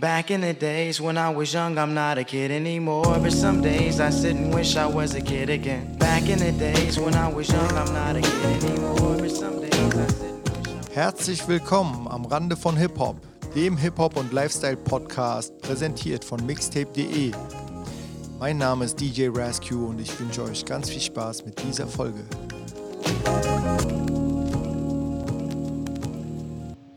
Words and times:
Back 0.00 0.30
in 0.30 0.42
the 0.42 0.52
days 0.52 1.00
when 1.00 1.18
I 1.18 1.28
was 1.28 1.52
young, 1.52 1.76
I'm 1.76 1.92
not 1.92 2.18
a 2.18 2.22
kid 2.22 2.52
anymore. 2.52 3.18
But 3.20 3.32
some 3.32 3.60
days 3.60 3.98
I 3.98 4.10
sit 4.10 4.36
and 4.36 4.54
wish 4.54 4.76
I 4.76 4.86
was 4.86 5.16
a 5.16 5.20
kid 5.20 5.50
again. 5.50 5.96
Back 5.98 6.28
in 6.28 6.38
the 6.38 6.52
days 6.52 7.00
when 7.00 7.16
I 7.16 7.26
was 7.26 7.48
young, 7.48 7.72
I'm 7.72 7.92
not 7.92 8.14
a 8.14 8.20
kid 8.20 8.62
anymore. 8.62 9.16
But 9.18 9.32
some 9.32 9.60
days 9.60 9.74
I 9.74 10.06
sit 10.06 10.20
and 10.22 10.46
wish 10.46 10.86
I 10.86 10.94
Herzlich 10.94 11.48
willkommen 11.48 12.06
am 12.06 12.26
Rande 12.26 12.56
von 12.56 12.76
Hip-Hop, 12.76 13.16
dem 13.56 13.76
Hip-Hop- 13.76 14.16
und 14.16 14.32
Lifestyle-Podcast, 14.32 15.58
präsentiert 15.62 16.24
von 16.24 16.46
mixtape.de. 16.46 17.32
Mein 18.38 18.58
Name 18.58 18.84
ist 18.84 19.00
DJ 19.00 19.30
Rascue 19.34 19.84
und 19.84 20.00
ich 20.00 20.20
wünsche 20.20 20.44
euch 20.44 20.64
ganz 20.64 20.90
viel 20.90 21.00
Spaß 21.00 21.44
mit 21.44 21.60
dieser 21.60 21.88
Folge. 21.88 22.24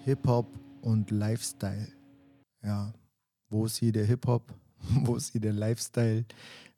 Hip-Hop 0.05 0.45
und 0.83 1.09
Lifestyle. 1.09 2.00
Ja, 2.63 2.93
wo 3.49 3.65
ist 3.65 3.77
hier 3.77 3.91
der 3.91 4.05
Hip-Hop? 4.05 4.53
Wo 5.03 5.15
ist 5.15 5.31
hier 5.31 5.41
der 5.41 5.53
Lifestyle? 5.53 6.25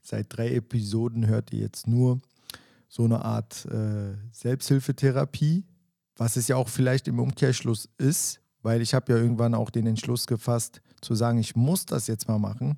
Seit 0.02 0.26
drei 0.36 0.56
Episoden 0.56 1.26
hört 1.26 1.54
ihr 1.54 1.60
jetzt 1.60 1.88
nur 1.88 2.20
so 2.90 3.06
eine 3.06 3.24
Art 3.24 3.66
äh, 3.66 4.14
Selbsthilfetherapie, 4.32 5.64
was 6.18 6.36
es 6.36 6.50
ja 6.50 6.58
auch 6.58 6.68
vielleicht 6.68 7.08
im 7.08 7.20
Umkehrschluss 7.20 7.88
ist, 7.98 8.42
weil 8.62 8.82
ich 8.82 8.94
habe 8.94 9.14
ja 9.14 9.20
irgendwann 9.20 9.56
auch 9.56 9.70
den 9.70 9.88
Entschluss 9.88 10.28
gefasst, 10.28 10.82
zu 11.02 11.16
sagen, 11.16 11.38
ich 11.38 11.56
muss 11.56 11.86
das 11.86 12.08
jetzt 12.08 12.28
mal 12.28 12.40
machen. 12.40 12.78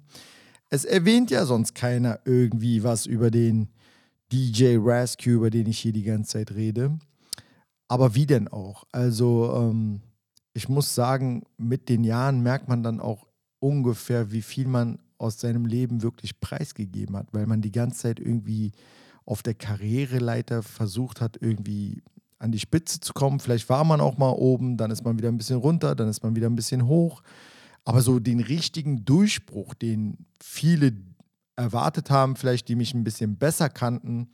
Es 0.69 0.85
erwähnt 0.85 1.31
ja 1.31 1.45
sonst 1.45 1.75
keiner 1.75 2.19
irgendwie 2.25 2.83
was 2.83 3.05
über 3.05 3.31
den 3.31 3.69
DJ 4.31 4.77
Rascue, 4.79 5.33
über 5.33 5.49
den 5.49 5.67
ich 5.67 5.79
hier 5.79 5.93
die 5.93 6.03
ganze 6.03 6.33
Zeit 6.33 6.51
rede. 6.51 6.97
Aber 7.87 8.15
wie 8.15 8.25
denn 8.25 8.47
auch? 8.47 8.85
Also 8.91 9.53
ähm, 9.53 10.01
ich 10.55 10.69
muss 10.69 10.95
sagen, 10.95 11.43
mit 11.57 11.89
den 11.89 12.05
Jahren 12.05 12.41
merkt 12.41 12.69
man 12.69 12.81
dann 12.81 13.01
auch 13.01 13.27
ungefähr, 13.59 14.31
wie 14.31 14.41
viel 14.41 14.67
man 14.67 14.99
aus 15.17 15.39
seinem 15.39 15.65
Leben 15.65 16.01
wirklich 16.01 16.39
preisgegeben 16.39 17.17
hat, 17.17 17.27
weil 17.33 17.45
man 17.45 17.61
die 17.61 17.73
ganze 17.73 18.03
Zeit 18.03 18.19
irgendwie 18.21 18.71
auf 19.25 19.43
der 19.43 19.53
Karriereleiter 19.53 20.63
versucht 20.63 21.19
hat, 21.19 21.37
irgendwie 21.41 22.01
an 22.39 22.53
die 22.53 22.59
Spitze 22.59 23.01
zu 23.01 23.11
kommen. 23.11 23.41
Vielleicht 23.41 23.67
war 23.69 23.83
man 23.83 23.99
auch 23.99 24.17
mal 24.17 24.29
oben, 24.29 24.77
dann 24.77 24.91
ist 24.91 25.03
man 25.03 25.17
wieder 25.17 25.27
ein 25.27 25.37
bisschen 25.37 25.57
runter, 25.57 25.93
dann 25.93 26.07
ist 26.07 26.23
man 26.23 26.37
wieder 26.37 26.49
ein 26.49 26.55
bisschen 26.55 26.87
hoch. 26.87 27.21
Aber 27.83 28.01
so 28.01 28.19
den 28.19 28.39
richtigen 28.39 29.03
Durchbruch, 29.03 29.73
den 29.73 30.25
viele 30.41 30.93
erwartet 31.57 32.09
haben, 32.09 32.37
vielleicht 32.37 32.69
die 32.69 32.75
mich 32.75 32.93
ein 32.93 33.03
bisschen 33.03 33.37
besser 33.37 33.67
kannten, 33.67 34.29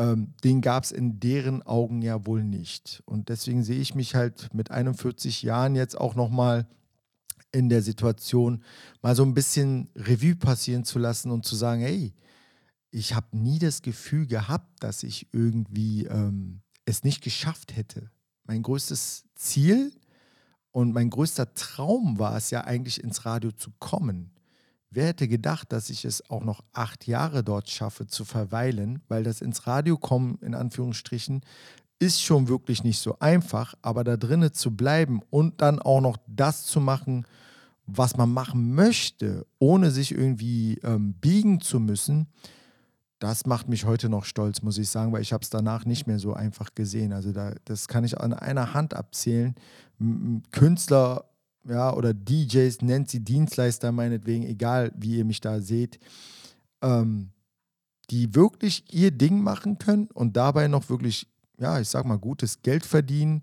ähm, 0.00 0.32
den 0.42 0.62
gab 0.62 0.84
es 0.84 0.92
in 0.92 1.20
deren 1.20 1.62
Augen 1.62 2.00
ja 2.00 2.24
wohl 2.24 2.42
nicht. 2.42 3.02
Und 3.04 3.28
deswegen 3.28 3.62
sehe 3.62 3.80
ich 3.80 3.94
mich 3.94 4.14
halt 4.14 4.48
mit 4.54 4.70
41 4.70 5.42
Jahren 5.42 5.76
jetzt 5.76 6.00
auch 6.00 6.14
nochmal 6.14 6.66
in 7.52 7.68
der 7.68 7.82
Situation, 7.82 8.62
mal 9.02 9.14
so 9.14 9.24
ein 9.24 9.34
bisschen 9.34 9.90
Revue 9.94 10.36
passieren 10.36 10.84
zu 10.84 10.98
lassen 10.98 11.30
und 11.30 11.44
zu 11.44 11.54
sagen, 11.54 11.82
hey, 11.82 12.14
ich 12.90 13.14
habe 13.14 13.36
nie 13.36 13.58
das 13.58 13.82
Gefühl 13.82 14.26
gehabt, 14.26 14.82
dass 14.82 15.02
ich 15.02 15.28
irgendwie 15.32 16.06
ähm, 16.06 16.62
es 16.86 17.04
nicht 17.04 17.22
geschafft 17.22 17.76
hätte. 17.76 18.10
Mein 18.44 18.62
größtes 18.62 19.24
Ziel 19.34 19.92
und 20.70 20.92
mein 20.92 21.10
größter 21.10 21.52
Traum 21.52 22.18
war 22.18 22.36
es 22.36 22.50
ja 22.50 22.62
eigentlich 22.64 23.04
ins 23.04 23.26
Radio 23.26 23.52
zu 23.52 23.70
kommen. 23.78 24.30
Wer 24.90 25.06
hätte 25.06 25.28
gedacht, 25.28 25.72
dass 25.72 25.88
ich 25.88 26.04
es 26.04 26.28
auch 26.30 26.42
noch 26.42 26.62
acht 26.72 27.06
Jahre 27.06 27.44
dort 27.44 27.70
schaffe 27.70 28.08
zu 28.08 28.24
verweilen, 28.24 29.02
weil 29.08 29.22
das 29.22 29.40
ins 29.40 29.66
Radio 29.66 29.96
kommen, 29.96 30.38
in 30.42 30.54
Anführungsstrichen, 30.54 31.42
ist 32.00 32.22
schon 32.22 32.48
wirklich 32.48 32.82
nicht 32.82 32.98
so 32.98 33.18
einfach, 33.20 33.74
aber 33.82 34.02
da 34.02 34.16
drinnen 34.16 34.52
zu 34.52 34.74
bleiben 34.74 35.20
und 35.30 35.60
dann 35.60 35.78
auch 35.78 36.00
noch 36.00 36.16
das 36.26 36.64
zu 36.64 36.80
machen, 36.80 37.24
was 37.86 38.16
man 38.16 38.32
machen 38.32 38.74
möchte, 38.74 39.46
ohne 39.58 39.90
sich 39.90 40.12
irgendwie 40.12 40.78
ähm, 40.82 41.14
biegen 41.14 41.60
zu 41.60 41.78
müssen, 41.78 42.26
das 43.20 43.44
macht 43.44 43.68
mich 43.68 43.84
heute 43.84 44.08
noch 44.08 44.24
stolz, 44.24 44.62
muss 44.62 44.78
ich 44.78 44.88
sagen, 44.88 45.12
weil 45.12 45.20
ich 45.20 45.32
habe 45.32 45.42
es 45.42 45.50
danach 45.50 45.84
nicht 45.84 46.06
mehr 46.06 46.18
so 46.18 46.32
einfach 46.32 46.74
gesehen. 46.74 47.12
Also 47.12 47.32
da, 47.32 47.52
das 47.66 47.86
kann 47.86 48.02
ich 48.02 48.18
an 48.18 48.32
einer 48.32 48.72
Hand 48.72 48.94
abzählen. 48.94 49.54
Künstler 50.50 51.26
ja, 51.68 51.92
oder 51.94 52.14
DJs, 52.14 52.82
nennt 52.82 53.10
sie 53.10 53.20
Dienstleister 53.20 53.92
meinetwegen, 53.92 54.44
egal 54.44 54.92
wie 54.96 55.18
ihr 55.18 55.24
mich 55.24 55.40
da 55.40 55.60
seht, 55.60 55.98
ähm, 56.82 57.30
die 58.10 58.34
wirklich 58.34 58.84
ihr 58.92 59.10
Ding 59.10 59.40
machen 59.40 59.78
können 59.78 60.08
und 60.12 60.36
dabei 60.36 60.68
noch 60.68 60.88
wirklich, 60.88 61.28
ja, 61.58 61.78
ich 61.80 61.88
sag 61.88 62.06
mal, 62.06 62.18
gutes 62.18 62.62
Geld 62.62 62.84
verdienen, 62.84 63.42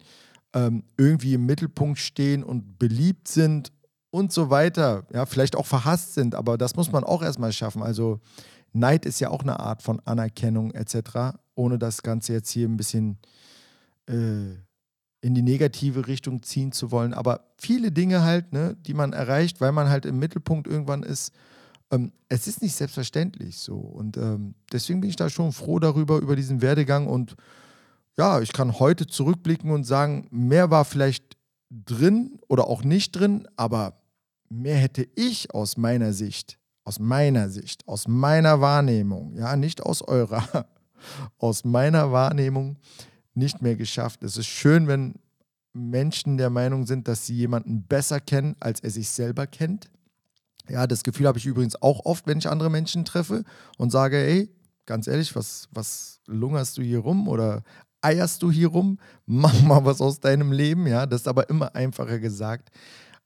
ähm, 0.53 0.83
irgendwie 0.97 1.33
im 1.33 1.45
Mittelpunkt 1.45 1.99
stehen 1.99 2.43
und 2.43 2.79
beliebt 2.79 3.27
sind 3.27 3.71
und 4.09 4.33
so 4.33 4.49
weiter. 4.49 5.05
Ja, 5.13 5.25
vielleicht 5.25 5.55
auch 5.55 5.65
verhasst 5.65 6.15
sind, 6.15 6.35
aber 6.35 6.57
das 6.57 6.75
muss 6.75 6.91
man 6.91 7.03
auch 7.03 7.21
erstmal 7.21 7.53
schaffen. 7.53 7.83
Also 7.83 8.19
Neid 8.73 9.05
ist 9.05 9.19
ja 9.19 9.29
auch 9.29 9.43
eine 9.43 9.59
Art 9.59 9.81
von 9.81 9.99
Anerkennung 10.05 10.71
etc., 10.71 11.37
ohne 11.55 11.79
das 11.79 12.03
Ganze 12.03 12.33
jetzt 12.33 12.49
hier 12.49 12.67
ein 12.67 12.77
bisschen 12.77 13.17
äh, 14.07 14.55
in 15.27 15.35
die 15.35 15.41
negative 15.41 16.07
Richtung 16.07 16.41
ziehen 16.41 16.71
zu 16.71 16.89
wollen. 16.91 17.13
Aber 17.13 17.41
viele 17.57 17.91
Dinge 17.91 18.23
halt, 18.23 18.53
ne, 18.53 18.77
die 18.85 18.93
man 18.93 19.13
erreicht, 19.13 19.59
weil 19.59 19.71
man 19.71 19.89
halt 19.89 20.05
im 20.05 20.19
Mittelpunkt 20.19 20.67
irgendwann 20.67 21.03
ist, 21.03 21.33
ähm, 21.91 22.13
es 22.29 22.47
ist 22.47 22.61
nicht 22.61 22.75
selbstverständlich 22.75 23.57
so. 23.57 23.75
Und 23.75 24.17
ähm, 24.17 24.55
deswegen 24.71 25.01
bin 25.01 25.09
ich 25.09 25.15
da 25.17 25.29
schon 25.29 25.51
froh 25.51 25.79
darüber, 25.79 26.17
über 26.19 26.35
diesen 26.35 26.61
Werdegang. 26.61 27.07
Und 27.07 27.35
ja, 28.17 28.39
ich 28.41 28.53
kann 28.53 28.79
heute 28.79 29.05
zurückblicken 29.05 29.69
und 29.71 29.83
sagen, 29.83 30.27
mehr 30.31 30.71
war 30.71 30.85
vielleicht 30.85 31.37
drin 31.69 32.39
oder 32.47 32.67
auch 32.67 32.83
nicht 32.83 33.11
drin, 33.11 33.47
aber 33.57 34.01
mehr 34.49 34.77
hätte 34.77 35.05
ich 35.15 35.53
aus 35.53 35.75
meiner 35.75 36.13
Sicht 36.13 36.57
aus 36.87 36.99
meiner 36.99 37.49
Sicht, 37.49 37.85
aus 37.85 38.07
meiner 38.07 38.61
Wahrnehmung, 38.61 39.35
ja, 39.35 39.57
nicht 39.57 39.83
aus 39.83 40.01
eurer, 40.01 40.65
aus 41.37 41.65
meiner 41.65 42.13
Wahrnehmung 42.13 42.77
nicht 43.37 43.61
mehr 43.61 43.75
geschafft. 43.75 44.23
Es 44.23 44.35
ist 44.35 44.47
schön, 44.47 44.87
wenn 44.87 45.15
Menschen 45.73 46.37
der 46.37 46.49
Meinung 46.49 46.85
sind, 46.85 47.07
dass 47.07 47.25
sie 47.25 47.35
jemanden 47.35 47.83
besser 47.83 48.19
kennen, 48.19 48.55
als 48.59 48.81
er 48.81 48.89
sich 48.89 49.09
selber 49.09 49.47
kennt. 49.47 49.89
Ja, 50.67 50.87
das 50.87 51.03
Gefühl 51.03 51.27
habe 51.27 51.37
ich 51.37 51.45
übrigens 51.45 51.81
auch 51.81 52.03
oft, 52.05 52.27
wenn 52.27 52.39
ich 52.39 52.49
andere 52.49 52.69
Menschen 52.69 53.05
treffe 53.05 53.43
und 53.77 53.91
sage, 53.91 54.17
ey, 54.17 54.49
ganz 54.85 55.07
ehrlich, 55.07 55.35
was, 55.35 55.69
was 55.71 56.19
lungerst 56.25 56.77
du 56.77 56.81
hier 56.81 56.99
rum 56.99 57.27
oder 57.27 57.63
eierst 58.01 58.41
du 58.41 58.51
hier 58.51 58.69
rum? 58.69 58.99
Mach 59.25 59.61
mal 59.61 59.85
was 59.85 60.01
aus 60.01 60.19
deinem 60.19 60.51
Leben, 60.51 60.87
ja. 60.87 61.05
Das 61.05 61.21
ist 61.21 61.27
aber 61.27 61.49
immer 61.49 61.75
einfacher 61.75 62.19
gesagt 62.19 62.69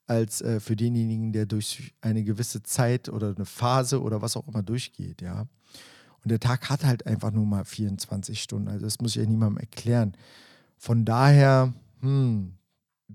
als 0.08 0.42
äh, 0.42 0.60
für 0.60 0.76
denjenigen, 0.76 1.32
der 1.32 1.46
durch 1.46 1.94
eine 2.02 2.24
gewisse 2.24 2.62
Zeit 2.64 3.08
oder 3.08 3.34
eine 3.34 3.46
Phase 3.46 4.02
oder 4.02 4.22
was 4.22 4.36
auch 4.36 4.48
immer 4.48 4.62
durchgeht, 4.62 5.22
ja. 5.22 5.46
Und 6.24 6.30
der 6.30 6.40
Tag 6.40 6.70
hat 6.70 6.84
halt 6.84 7.06
einfach 7.08 7.32
nur 7.32 7.46
mal 7.46 7.66
24 7.66 8.42
Stunden. 8.42 8.68
Also 8.68 8.86
das 8.86 9.00
muss 9.00 9.12
ich 9.16 9.24
ja 9.24 9.26
niemandem 9.26 9.58
erklären. 9.58 10.14
Von 10.78 11.06
daher, 11.06 11.74
hm, 12.02 12.54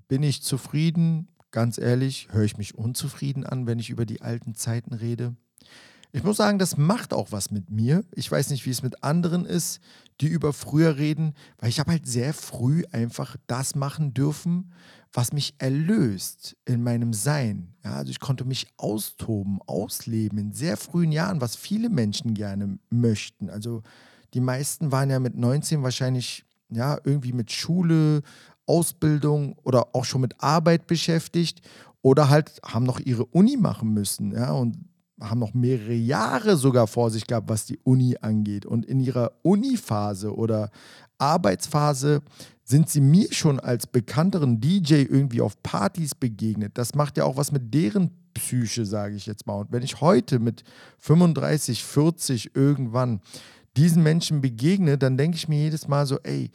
bin 0.08 0.22
ich 0.22 0.42
zufrieden? 0.42 1.28
Ganz 1.50 1.78
ehrlich, 1.78 2.28
höre 2.32 2.44
ich 2.44 2.58
mich 2.58 2.76
unzufrieden 2.76 3.44
an, 3.44 3.66
wenn 3.66 3.78
ich 3.78 3.90
über 3.90 4.06
die 4.06 4.22
alten 4.22 4.54
Zeiten 4.54 4.94
rede? 4.94 5.34
Ich 6.12 6.22
muss 6.22 6.38
sagen, 6.38 6.58
das 6.58 6.76
macht 6.76 7.12
auch 7.12 7.30
was 7.30 7.50
mit 7.50 7.70
mir. 7.70 8.04
Ich 8.12 8.30
weiß 8.30 8.50
nicht, 8.50 8.64
wie 8.64 8.70
es 8.70 8.82
mit 8.82 9.04
anderen 9.04 9.44
ist, 9.44 9.80
die 10.20 10.28
über 10.28 10.52
früher 10.52 10.96
reden, 10.96 11.34
weil 11.58 11.68
ich 11.68 11.78
habe 11.78 11.90
halt 11.90 12.06
sehr 12.06 12.32
früh 12.32 12.84
einfach 12.90 13.36
das 13.46 13.74
machen 13.74 14.14
dürfen, 14.14 14.72
was 15.12 15.32
mich 15.32 15.54
erlöst 15.58 16.56
in 16.64 16.82
meinem 16.82 17.12
Sein. 17.12 17.74
Ja, 17.84 17.94
also 17.94 18.10
ich 18.10 18.20
konnte 18.20 18.44
mich 18.44 18.66
austoben, 18.76 19.60
ausleben 19.66 20.38
in 20.38 20.52
sehr 20.52 20.76
frühen 20.76 21.12
Jahren, 21.12 21.40
was 21.40 21.56
viele 21.56 21.88
Menschen 21.88 22.34
gerne 22.34 22.78
möchten. 22.90 23.48
Also 23.48 23.82
die 24.34 24.40
meisten 24.40 24.92
waren 24.92 25.10
ja 25.10 25.18
mit 25.18 25.36
19 25.36 25.82
wahrscheinlich 25.82 26.44
ja 26.68 26.98
irgendwie 27.04 27.32
mit 27.32 27.50
Schule, 27.50 28.22
Ausbildung 28.66 29.56
oder 29.62 29.94
auch 29.94 30.04
schon 30.04 30.20
mit 30.20 30.34
Arbeit 30.42 30.86
beschäftigt 30.86 31.60
oder 32.02 32.28
halt 32.28 32.60
haben 32.64 32.84
noch 32.84 33.00
ihre 33.00 33.24
Uni 33.24 33.56
machen 33.56 33.92
müssen, 33.92 34.32
ja, 34.32 34.52
und 34.52 34.76
haben 35.20 35.40
noch 35.40 35.54
mehrere 35.54 35.94
Jahre 35.94 36.56
sogar 36.56 36.86
vor 36.86 37.10
sich 37.10 37.26
gehabt, 37.26 37.48
was 37.48 37.64
die 37.64 37.78
Uni 37.84 38.16
angeht. 38.20 38.66
Und 38.66 38.84
in 38.84 39.00
ihrer 39.00 39.32
Uni-Phase 39.42 40.34
oder 40.34 40.70
Arbeitsphase 41.18 42.20
sind 42.68 42.90
sie 42.90 43.00
mir 43.00 43.32
schon 43.32 43.60
als 43.60 43.86
bekannteren 43.86 44.60
DJ 44.60 44.94
irgendwie 44.94 45.40
auf 45.40 45.62
Partys 45.62 46.16
begegnet. 46.16 46.76
Das 46.76 46.96
macht 46.96 47.16
ja 47.16 47.24
auch 47.24 47.36
was 47.36 47.52
mit 47.52 47.72
deren 47.72 48.10
Psyche, 48.34 48.84
sage 48.84 49.14
ich 49.14 49.26
jetzt 49.26 49.46
mal. 49.46 49.60
Und 49.60 49.70
wenn 49.70 49.84
ich 49.84 50.00
heute 50.00 50.40
mit 50.40 50.64
35, 50.98 51.84
40 51.84 52.56
irgendwann 52.56 53.20
diesen 53.76 54.02
Menschen 54.02 54.40
begegne, 54.40 54.98
dann 54.98 55.16
denke 55.16 55.36
ich 55.36 55.48
mir 55.48 55.60
jedes 55.60 55.86
Mal 55.86 56.06
so, 56.06 56.18
ey, 56.24 56.50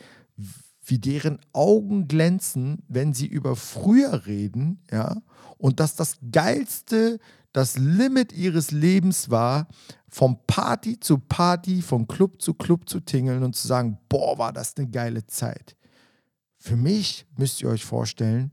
wie 0.84 1.00
deren 1.00 1.40
Augen 1.54 2.10
glänzen, 2.10 2.84
wenn 2.90 3.14
sie 3.14 3.28
über 3.28 3.56
früher 3.56 4.26
reden, 4.26 4.84
ja, 4.92 5.22
und 5.58 5.80
dass 5.80 5.96
das 5.96 6.18
geilste, 6.30 7.20
das 7.54 7.78
Limit 7.78 8.34
ihres 8.34 8.72
Lebens 8.72 9.30
war, 9.30 9.68
vom 10.10 10.40
Party 10.46 11.00
zu 11.00 11.20
Party, 11.20 11.82
von 11.82 12.06
Club 12.06 12.42
zu 12.42 12.54
Club 12.54 12.90
zu 12.90 13.00
tingeln 13.00 13.44
und 13.44 13.56
zu 13.56 13.66
sagen, 13.66 13.98
boah, 14.10 14.38
war 14.38 14.52
das 14.52 14.76
eine 14.76 14.90
geile 14.90 15.26
Zeit. 15.26 15.78
Für 16.62 16.78
mich, 16.78 17.26
müsst 17.36 17.62
ihr 17.62 17.70
euch 17.70 17.84
vorstellen, 17.84 18.52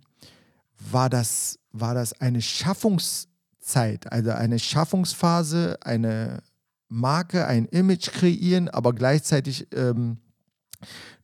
war 0.91 1.09
das, 1.09 1.59
war 1.73 1.95
das 1.95 2.21
eine 2.21 2.43
Schaffungskraft 2.43 3.29
Zeit, 3.69 4.11
also 4.11 4.31
eine 4.31 4.59
Schaffungsphase, 4.59 5.79
eine 5.83 6.43
Marke, 6.89 7.47
ein 7.47 7.67
Image 7.67 8.11
kreieren, 8.11 8.69
aber 8.69 8.95
gleichzeitig 8.95 9.69
ähm, 9.73 10.19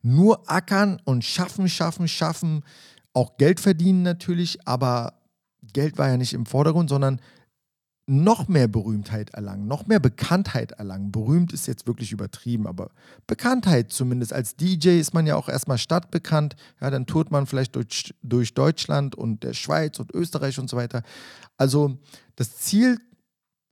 nur 0.01 0.49
ackern 0.49 1.01
und 1.05 1.25
schaffen, 1.25 1.67
schaffen, 1.67 2.07
schaffen, 2.07 2.63
auch 3.13 3.37
Geld 3.37 3.59
verdienen 3.59 4.03
natürlich, 4.03 4.67
aber 4.67 5.21
Geld 5.73 5.97
war 5.97 6.07
ja 6.09 6.17
nicht 6.17 6.33
im 6.33 6.45
Vordergrund, 6.45 6.89
sondern 6.89 7.19
noch 8.07 8.47
mehr 8.47 8.67
Berühmtheit 8.67 9.31
erlangen, 9.31 9.67
noch 9.67 9.87
mehr 9.87 9.99
Bekanntheit 9.99 10.73
erlangen. 10.73 11.11
Berühmt 11.11 11.51
ist 11.53 11.65
jetzt 11.65 11.87
wirklich 11.87 12.11
übertrieben, 12.11 12.67
aber 12.67 12.91
Bekanntheit 13.25 13.91
zumindest. 13.91 14.31
Als 14.31 14.55
DJ 14.55 14.99
ist 14.99 15.13
man 15.13 15.25
ja 15.25 15.35
auch 15.35 15.49
erstmal 15.49 15.79
stadtbekannt. 15.79 16.55
Ja, 16.79 16.91
dann 16.91 17.07
tourt 17.07 17.31
man 17.31 17.47
vielleicht 17.47 17.75
durch, 17.75 18.13
durch 18.21 18.53
Deutschland 18.53 19.15
und 19.15 19.43
der 19.43 19.53
Schweiz 19.53 19.99
und 19.99 20.13
Österreich 20.13 20.59
und 20.59 20.69
so 20.69 20.77
weiter. 20.77 21.01
Also 21.57 21.97
das 22.35 22.57
Ziel 22.57 22.99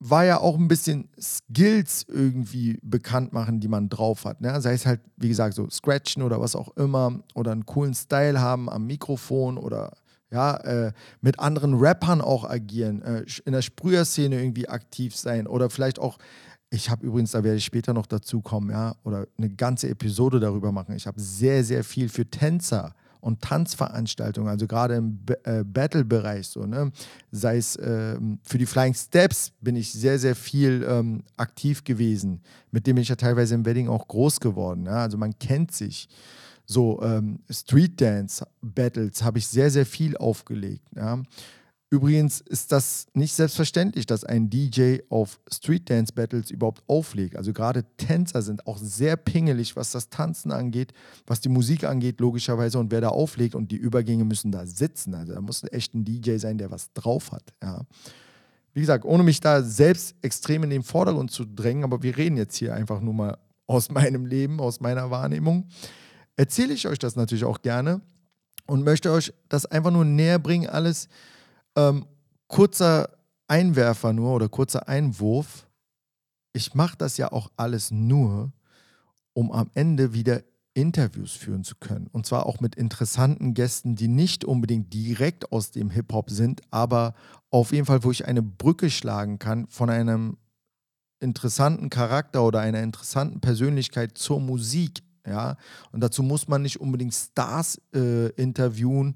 war 0.05 0.25
ja 0.25 0.39
auch 0.39 0.57
ein 0.57 0.67
bisschen 0.67 1.09
Skills 1.17 2.05
irgendwie 2.09 2.77
bekannt 2.81 3.31
machen, 3.31 3.61
die 3.61 3.69
man 3.69 3.87
drauf 3.87 4.25
hat. 4.25 4.41
Ne? 4.41 4.59
Sei 4.59 4.73
es 4.73 4.85
halt, 4.85 4.99
wie 5.15 5.29
gesagt, 5.29 5.53
so 5.53 5.69
Scratchen 5.69 6.23
oder 6.23 6.41
was 6.41 6.55
auch 6.55 6.75
immer 6.75 7.21
oder 7.35 7.51
einen 7.51 7.65
coolen 7.65 7.93
Style 7.93 8.41
haben 8.41 8.69
am 8.69 8.85
Mikrofon 8.85 9.57
oder 9.57 9.93
ja, 10.33 10.55
äh, 10.57 10.91
mit 11.21 11.39
anderen 11.39 11.75
Rappern 11.75 12.19
auch 12.21 12.43
agieren, 12.43 13.01
äh, 13.03 13.25
in 13.45 13.53
der 13.53 13.61
Sprüherszene 13.61 14.35
irgendwie 14.35 14.67
aktiv 14.67 15.15
sein 15.15 15.47
oder 15.47 15.69
vielleicht 15.69 15.99
auch, 15.99 16.17
ich 16.71 16.89
habe 16.89 17.05
übrigens, 17.05 17.31
da 17.31 17.43
werde 17.43 17.57
ich 17.57 17.65
später 17.65 17.93
noch 17.93 18.07
dazu 18.07 18.41
kommen, 18.41 18.71
ja, 18.71 18.95
oder 19.03 19.27
eine 19.37 19.49
ganze 19.49 19.89
Episode 19.89 20.39
darüber 20.39 20.71
machen. 20.71 20.95
Ich 20.95 21.05
habe 21.05 21.21
sehr, 21.21 21.63
sehr 21.63 21.83
viel 21.83 22.09
für 22.09 22.25
Tänzer 22.25 22.95
und 23.21 23.41
Tanzveranstaltungen, 23.41 24.49
also 24.49 24.67
gerade 24.67 24.95
im 24.95 25.19
äh, 25.43 25.63
Battle-Bereich 25.63 26.47
so, 26.47 26.65
ne? 26.65 26.91
Sei 27.31 27.57
es 27.57 27.75
äh, 27.77 28.17
für 28.41 28.57
die 28.57 28.65
Flying 28.65 28.93
Steps 28.93 29.53
bin 29.61 29.75
ich 29.75 29.93
sehr, 29.93 30.19
sehr 30.19 30.35
viel 30.35 30.85
ähm, 30.89 31.23
aktiv 31.37 31.83
gewesen. 31.83 32.41
Mit 32.71 32.85
dem 32.85 32.95
bin 32.95 33.03
ich 33.03 33.09
ja 33.09 33.15
teilweise 33.15 33.55
im 33.55 33.65
Wedding 33.65 33.87
auch 33.87 34.07
groß 34.07 34.41
geworden. 34.41 34.87
Ja? 34.87 34.97
Also 35.03 35.17
man 35.17 35.37
kennt 35.39 35.71
sich. 35.71 36.09
So 36.65 37.01
ähm, 37.01 37.39
Street 37.49 37.99
Dance 37.99 38.45
Battles 38.61 39.23
habe 39.23 39.37
ich 39.37 39.47
sehr, 39.47 39.69
sehr 39.69 39.85
viel 39.85 40.17
aufgelegt. 40.17 40.85
Ja? 40.95 41.21
Übrigens 41.93 42.41
ist 42.41 42.71
das 42.71 43.05
nicht 43.13 43.33
selbstverständlich, 43.33 44.07
dass 44.07 44.23
ein 44.23 44.49
DJ 44.49 45.01
auf 45.09 45.39
Street 45.51 45.87
Dance 45.87 46.11
Battles 46.11 46.49
überhaupt 46.49 46.81
auflegt. 46.87 47.35
Also 47.35 47.53
gerade 47.53 47.85
Tänzer 47.97 48.41
sind 48.41 48.65
auch 48.65 48.79
sehr 48.79 49.15
pingelig, 49.15 49.75
was 49.75 49.91
das 49.91 50.09
Tanzen 50.09 50.51
angeht, 50.51 50.91
was 51.27 51.39
die 51.39 51.49
Musik 51.49 51.83
angeht, 51.83 52.19
logischerweise. 52.19 52.79
Und 52.79 52.91
wer 52.91 53.01
da 53.01 53.09
auflegt 53.09 53.53
und 53.53 53.69
die 53.69 53.75
Übergänge 53.75 54.25
müssen 54.25 54.51
da 54.51 54.65
sitzen. 54.65 55.13
Also 55.13 55.35
da 55.35 55.41
muss 55.41 55.63
echt 55.71 55.93
ein 55.93 56.03
DJ 56.03 56.37
sein, 56.37 56.57
der 56.57 56.71
was 56.71 56.91
drauf 56.93 57.31
hat. 57.31 57.53
Ja. 57.61 57.85
Wie 58.73 58.81
gesagt, 58.81 59.05
ohne 59.05 59.21
mich 59.21 59.39
da 59.39 59.61
selbst 59.61 60.15
extrem 60.23 60.63
in 60.63 60.71
den 60.71 60.81
Vordergrund 60.81 61.29
zu 61.29 61.45
drängen, 61.45 61.83
aber 61.83 62.01
wir 62.01 62.17
reden 62.17 62.37
jetzt 62.37 62.55
hier 62.55 62.73
einfach 62.73 63.01
nur 63.01 63.13
mal 63.13 63.37
aus 63.67 63.91
meinem 63.91 64.25
Leben, 64.25 64.59
aus 64.59 64.79
meiner 64.79 65.11
Wahrnehmung, 65.11 65.67
erzähle 66.35 66.73
ich 66.73 66.87
euch 66.87 66.99
das 66.99 67.15
natürlich 67.15 67.45
auch 67.45 67.61
gerne 67.61 68.01
und 68.65 68.83
möchte 68.83 69.11
euch 69.11 69.33
das 69.49 69.65
einfach 69.65 69.91
nur 69.91 70.05
näher 70.05 70.39
bringen, 70.39 70.69
alles 70.69 71.07
ähm, 71.75 72.05
kurzer 72.47 73.17
Einwerfer 73.47 74.13
nur 74.13 74.33
oder 74.33 74.49
kurzer 74.49 74.87
Einwurf. 74.87 75.67
Ich 76.53 76.73
mache 76.73 76.97
das 76.97 77.17
ja 77.17 77.31
auch 77.31 77.51
alles 77.57 77.91
nur, 77.91 78.51
um 79.33 79.51
am 79.51 79.69
Ende 79.73 80.13
wieder 80.13 80.43
Interviews 80.73 81.33
führen 81.33 81.63
zu 81.63 81.75
können. 81.75 82.07
Und 82.07 82.25
zwar 82.25 82.45
auch 82.45 82.59
mit 82.59 82.75
interessanten 82.75 83.53
Gästen, 83.53 83.95
die 83.95 84.07
nicht 84.07 84.43
unbedingt 84.43 84.93
direkt 84.93 85.51
aus 85.51 85.71
dem 85.71 85.89
Hip-Hop 85.89 86.29
sind, 86.29 86.61
aber 86.71 87.13
auf 87.49 87.71
jeden 87.71 87.85
Fall, 87.85 88.03
wo 88.03 88.11
ich 88.11 88.25
eine 88.25 88.41
Brücke 88.41 88.89
schlagen 88.89 89.37
kann 89.37 89.67
von 89.67 89.89
einem 89.89 90.37
interessanten 91.19 91.89
Charakter 91.89 92.43
oder 92.43 92.59
einer 92.59 92.81
interessanten 92.81 93.39
Persönlichkeit 93.39 94.17
zur 94.17 94.39
Musik. 94.39 95.03
Ja, 95.25 95.57
und 95.91 96.01
dazu 96.01 96.21
muss 96.21 96.47
man 96.47 96.61
nicht 96.61 96.81
unbedingt 96.81 97.13
Stars 97.13 97.81
äh, 97.93 98.29
interviewen 98.31 99.13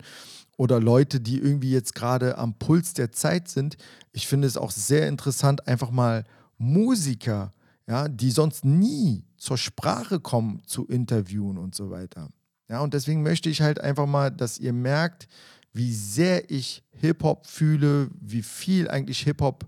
oder 0.57 0.79
Leute, 0.79 1.19
die 1.19 1.37
irgendwie 1.37 1.71
jetzt 1.71 1.95
gerade 1.95 2.37
am 2.37 2.57
Puls 2.57 2.93
der 2.93 3.11
Zeit 3.11 3.49
sind. 3.49 3.77
Ich 4.13 4.27
finde 4.27 4.47
es 4.47 4.57
auch 4.57 4.71
sehr 4.71 5.07
interessant, 5.07 5.67
einfach 5.67 5.91
mal 5.91 6.23
Musiker, 6.57 7.51
ja, 7.87 8.07
die 8.07 8.31
sonst 8.31 8.65
nie 8.65 9.23
zur 9.37 9.57
Sprache 9.57 10.19
kommen, 10.19 10.61
zu 10.65 10.85
interviewen 10.87 11.57
und 11.57 11.75
so 11.75 11.89
weiter. 11.89 12.29
Ja, 12.69 12.81
und 12.81 12.93
deswegen 12.93 13.21
möchte 13.21 13.49
ich 13.49 13.61
halt 13.61 13.79
einfach 13.79 14.07
mal, 14.07 14.31
dass 14.31 14.59
ihr 14.59 14.73
merkt, 14.73 15.27
wie 15.73 15.93
sehr 15.93 16.49
ich 16.49 16.83
Hip-Hop 16.91 17.45
fühle, 17.45 18.09
wie 18.19 18.41
viel 18.41 18.89
eigentlich 18.89 19.19
Hip-Hop 19.19 19.65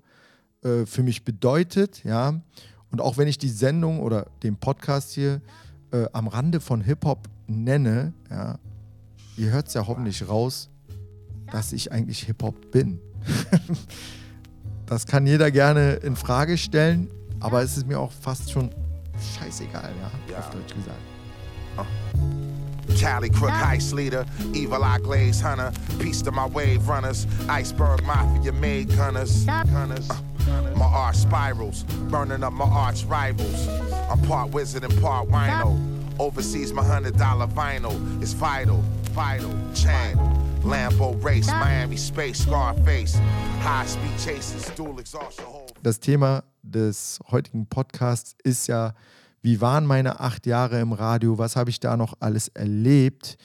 äh, 0.63 0.85
für 0.85 1.03
mich 1.03 1.24
bedeutet, 1.24 2.03
ja. 2.03 2.42
Und 2.92 3.01
auch 3.01 3.18
wenn 3.18 3.27
ich 3.27 3.38
die 3.38 3.50
Sendung 3.50 4.00
oder 4.00 4.25
den 4.42 4.57
Podcast 4.57 5.12
hier 5.12 5.42
äh, 5.91 6.06
am 6.13 6.27
Rande 6.27 6.59
von 6.59 6.81
Hip-Hop 6.81 7.27
nenne, 7.47 8.13
ja, 8.30 8.59
ihr 9.38 9.51
hört 9.51 9.68
es 9.68 9.74
ja 9.74 9.88
hoffentlich 9.88 10.27
raus, 10.27 10.69
dass 11.51 11.74
ich 11.74 11.91
eigentlich 11.91 12.24
Hip-Hop 12.24 12.71
bin. 12.71 13.00
das 14.86 15.06
kann 15.06 15.25
jeder 15.25 15.51
gerne 15.51 15.94
in 15.95 16.15
Frage 16.15 16.57
stellen, 16.57 17.09
aber 17.39 17.62
es 17.63 17.77
ist 17.77 17.88
mir 17.88 18.00
auch 18.00 18.12
fast 18.12 18.51
schon 18.51 18.69
scheißegal, 19.38 19.91
ja, 20.30 20.39
auf 20.39 20.50
Deutsch 20.50 20.74
gesagt. 20.74 21.00
Uh. 21.77 22.95
Cali 23.00 23.30
Crook 23.30 23.51
Heist 23.51 23.94
Leader, 23.94 24.25
Evil 24.53 24.83
Eye 24.83 25.00
Glaze 25.00 25.44
Hunter, 25.44 25.71
Piece 26.00 26.24
to 26.24 26.31
my 26.31 26.47
Wave 26.51 26.85
Runners, 26.88 27.27
Iceberg 27.47 28.03
Mafia 28.06 28.51
Made 28.51 28.88
Gunners, 28.95 29.45
Gunners. 29.45 30.09
Uh. 30.09 30.29
My 30.75 30.86
art 30.86 31.16
spirals, 31.16 31.84
burning 32.10 32.44
up 32.44 32.54
my 32.54 32.66
arch 32.66 33.04
rivals. 33.06 33.68
I'm 34.10 34.22
part 34.28 34.51
wizard 34.51 34.84
and 34.84 35.01
part 35.01 35.28
wino. 35.30 35.78
Overseas, 36.19 36.74
my 36.74 36.84
hundred 36.84 37.18
dollar 37.18 37.48
vinyl 37.48 38.22
is 38.22 38.34
vital, 38.34 38.84
vital, 39.13 39.54
channel. 39.74 40.40
Lambo 40.63 41.16
Race, 41.24 41.48
Miami 41.48 41.96
Space, 41.96 42.40
Scarface, 42.40 43.18
High 43.62 43.88
Speed 43.88 44.18
Chases, 44.18 44.69
Dual 44.75 45.00
Exhaustion. 45.00 45.48
Das 45.81 46.00
Thema 46.00 46.44
des 46.63 47.19
heutigen 47.31 47.66
Podcasts 47.66 48.36
ist 48.44 48.68
ja, 48.68 48.94
wie 49.42 49.62
waren 49.62 49.86
meine 49.86 50.19
acht 50.19 50.45
Jahre 50.45 50.81
im 50.81 50.92
Radio, 50.92 51.38
was 51.38 51.56
habe 51.56 51.69
ich 51.69 51.80
da 51.80 51.95
noch 51.95 52.13
alles 52.19 52.50
erlebt? 52.50 53.38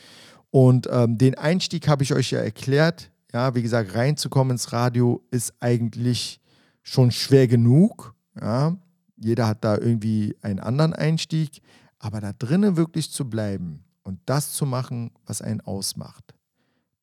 Und 0.50 0.88
ähm, 0.90 1.16
den 1.16 1.36
Einstieg 1.36 1.86
habe 1.88 2.02
ich 2.02 2.12
euch 2.12 2.32
ja 2.32 2.40
erklärt. 2.40 3.10
Ja, 3.32 3.54
wie 3.54 3.62
gesagt, 3.62 3.94
reinzukommen 3.94 4.52
ins 4.52 4.72
Radio 4.72 5.22
ist 5.30 5.54
eigentlich 5.60 6.40
schon 6.84 7.10
schwer 7.10 7.48
genug. 7.48 8.14
Ja, 8.40 8.76
jeder 9.16 9.48
hat 9.48 9.64
da 9.64 9.76
irgendwie 9.76 10.36
einen 10.42 10.60
anderen 10.60 10.92
Einstieg, 10.92 11.60
aber 11.98 12.20
da 12.20 12.32
drinnen 12.32 12.76
wirklich 12.76 13.10
zu 13.10 13.28
bleiben 13.28 13.82
und 14.04 14.20
das 14.26 14.52
zu 14.52 14.66
machen, 14.66 15.10
was 15.26 15.42
einen 15.42 15.60
ausmacht 15.60 16.34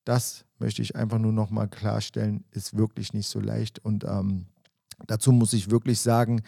das 0.06 0.46
möchte 0.60 0.82
ich 0.82 0.96
einfach 0.96 1.20
nur 1.20 1.34
nochmal 1.34 1.68
klarstellen, 1.68 2.44
ist 2.52 2.78
wirklich 2.78 3.14
nicht 3.14 3.28
so 3.28 3.40
leicht. 3.40 3.80
Und 3.80 4.04
ähm, 4.04 4.46
dazu 5.08 5.32
muss 5.32 5.54
ich 5.54 5.70
wirklich 5.70 6.00
sagen, 6.00 6.42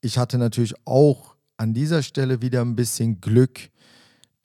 ich 0.00 0.18
hatte 0.18 0.38
natürlich 0.38 0.74
auch 0.84 1.36
an 1.56 1.74
dieser 1.74 2.02
Stelle 2.02 2.40
wieder 2.42 2.60
ein 2.62 2.76
bisschen 2.76 3.20
Glück, 3.20 3.70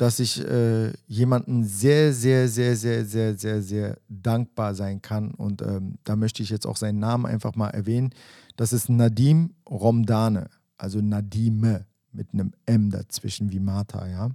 dass 0.03 0.19
ich 0.19 0.45
äh, 0.45 0.91
jemanden 1.07 1.63
sehr, 1.63 2.11
sehr, 2.11 2.49
sehr, 2.49 2.75
sehr, 2.75 3.05
sehr, 3.05 3.37
sehr, 3.37 3.61
sehr 3.61 3.97
dankbar 4.09 4.75
sein 4.75 5.01
kann. 5.01 5.31
Und 5.31 5.61
ähm, 5.61 5.95
da 6.03 6.17
möchte 6.17 6.43
ich 6.43 6.49
jetzt 6.49 6.67
auch 6.67 6.75
seinen 6.75 6.99
Namen 6.99 7.25
einfach 7.25 7.55
mal 7.55 7.69
erwähnen. 7.69 8.13
Das 8.57 8.73
ist 8.73 8.89
Nadim 8.89 9.53
Romdane, 9.65 10.49
also 10.75 10.99
Nadime 10.99 11.85
mit 12.11 12.33
einem 12.33 12.51
M 12.65 12.91
dazwischen 12.91 13.53
wie 13.53 13.61
Martha, 13.61 14.05
ja. 14.05 14.29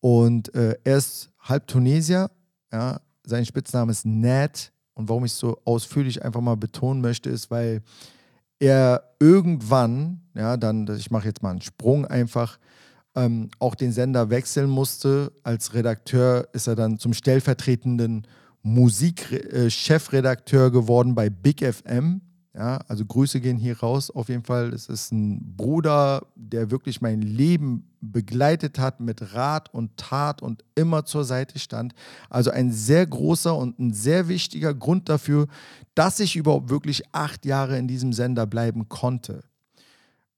Und 0.00 0.52
äh, 0.56 0.74
er 0.82 0.96
ist 0.96 1.30
halb 1.38 1.68
Tunesier, 1.68 2.28
ja, 2.72 3.00
sein 3.24 3.46
Spitzname 3.46 3.92
ist 3.92 4.04
Ned. 4.04 4.72
Und 4.94 5.08
warum 5.08 5.24
ich 5.24 5.30
es 5.30 5.38
so 5.38 5.60
ausführlich 5.64 6.24
einfach 6.24 6.40
mal 6.40 6.56
betonen 6.56 7.00
möchte, 7.00 7.30
ist, 7.30 7.52
weil 7.52 7.82
er 8.58 9.14
irgendwann, 9.20 10.22
ja, 10.34 10.56
dann, 10.56 10.88
ich 10.96 11.12
mache 11.12 11.28
jetzt 11.28 11.40
mal 11.40 11.50
einen 11.50 11.62
Sprung 11.62 12.04
einfach, 12.04 12.58
ähm, 13.14 13.50
auch 13.58 13.74
den 13.74 13.92
Sender 13.92 14.30
wechseln 14.30 14.70
musste. 14.70 15.32
Als 15.42 15.74
Redakteur 15.74 16.48
ist 16.52 16.66
er 16.66 16.76
dann 16.76 16.98
zum 16.98 17.12
stellvertretenden 17.12 18.26
Musikchefredakteur 18.62 20.66
äh, 20.66 20.70
geworden 20.70 21.14
bei 21.14 21.30
Big 21.30 21.64
FM. 21.64 22.20
Ja, 22.54 22.76
also 22.86 23.06
Grüße 23.06 23.40
gehen 23.40 23.56
hier 23.56 23.80
raus. 23.80 24.10
Auf 24.10 24.28
jeden 24.28 24.44
Fall, 24.44 24.74
es 24.74 24.86
ist 24.86 25.10
ein 25.10 25.56
Bruder, 25.56 26.26
der 26.36 26.70
wirklich 26.70 27.00
mein 27.00 27.22
Leben 27.22 27.90
begleitet 28.02 28.78
hat 28.78 29.00
mit 29.00 29.34
Rat 29.34 29.72
und 29.72 29.96
Tat 29.96 30.42
und 30.42 30.62
immer 30.74 31.06
zur 31.06 31.24
Seite 31.24 31.58
stand. 31.58 31.94
Also 32.28 32.50
ein 32.50 32.70
sehr 32.70 33.06
großer 33.06 33.56
und 33.56 33.78
ein 33.78 33.94
sehr 33.94 34.28
wichtiger 34.28 34.74
Grund 34.74 35.08
dafür, 35.08 35.46
dass 35.94 36.20
ich 36.20 36.36
überhaupt 36.36 36.68
wirklich 36.68 37.02
acht 37.12 37.46
Jahre 37.46 37.78
in 37.78 37.88
diesem 37.88 38.12
Sender 38.12 38.46
bleiben 38.46 38.90
konnte. 38.90 39.40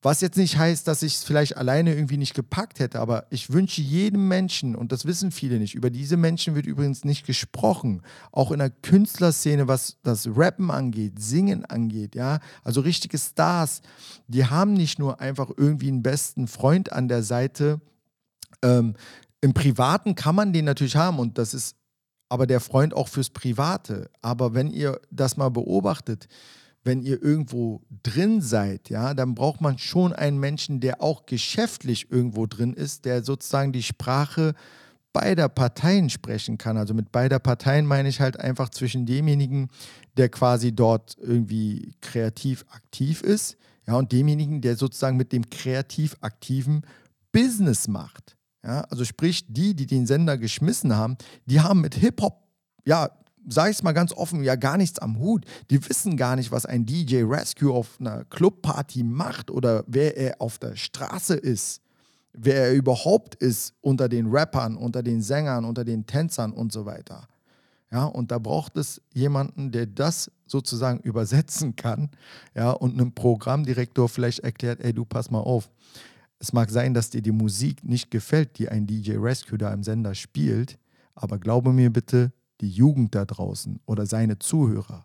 Was 0.04 0.20
jetzt 0.20 0.36
nicht 0.36 0.58
heißt, 0.58 0.86
dass 0.86 1.02
ich 1.02 1.14
es 1.14 1.24
vielleicht 1.24 1.56
alleine 1.56 1.94
irgendwie 1.94 2.18
nicht 2.18 2.34
gepackt 2.34 2.78
hätte, 2.78 3.00
aber 3.00 3.24
ich 3.30 3.54
wünsche 3.54 3.80
jedem 3.80 4.28
Menschen, 4.28 4.76
und 4.76 4.92
das 4.92 5.06
wissen 5.06 5.30
viele 5.30 5.58
nicht, 5.58 5.74
über 5.74 5.88
diese 5.88 6.18
Menschen 6.18 6.54
wird 6.54 6.66
übrigens 6.66 7.04
nicht 7.04 7.24
gesprochen, 7.24 8.02
auch 8.30 8.52
in 8.52 8.58
der 8.58 8.68
Künstlerszene, 8.68 9.66
was 9.66 9.96
das 10.02 10.28
Rappen 10.36 10.70
angeht, 10.70 11.14
Singen 11.18 11.64
angeht, 11.64 12.14
ja, 12.14 12.40
also 12.62 12.82
richtige 12.82 13.16
Stars, 13.16 13.80
die 14.28 14.44
haben 14.44 14.74
nicht 14.74 14.98
nur 14.98 15.22
einfach 15.22 15.50
irgendwie 15.56 15.88
einen 15.88 16.02
besten 16.02 16.48
Freund 16.48 16.92
an 16.92 17.08
der 17.08 17.22
Seite. 17.22 17.80
Ähm, 18.60 18.96
Im 19.40 19.54
Privaten 19.54 20.14
kann 20.14 20.34
man 20.34 20.52
den 20.52 20.66
natürlich 20.66 20.96
haben 20.96 21.18
und 21.18 21.38
das 21.38 21.54
ist 21.54 21.76
aber 22.28 22.46
der 22.46 22.60
Freund 22.60 22.92
auch 22.92 23.08
fürs 23.08 23.30
Private. 23.30 24.10
Aber 24.20 24.52
wenn 24.52 24.70
ihr 24.70 25.00
das 25.10 25.38
mal 25.38 25.48
beobachtet, 25.48 26.28
wenn 26.84 27.02
ihr 27.02 27.22
irgendwo 27.22 27.82
drin 28.02 28.40
seid, 28.42 28.90
ja, 28.90 29.14
dann 29.14 29.34
braucht 29.34 29.60
man 29.60 29.78
schon 29.78 30.12
einen 30.12 30.38
Menschen, 30.38 30.80
der 30.80 31.02
auch 31.02 31.26
geschäftlich 31.26 32.10
irgendwo 32.10 32.46
drin 32.46 32.74
ist, 32.74 33.06
der 33.06 33.24
sozusagen 33.24 33.72
die 33.72 33.82
Sprache 33.82 34.54
beider 35.14 35.48
Parteien 35.48 36.10
sprechen 36.10 36.58
kann. 36.58 36.76
Also 36.76 36.92
mit 36.92 37.10
beider 37.10 37.38
Parteien 37.38 37.86
meine 37.86 38.08
ich 38.08 38.20
halt 38.20 38.38
einfach 38.38 38.68
zwischen 38.68 39.06
demjenigen, 39.06 39.70
der 40.16 40.28
quasi 40.28 40.74
dort 40.74 41.16
irgendwie 41.18 41.94
kreativ 42.02 42.66
aktiv 42.70 43.22
ist, 43.22 43.56
ja, 43.86 43.94
und 43.94 44.12
demjenigen, 44.12 44.60
der 44.60 44.76
sozusagen 44.76 45.16
mit 45.16 45.32
dem 45.32 45.48
kreativ 45.50 46.16
aktiven 46.20 46.82
Business 47.32 47.88
macht. 47.88 48.36
Ja, 48.64 48.82
also 48.82 49.04
sprich, 49.04 49.44
die, 49.48 49.74
die 49.74 49.86
den 49.86 50.06
Sender 50.06 50.38
geschmissen 50.38 50.96
haben, 50.96 51.16
die 51.46 51.60
haben 51.60 51.80
mit 51.80 51.94
Hip-Hop 51.94 52.42
ja 52.86 53.10
sage 53.48 53.70
ich 53.70 53.76
es 53.78 53.82
mal 53.82 53.92
ganz 53.92 54.12
offen, 54.12 54.42
ja 54.42 54.56
gar 54.56 54.76
nichts 54.76 54.98
am 54.98 55.18
Hut. 55.18 55.44
Die 55.70 55.88
wissen 55.88 56.16
gar 56.16 56.36
nicht, 56.36 56.52
was 56.52 56.66
ein 56.66 56.86
DJ 56.86 57.22
Rescue 57.24 57.72
auf 57.72 57.98
einer 58.00 58.24
Clubparty 58.24 59.02
macht 59.02 59.50
oder 59.50 59.84
wer 59.86 60.16
er 60.16 60.40
auf 60.40 60.58
der 60.58 60.76
Straße 60.76 61.34
ist, 61.34 61.80
wer 62.32 62.68
er 62.68 62.72
überhaupt 62.72 63.34
ist 63.36 63.74
unter 63.80 64.08
den 64.08 64.26
Rappern, 64.26 64.76
unter 64.76 65.02
den 65.02 65.22
Sängern, 65.22 65.64
unter 65.64 65.84
den 65.84 66.06
Tänzern 66.06 66.52
und 66.52 66.72
so 66.72 66.86
weiter. 66.86 67.28
Ja, 67.90 68.06
und 68.06 68.32
da 68.32 68.38
braucht 68.38 68.76
es 68.76 69.00
jemanden, 69.12 69.70
der 69.70 69.86
das 69.86 70.30
sozusagen 70.46 70.98
übersetzen 71.02 71.76
kann, 71.76 72.10
ja, 72.54 72.70
und 72.70 72.94
einem 72.94 73.12
Programmdirektor 73.12 74.08
vielleicht 74.08 74.40
erklärt, 74.40 74.80
ey, 74.80 74.92
du 74.92 75.04
pass 75.04 75.30
mal 75.30 75.40
auf. 75.40 75.70
Es 76.40 76.52
mag 76.52 76.70
sein, 76.70 76.92
dass 76.92 77.10
dir 77.10 77.22
die 77.22 77.32
Musik 77.32 77.84
nicht 77.84 78.10
gefällt, 78.10 78.58
die 78.58 78.68
ein 78.68 78.86
DJ 78.86 79.12
Rescue 79.16 79.56
da 79.56 79.72
im 79.72 79.84
Sender 79.84 80.14
spielt, 80.14 80.78
aber 81.14 81.38
glaube 81.38 81.72
mir 81.72 81.90
bitte, 81.90 82.32
die 82.60 82.70
Jugend 82.70 83.14
da 83.14 83.24
draußen 83.24 83.80
oder 83.86 84.06
seine 84.06 84.38
Zuhörer, 84.38 85.02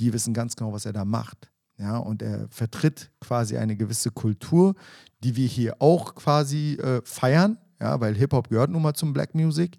die 0.00 0.12
wissen 0.12 0.34
ganz 0.34 0.56
genau, 0.56 0.72
was 0.72 0.86
er 0.86 0.92
da 0.92 1.04
macht. 1.04 1.50
Ja, 1.78 1.98
und 1.98 2.22
er 2.22 2.48
vertritt 2.48 3.12
quasi 3.20 3.56
eine 3.56 3.76
gewisse 3.76 4.10
Kultur, 4.10 4.74
die 5.22 5.36
wir 5.36 5.46
hier 5.46 5.80
auch 5.80 6.16
quasi 6.16 6.72
äh, 6.74 7.00
feiern, 7.04 7.56
ja, 7.80 8.00
weil 8.00 8.16
Hip-Hop 8.16 8.48
gehört 8.48 8.70
nun 8.70 8.82
mal 8.82 8.94
zum 8.94 9.12
Black 9.12 9.34
Music. 9.34 9.76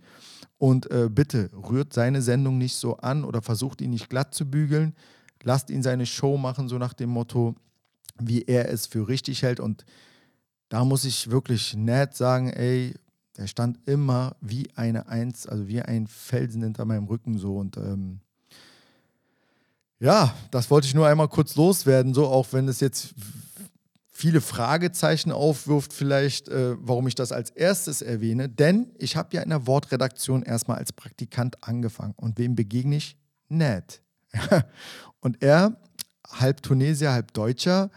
Und 0.57 0.89
äh, 0.91 1.09
bitte 1.09 1.49
rührt 1.53 1.93
seine 1.93 2.21
Sendung 2.21 2.57
nicht 2.57 2.75
so 2.75 2.97
an 2.97 3.25
oder 3.25 3.41
versucht 3.41 3.81
ihn 3.81 3.89
nicht 3.89 4.09
glatt 4.09 4.33
zu 4.33 4.49
bügeln. 4.49 4.93
Lasst 5.43 5.69
ihn 5.69 5.83
seine 5.83 6.05
Show 6.05 6.37
machen, 6.37 6.67
so 6.67 6.77
nach 6.77 6.93
dem 6.93 7.09
Motto, 7.09 7.55
wie 8.17 8.43
er 8.43 8.69
es 8.69 8.85
für 8.85 9.07
richtig 9.07 9.43
hält. 9.43 9.59
Und 9.59 9.85
da 10.69 10.85
muss 10.85 11.05
ich 11.05 11.31
wirklich 11.31 11.75
nett 11.75 12.15
sagen, 12.15 12.49
ey, 12.49 12.93
der 13.39 13.47
stand 13.47 13.79
immer 13.87 14.35
wie 14.41 14.67
eine 14.75 15.07
Eins, 15.07 15.47
also 15.47 15.67
wie 15.67 15.81
ein 15.81 16.07
Felsen 16.07 16.61
hinter 16.61 16.83
meinem 16.83 17.05
Rücken 17.05 17.37
so 17.37 17.57
und 17.57 17.77
ähm, 17.77 18.19
ja, 20.01 20.33
das 20.51 20.69
wollte 20.69 20.87
ich 20.87 20.93
nur 20.93 21.07
einmal 21.07 21.29
kurz 21.29 21.55
loswerden, 21.55 22.13
so 22.13 22.27
auch 22.27 22.47
wenn 22.51 22.67
es 22.67 22.81
jetzt 22.81 23.13
viele 24.19 24.41
Fragezeichen 24.41 25.31
aufwirft, 25.31 25.93
vielleicht, 25.93 26.49
äh, 26.49 26.75
warum 26.79 27.07
ich 27.07 27.15
das 27.15 27.31
als 27.31 27.49
erstes 27.51 28.01
erwähne. 28.01 28.49
Denn 28.49 28.91
ich 28.97 29.15
habe 29.15 29.33
ja 29.35 29.41
in 29.41 29.49
der 29.49 29.65
Wortredaktion 29.65 30.43
erstmal 30.43 30.77
als 30.77 30.91
Praktikant 30.91 31.63
angefangen. 31.63 32.15
Und 32.17 32.37
wem 32.37 32.53
begegne 32.53 32.97
ich? 32.97 33.17
Ned. 33.47 34.01
und 35.21 35.41
er, 35.41 35.77
halb 36.29 36.61
Tunesier, 36.61 37.13
halb 37.13 37.33
Deutscher, 37.33 37.89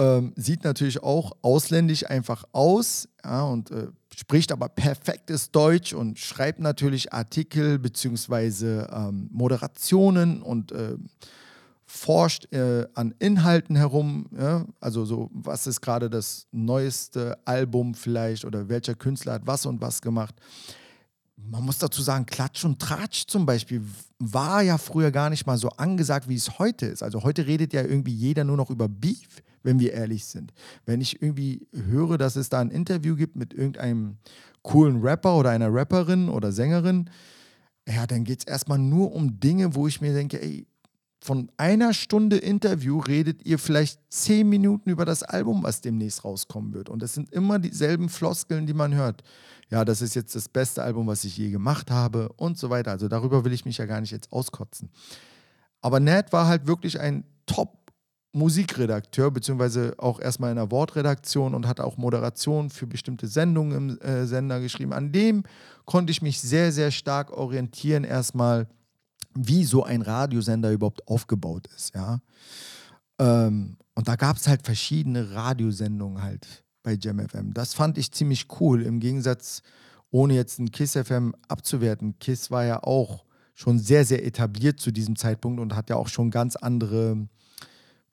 ähm, 0.00 0.32
sieht 0.34 0.64
natürlich 0.64 1.02
auch 1.02 1.32
ausländisch 1.42 2.06
einfach 2.08 2.44
aus 2.52 3.06
ja, 3.22 3.42
und 3.42 3.70
äh, 3.70 3.88
spricht 4.16 4.50
aber 4.50 4.70
perfektes 4.70 5.50
Deutsch 5.50 5.92
und 5.92 6.18
schreibt 6.18 6.58
natürlich 6.58 7.12
Artikel 7.12 7.78
bzw. 7.78 8.86
Ähm, 8.90 9.28
Moderationen 9.30 10.40
und 10.40 10.72
äh, 10.72 10.96
forscht 11.84 12.50
äh, 12.52 12.86
an 12.94 13.14
Inhalten 13.18 13.76
herum. 13.76 14.26
Ja? 14.38 14.64
Also 14.80 15.04
so, 15.04 15.28
was 15.34 15.66
ist 15.66 15.82
gerade 15.82 16.08
das 16.08 16.46
neueste 16.50 17.36
Album 17.44 17.94
vielleicht 17.94 18.46
oder 18.46 18.70
welcher 18.70 18.94
Künstler 18.94 19.34
hat 19.34 19.46
was 19.46 19.66
und 19.66 19.82
was 19.82 20.00
gemacht. 20.00 20.34
Man 21.36 21.64
muss 21.64 21.78
dazu 21.78 22.00
sagen, 22.00 22.24
Klatsch 22.24 22.64
und 22.64 22.78
Tratsch 22.80 23.26
zum 23.26 23.44
Beispiel 23.44 23.82
war 24.18 24.62
ja 24.62 24.78
früher 24.78 25.10
gar 25.10 25.28
nicht 25.28 25.46
mal 25.46 25.58
so 25.58 25.68
angesagt, 25.70 26.28
wie 26.28 26.36
es 26.36 26.58
heute 26.58 26.86
ist. 26.86 27.02
Also 27.02 27.22
heute 27.22 27.46
redet 27.46 27.74
ja 27.74 27.82
irgendwie 27.82 28.14
jeder 28.14 28.44
nur 28.44 28.56
noch 28.56 28.70
über 28.70 28.88
Beef 28.88 29.42
wenn 29.62 29.78
wir 29.78 29.92
ehrlich 29.92 30.24
sind. 30.24 30.52
Wenn 30.86 31.00
ich 31.00 31.22
irgendwie 31.22 31.66
höre, 31.72 32.18
dass 32.18 32.36
es 32.36 32.48
da 32.48 32.60
ein 32.60 32.70
Interview 32.70 33.16
gibt 33.16 33.36
mit 33.36 33.52
irgendeinem 33.52 34.16
coolen 34.62 35.00
Rapper 35.00 35.36
oder 35.36 35.50
einer 35.50 35.72
Rapperin 35.72 36.28
oder 36.28 36.52
Sängerin, 36.52 37.10
ja, 37.88 38.06
dann 38.06 38.24
geht 38.24 38.40
es 38.40 38.46
erstmal 38.46 38.78
nur 38.78 39.12
um 39.12 39.40
Dinge, 39.40 39.74
wo 39.74 39.86
ich 39.86 40.00
mir 40.00 40.12
denke, 40.12 40.40
ey, 40.40 40.66
von 41.22 41.50
einer 41.58 41.92
Stunde 41.92 42.38
Interview 42.38 42.98
redet 42.98 43.44
ihr 43.44 43.58
vielleicht 43.58 44.00
zehn 44.08 44.48
Minuten 44.48 44.88
über 44.88 45.04
das 45.04 45.22
Album, 45.22 45.62
was 45.62 45.82
demnächst 45.82 46.24
rauskommen 46.24 46.72
wird. 46.72 46.88
Und 46.88 47.02
das 47.02 47.12
sind 47.12 47.30
immer 47.30 47.58
dieselben 47.58 48.08
Floskeln, 48.08 48.66
die 48.66 48.72
man 48.72 48.94
hört. 48.94 49.22
Ja, 49.70 49.84
das 49.84 50.00
ist 50.00 50.14
jetzt 50.14 50.34
das 50.34 50.48
beste 50.48 50.82
Album, 50.82 51.06
was 51.06 51.24
ich 51.24 51.36
je 51.36 51.50
gemacht 51.50 51.90
habe 51.90 52.30
und 52.36 52.56
so 52.56 52.70
weiter. 52.70 52.92
Also 52.92 53.06
darüber 53.06 53.44
will 53.44 53.52
ich 53.52 53.66
mich 53.66 53.76
ja 53.78 53.84
gar 53.84 54.00
nicht 54.00 54.12
jetzt 54.12 54.32
auskotzen. 54.32 54.88
Aber 55.82 56.00
Ned 56.00 56.32
war 56.32 56.46
halt 56.46 56.66
wirklich 56.66 56.98
ein 56.98 57.24
Top 57.44 57.79
Musikredakteur, 58.32 59.30
beziehungsweise 59.30 59.94
auch 59.98 60.20
erstmal 60.20 60.50
in 60.50 60.56
der 60.56 60.70
Wortredaktion 60.70 61.54
und 61.54 61.66
hat 61.66 61.80
auch 61.80 61.96
Moderation 61.96 62.70
für 62.70 62.86
bestimmte 62.86 63.26
Sendungen 63.26 63.90
im 63.90 64.00
äh, 64.00 64.26
Sender 64.26 64.60
geschrieben. 64.60 64.92
An 64.92 65.10
dem 65.10 65.42
konnte 65.84 66.12
ich 66.12 66.22
mich 66.22 66.40
sehr, 66.40 66.70
sehr 66.70 66.92
stark 66.92 67.32
orientieren, 67.32 68.04
erstmal, 68.04 68.68
wie 69.34 69.64
so 69.64 69.82
ein 69.82 70.02
Radiosender 70.02 70.70
überhaupt 70.70 71.06
aufgebaut 71.08 71.68
ist. 71.74 71.94
Ja? 71.94 72.20
Ähm, 73.18 73.76
und 73.94 74.06
da 74.06 74.16
gab 74.16 74.36
es 74.36 74.46
halt 74.46 74.62
verschiedene 74.62 75.32
Radiosendungen 75.32 76.22
halt 76.22 76.64
bei 76.82 76.94
JamFM. 76.94 77.52
Das 77.52 77.74
fand 77.74 77.98
ich 77.98 78.12
ziemlich 78.12 78.46
cool, 78.60 78.82
im 78.82 79.00
Gegensatz, 79.00 79.62
ohne 80.10 80.34
jetzt 80.34 80.58
ein 80.58 80.70
KISS 80.70 80.92
FM 80.92 81.34
abzuwerten. 81.48 82.18
KISS 82.18 82.50
war 82.50 82.64
ja 82.64 82.82
auch 82.82 83.24
schon 83.54 83.78
sehr, 83.78 84.04
sehr 84.04 84.24
etabliert 84.24 84.80
zu 84.80 84.90
diesem 84.90 85.16
Zeitpunkt 85.16 85.60
und 85.60 85.74
hat 85.74 85.90
ja 85.90 85.96
auch 85.96 86.08
schon 86.08 86.30
ganz 86.30 86.56
andere 86.56 87.28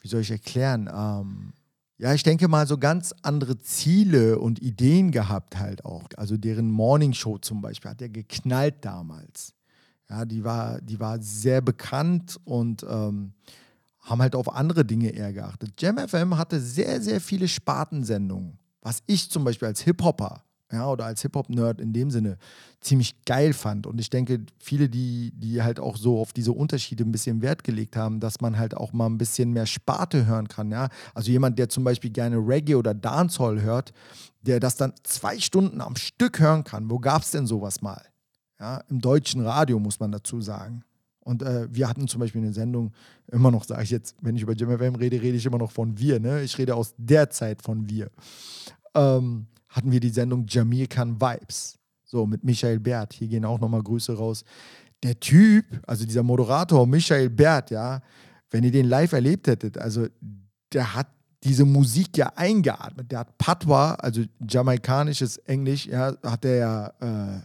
wie 0.08 0.12
soll 0.12 0.22
ich 0.22 0.32
erklären? 0.32 0.90
Ähm, 0.90 1.52
ja, 1.98 2.14
ich 2.14 2.24
denke 2.24 2.48
mal, 2.48 2.66
so 2.66 2.78
ganz 2.78 3.14
andere 3.24 3.58
Ziele 3.58 4.40
und 4.40 4.62
Ideen 4.62 5.12
gehabt 5.12 5.58
halt 5.58 5.84
auch. 5.84 6.06
Also 6.16 6.38
deren 6.38 6.72
Morning 6.72 7.12
Show 7.12 7.38
zum 7.40 7.62
Beispiel 7.62 7.92
hat 7.92 8.00
ja 8.00 8.08
geknallt 8.08 8.76
damals. 8.86 9.54
Ja, 10.10 10.24
die 10.24 10.46
war, 10.46 10.80
die 10.80 10.98
war 10.98 11.22
sehr 11.22 11.60
bekannt 11.60 12.40
und 12.46 12.86
ähm, 12.90 13.34
haben 14.00 14.22
halt 14.22 14.34
auf 14.34 14.56
andere 14.56 14.86
Dinge 14.86 15.10
eher 15.10 15.34
geachtet. 15.34 15.74
Jam 15.78 15.98
FM 15.98 16.38
hatte 16.38 16.62
sehr, 16.62 17.02
sehr 17.02 17.20
viele 17.20 17.50
Spartensendungen, 17.50 18.58
was 18.82 19.04
ich 19.08 19.30
zum 19.30 19.44
Beispiel 19.44 19.68
als 19.68 19.82
Hip-Hopper 19.82 20.42
ja, 20.72 20.90
oder 20.90 21.06
als 21.06 21.22
Hip-Hop-Nerd 21.22 21.80
in 21.80 21.94
dem 21.94 22.12
Sinne 22.12 22.38
ziemlich 22.82 23.24
geil 23.24 23.54
fand. 23.54 23.88
Und 23.88 24.00
ich 24.00 24.10
denke, 24.10 24.46
viele, 24.60 24.90
die, 24.90 25.32
die 25.36 25.62
halt 25.62 25.80
auch 25.80 25.96
so 25.96 26.20
auf 26.20 26.34
diese 26.34 26.52
Unterschiede 26.52 27.04
ein 27.04 27.12
bisschen 27.12 27.42
Wert 27.42 27.64
gelegt 27.64 27.96
haben, 27.96 28.20
dass 28.20 28.42
man 28.42 28.58
halt 28.58 28.76
auch 28.76 28.92
mal 28.92 29.06
ein 29.06 29.18
bisschen 29.18 29.52
mehr 29.52 29.66
Sparte 29.66 30.26
hören 30.26 30.48
kann, 30.48 30.72
ja. 30.72 30.90
Also 31.14 31.32
jemand, 31.32 31.58
der 31.58 31.70
zum 31.70 31.84
Beispiel 31.84 32.12
gerne 32.12 32.38
Reggae 32.38 32.76
oder 32.76 32.94
Dancehall 32.94 33.62
hört, 33.62 33.94
der 34.42 34.60
das 34.60 34.76
dann 34.76 34.94
zwei 35.04 35.40
Stunden 35.40 35.80
am 35.82 35.96
Stück 35.96 36.40
hören 36.40 36.64
kann. 36.64 36.90
Wo 36.92 37.00
gab 37.00 37.22
es 37.22 37.32
denn 37.32 37.48
sowas 37.48 37.82
mal? 37.82 38.02
Ja, 38.60 38.84
im 38.90 39.00
deutschen 39.00 39.42
Radio 39.42 39.80
muss 39.80 40.00
man 40.00 40.12
dazu 40.12 40.42
sagen. 40.42 40.84
Und 41.28 41.44
äh, 41.44 41.68
wir 41.70 41.90
hatten 41.90 42.08
zum 42.08 42.22
Beispiel 42.22 42.42
eine 42.42 42.54
Sendung, 42.54 42.94
immer 43.28 43.52
noch 43.52 43.66
sage 43.66 43.84
ich 43.84 43.92
jetzt, 43.92 44.16
wenn 44.22 44.36
ich 44.36 44.44
über 44.44 44.54
Jim 44.54 44.70
FM 44.70 44.96
rede, 44.96 45.22
rede 45.22 45.38
ich 45.38 45.46
immer 45.46 45.58
noch 45.58 45.72
von 45.72 45.98
wir. 46.00 46.20
Ne? 46.20 46.42
Ich 46.42 46.58
rede 46.58 46.74
aus 46.76 46.94
der 46.98 47.30
Zeit 47.30 47.62
von 47.62 47.90
wir. 47.90 48.10
Ähm, 48.96 49.48
hatten 49.70 49.92
wir 49.92 50.00
die 50.00 50.10
Sendung 50.10 50.46
Jamaican 50.48 51.20
Vibes. 51.20 51.78
So, 52.06 52.26
mit 52.26 52.44
Michael 52.44 52.80
Bert. 52.80 53.14
Hier 53.14 53.28
gehen 53.28 53.46
auch 53.46 53.60
nochmal 53.60 53.84
Grüße 53.84 54.18
raus. 54.18 54.44
Der 55.04 55.20
Typ, 55.20 55.66
also 55.86 56.06
dieser 56.06 56.24
Moderator, 56.24 56.88
Michael 56.88 57.30
Bert, 57.30 57.70
ja, 57.70 58.02
wenn 58.50 58.64
ihr 58.64 58.72
den 58.72 58.88
live 58.88 59.12
erlebt 59.12 59.48
hättet, 59.48 59.78
also 59.78 60.08
der 60.72 60.96
hat 60.96 61.08
diese 61.44 61.66
Musik 61.66 62.18
ja 62.18 62.32
eingeatmet. 62.36 63.12
Der 63.12 63.20
hat 63.20 63.38
Patois, 63.38 63.96
also 64.00 64.24
jamaikanisches 64.50 65.38
Englisch, 65.38 65.86
ja, 65.86 66.16
hat 66.24 66.46
er 66.46 66.56
ja, 66.56 66.88
äh, 67.00 67.42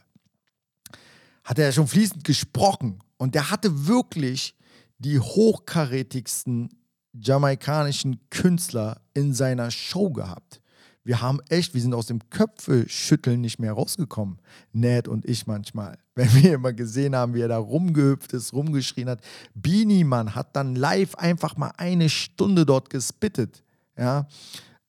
hat 1.44 1.58
er 1.58 1.66
ja 1.66 1.72
schon 1.72 1.88
fließend 1.88 2.24
gesprochen. 2.24 3.00
Und 3.16 3.34
der 3.34 3.50
hatte 3.50 3.86
wirklich 3.86 4.56
die 4.98 5.18
hochkarätigsten 5.18 6.70
jamaikanischen 7.12 8.20
Künstler 8.30 9.02
in 9.14 9.34
seiner 9.34 9.70
Show 9.70 10.10
gehabt. 10.10 10.61
Wir 11.04 11.20
haben 11.20 11.40
echt, 11.48 11.74
wir 11.74 11.80
sind 11.80 11.94
aus 11.94 12.06
dem 12.06 12.20
Köpfe-Schütteln 12.30 13.40
nicht 13.40 13.58
mehr 13.58 13.72
rausgekommen. 13.72 14.38
Ned 14.72 15.08
und 15.08 15.24
ich 15.24 15.46
manchmal. 15.46 15.98
Wenn 16.14 16.32
wir 16.34 16.54
immer 16.54 16.72
gesehen 16.72 17.16
haben, 17.16 17.34
wie 17.34 17.40
er 17.40 17.48
da 17.48 17.58
rumgehüpft 17.58 18.32
ist, 18.34 18.52
rumgeschrien 18.52 19.08
hat. 19.08 19.20
Beanie 19.54 20.04
Mann 20.04 20.34
hat 20.34 20.54
dann 20.54 20.76
live 20.76 21.14
einfach 21.16 21.56
mal 21.56 21.72
eine 21.76 22.08
Stunde 22.08 22.66
dort 22.66 22.90
gespittet. 22.90 23.64
Ja. 23.96 24.28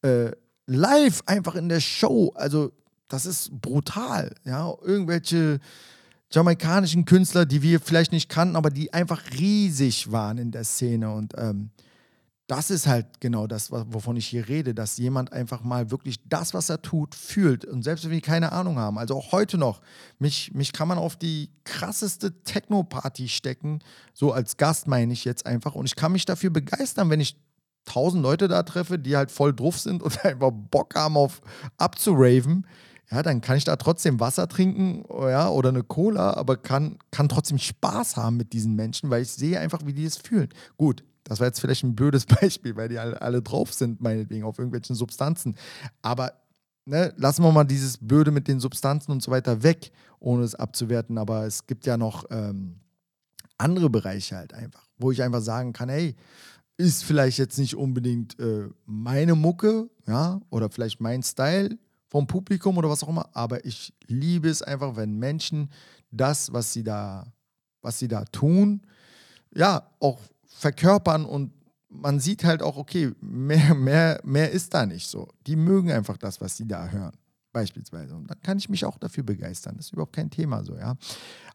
Äh, 0.01 0.31
live 0.67 1.23
einfach 1.25 1.55
in 1.55 1.69
der 1.69 1.79
Show. 1.79 2.31
Also, 2.35 2.71
das 3.07 3.25
ist 3.25 3.49
brutal. 3.61 4.35
Ja. 4.43 4.73
Irgendwelche 4.81 5.59
jamaikanischen 6.31 7.05
Künstler, 7.05 7.45
die 7.45 7.61
wir 7.61 7.79
vielleicht 7.79 8.11
nicht 8.11 8.29
kannten, 8.29 8.55
aber 8.55 8.69
die 8.69 8.93
einfach 8.93 9.21
riesig 9.37 10.11
waren 10.11 10.37
in 10.37 10.51
der 10.51 10.63
Szene. 10.63 11.11
Und 11.11 11.33
ähm, 11.37 11.69
das 12.53 12.69
ist 12.69 12.85
halt 12.85 13.19
genau 13.19 13.47
das, 13.47 13.71
wovon 13.71 14.15
ich 14.15 14.27
hier 14.27 14.47
rede, 14.47 14.75
dass 14.75 14.99
jemand 14.99 15.33
einfach 15.33 15.63
mal 15.63 15.89
wirklich 15.89 16.17
das, 16.29 16.53
was 16.53 16.69
er 16.69 16.83
tut, 16.83 17.15
fühlt. 17.15 17.65
Und 17.65 17.81
selbst 17.81 18.05
wenn 18.05 18.11
wir 18.11 18.21
keine 18.21 18.51
Ahnung 18.51 18.77
haben, 18.77 18.99
also 18.99 19.17
auch 19.17 19.31
heute 19.31 19.57
noch, 19.57 19.81
mich, 20.19 20.53
mich 20.53 20.71
kann 20.71 20.87
man 20.87 20.99
auf 20.99 21.15
die 21.15 21.49
krasseste 21.63 22.43
Techno-Party 22.43 23.27
stecken, 23.27 23.79
so 24.13 24.31
als 24.31 24.57
Gast 24.57 24.87
meine 24.87 25.13
ich 25.13 25.25
jetzt 25.25 25.47
einfach. 25.47 25.73
Und 25.73 25.87
ich 25.87 25.95
kann 25.95 26.11
mich 26.11 26.25
dafür 26.25 26.51
begeistern, 26.51 27.09
wenn 27.09 27.21
ich 27.21 27.37
tausend 27.85 28.21
Leute 28.21 28.47
da 28.47 28.61
treffe, 28.61 28.99
die 28.99 29.17
halt 29.17 29.31
voll 29.31 29.55
drauf 29.55 29.79
sind 29.79 30.03
und 30.03 30.23
einfach 30.23 30.51
Bock 30.51 30.93
haben 30.93 31.17
auf 31.17 31.41
abzuraven. 31.77 32.67
Ja, 33.09 33.23
dann 33.23 33.41
kann 33.41 33.57
ich 33.57 33.63
da 33.63 33.77
trotzdem 33.77 34.19
Wasser 34.19 34.47
trinken 34.47 35.05
ja, 35.09 35.49
oder 35.49 35.69
eine 35.69 35.81
Cola, 35.81 36.35
aber 36.35 36.57
kann, 36.57 36.99
kann 37.09 37.29
trotzdem 37.29 37.57
Spaß 37.57 38.15
haben 38.15 38.37
mit 38.37 38.53
diesen 38.53 38.75
Menschen, 38.75 39.09
weil 39.09 39.23
ich 39.23 39.31
sehe 39.31 39.59
einfach, 39.59 39.79
wie 39.85 39.93
die 39.93 40.05
es 40.05 40.17
fühlen. 40.17 40.49
Gut, 40.77 41.03
das 41.23 41.39
war 41.39 41.47
jetzt 41.47 41.59
vielleicht 41.59 41.83
ein 41.83 41.95
blödes 41.95 42.25
Beispiel, 42.41 42.75
weil 42.75 42.89
die 42.89 42.99
alle, 42.99 43.21
alle 43.21 43.41
drauf 43.41 43.73
sind, 43.73 44.01
meinetwegen, 44.01 44.43
auf 44.43 44.57
irgendwelchen 44.57 44.95
Substanzen. 44.95 45.55
Aber 46.01 46.33
ne, 46.85 47.13
lassen 47.17 47.43
wir 47.43 47.51
mal 47.51 47.63
dieses 47.63 47.97
Blöde 47.97 48.31
mit 48.31 48.47
den 48.47 48.59
Substanzen 48.59 49.11
und 49.11 49.23
so 49.23 49.31
weiter 49.31 49.63
weg, 49.63 49.91
ohne 50.19 50.43
es 50.43 50.55
abzuwerten. 50.55 51.17
Aber 51.17 51.45
es 51.45 51.65
gibt 51.65 51.85
ja 51.85 51.97
noch 51.97 52.25
ähm, 52.29 52.79
andere 53.57 53.89
Bereiche 53.89 54.35
halt 54.35 54.53
einfach, 54.53 54.87
wo 54.97 55.11
ich 55.11 55.21
einfach 55.21 55.41
sagen 55.41 55.73
kann, 55.73 55.89
hey, 55.89 56.15
ist 56.77 57.03
vielleicht 57.03 57.37
jetzt 57.37 57.59
nicht 57.59 57.75
unbedingt 57.75 58.39
äh, 58.39 58.67
meine 58.85 59.35
Mucke, 59.35 59.89
ja, 60.07 60.41
oder 60.49 60.69
vielleicht 60.69 60.99
mein 60.99 61.21
Style 61.21 61.77
vom 62.07 62.27
Publikum 62.27 62.77
oder 62.77 62.89
was 62.89 63.03
auch 63.03 63.09
immer, 63.09 63.29
aber 63.33 63.65
ich 63.65 63.93
liebe 64.07 64.49
es 64.49 64.61
einfach, 64.61 64.95
wenn 64.95 65.17
Menschen 65.17 65.69
das, 66.11 66.51
was 66.51 66.73
sie 66.73 66.83
da, 66.83 67.31
was 67.81 67.99
sie 67.99 68.07
da 68.07 68.25
tun, 68.25 68.81
ja, 69.55 69.89
auch 69.99 70.19
verkörpern 70.57 71.25
und 71.25 71.51
man 71.89 72.19
sieht 72.19 72.43
halt 72.43 72.61
auch, 72.61 72.77
okay, 72.77 73.11
mehr, 73.21 73.75
mehr, 73.75 74.19
mehr 74.23 74.51
ist 74.51 74.73
da 74.73 74.85
nicht 74.85 75.07
so. 75.07 75.27
Die 75.45 75.55
mögen 75.55 75.91
einfach 75.91 76.17
das, 76.17 76.41
was 76.41 76.57
sie 76.57 76.67
da 76.67 76.87
hören, 76.87 77.15
beispielsweise. 77.51 78.15
Und 78.15 78.29
dann 78.29 78.39
kann 78.41 78.57
ich 78.57 78.69
mich 78.69 78.85
auch 78.85 78.97
dafür 78.97 79.23
begeistern. 79.23 79.75
Das 79.77 79.87
ist 79.87 79.93
überhaupt 79.93 80.15
kein 80.15 80.29
Thema 80.29 80.63
so, 80.63 80.75
ja. 80.75 80.95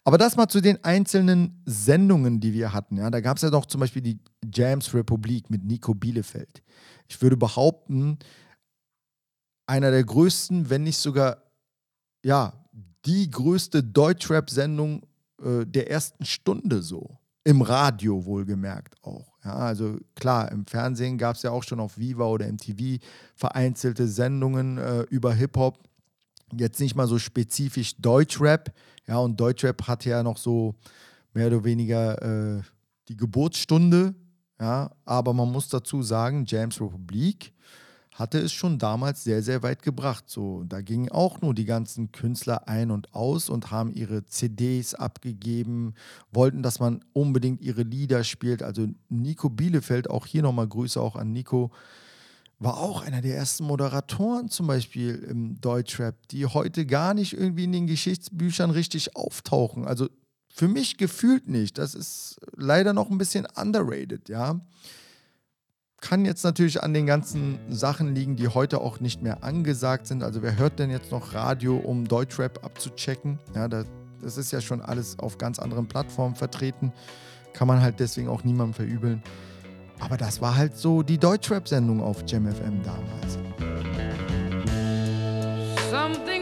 Aber 0.04 0.16
das 0.16 0.36
mal 0.36 0.48
zu 0.48 0.60
den 0.60 0.82
einzelnen 0.84 1.60
Sendungen, 1.66 2.40
die 2.40 2.52
wir 2.52 2.72
hatten. 2.72 2.96
Ja. 2.96 3.10
Da 3.10 3.20
gab 3.20 3.36
es 3.36 3.42
ja 3.42 3.50
noch 3.50 3.66
zum 3.66 3.80
Beispiel 3.80 4.02
die 4.02 4.20
Jams 4.54 4.94
Republik 4.94 5.50
mit 5.50 5.64
Nico 5.64 5.94
Bielefeld. 5.94 6.62
Ich 7.08 7.20
würde 7.20 7.36
behaupten, 7.36 8.18
einer 9.66 9.90
der 9.90 10.04
größten, 10.04 10.70
wenn 10.70 10.84
nicht 10.84 10.98
sogar, 10.98 11.42
ja, 12.24 12.52
die 13.04 13.30
größte 13.30 13.82
Deutschrap-Sendung 13.82 15.02
äh, 15.42 15.66
der 15.66 15.90
ersten 15.90 16.24
Stunde 16.24 16.82
so. 16.82 17.18
Im 17.44 17.62
Radio 17.62 18.24
wohlgemerkt 18.24 19.02
auch. 19.02 19.38
Ja, 19.44 19.54
also 19.54 19.96
klar, 20.14 20.52
im 20.52 20.66
Fernsehen 20.66 21.16
gab 21.16 21.36
es 21.36 21.42
ja 21.42 21.50
auch 21.50 21.62
schon 21.62 21.80
auf 21.80 21.96
Viva 21.98 22.26
oder 22.26 22.46
MTV 22.46 23.02
vereinzelte 23.34 24.06
Sendungen 24.08 24.78
äh, 24.78 25.02
über 25.10 25.32
Hip-Hop. 25.32 25.78
Jetzt 26.52 26.80
nicht 26.80 26.94
mal 26.94 27.06
so 27.06 27.18
spezifisch 27.18 27.96
Deutschrap. 27.96 28.74
Ja, 29.06 29.18
und 29.18 29.38
Deutschrap 29.40 29.86
hat 29.86 30.04
ja 30.04 30.22
noch 30.22 30.36
so 30.36 30.74
mehr 31.32 31.46
oder 31.46 31.64
weniger 31.64 32.58
äh, 32.58 32.62
die 33.08 33.16
Geburtsstunde. 33.16 34.14
Ja, 34.60 34.90
aber 35.04 35.32
man 35.32 35.50
muss 35.52 35.68
dazu 35.68 36.02
sagen, 36.02 36.44
James 36.46 36.80
Republik 36.80 37.52
hatte 38.18 38.38
es 38.40 38.52
schon 38.52 38.78
damals 38.78 39.22
sehr, 39.22 39.44
sehr 39.44 39.62
weit 39.62 39.82
gebracht. 39.82 40.24
So, 40.26 40.64
da 40.68 40.80
gingen 40.80 41.08
auch 41.08 41.40
nur 41.40 41.54
die 41.54 41.64
ganzen 41.64 42.10
Künstler 42.10 42.66
ein 42.66 42.90
und 42.90 43.14
aus 43.14 43.48
und 43.48 43.70
haben 43.70 43.92
ihre 43.92 44.26
CDs 44.26 44.94
abgegeben, 44.94 45.94
wollten, 46.32 46.64
dass 46.64 46.80
man 46.80 47.04
unbedingt 47.12 47.60
ihre 47.60 47.82
Lieder 47.82 48.24
spielt. 48.24 48.64
Also 48.64 48.88
Nico 49.08 49.48
Bielefeld, 49.48 50.10
auch 50.10 50.26
hier 50.26 50.42
nochmal 50.42 50.66
Grüße 50.66 51.00
auch 51.00 51.14
an 51.14 51.32
Nico, 51.32 51.70
war 52.58 52.78
auch 52.78 53.02
einer 53.02 53.22
der 53.22 53.36
ersten 53.36 53.62
Moderatoren 53.62 54.48
zum 54.48 54.66
Beispiel 54.66 55.14
im 55.14 55.60
Deutschrap, 55.60 56.26
die 56.26 56.44
heute 56.44 56.86
gar 56.86 57.14
nicht 57.14 57.34
irgendwie 57.34 57.64
in 57.64 57.72
den 57.72 57.86
Geschichtsbüchern 57.86 58.72
richtig 58.72 59.14
auftauchen. 59.14 59.86
Also 59.86 60.08
für 60.52 60.66
mich 60.66 60.96
gefühlt 60.96 61.46
nicht. 61.48 61.78
Das 61.78 61.94
ist 61.94 62.40
leider 62.56 62.92
noch 62.92 63.12
ein 63.12 63.18
bisschen 63.18 63.46
underrated, 63.54 64.28
ja 64.28 64.60
kann 66.00 66.24
jetzt 66.24 66.44
natürlich 66.44 66.82
an 66.82 66.94
den 66.94 67.06
ganzen 67.06 67.58
Sachen 67.68 68.14
liegen, 68.14 68.36
die 68.36 68.48
heute 68.48 68.80
auch 68.80 69.00
nicht 69.00 69.22
mehr 69.22 69.42
angesagt 69.42 70.06
sind. 70.06 70.22
Also 70.22 70.42
wer 70.42 70.56
hört 70.56 70.78
denn 70.78 70.90
jetzt 70.90 71.10
noch 71.10 71.34
Radio, 71.34 71.76
um 71.76 72.06
Deutschrap 72.06 72.64
abzuchecken? 72.64 73.38
Ja, 73.54 73.68
das, 73.68 73.86
das 74.22 74.38
ist 74.38 74.52
ja 74.52 74.60
schon 74.60 74.80
alles 74.80 75.18
auf 75.18 75.38
ganz 75.38 75.58
anderen 75.58 75.88
Plattformen 75.88 76.36
vertreten. 76.36 76.92
Kann 77.52 77.66
man 77.66 77.82
halt 77.82 77.98
deswegen 77.98 78.28
auch 78.28 78.44
niemandem 78.44 78.74
verübeln. 78.74 79.22
Aber 79.98 80.16
das 80.16 80.40
war 80.40 80.56
halt 80.56 80.76
so 80.76 81.02
die 81.02 81.18
Deutschrap-Sendung 81.18 82.00
auf 82.00 82.22
JamFM 82.26 82.82
damals. 82.84 83.38
Something 85.90 86.37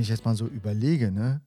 wenn 0.00 0.04
ich 0.04 0.08
jetzt 0.08 0.24
mal 0.24 0.34
so 0.34 0.46
überlege, 0.46 1.12
ne, 1.12 1.42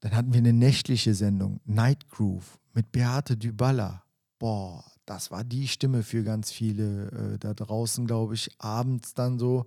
dann 0.00 0.14
hatten 0.14 0.34
wir 0.34 0.38
eine 0.38 0.52
nächtliche 0.52 1.14
Sendung, 1.14 1.60
Night 1.64 2.10
Groove, 2.10 2.60
mit 2.74 2.92
Beate 2.92 3.34
Dybala. 3.34 4.02
Boah, 4.38 4.84
das 5.06 5.30
war 5.30 5.42
die 5.42 5.66
Stimme 5.66 6.02
für 6.02 6.22
ganz 6.22 6.52
viele 6.52 7.06
äh, 7.06 7.38
da 7.38 7.54
draußen, 7.54 8.06
glaube 8.06 8.34
ich, 8.34 8.50
abends 8.58 9.14
dann 9.14 9.38
so. 9.38 9.64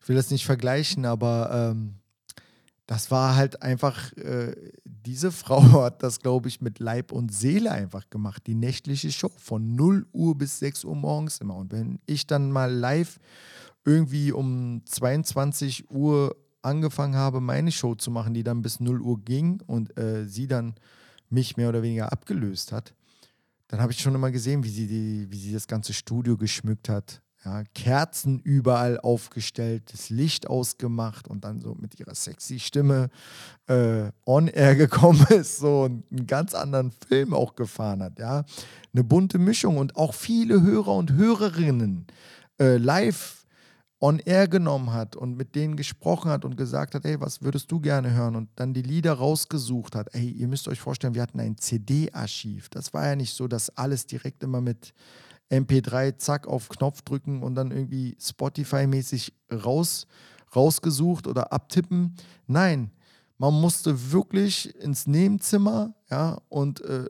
Ich 0.00 0.08
will 0.08 0.16
das 0.16 0.30
nicht 0.30 0.46
vergleichen, 0.46 1.04
aber 1.04 1.50
ähm, 1.52 1.96
das 2.86 3.10
war 3.10 3.36
halt 3.36 3.60
einfach, 3.60 4.14
äh, 4.14 4.56
diese 4.86 5.30
Frau 5.42 5.82
hat 5.82 6.02
das, 6.02 6.20
glaube 6.20 6.48
ich, 6.48 6.62
mit 6.62 6.78
Leib 6.78 7.12
und 7.12 7.34
Seele 7.34 7.70
einfach 7.70 8.08
gemacht. 8.08 8.46
Die 8.46 8.54
nächtliche 8.54 9.12
Show 9.12 9.30
von 9.36 9.74
0 9.74 10.06
Uhr 10.14 10.38
bis 10.38 10.58
6 10.58 10.84
Uhr 10.84 10.96
morgens 10.96 11.36
immer. 11.36 11.56
Und 11.56 11.70
wenn 11.70 11.98
ich 12.06 12.26
dann 12.26 12.50
mal 12.50 12.72
live 12.72 13.18
irgendwie 13.84 14.32
um 14.32 14.80
22 14.86 15.90
Uhr 15.90 16.34
angefangen 16.64 17.16
habe, 17.16 17.40
meine 17.40 17.72
Show 17.72 17.94
zu 17.94 18.10
machen, 18.10 18.34
die 18.34 18.42
dann 18.42 18.62
bis 18.62 18.80
0 18.80 19.00
Uhr 19.00 19.20
ging 19.20 19.60
und 19.66 19.96
äh, 19.98 20.26
sie 20.26 20.46
dann 20.46 20.74
mich 21.30 21.56
mehr 21.56 21.68
oder 21.68 21.82
weniger 21.82 22.12
abgelöst 22.12 22.72
hat, 22.72 22.94
dann 23.68 23.80
habe 23.80 23.92
ich 23.92 24.00
schon 24.00 24.14
immer 24.14 24.30
gesehen, 24.30 24.62
wie 24.62 24.68
sie, 24.68 24.86
die, 24.86 25.26
wie 25.30 25.38
sie 25.38 25.52
das 25.52 25.66
ganze 25.66 25.92
Studio 25.92 26.36
geschmückt 26.36 26.88
hat. 26.88 27.20
Ja, 27.44 27.62
Kerzen 27.74 28.40
überall 28.40 28.98
aufgestellt, 28.98 29.92
das 29.92 30.08
Licht 30.08 30.46
ausgemacht 30.46 31.28
und 31.28 31.44
dann 31.44 31.60
so 31.60 31.74
mit 31.74 32.00
ihrer 32.00 32.14
sexy 32.14 32.58
Stimme 32.58 33.10
äh, 33.66 34.10
on 34.24 34.48
air 34.48 34.76
gekommen 34.76 35.26
ist 35.28 35.58
so 35.58 35.82
und 35.82 36.04
einen 36.10 36.26
ganz 36.26 36.54
anderen 36.54 36.90
Film 36.90 37.34
auch 37.34 37.54
gefahren 37.54 38.02
hat. 38.02 38.18
Ja, 38.18 38.44
eine 38.94 39.04
bunte 39.04 39.38
Mischung 39.38 39.76
und 39.76 39.96
auch 39.96 40.14
viele 40.14 40.62
Hörer 40.62 40.94
und 40.94 41.12
Hörerinnen 41.12 42.06
äh, 42.58 42.78
live 42.78 43.43
on 44.04 44.18
air 44.18 44.48
genommen 44.48 44.92
hat 44.92 45.16
und 45.16 45.34
mit 45.34 45.54
denen 45.54 45.76
gesprochen 45.76 46.30
hat 46.30 46.44
und 46.44 46.58
gesagt 46.58 46.94
hat, 46.94 47.04
hey, 47.04 47.18
was 47.22 47.40
würdest 47.40 47.72
du 47.72 47.80
gerne 47.80 48.12
hören? 48.12 48.36
Und 48.36 48.50
dann 48.56 48.74
die 48.74 48.82
Lieder 48.82 49.14
rausgesucht 49.14 49.94
hat. 49.94 50.10
Hey, 50.12 50.28
ihr 50.28 50.46
müsst 50.46 50.68
euch 50.68 50.78
vorstellen, 50.78 51.14
wir 51.14 51.22
hatten 51.22 51.40
ein 51.40 51.56
CD-Archiv. 51.56 52.68
Das 52.68 52.92
war 52.92 53.06
ja 53.06 53.16
nicht 53.16 53.32
so, 53.32 53.48
dass 53.48 53.70
alles 53.70 54.04
direkt 54.04 54.42
immer 54.42 54.60
mit 54.60 54.92
MP3, 55.50 56.18
zack, 56.18 56.46
auf 56.46 56.68
Knopf 56.68 57.00
drücken 57.00 57.42
und 57.42 57.54
dann 57.54 57.70
irgendwie 57.70 58.14
Spotify-mäßig 58.20 59.32
raus, 59.50 60.06
rausgesucht 60.54 61.26
oder 61.26 61.50
abtippen. 61.50 62.14
Nein, 62.46 62.90
man 63.38 63.58
musste 63.58 64.12
wirklich 64.12 64.78
ins 64.82 65.06
Nebenzimmer, 65.06 65.94
ja, 66.10 66.42
und 66.50 66.82
äh, 66.82 67.06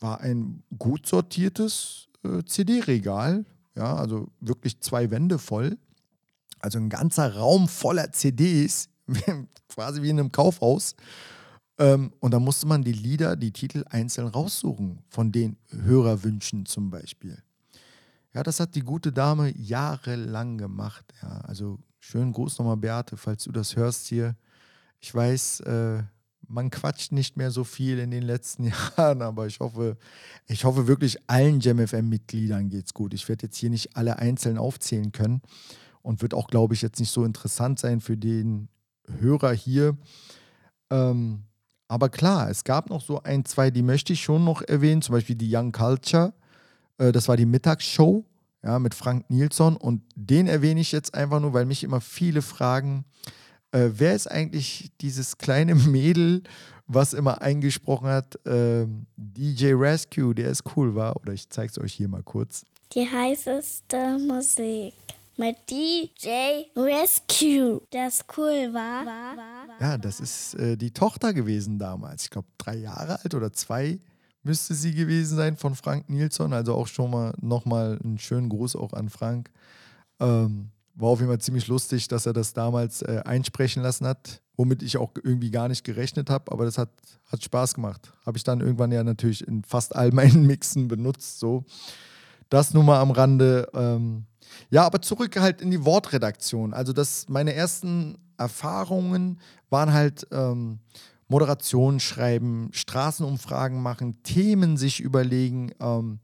war 0.00 0.20
ein 0.20 0.62
gut 0.78 1.06
sortiertes 1.06 2.08
äh, 2.24 2.44
CD-Regal, 2.44 3.46
ja, 3.74 3.96
also 3.96 4.28
wirklich 4.40 4.80
zwei 4.80 5.10
Wände 5.10 5.38
voll. 5.38 5.78
Also 6.64 6.78
ein 6.78 6.88
ganzer 6.88 7.36
Raum 7.36 7.68
voller 7.68 8.10
CDs, 8.12 8.88
quasi 9.68 10.00
wie 10.00 10.08
in 10.08 10.18
einem 10.18 10.32
Kaufhaus. 10.32 10.96
Ähm, 11.78 12.14
und 12.20 12.30
da 12.32 12.40
musste 12.40 12.66
man 12.66 12.82
die 12.82 12.92
Lieder, 12.92 13.36
die 13.36 13.52
Titel 13.52 13.84
einzeln 13.90 14.28
raussuchen, 14.28 15.00
von 15.10 15.30
den 15.30 15.58
Hörerwünschen 15.68 16.64
zum 16.64 16.88
Beispiel. 16.88 17.36
Ja, 18.32 18.42
das 18.42 18.60
hat 18.60 18.76
die 18.76 18.80
gute 18.80 19.12
Dame 19.12 19.52
jahrelang 19.58 20.56
gemacht. 20.56 21.04
Ja, 21.20 21.42
also 21.42 21.80
schönen 22.00 22.32
Gruß 22.32 22.58
nochmal, 22.58 22.78
Beate, 22.78 23.18
falls 23.18 23.44
du 23.44 23.52
das 23.52 23.76
hörst 23.76 24.06
hier. 24.06 24.34
Ich 25.00 25.14
weiß, 25.14 25.60
äh, 25.60 26.02
man 26.48 26.70
quatscht 26.70 27.12
nicht 27.12 27.36
mehr 27.36 27.50
so 27.50 27.64
viel 27.64 27.98
in 27.98 28.10
den 28.10 28.22
letzten 28.22 28.64
Jahren, 28.96 29.20
aber 29.20 29.46
ich 29.46 29.60
hoffe, 29.60 29.98
ich 30.46 30.64
hoffe 30.64 30.86
wirklich 30.86 31.18
allen 31.26 31.60
JamFM-Mitgliedern 31.60 32.70
geht 32.70 32.86
es 32.86 32.94
gut. 32.94 33.12
Ich 33.12 33.28
werde 33.28 33.48
jetzt 33.48 33.58
hier 33.58 33.68
nicht 33.68 33.98
alle 33.98 34.18
einzeln 34.18 34.56
aufzählen 34.56 35.12
können 35.12 35.42
und 36.04 36.20
wird 36.22 36.34
auch, 36.34 36.48
glaube 36.48 36.74
ich, 36.74 36.82
jetzt 36.82 37.00
nicht 37.00 37.10
so 37.10 37.24
interessant 37.24 37.78
sein 37.78 38.00
für 38.00 38.16
den 38.16 38.68
Hörer 39.18 39.52
hier. 39.52 39.96
Ähm, 40.90 41.44
aber 41.88 42.10
klar, 42.10 42.50
es 42.50 42.62
gab 42.62 42.90
noch 42.90 43.00
so 43.00 43.22
ein, 43.22 43.44
zwei, 43.44 43.70
die 43.70 43.82
möchte 43.82 44.12
ich 44.12 44.22
schon 44.22 44.44
noch 44.44 44.62
erwähnen, 44.62 45.02
zum 45.02 45.14
Beispiel 45.14 45.34
die 45.34 45.54
Young 45.54 45.72
Culture. 45.72 46.34
Äh, 46.98 47.10
das 47.10 47.26
war 47.26 47.36
die 47.36 47.46
Mittagsshow 47.46 48.24
ja, 48.62 48.78
mit 48.78 48.94
Frank 48.94 49.28
Nilsson 49.30 49.76
und 49.76 50.02
den 50.14 50.46
erwähne 50.46 50.80
ich 50.80 50.92
jetzt 50.92 51.14
einfach 51.14 51.40
nur, 51.40 51.54
weil 51.54 51.64
mich 51.64 51.82
immer 51.82 52.02
viele 52.02 52.42
fragen, 52.42 53.06
äh, 53.72 53.88
wer 53.94 54.14
ist 54.14 54.30
eigentlich 54.30 54.92
dieses 55.00 55.38
kleine 55.38 55.74
Mädel, 55.86 56.42
was 56.86 57.14
immer 57.14 57.40
eingesprochen 57.40 58.08
hat? 58.08 58.46
Äh, 58.46 58.86
DJ 59.16 59.72
Rescue, 59.72 60.34
der 60.34 60.50
ist 60.50 60.64
cool, 60.76 60.94
war? 60.94 61.16
Oder 61.16 61.32
ich 61.32 61.48
zeige 61.48 61.70
es 61.70 61.78
euch 61.78 61.94
hier 61.94 62.08
mal 62.08 62.22
kurz. 62.22 62.64
Die 62.92 63.10
heißeste 63.10 64.18
Musik 64.18 64.92
mit 65.36 65.56
DJ 65.70 66.66
Rescue, 66.76 67.80
das 67.90 68.24
cool 68.36 68.72
war. 68.72 69.04
Ja, 69.80 69.98
das 69.98 70.20
ist 70.20 70.54
äh, 70.54 70.76
die 70.76 70.92
Tochter 70.92 71.32
gewesen 71.32 71.78
damals. 71.78 72.24
Ich 72.24 72.30
glaube, 72.30 72.48
drei 72.58 72.76
Jahre 72.76 73.20
alt 73.22 73.34
oder 73.34 73.52
zwei 73.52 73.98
müsste 74.42 74.74
sie 74.74 74.94
gewesen 74.94 75.36
sein 75.36 75.56
von 75.56 75.74
Frank 75.74 76.08
Nilsson. 76.08 76.52
Also 76.52 76.74
auch 76.74 76.86
schon 76.86 77.10
mal 77.10 77.34
nochmal 77.40 77.98
einen 78.04 78.18
schönen 78.18 78.48
Gruß 78.48 78.76
auch 78.76 78.92
an 78.92 79.08
Frank. 79.08 79.50
Ähm, 80.20 80.70
war 80.94 81.08
auf 81.08 81.18
jeden 81.18 81.30
Fall 81.30 81.40
ziemlich 81.40 81.66
lustig, 81.66 82.06
dass 82.08 82.26
er 82.26 82.32
das 82.32 82.52
damals 82.52 83.02
äh, 83.02 83.22
einsprechen 83.24 83.82
lassen 83.82 84.06
hat, 84.06 84.42
womit 84.56 84.82
ich 84.82 84.96
auch 84.96 85.12
irgendwie 85.22 85.50
gar 85.50 85.68
nicht 85.68 85.82
gerechnet 85.82 86.30
habe, 86.30 86.52
aber 86.52 86.64
das 86.64 86.78
hat, 86.78 86.90
hat 87.26 87.42
Spaß 87.42 87.74
gemacht. 87.74 88.12
Habe 88.24 88.36
ich 88.36 88.44
dann 88.44 88.60
irgendwann 88.60 88.92
ja 88.92 89.02
natürlich 89.02 89.46
in 89.46 89.64
fast 89.64 89.96
all 89.96 90.12
meinen 90.12 90.46
Mixen 90.46 90.86
benutzt. 90.86 91.40
So. 91.40 91.64
Das 92.48 92.74
nur 92.74 92.84
mal 92.84 93.00
am 93.00 93.10
Rande. 93.10 93.68
Ähm, 93.74 94.26
ja, 94.70 94.84
aber 94.84 95.00
zurück 95.02 95.38
halt 95.38 95.60
in 95.60 95.70
die 95.70 95.84
Wortredaktion. 95.84 96.74
Also 96.74 96.92
das, 96.92 97.28
meine 97.28 97.54
ersten 97.54 98.18
Erfahrungen 98.36 99.40
waren 99.70 99.92
halt 99.92 100.26
ähm, 100.32 100.80
Moderation 101.28 102.00
schreiben, 102.00 102.70
Straßenumfragen 102.72 103.80
machen, 103.80 104.22
Themen 104.22 104.76
sich 104.76 105.00
überlegen, 105.00 105.72
ähm, 105.80 106.18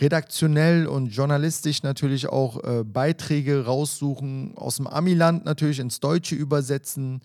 redaktionell 0.00 0.86
und 0.86 1.06
journalistisch 1.08 1.82
natürlich 1.82 2.26
auch 2.28 2.62
äh, 2.64 2.84
Beiträge 2.84 3.64
raussuchen, 3.64 4.56
aus 4.56 4.76
dem 4.76 4.86
Amiland 4.86 5.44
natürlich 5.44 5.78
ins 5.78 6.00
Deutsche 6.00 6.34
übersetzen. 6.34 7.20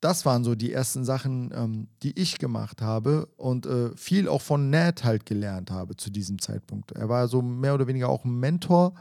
Das 0.00 0.26
waren 0.26 0.42
so 0.42 0.56
die 0.56 0.72
ersten 0.72 1.04
Sachen, 1.04 1.52
ähm, 1.54 1.86
die 2.02 2.18
ich 2.18 2.38
gemacht 2.38 2.82
habe 2.82 3.28
und 3.36 3.66
äh, 3.66 3.96
viel 3.96 4.26
auch 4.26 4.42
von 4.42 4.68
Ned 4.68 5.04
halt 5.04 5.26
gelernt 5.26 5.70
habe 5.70 5.96
zu 5.96 6.10
diesem 6.10 6.40
Zeitpunkt. 6.40 6.90
Er 6.90 7.08
war 7.08 7.28
so 7.28 7.40
mehr 7.40 7.74
oder 7.74 7.86
weniger 7.86 8.08
auch 8.08 8.24
ein 8.24 8.40
Mentor, 8.40 8.94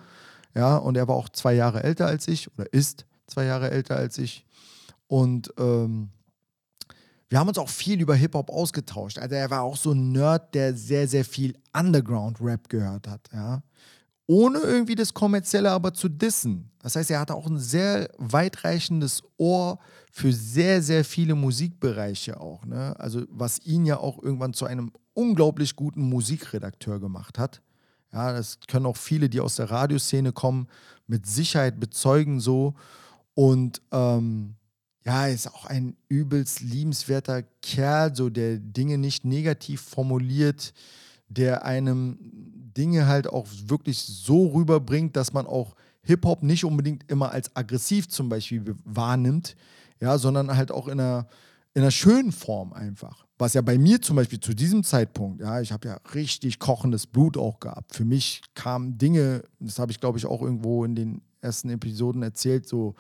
ja, 0.55 0.77
und 0.77 0.97
er 0.97 1.07
war 1.07 1.15
auch 1.15 1.29
zwei 1.29 1.53
Jahre 1.53 1.83
älter 1.83 2.07
als 2.07 2.27
ich 2.27 2.51
oder 2.53 2.71
ist 2.73 3.05
zwei 3.27 3.45
Jahre 3.45 3.71
älter 3.71 3.95
als 3.95 4.17
ich. 4.17 4.45
Und 5.07 5.53
ähm, 5.57 6.09
wir 7.29 7.39
haben 7.39 7.47
uns 7.47 7.57
auch 7.57 7.69
viel 7.69 8.01
über 8.01 8.13
Hip-Hop 8.13 8.49
ausgetauscht. 8.49 9.17
Also 9.17 9.35
er 9.35 9.49
war 9.49 9.61
auch 9.61 9.77
so 9.77 9.91
ein 9.91 10.11
Nerd, 10.11 10.53
der 10.53 10.75
sehr, 10.75 11.07
sehr 11.07 11.23
viel 11.23 11.55
Underground-Rap 11.73 12.67
gehört 12.69 13.07
hat, 13.07 13.29
ja. 13.33 13.63
Ohne 14.27 14.59
irgendwie 14.59 14.95
das 14.95 15.13
Kommerzielle 15.13 15.71
aber 15.71 15.93
zu 15.93 16.07
dissen. 16.07 16.71
Das 16.79 16.95
heißt, 16.95 17.11
er 17.11 17.19
hatte 17.19 17.35
auch 17.35 17.47
ein 17.47 17.57
sehr 17.57 18.09
weitreichendes 18.17 19.23
Ohr 19.37 19.79
für 20.11 20.31
sehr, 20.31 20.81
sehr 20.81 21.03
viele 21.03 21.35
Musikbereiche 21.35 22.39
auch. 22.39 22.65
Ne? 22.65 22.97
Also 22.97 23.23
was 23.29 23.59
ihn 23.65 23.85
ja 23.85 23.97
auch 23.97 24.21
irgendwann 24.21 24.53
zu 24.53 24.65
einem 24.65 24.91
unglaublich 25.13 25.75
guten 25.75 26.01
Musikredakteur 26.03 26.99
gemacht 26.99 27.37
hat. 27.37 27.61
Ja, 28.13 28.33
das 28.33 28.59
können 28.67 28.85
auch 28.85 28.97
viele, 28.97 29.29
die 29.29 29.39
aus 29.39 29.55
der 29.55 29.71
Radioszene 29.71 30.31
kommen, 30.33 30.67
mit 31.07 31.25
Sicherheit 31.25 31.79
bezeugen 31.79 32.39
so. 32.39 32.73
Und 33.33 33.81
ähm, 33.91 34.55
ja, 35.03 35.27
ist 35.27 35.53
auch 35.53 35.65
ein 35.65 35.95
übelst 36.09 36.61
liebenswerter 36.61 37.43
Kerl, 37.61 38.15
so 38.15 38.29
der 38.29 38.57
Dinge 38.57 38.97
nicht 38.97 39.25
negativ 39.25 39.81
formuliert, 39.81 40.73
der 41.27 41.65
einem 41.65 42.17
Dinge 42.77 43.07
halt 43.07 43.27
auch 43.27 43.47
wirklich 43.65 43.99
so 43.99 44.47
rüberbringt, 44.47 45.15
dass 45.15 45.33
man 45.33 45.47
auch 45.47 45.75
Hip-Hop 46.03 46.43
nicht 46.43 46.65
unbedingt 46.65 47.09
immer 47.09 47.31
als 47.31 47.55
aggressiv 47.55 48.09
zum 48.09 48.29
Beispiel 48.29 48.75
wahrnimmt, 48.83 49.55
ja, 49.99 50.17
sondern 50.17 50.55
halt 50.55 50.71
auch 50.71 50.87
in 50.87 50.99
einer, 50.99 51.27
in 51.73 51.81
einer 51.81 51.91
schönen 51.91 52.31
Form 52.31 52.73
einfach. 52.73 53.25
Was 53.41 53.55
ja 53.55 53.61
bei 53.61 53.79
mir 53.79 53.99
zum 53.99 54.17
Beispiel 54.17 54.39
zu 54.39 54.53
diesem 54.53 54.83
Zeitpunkt, 54.83 55.41
ja, 55.41 55.61
ich 55.61 55.71
habe 55.71 55.87
ja 55.87 55.99
richtig 56.13 56.59
kochendes 56.59 57.07
Blut 57.07 57.37
auch 57.37 57.59
gehabt. 57.59 57.95
Für 57.95 58.05
mich 58.05 58.43
kamen 58.53 58.99
Dinge, 58.99 59.41
das 59.59 59.79
habe 59.79 59.91
ich 59.91 59.99
glaube 59.99 60.19
ich 60.19 60.27
auch 60.27 60.43
irgendwo 60.43 60.85
in 60.85 60.93
den 60.93 61.23
ersten 61.41 61.71
Episoden 61.71 62.21
erzählt, 62.21 62.67
so 62.67 62.93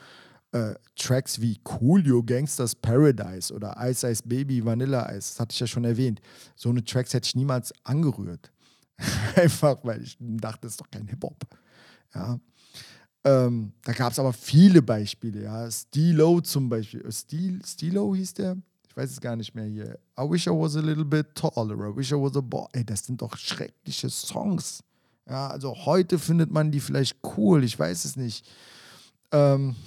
äh, 0.51 0.73
Tracks 0.95 1.41
wie 1.41 1.59
Coolio, 1.63 2.23
Gangsters 2.23 2.73
Paradise 2.73 3.53
oder 3.53 3.75
Ice 3.81 4.09
Ice 4.09 4.23
Baby, 4.25 4.65
Vanilla 4.65 5.11
Ice, 5.11 5.33
das 5.33 5.39
hatte 5.39 5.53
ich 5.53 5.59
ja 5.59 5.67
schon 5.67 5.85
erwähnt. 5.85 6.21
So 6.55 6.69
eine 6.69 6.83
Tracks 6.83 7.13
hätte 7.13 7.27
ich 7.27 7.35
niemals 7.35 7.71
angerührt. 7.83 8.51
Einfach, 9.35 9.77
weil 9.83 10.01
ich 10.01 10.17
dachte, 10.19 10.61
das 10.61 10.71
ist 10.71 10.81
doch 10.81 10.89
kein 10.89 11.05
Hip-Hop. 11.05 11.37
Ja. 12.15 12.39
Ähm, 13.25 13.73
da 13.83 13.93
gab 13.93 14.11
es 14.11 14.17
aber 14.17 14.33
viele 14.33 14.81
Beispiele, 14.81 15.43
ja. 15.43 15.69
Stilo 15.69 16.41
zum 16.41 16.67
Beispiel. 16.67 17.05
Stil, 17.11 17.61
Stilo 17.63 18.15
hieß 18.15 18.33
der? 18.33 18.57
Ich 18.91 18.97
weiß 18.97 19.09
es 19.09 19.21
gar 19.21 19.37
nicht 19.37 19.55
mehr 19.55 19.63
hier. 19.63 19.97
I 20.19 20.29
wish 20.29 20.47
I 20.47 20.49
was 20.49 20.75
a 20.75 20.81
little 20.81 21.05
bit 21.05 21.33
taller. 21.33 21.75
I 21.75 21.95
wish 21.95 22.11
I 22.11 22.15
was 22.15 22.35
a 22.35 22.41
boy. 22.41 22.67
Ey, 22.73 22.83
das 22.83 23.05
sind 23.05 23.21
doch 23.21 23.37
schreckliche 23.37 24.09
Songs. 24.09 24.83
Ja, 25.29 25.47
also 25.47 25.73
heute 25.85 26.19
findet 26.19 26.51
man 26.51 26.71
die 26.71 26.81
vielleicht 26.81 27.15
cool, 27.37 27.63
ich 27.63 27.79
weiß 27.79 28.03
es 28.03 28.17
nicht. 28.17 28.45
Ähm, 29.31 29.77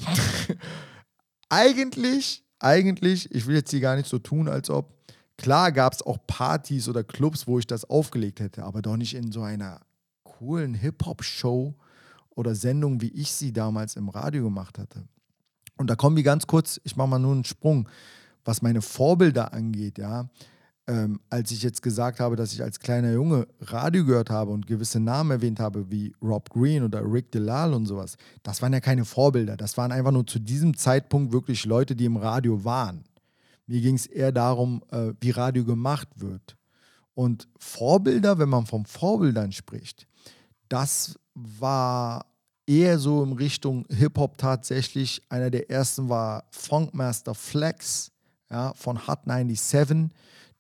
eigentlich, 1.51 2.45
eigentlich, 2.59 3.31
ich 3.31 3.47
will 3.47 3.57
jetzt 3.57 3.73
hier 3.73 3.81
gar 3.81 3.97
nicht 3.97 4.09
so 4.09 4.19
tun, 4.19 4.49
als 4.49 4.71
ob, 4.71 4.95
klar 5.37 5.71
gab 5.71 5.93
es 5.93 6.01
auch 6.01 6.17
Partys 6.27 6.89
oder 6.89 7.05
Clubs, 7.05 7.47
wo 7.47 7.59
ich 7.59 7.67
das 7.67 7.85
aufgelegt 7.85 8.41
hätte, 8.41 8.65
aber 8.65 8.81
doch 8.81 8.97
nicht 8.97 9.13
in 9.13 9.33
so 9.33 9.43
einer 9.43 9.81
coolen 10.23 10.73
Hip-Hop-Show 10.73 11.75
oder 12.31 12.55
Sendung, 12.55 13.03
wie 13.03 13.13
ich 13.13 13.33
sie 13.33 13.53
damals 13.53 13.97
im 13.97 14.09
Radio 14.09 14.45
gemacht 14.45 14.79
hatte. 14.79 15.05
Und 15.77 15.91
da 15.91 15.95
kommen 15.95 16.17
wir 16.17 16.23
ganz 16.23 16.47
kurz, 16.47 16.81
ich 16.85 16.97
mache 16.97 17.09
mal 17.09 17.19
nur 17.19 17.33
einen 17.33 17.45
Sprung, 17.45 17.87
was 18.45 18.63
meine 18.63 18.83
Vorbilder 18.83 19.53
angeht, 19.53 19.99
ja 19.99 20.29
ähm, 20.87 21.21
als 21.31 21.51
ich 21.51 21.63
jetzt 21.63 21.83
gesagt 21.83 22.21
habe, 22.21 22.37
dass 22.37 22.53
ich 22.53 22.63
als 22.63 22.79
kleiner 22.79 23.13
Junge 23.13 23.47
Radio 23.61 24.05
gehört 24.05 24.31
habe 24.31 24.51
und 24.51 24.67
gewisse 24.67 25.01
Namen 25.01 25.31
erwähnt 25.31 25.61
habe, 25.61 25.91
wie 25.91 26.15
Rob 26.23 26.51
Green 26.51 26.83
oder 26.83 27.01
Rick 27.11 27.33
Delal 27.33 27.73
und 27.73 27.87
sowas, 27.87 28.17
das 28.43 28.61
waren 28.61 28.73
ja 28.73 28.81
keine 28.81 29.05
Vorbilder. 29.05 29.57
Das 29.57 29.77
waren 29.79 29.93
einfach 29.93 30.13
nur 30.13 30.27
zu 30.27 30.39
diesem 30.39 30.77
Zeitpunkt 30.77 31.33
wirklich 31.33 31.65
Leute, 31.65 31.97
die 31.97 32.05
im 32.05 32.17
Radio 32.17 32.65
waren. 32.65 33.05
Mir 33.67 33.81
ging 33.81 33.95
es 33.95 34.07
eher 34.07 34.33
darum, 34.33 34.83
äh, 34.91 35.13
wie 35.21 35.31
Radio 35.31 35.65
gemacht 35.65 36.09
wird. 36.17 36.57
Und 37.15 37.49
Vorbilder, 37.59 38.39
wenn 38.39 38.49
man 38.51 38.67
von 38.67 38.85
Vorbildern 38.85 39.53
spricht, 39.53 40.07
das 40.69 41.19
war 41.35 42.27
eher 42.67 42.99
so 42.99 43.23
in 43.23 43.33
Richtung 43.33 43.87
Hip-Hop 43.89 44.37
tatsächlich. 44.37 45.23
Einer 45.31 45.51
der 45.51 45.71
ersten 45.71 46.09
war 46.09 46.45
Funkmaster 46.51 47.35
Flex 47.35 48.11
ja, 48.51 48.73
von 48.75 49.07
Hot 49.07 49.21
97 49.27 50.11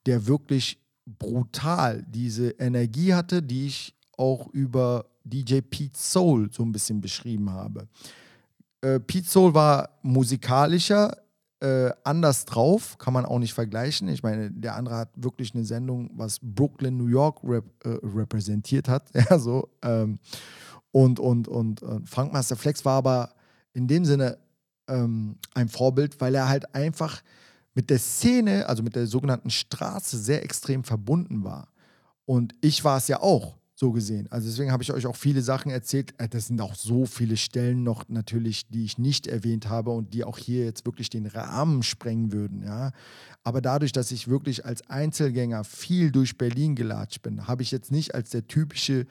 der 0.06 0.26
wirklich 0.26 0.78
brutal 1.06 2.04
diese 2.08 2.50
Energie 2.50 3.14
hatte, 3.14 3.42
die 3.42 3.66
ich 3.66 3.94
auch 4.16 4.48
über 4.48 5.06
DJ 5.24 5.60
Pete 5.60 5.98
Soul 5.98 6.50
so 6.52 6.62
ein 6.62 6.72
bisschen 6.72 7.00
beschrieben 7.00 7.50
habe. 7.50 7.88
Äh, 8.80 9.00
Pete 9.00 9.28
Soul 9.28 9.54
war 9.54 9.90
musikalischer, 10.02 11.16
äh, 11.60 11.90
anders 12.04 12.44
drauf, 12.44 12.98
kann 12.98 13.14
man 13.14 13.24
auch 13.24 13.38
nicht 13.38 13.54
vergleichen. 13.54 14.08
Ich 14.08 14.22
meine, 14.22 14.50
der 14.50 14.76
andere 14.76 14.96
hat 14.96 15.10
wirklich 15.16 15.54
eine 15.54 15.64
Sendung, 15.64 16.10
was 16.14 16.38
Brooklyn, 16.42 16.96
New 16.96 17.06
York 17.06 17.40
rep 17.42 17.64
äh, 17.84 17.98
repräsentiert 18.04 18.88
hat. 18.88 19.08
Ja, 19.14 19.38
so. 19.38 19.68
Ähm, 19.82 20.18
und, 20.90 21.18
und, 21.18 21.48
und 21.48 21.82
äh, 21.82 22.00
Frank 22.04 22.32
Master 22.32 22.56
Flex 22.56 22.84
war 22.84 22.98
aber 22.98 23.34
in 23.72 23.88
dem 23.88 24.04
Sinne 24.04 24.38
ähm, 24.88 25.36
ein 25.54 25.68
Vorbild, 25.68 26.20
weil 26.20 26.34
er 26.34 26.48
halt 26.48 26.74
einfach 26.74 27.22
mit 27.74 27.90
der 27.90 27.98
Szene, 27.98 28.68
also 28.68 28.82
mit 28.82 28.94
der 28.94 29.06
sogenannten 29.06 29.50
Straße, 29.50 30.18
sehr 30.18 30.42
extrem 30.42 30.84
verbunden 30.84 31.44
war. 31.44 31.68
Und 32.24 32.54
ich 32.60 32.84
war 32.84 32.98
es 32.98 33.08
ja 33.08 33.20
auch 33.20 33.56
so 33.76 33.90
gesehen. 33.90 34.28
Also 34.30 34.48
deswegen 34.48 34.70
habe 34.70 34.84
ich 34.84 34.92
euch 34.92 35.04
auch 35.06 35.16
viele 35.16 35.42
Sachen 35.42 35.70
erzählt. 35.70 36.14
Äh, 36.18 36.28
das 36.28 36.46
sind 36.46 36.60
auch 36.60 36.74
so 36.74 37.06
viele 37.06 37.36
Stellen 37.36 37.82
noch 37.82 38.08
natürlich, 38.08 38.68
die 38.68 38.84
ich 38.84 38.98
nicht 38.98 39.26
erwähnt 39.26 39.68
habe 39.68 39.90
und 39.90 40.14
die 40.14 40.24
auch 40.24 40.38
hier 40.38 40.64
jetzt 40.64 40.86
wirklich 40.86 41.10
den 41.10 41.26
Rahmen 41.26 41.82
sprengen 41.82 42.32
würden. 42.32 42.62
Ja. 42.62 42.92
Aber 43.42 43.60
dadurch, 43.60 43.92
dass 43.92 44.12
ich 44.12 44.28
wirklich 44.28 44.64
als 44.64 44.88
Einzelgänger 44.88 45.64
viel 45.64 46.12
durch 46.12 46.38
Berlin 46.38 46.76
gelatscht 46.76 47.22
bin, 47.22 47.48
habe 47.48 47.62
ich 47.62 47.72
jetzt 47.72 47.90
nicht 47.90 48.14
als 48.14 48.30
der 48.30 48.46
typische 48.46 49.06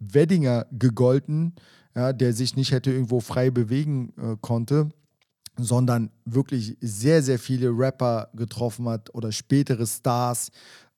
Weddinger 0.00 0.66
gegolten, 0.72 1.54
ja, 1.94 2.12
der 2.12 2.32
sich 2.32 2.56
nicht 2.56 2.72
hätte 2.72 2.92
irgendwo 2.92 3.20
frei 3.20 3.50
bewegen 3.50 4.12
äh, 4.16 4.36
konnte, 4.40 4.90
sondern 5.58 6.10
wirklich 6.24 6.76
sehr, 6.80 7.22
sehr 7.22 7.38
viele 7.38 7.68
Rapper 7.70 8.30
getroffen 8.34 8.88
hat 8.88 9.14
oder 9.14 9.32
spätere 9.32 9.86
Stars, 9.86 10.50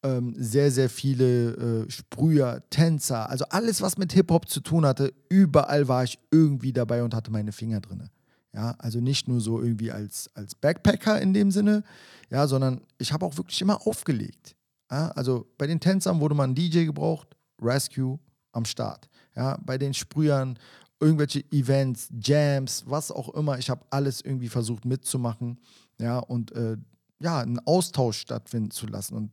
ähm, 0.03 0.35
sehr, 0.37 0.70
sehr 0.70 0.88
viele 0.88 1.85
äh, 1.85 1.90
Sprüher, 1.90 2.62
Tänzer, 2.70 3.29
also 3.29 3.44
alles, 3.51 3.83
was 3.83 3.99
mit 3.99 4.12
Hip-Hop 4.12 4.49
zu 4.49 4.61
tun 4.61 4.87
hatte, 4.87 5.12
überall 5.29 5.88
war 5.88 6.05
ich 6.05 6.18
irgendwie 6.31 6.73
dabei 6.73 7.03
und 7.03 7.14
hatte 7.14 7.31
meine 7.31 7.53
Finger 7.53 7.81
drin. 7.81 8.09
Ja, 8.53 8.75
also 8.79 9.01
nicht 9.01 9.29
nur 9.29 9.40
so 9.40 9.61
irgendwie 9.62 9.92
als, 9.92 10.29
als 10.35 10.55
Backpacker 10.55 11.20
in 11.20 11.33
dem 11.33 11.51
Sinne, 11.51 11.85
ja, 12.31 12.46
sondern 12.46 12.81
ich 12.99 13.12
habe 13.12 13.25
auch 13.25 13.37
wirklich 13.37 13.61
immer 13.62 13.87
aufgelegt. 13.87 14.57
Ja, 14.90 15.09
also 15.12 15.46
bei 15.57 15.66
den 15.66 15.79
Tänzern 15.79 16.20
wurde 16.20 16.35
man 16.35 16.55
DJ 16.55 16.85
gebraucht, 16.85 17.37
Rescue 17.62 18.18
am 18.53 18.64
Start. 18.64 19.09
Ja, 19.37 19.57
bei 19.64 19.79
den 19.79 19.94
Sprühern 19.94 20.59
irgendwelche 21.00 21.44
Events, 21.50 22.10
Jams, 22.22 22.84
was 22.86 23.10
auch 23.10 23.30
immer. 23.30 23.58
Ich 23.58 23.70
habe 23.70 23.84
alles 23.90 24.20
irgendwie 24.20 24.48
versucht 24.48 24.84
mitzumachen, 24.84 25.58
ja, 25.98 26.18
und 26.18 26.52
äh, 26.52 26.76
ja, 27.20 27.40
einen 27.40 27.58
Austausch 27.60 28.18
stattfinden 28.18 28.70
zu 28.70 28.86
lassen. 28.86 29.16
Und 29.16 29.32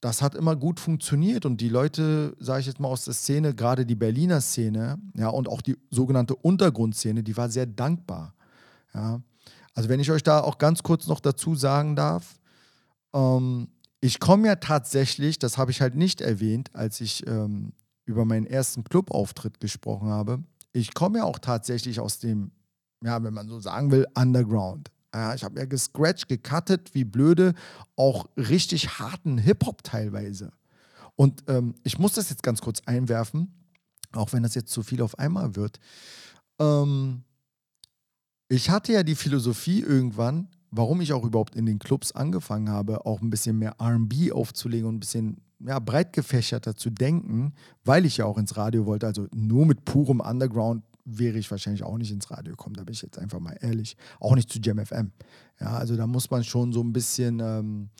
das 0.00 0.22
hat 0.22 0.34
immer 0.34 0.56
gut 0.56 0.80
funktioniert 0.80 1.44
und 1.44 1.60
die 1.60 1.68
Leute, 1.68 2.36
sage 2.38 2.60
ich 2.60 2.66
jetzt 2.66 2.80
mal 2.80 2.88
aus 2.88 3.04
der 3.04 3.14
Szene, 3.14 3.54
gerade 3.54 3.84
die 3.84 3.94
Berliner 3.94 4.40
Szene, 4.40 4.98
ja, 5.14 5.28
und 5.28 5.48
auch 5.48 5.60
die 5.60 5.76
sogenannte 5.90 6.34
Untergrundszene, 6.34 7.22
die 7.22 7.36
war 7.36 7.50
sehr 7.50 7.66
dankbar. 7.66 8.34
Ja. 8.94 9.20
Also 9.74 9.88
wenn 9.88 10.00
ich 10.00 10.10
euch 10.10 10.22
da 10.22 10.40
auch 10.40 10.58
ganz 10.58 10.82
kurz 10.82 11.06
noch 11.06 11.20
dazu 11.20 11.54
sagen 11.54 11.96
darf, 11.96 12.40
ähm, 13.12 13.68
ich 14.00 14.18
komme 14.18 14.48
ja 14.48 14.56
tatsächlich, 14.56 15.38
das 15.38 15.58
habe 15.58 15.70
ich 15.70 15.80
halt 15.80 15.94
nicht 15.94 16.20
erwähnt, 16.20 16.70
als 16.74 17.00
ich 17.00 17.26
ähm, 17.26 17.72
über 18.06 18.24
meinen 18.24 18.46
ersten 18.46 18.84
Clubauftritt 18.84 19.60
gesprochen 19.60 20.08
habe, 20.08 20.42
ich 20.72 20.94
komme 20.94 21.18
ja 21.18 21.24
auch 21.24 21.38
tatsächlich 21.38 22.00
aus 22.00 22.18
dem, 22.18 22.52
ja, 23.02 23.22
wenn 23.22 23.34
man 23.34 23.48
so 23.48 23.60
sagen 23.60 23.90
will, 23.90 24.06
Underground. 24.14 24.90
Ja, 25.12 25.34
ich 25.34 25.42
habe 25.42 25.58
ja 25.58 25.66
gescratcht, 25.66 26.28
gecuttet, 26.28 26.94
wie 26.94 27.04
blöde, 27.04 27.54
auch 27.96 28.28
richtig 28.36 29.00
harten 29.00 29.38
Hip-Hop 29.38 29.82
teilweise. 29.82 30.52
Und 31.16 31.42
ähm, 31.48 31.74
ich 31.82 31.98
muss 31.98 32.14
das 32.14 32.30
jetzt 32.30 32.42
ganz 32.42 32.60
kurz 32.60 32.80
einwerfen, 32.86 33.52
auch 34.12 34.32
wenn 34.32 34.42
das 34.42 34.54
jetzt 34.54 34.72
zu 34.72 34.82
viel 34.82 35.02
auf 35.02 35.18
einmal 35.18 35.56
wird. 35.56 35.80
Ähm, 36.60 37.24
ich 38.48 38.70
hatte 38.70 38.92
ja 38.92 39.02
die 39.02 39.16
Philosophie 39.16 39.80
irgendwann, 39.80 40.48
warum 40.70 41.00
ich 41.00 41.12
auch 41.12 41.24
überhaupt 41.24 41.56
in 41.56 41.66
den 41.66 41.78
Clubs 41.78 42.12
angefangen 42.12 42.68
habe, 42.68 43.04
auch 43.04 43.20
ein 43.20 43.30
bisschen 43.30 43.58
mehr 43.58 43.76
RB 43.80 44.32
aufzulegen 44.32 44.88
und 44.88 44.96
ein 44.96 45.00
bisschen 45.00 45.40
ja, 45.66 45.78
breit 45.78 46.12
gefächerter 46.12 46.74
zu 46.74 46.90
denken, 46.90 47.54
weil 47.84 48.06
ich 48.06 48.18
ja 48.18 48.24
auch 48.24 48.38
ins 48.38 48.56
Radio 48.56 48.86
wollte. 48.86 49.06
Also 49.06 49.26
nur 49.34 49.66
mit 49.66 49.84
purem 49.84 50.20
Underground 50.20 50.84
wäre 51.04 51.38
ich 51.38 51.50
wahrscheinlich 51.50 51.82
auch 51.82 51.98
nicht 51.98 52.12
ins 52.12 52.30
Radio 52.30 52.52
gekommen, 52.52 52.76
da 52.76 52.84
bin 52.84 52.92
ich 52.92 53.02
jetzt 53.02 53.18
einfach 53.18 53.40
mal 53.40 53.56
ehrlich. 53.60 53.96
Auch 54.20 54.34
nicht 54.34 54.50
zu 54.50 54.58
Jam 54.60 54.84
FM. 54.84 55.12
Ja, 55.60 55.74
also 55.76 55.96
da 55.96 56.06
muss 56.06 56.30
man 56.30 56.44
schon 56.44 56.72
so 56.72 56.82
ein 56.82 56.92
bisschen 56.92 57.40
ähm, 57.40 57.90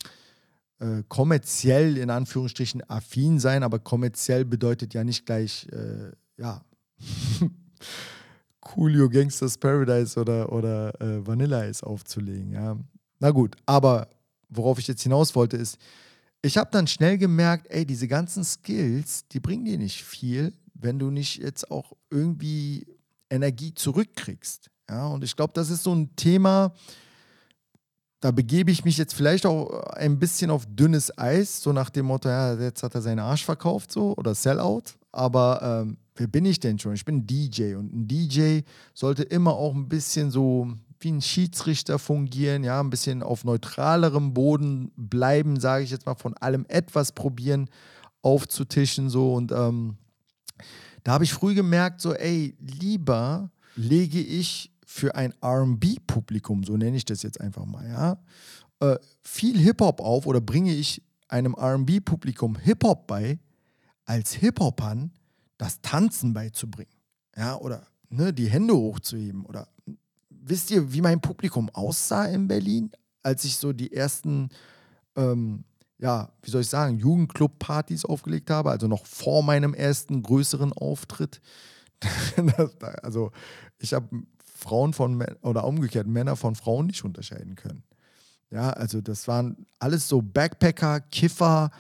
äh, 0.79 1.03
kommerziell 1.09 1.97
in 1.99 2.11
Anführungsstrichen 2.11 2.89
affin 2.89 3.39
sein, 3.39 3.63
aber 3.63 3.79
kommerziell 3.79 4.45
bedeutet 4.45 4.95
ja 4.95 5.05
nicht 5.05 5.27
gleich, 5.27 5.67
äh, 5.73 6.13
ja, 6.39 6.65
Coolio 8.61 9.09
Gangsters 9.09 9.59
Paradise 9.59 10.19
oder, 10.21 10.53
oder 10.53 11.01
äh, 11.01 11.27
Vanilla 11.27 11.67
Ice 11.67 11.85
aufzulegen. 11.85 12.53
Ja. 12.53 12.77
Na 13.19 13.31
gut, 13.31 13.57
aber 13.67 14.09
worauf 14.49 14.79
ich 14.79 14.87
jetzt 14.87 15.03
hinaus 15.03 15.35
wollte, 15.35 15.57
ist, 15.57 15.79
ich 16.43 16.57
habe 16.57 16.71
dann 16.73 16.87
schnell 16.87 17.19
gemerkt, 17.19 17.67
ey, 17.71 17.85
diese 17.85 18.09
ganzen 18.09 18.45
Skills, 18.45 19.27
die 19.29 19.41
bringen 19.41 19.65
dir 19.65 19.79
nicht 19.79 20.03
viel, 20.03 20.55
wenn 20.75 20.99
du 20.99 21.11
nicht 21.11 21.39
jetzt 21.39 21.71
auch 21.71 21.93
irgendwie 22.11 22.87
Energie 23.29 23.75
zurückkriegst. 23.75 24.71
Ja, 24.89 25.07
und 25.09 25.23
ich 25.23 25.37
glaube, 25.37 25.53
das 25.53 25.71
ist 25.71 25.85
so 25.85 25.95
ein 25.95 26.17
Thema, 26.17 26.73
da 28.21 28.31
begebe 28.31 28.71
ich 28.71 28.85
mich 28.85 28.99
jetzt 28.99 29.15
vielleicht 29.15 29.47
auch 29.47 29.83
ein 29.93 30.19
bisschen 30.19 30.51
auf 30.51 30.67
dünnes 30.67 31.17
Eis, 31.17 31.63
so 31.63 31.73
nach 31.73 31.91
dem 31.91 32.07
Motto, 32.07 32.29
ja, 32.29 32.55
jetzt 32.55 32.83
hat 32.83 32.95
er 32.95 33.03
seinen 33.03 33.19
Arsch 33.19 33.45
verkauft, 33.45 33.93
so 33.93 34.15
oder 34.17 34.35
Sellout. 34.35 34.83
Aber 35.13 35.83
ähm, 35.83 35.97
wer 36.17 36.27
bin 36.27 36.45
ich 36.45 36.61
denn 36.61 36.79
schon? 36.79 36.95
Ich 36.95 37.05
bin 37.05 37.27
DJ 37.27 37.75
und 37.75 37.93
ein 37.95 38.07
DJ 38.07 38.61
sollte 38.95 39.23
immer 39.23 39.55
auch 39.55 39.75
ein 39.75 39.89
bisschen 39.89 40.31
so 40.31 40.69
wie 41.01 41.11
ein 41.11 41.23
Schiedsrichter 41.23 41.99
fungieren, 41.99 42.63
ja, 42.63 42.81
ein 42.81 42.91
bisschen 42.91 43.23
auf 43.23 43.45
neutralerem 43.45 44.35
Boden 44.35 44.93
bleiben, 44.97 45.59
sage 45.59 45.85
ich 45.85 45.91
jetzt 45.91 46.07
mal, 46.07 46.15
von 46.15 46.35
allem 46.35 46.67
etwas 46.69 47.13
probieren 47.13 47.69
aufzutischen, 48.23 49.09
so 49.09 49.35
und 49.35 49.51
ähm, 49.51 49.97
da 51.03 51.13
habe 51.13 51.25
ich 51.25 51.33
früh 51.33 51.55
gemerkt, 51.55 52.01
so, 52.03 52.13
ey, 52.13 52.55
lieber 52.61 53.51
lege 53.77 54.21
ich 54.21 54.71
für 54.85 55.15
ein 55.15 55.33
RB-Publikum, 55.43 56.65
so 56.65 56.77
nenne 56.77 56.97
ich 56.97 57.07
das 57.07 57.23
jetzt 57.23 57.41
einfach 57.41 57.65
mal, 57.65 57.89
ja, 57.89 58.19
äh, 58.81 58.99
viel 59.23 59.59
Hip-Hop 59.59 60.01
auf 60.01 60.27
oder 60.27 60.41
bringe 60.41 60.75
ich 60.75 61.03
einem 61.29 61.55
RB-Publikum 61.55 62.57
Hip-Hop 62.57 63.07
bei, 63.07 63.39
als 64.05 64.33
Hip-Hopern 64.33 65.13
das 65.57 65.81
Tanzen 65.83 66.33
beizubringen. 66.33 66.93
Ja, 67.37 67.57
oder 67.57 67.87
ne, 68.09 68.33
die 68.33 68.49
Hände 68.49 68.75
hochzuheben. 68.75 69.45
Oder 69.45 69.69
wisst 70.43 70.71
ihr, 70.71 70.93
wie 70.93 71.01
mein 71.01 71.21
Publikum 71.21 71.71
aussah 71.71 72.27
in 72.27 72.49
Berlin, 72.49 72.91
als 73.23 73.45
ich 73.45 73.57
so 73.57 73.73
die 73.73 73.93
ersten 73.93 74.51
ähm, 75.17 75.65
ja, 76.01 76.31
wie 76.43 76.51
soll 76.51 76.63
ich 76.63 76.69
sagen, 76.69 76.99
Jugendclub-Partys 76.99 78.05
aufgelegt 78.05 78.51
habe, 78.51 78.71
also 78.71 78.89
noch 78.89 79.05
vor 79.05 79.43
meinem 79.43 79.75
ersten 79.75 80.23
größeren 80.23 80.73
Auftritt. 80.73 81.41
also 83.03 83.33
ich 83.79 83.93
habe 83.93 84.09
Frauen 84.43 84.95
von 84.95 85.23
oder 85.43 85.65
umgekehrt 85.65 86.07
Männer 86.07 86.37
von 86.37 86.55
Frauen 86.55 86.87
nicht 86.87 87.05
unterscheiden 87.05 87.55
können. 87.55 87.83
Ja, 88.51 88.71
also 88.71 89.01
das 89.01 89.29
waren 89.29 89.67
alles 89.79 90.09
so 90.09 90.23
Backpacker, 90.23 91.01
Kiffer 91.01 91.71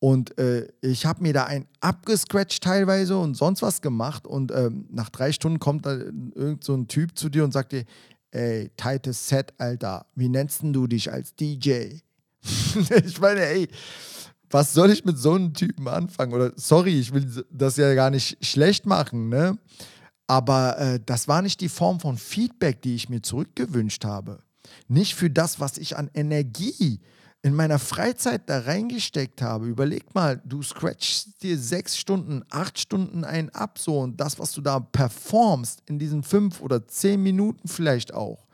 und 0.00 0.38
äh, 0.38 0.68
ich 0.80 1.06
habe 1.06 1.22
mir 1.22 1.32
da 1.32 1.44
ein 1.44 1.66
abgescratcht 1.80 2.62
teilweise 2.62 3.16
und 3.16 3.34
sonst 3.34 3.62
was 3.62 3.80
gemacht 3.80 4.26
und 4.26 4.52
ähm, 4.52 4.86
nach 4.90 5.10
drei 5.10 5.32
Stunden 5.32 5.58
kommt 5.58 5.86
da 5.86 5.96
irgend 5.96 6.62
so 6.62 6.74
ein 6.74 6.86
Typ 6.86 7.18
zu 7.18 7.28
dir 7.28 7.42
und 7.42 7.52
sagt 7.52 7.72
dir, 7.72 7.84
ey, 8.30 8.70
tightes 8.76 9.28
Set, 9.28 9.54
Alter, 9.58 10.06
wie 10.14 10.28
nennst 10.28 10.60
du 10.62 10.86
dich 10.86 11.12
als 11.12 11.34
DJ? 11.34 12.00
ich 13.04 13.20
meine, 13.20 13.40
ey, 13.40 13.68
was 14.50 14.72
soll 14.72 14.90
ich 14.90 15.04
mit 15.04 15.18
so 15.18 15.34
einem 15.34 15.52
Typen 15.52 15.88
anfangen? 15.88 16.32
Oder 16.32 16.52
sorry, 16.56 16.98
ich 16.98 17.12
will 17.12 17.44
das 17.50 17.76
ja 17.76 17.94
gar 17.94 18.10
nicht 18.10 18.44
schlecht 18.44 18.86
machen, 18.86 19.28
ne? 19.28 19.58
Aber 20.26 20.78
äh, 20.78 21.00
das 21.04 21.26
war 21.26 21.42
nicht 21.42 21.60
die 21.60 21.70
Form 21.70 22.00
von 22.00 22.18
Feedback, 22.18 22.82
die 22.82 22.94
ich 22.94 23.08
mir 23.08 23.22
zurückgewünscht 23.22 24.04
habe. 24.04 24.40
Nicht 24.86 25.14
für 25.14 25.30
das, 25.30 25.58
was 25.58 25.78
ich 25.78 25.96
an 25.96 26.10
Energie 26.14 27.00
in 27.42 27.54
meiner 27.54 27.78
Freizeit 27.78 28.42
da 28.46 28.60
reingesteckt 28.60 29.42
habe. 29.42 29.66
Überleg 29.66 30.14
mal, 30.14 30.40
du 30.44 30.62
scratchst 30.62 31.42
dir 31.42 31.56
sechs 31.56 31.96
Stunden, 31.96 32.42
acht 32.50 32.78
Stunden 32.78 33.24
ein 33.24 33.50
ab, 33.50 33.78
so 33.78 34.00
und 34.00 34.20
das, 34.20 34.38
was 34.38 34.52
du 34.52 34.60
da 34.60 34.80
performst 34.80 35.82
in 35.86 35.98
diesen 35.98 36.22
fünf 36.22 36.60
oder 36.60 36.86
zehn 36.88 37.22
Minuten 37.22 37.68
vielleicht 37.68 38.12
auch, 38.12 38.46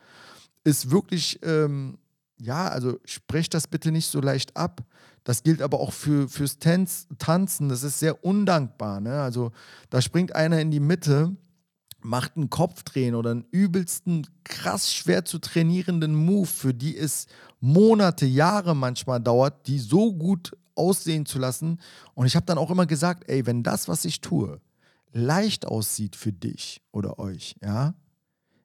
ist 0.65 0.91
wirklich 0.91 1.41
ähm, 1.43 1.99
ja, 2.39 2.69
also 2.69 2.99
sprecht 3.05 3.55
das 3.55 3.67
bitte 3.67 3.91
nicht 3.91 4.07
so 4.07 4.21
leicht 4.21 4.57
ab. 4.57 4.83
Das 5.25 5.43
gilt 5.43 5.63
aber 5.63 5.81
auch 5.81 5.93
für, 5.93 6.29
fürs 6.29 6.59
Tanz, 6.59 7.07
Tanzen. 7.19 7.69
Das 7.69 7.83
ist 7.83 7.99
sehr 7.99 8.25
undankbar. 8.25 9.01
Ne? 9.01 9.23
Also 9.23 9.53
da 9.89 10.03
springt 10.03 10.35
einer 10.35 10.61
in 10.61 10.71
die 10.71 10.81
Mitte, 10.81 11.35
macht 12.05 12.37
einen 12.37 12.51
Kopfdrehen 12.51 13.15
oder 13.15 13.31
einen 13.31 13.47
übelsten, 13.51 14.27
krass 14.45 14.93
schwer 14.95 15.25
zu 15.25 15.39
trainierenden 15.39 16.15
Move, 16.15 16.47
für 16.47 16.75
die 16.75 16.97
es 16.97 17.27
Monate, 17.61 18.27
Jahre 18.27 18.77
manchmal 18.77 19.21
dauert, 19.21 19.67
die 19.67 19.79
so 19.79 20.13
gut 20.13 20.57
aussehen 20.75 21.25
zu 21.25 21.39
lassen. 21.39 21.81
Und 22.15 22.27
ich 22.27 22.37
habe 22.37 22.47
dann 22.47 22.59
auch 22.59 22.71
immer 22.71 22.87
gesagt, 22.87 23.29
ey, 23.29 23.47
wenn 23.47 23.63
das, 23.63 23.89
was 23.89 24.05
ich 24.05 24.21
tue, 24.21 24.61
leicht 25.13 25.67
aussieht 25.67 26.15
für 26.15 26.33
dich 26.33 26.83
oder 26.93 27.19
euch, 27.19 27.57
ja, 27.63 27.95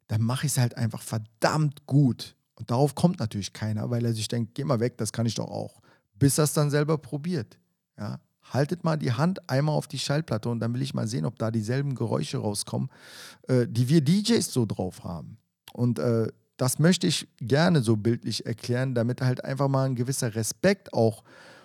dann 0.08 0.21
mache 0.21 0.45
ich 0.45 0.54
es 0.54 0.58
halt 0.58 0.75
einfach 0.75 1.02
verdammt 1.02 1.86
gut. 1.86 2.36
Und 2.56 2.71
darauf 2.71 2.93
kommt 2.93 3.19
natürlich 3.19 3.54
keiner, 3.54 3.89
weil 3.89 4.04
er 4.04 4.13
sich 4.13 4.28
denkt, 4.28 4.54
geh 4.54 4.65
mal 4.65 4.82
weg, 4.82 4.97
das 4.97 5.13
kann 5.13 5.25
ich 5.25 5.36
doch 5.36 5.49
auch. 5.49 5.80
Bis 6.15 6.38
er 6.38 6.43
es 6.43 6.54
dann 6.54 6.69
selber 6.69 6.97
probiert. 6.97 7.58
Ja? 7.97 8.19
Haltet 8.49 8.83
mal 8.83 8.97
die 8.97 9.13
Hand 9.13 9.49
einmal 9.49 9.75
auf 9.75 9.88
die 9.88 9.99
Schallplatte 9.99 10.49
und 10.49 10.59
dann 10.59 10.73
will 10.73 10.81
ich 10.81 10.93
mal 10.93 11.07
sehen, 11.07 11.25
ob 11.25 11.38
da 11.38 11.51
dieselben 11.51 11.95
Geräusche 11.95 12.39
rauskommen, 12.39 12.89
äh, 13.47 13.67
die 13.67 13.89
wir 13.89 14.01
DJs 14.01 14.45
so 14.45 14.65
drauf 14.65 15.03
haben. 15.03 15.38
Und 15.73 15.99
äh, 15.99 16.27
das 16.57 16.77
möchte 16.79 17.07
ich 17.07 17.27
gerne 17.39 17.81
so 17.81 17.95
bildlich 17.95 18.45
erklären, 18.45 18.93
damit 18.93 19.21
halt 19.21 19.43
einfach 19.45 19.67
mal 19.67 19.85
ein 19.85 19.95
gewisser 19.95 20.35
Respekt 20.35 20.93
auch 20.93 21.23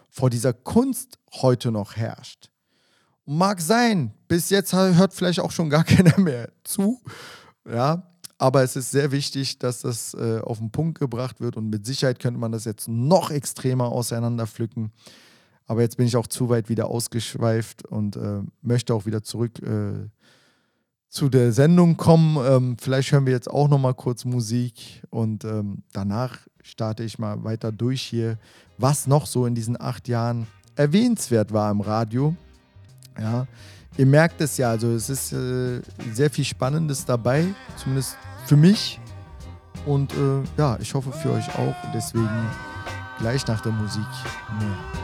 vor 0.08 0.30
dieser 0.30 0.52
Kunst 0.52 1.18
heute 1.32 1.72
noch 1.72 1.96
herrscht. 1.96 2.50
Mag 3.26 3.60
sein, 3.60 4.12
bis 4.28 4.50
jetzt 4.50 4.72
hört 4.72 5.14
vielleicht 5.14 5.40
auch 5.40 5.50
schon 5.50 5.70
gar 5.70 5.84
keiner 5.84 6.18
mehr 6.18 6.52
zu. 6.62 7.00
Ja, 7.68 8.14
aber 8.38 8.62
es 8.62 8.76
ist 8.76 8.90
sehr 8.90 9.10
wichtig, 9.10 9.58
dass 9.58 9.80
das 9.80 10.14
äh, 10.14 10.40
auf 10.40 10.58
den 10.58 10.70
Punkt 10.70 10.98
gebracht 10.98 11.40
wird 11.40 11.56
und 11.56 11.70
mit 11.70 11.86
Sicherheit 11.86 12.18
könnte 12.18 12.38
man 12.38 12.52
das 12.52 12.64
jetzt 12.64 12.88
noch 12.88 13.30
extremer 13.30 13.90
auseinanderpflücken. 13.90 14.92
Aber 15.66 15.82
jetzt 15.82 15.96
bin 15.96 16.06
ich 16.06 16.16
auch 16.16 16.26
zu 16.26 16.48
weit 16.48 16.68
wieder 16.68 16.88
ausgeschweift 16.88 17.86
und 17.86 18.16
äh, 18.16 18.42
möchte 18.62 18.94
auch 18.94 19.06
wieder 19.06 19.22
zurück 19.22 19.60
äh, 19.62 20.08
zu 21.08 21.28
der 21.28 21.52
Sendung 21.52 21.96
kommen. 21.96 22.36
Ähm, 22.44 22.76
vielleicht 22.78 23.12
hören 23.12 23.24
wir 23.24 23.32
jetzt 23.32 23.48
auch 23.48 23.68
noch 23.68 23.78
mal 23.78 23.94
kurz 23.94 24.24
Musik 24.24 25.02
und 25.10 25.44
ähm, 25.44 25.84
danach 25.92 26.38
starte 26.62 27.04
ich 27.04 27.18
mal 27.18 27.44
weiter 27.44 27.72
durch 27.72 28.02
hier, 28.02 28.38
was 28.78 29.06
noch 29.06 29.26
so 29.26 29.46
in 29.46 29.54
diesen 29.54 29.80
acht 29.80 30.08
Jahren 30.08 30.46
erwähnenswert 30.76 31.52
war 31.52 31.70
im 31.70 31.80
Radio. 31.80 32.34
Ja, 33.18 33.46
ihr 33.96 34.06
merkt 34.06 34.40
es 34.40 34.56
ja, 34.56 34.70
also 34.70 34.90
es 34.90 35.08
ist 35.08 35.32
äh, 35.32 35.80
sehr 36.12 36.30
viel 36.30 36.44
Spannendes 36.44 37.04
dabei, 37.04 37.46
zumindest 37.76 38.16
für 38.46 38.56
mich. 38.56 39.00
Und 39.86 40.12
äh, 40.14 40.42
ja, 40.56 40.78
ich 40.80 40.94
hoffe 40.94 41.12
für 41.12 41.30
euch 41.32 41.48
auch. 41.56 41.76
Deswegen 41.94 42.50
gleich 43.18 43.46
nach 43.46 43.60
der 43.60 43.72
Musik 43.72 44.06
mehr. 44.58 45.03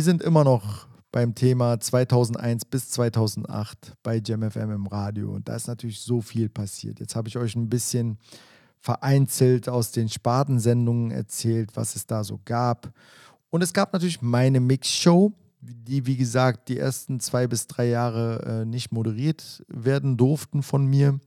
Wir 0.00 0.04
sind 0.04 0.22
immer 0.22 0.44
noch 0.44 0.86
beim 1.12 1.34
Thema 1.34 1.78
2001 1.78 2.64
bis 2.64 2.88
2008 2.88 3.98
bei 4.02 4.16
JamFM 4.16 4.70
im 4.70 4.86
Radio 4.86 5.30
und 5.30 5.46
da 5.46 5.56
ist 5.56 5.66
natürlich 5.66 6.00
so 6.00 6.22
viel 6.22 6.48
passiert. 6.48 7.00
Jetzt 7.00 7.14
habe 7.16 7.28
ich 7.28 7.36
euch 7.36 7.54
ein 7.54 7.68
bisschen 7.68 8.16
vereinzelt 8.80 9.68
aus 9.68 9.92
den 9.92 10.08
Spartensendungen 10.08 11.10
erzählt, 11.10 11.72
was 11.74 11.96
es 11.96 12.06
da 12.06 12.24
so 12.24 12.40
gab. 12.46 12.94
Und 13.50 13.60
es 13.60 13.74
gab 13.74 13.92
natürlich 13.92 14.22
meine 14.22 14.58
Mixshow, 14.58 15.34
die, 15.60 16.06
wie 16.06 16.16
gesagt, 16.16 16.70
die 16.70 16.78
ersten 16.78 17.20
zwei 17.20 17.46
bis 17.46 17.66
drei 17.66 17.88
Jahre 17.88 18.62
äh, 18.62 18.64
nicht 18.64 18.92
moderiert 18.92 19.62
werden 19.68 20.16
durften 20.16 20.62
von 20.62 20.86
mir 20.86 21.20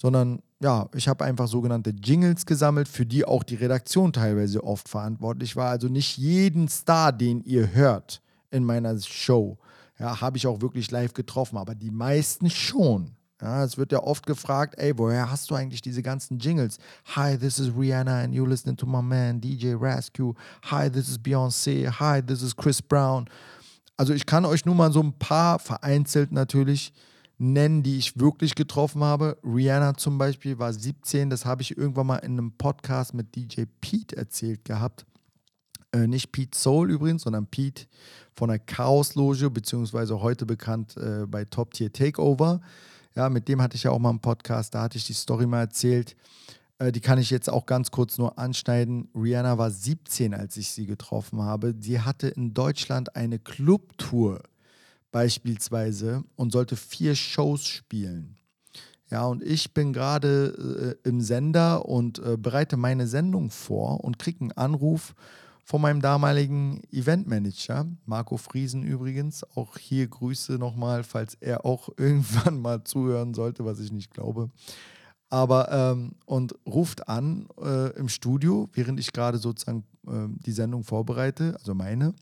sondern 0.00 0.40
ja, 0.62 0.88
ich 0.94 1.08
habe 1.08 1.24
einfach 1.24 1.48
sogenannte 1.48 1.90
Jingles 1.90 2.44
gesammelt, 2.44 2.86
für 2.86 3.06
die 3.06 3.24
auch 3.24 3.42
die 3.42 3.54
Redaktion 3.54 4.12
teilweise 4.12 4.62
oft 4.62 4.88
verantwortlich 4.88 5.56
war. 5.56 5.70
Also 5.70 5.88
nicht 5.88 6.18
jeden 6.18 6.68
Star, 6.68 7.12
den 7.12 7.42
ihr 7.44 7.72
hört 7.72 8.20
in 8.50 8.64
meiner 8.64 8.98
Show, 9.00 9.58
ja, 9.98 10.20
habe 10.20 10.36
ich 10.36 10.46
auch 10.46 10.60
wirklich 10.60 10.90
live 10.90 11.14
getroffen, 11.14 11.56
aber 11.56 11.74
die 11.74 11.90
meisten 11.90 12.50
schon. 12.50 13.12
Ja, 13.40 13.64
es 13.64 13.78
wird 13.78 13.90
ja 13.90 14.02
oft 14.02 14.26
gefragt, 14.26 14.74
ey, 14.76 14.96
woher 14.98 15.30
hast 15.30 15.50
du 15.50 15.54
eigentlich 15.54 15.80
diese 15.80 16.02
ganzen 16.02 16.38
Jingles? 16.38 16.76
Hi, 17.16 17.38
this 17.38 17.58
is 17.58 17.70
Rihanna 17.74 18.24
and 18.24 18.34
you 18.34 18.44
listening 18.44 18.76
to 18.76 18.86
my 18.86 19.00
man 19.00 19.40
DJ 19.40 19.74
Rescue. 19.80 20.34
Hi, 20.70 20.90
this 20.90 21.08
is 21.08 21.18
Beyoncé. 21.18 21.88
Hi, 21.88 22.20
this 22.20 22.42
is 22.42 22.54
Chris 22.54 22.82
Brown. 22.82 23.30
Also 23.96 24.12
ich 24.12 24.26
kann 24.26 24.44
euch 24.44 24.66
nur 24.66 24.74
mal 24.74 24.92
so 24.92 25.02
ein 25.02 25.14
paar 25.14 25.58
vereinzelt 25.58 26.32
natürlich 26.32 26.92
nennen, 27.40 27.82
die 27.82 27.96
ich 27.96 28.20
wirklich 28.20 28.54
getroffen 28.54 29.02
habe. 29.02 29.38
Rihanna 29.42 29.96
zum 29.96 30.18
Beispiel 30.18 30.58
war 30.58 30.72
17, 30.72 31.30
das 31.30 31.46
habe 31.46 31.62
ich 31.62 31.76
irgendwann 31.76 32.06
mal 32.06 32.16
in 32.16 32.32
einem 32.32 32.52
Podcast 32.52 33.14
mit 33.14 33.34
DJ 33.34 33.62
Pete 33.80 34.16
erzählt 34.16 34.64
gehabt. 34.64 35.06
Äh, 35.92 36.06
nicht 36.06 36.32
Pete 36.32 36.56
Soul 36.56 36.90
übrigens, 36.90 37.22
sondern 37.22 37.46
Pete 37.46 37.86
von 38.34 38.50
der 38.50 38.58
Chaos-Loge, 38.58 39.50
beziehungsweise 39.50 40.20
heute 40.20 40.44
bekannt 40.44 40.96
äh, 40.98 41.26
bei 41.26 41.46
Top 41.46 41.72
Tier 41.72 41.90
Takeover. 41.90 42.60
Ja, 43.16 43.30
mit 43.30 43.48
dem 43.48 43.62
hatte 43.62 43.74
ich 43.74 43.84
ja 43.84 43.90
auch 43.90 43.98
mal 43.98 44.10
einen 44.10 44.20
Podcast, 44.20 44.74
da 44.74 44.82
hatte 44.82 44.98
ich 44.98 45.06
die 45.06 45.14
Story 45.14 45.46
mal 45.46 45.60
erzählt. 45.60 46.16
Äh, 46.78 46.92
die 46.92 47.00
kann 47.00 47.18
ich 47.18 47.30
jetzt 47.30 47.48
auch 47.48 47.64
ganz 47.64 47.90
kurz 47.90 48.18
nur 48.18 48.38
anschneiden. 48.38 49.08
Rihanna 49.14 49.56
war 49.56 49.70
17, 49.70 50.34
als 50.34 50.58
ich 50.58 50.70
sie 50.72 50.84
getroffen 50.84 51.42
habe. 51.42 51.74
Sie 51.80 52.00
hatte 52.00 52.28
in 52.28 52.52
Deutschland 52.52 53.16
eine 53.16 53.38
Clubtour 53.38 54.42
beispielsweise 55.10 56.24
und 56.36 56.52
sollte 56.52 56.76
vier 56.76 57.14
Shows 57.14 57.66
spielen. 57.66 58.36
Ja, 59.10 59.26
und 59.26 59.42
ich 59.42 59.74
bin 59.74 59.92
gerade 59.92 60.96
äh, 61.04 61.08
im 61.08 61.20
Sender 61.20 61.86
und 61.86 62.20
äh, 62.20 62.36
bereite 62.36 62.76
meine 62.76 63.08
Sendung 63.08 63.50
vor 63.50 64.04
und 64.04 64.20
kriege 64.20 64.40
einen 64.42 64.52
Anruf 64.52 65.14
von 65.64 65.80
meinem 65.80 66.00
damaligen 66.00 66.82
Eventmanager, 66.92 67.86
Marco 68.06 68.36
Friesen 68.36 68.84
übrigens. 68.84 69.44
Auch 69.56 69.76
hier 69.78 70.06
Grüße 70.06 70.54
nochmal, 70.54 71.02
falls 71.02 71.34
er 71.34 71.64
auch 71.64 71.88
irgendwann 71.96 72.60
mal 72.60 72.84
zuhören 72.84 73.34
sollte, 73.34 73.64
was 73.64 73.80
ich 73.80 73.90
nicht 73.90 74.12
glaube. 74.12 74.50
Aber 75.28 75.70
ähm, 75.70 76.16
und 76.26 76.54
ruft 76.66 77.08
an 77.08 77.48
äh, 77.60 77.96
im 77.96 78.08
Studio, 78.08 78.68
während 78.72 78.98
ich 78.98 79.12
gerade 79.12 79.38
sozusagen 79.38 79.84
äh, 80.06 80.26
die 80.28 80.52
Sendung 80.52 80.82
vorbereite, 80.82 81.56
also 81.58 81.74
meine, 81.74 82.14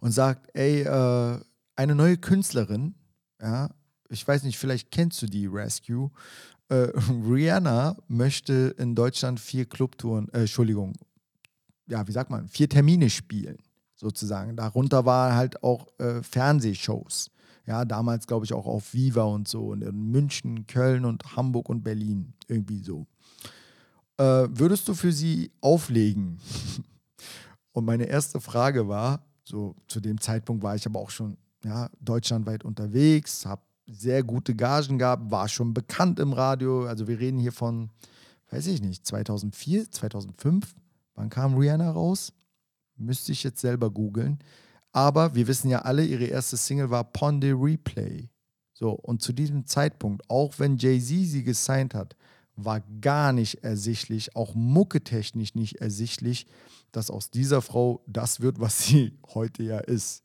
und 0.00 0.12
sagt, 0.12 0.48
ey, 0.54 0.82
äh, 0.82 1.38
eine 1.76 1.94
neue 1.94 2.16
Künstlerin, 2.16 2.94
ja, 3.40 3.70
ich 4.08 4.26
weiß 4.26 4.42
nicht, 4.44 4.58
vielleicht 4.58 4.90
kennst 4.90 5.22
du 5.22 5.26
die 5.26 5.46
Rescue. 5.46 6.10
Äh, 6.68 6.74
Rihanna 7.28 7.96
möchte 8.08 8.74
in 8.78 8.94
Deutschland 8.94 9.40
vier 9.40 9.64
Clubtouren, 9.64 10.28
äh, 10.32 10.40
Entschuldigung, 10.40 10.94
ja, 11.86 12.06
wie 12.06 12.12
sagt 12.12 12.30
man, 12.30 12.48
vier 12.48 12.68
Termine 12.68 13.10
spielen, 13.10 13.58
sozusagen. 13.94 14.56
Darunter 14.56 15.04
waren 15.04 15.34
halt 15.34 15.62
auch 15.62 15.88
äh, 15.98 16.22
Fernsehshows. 16.22 17.30
Ja, 17.66 17.84
damals 17.84 18.26
glaube 18.26 18.44
ich 18.44 18.52
auch 18.52 18.66
auf 18.66 18.92
Viva 18.92 19.22
und 19.22 19.46
so, 19.48 19.68
und 19.68 19.82
in 19.82 20.10
München, 20.10 20.66
Köln 20.66 21.04
und 21.04 21.36
Hamburg 21.36 21.68
und 21.68 21.82
Berlin, 21.82 22.34
irgendwie 22.48 22.82
so. 22.82 23.06
Äh, 24.18 24.48
würdest 24.50 24.88
du 24.88 24.94
für 24.94 25.12
sie 25.12 25.52
auflegen? 25.60 26.38
und 27.72 27.84
meine 27.84 28.04
erste 28.04 28.40
Frage 28.40 28.88
war, 28.88 29.24
so 29.44 29.74
zu 29.86 30.00
dem 30.00 30.20
Zeitpunkt 30.20 30.62
war 30.62 30.74
ich 30.74 30.86
aber 30.86 31.00
auch 31.00 31.10
schon 31.10 31.36
ja, 31.64 31.90
deutschlandweit 32.00 32.64
unterwegs, 32.64 33.46
habe 33.46 33.62
sehr 33.86 34.22
gute 34.22 34.54
Gagen 34.54 34.98
gehabt, 34.98 35.30
war 35.30 35.48
schon 35.48 35.74
bekannt 35.74 36.18
im 36.18 36.32
Radio. 36.32 36.86
Also 36.86 37.08
wir 37.08 37.18
reden 37.18 37.38
hier 37.38 37.52
von, 37.52 37.90
weiß 38.50 38.66
ich 38.68 38.80
nicht, 38.80 39.06
2004, 39.06 39.90
2005. 39.90 40.74
Wann 41.14 41.30
kam 41.30 41.54
Rihanna 41.56 41.90
raus? 41.90 42.32
Müsste 42.96 43.32
ich 43.32 43.42
jetzt 43.42 43.60
selber 43.60 43.90
googeln. 43.90 44.38
Aber 44.92 45.34
wir 45.34 45.46
wissen 45.46 45.68
ja 45.68 45.80
alle, 45.82 46.04
ihre 46.04 46.24
erste 46.24 46.56
Single 46.56 46.90
war 46.90 47.04
Ponde 47.04 47.52
Replay. 47.52 48.28
So, 48.74 48.90
und 48.90 49.22
zu 49.22 49.32
diesem 49.32 49.66
Zeitpunkt, 49.66 50.28
auch 50.28 50.58
wenn 50.58 50.76
Jay-Z 50.76 51.08
sie 51.08 51.44
gesigned 51.44 51.94
hat, 51.94 52.16
war 52.56 52.80
gar 53.00 53.32
nicht 53.32 53.64
ersichtlich, 53.64 54.36
auch 54.36 54.54
mucketechnisch 54.54 55.54
nicht 55.54 55.76
ersichtlich, 55.76 56.46
dass 56.90 57.10
aus 57.10 57.30
dieser 57.30 57.62
Frau 57.62 58.02
das 58.06 58.40
wird, 58.40 58.60
was 58.60 58.84
sie 58.84 59.18
heute 59.34 59.62
ja 59.62 59.78
ist. 59.78 60.22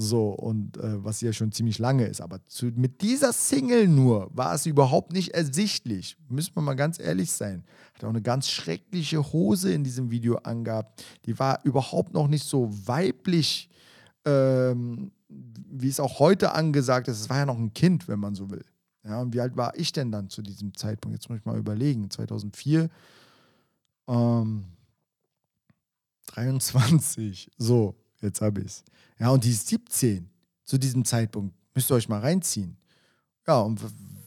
So, 0.00 0.28
und 0.28 0.76
äh, 0.76 1.04
was 1.04 1.20
ja 1.22 1.32
schon 1.32 1.50
ziemlich 1.50 1.80
lange 1.80 2.06
ist. 2.06 2.20
Aber 2.20 2.38
zu, 2.46 2.66
mit 2.66 3.02
dieser 3.02 3.32
Single 3.32 3.88
nur 3.88 4.30
war 4.32 4.54
es 4.54 4.64
überhaupt 4.64 5.12
nicht 5.12 5.30
ersichtlich. 5.30 6.16
Müssen 6.28 6.54
wir 6.54 6.62
mal 6.62 6.74
ganz 6.74 7.00
ehrlich 7.00 7.32
sein. 7.32 7.64
Hat 7.94 8.04
auch 8.04 8.10
eine 8.10 8.22
ganz 8.22 8.48
schreckliche 8.48 9.32
Hose 9.32 9.72
in 9.72 9.82
diesem 9.82 10.12
Video 10.12 10.36
angehabt. 10.36 11.04
Die 11.26 11.36
war 11.40 11.58
überhaupt 11.64 12.14
noch 12.14 12.28
nicht 12.28 12.44
so 12.44 12.70
weiblich, 12.86 13.70
ähm, 14.24 15.10
wie 15.28 15.88
es 15.88 15.98
auch 15.98 16.20
heute 16.20 16.52
angesagt 16.52 17.08
ist. 17.08 17.20
Es 17.20 17.28
war 17.28 17.38
ja 17.38 17.46
noch 17.46 17.58
ein 17.58 17.74
Kind, 17.74 18.06
wenn 18.06 18.20
man 18.20 18.36
so 18.36 18.50
will. 18.50 18.64
Ja, 19.02 19.20
und 19.20 19.34
wie 19.34 19.40
alt 19.40 19.56
war 19.56 19.76
ich 19.76 19.90
denn 19.90 20.12
dann 20.12 20.30
zu 20.30 20.42
diesem 20.42 20.74
Zeitpunkt? 20.74 21.16
Jetzt 21.16 21.28
muss 21.28 21.40
ich 21.40 21.44
mal 21.44 21.58
überlegen. 21.58 22.08
2004. 22.08 22.88
Ähm, 24.06 24.64
23. 26.26 27.50
So, 27.58 27.96
jetzt 28.20 28.40
habe 28.40 28.60
ich 28.60 28.66
es. 28.66 28.84
Ja, 29.18 29.30
und 29.30 29.44
die 29.44 29.50
ist 29.50 29.68
17 29.68 30.28
zu 30.64 30.78
diesem 30.78 31.04
Zeitpunkt. 31.04 31.54
Müsst 31.74 31.90
ihr 31.90 31.94
euch 31.94 32.08
mal 32.08 32.20
reinziehen. 32.20 32.76
Ja, 33.46 33.60
und 33.60 33.80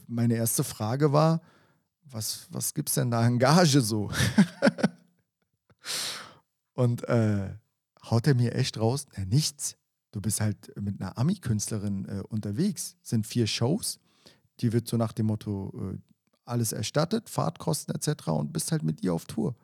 meine 0.07 0.35
erste 0.35 0.63
Frage 0.63 1.13
war, 1.13 1.41
was, 2.03 2.47
was 2.49 2.73
gibt 2.73 2.89
es 2.89 2.95
denn 2.95 3.11
da 3.11 3.21
an 3.21 3.39
Gage 3.39 3.81
so? 3.81 4.11
und 6.73 7.07
äh, 7.07 7.53
haut 8.09 8.27
er 8.27 8.35
mir 8.35 8.55
echt 8.55 8.79
raus, 8.79 9.05
na 9.15 9.25
nichts. 9.25 9.77
Du 10.11 10.19
bist 10.19 10.41
halt 10.41 10.71
mit 10.79 10.99
einer 10.99 11.17
Ami-Künstlerin 11.17 12.05
äh, 12.05 12.21
unterwegs. 12.27 12.97
Sind 13.01 13.25
vier 13.25 13.47
Shows, 13.47 13.99
die 14.59 14.73
wird 14.73 14.87
so 14.87 14.97
nach 14.97 15.13
dem 15.13 15.27
Motto 15.27 15.73
äh, 15.93 15.97
alles 16.43 16.73
erstattet, 16.73 17.29
Fahrtkosten 17.29 17.95
etc. 17.95 18.27
und 18.27 18.51
bist 18.51 18.71
halt 18.71 18.83
mit 18.83 19.03
ihr 19.03 19.13
auf 19.13 19.25
Tour. 19.25 19.55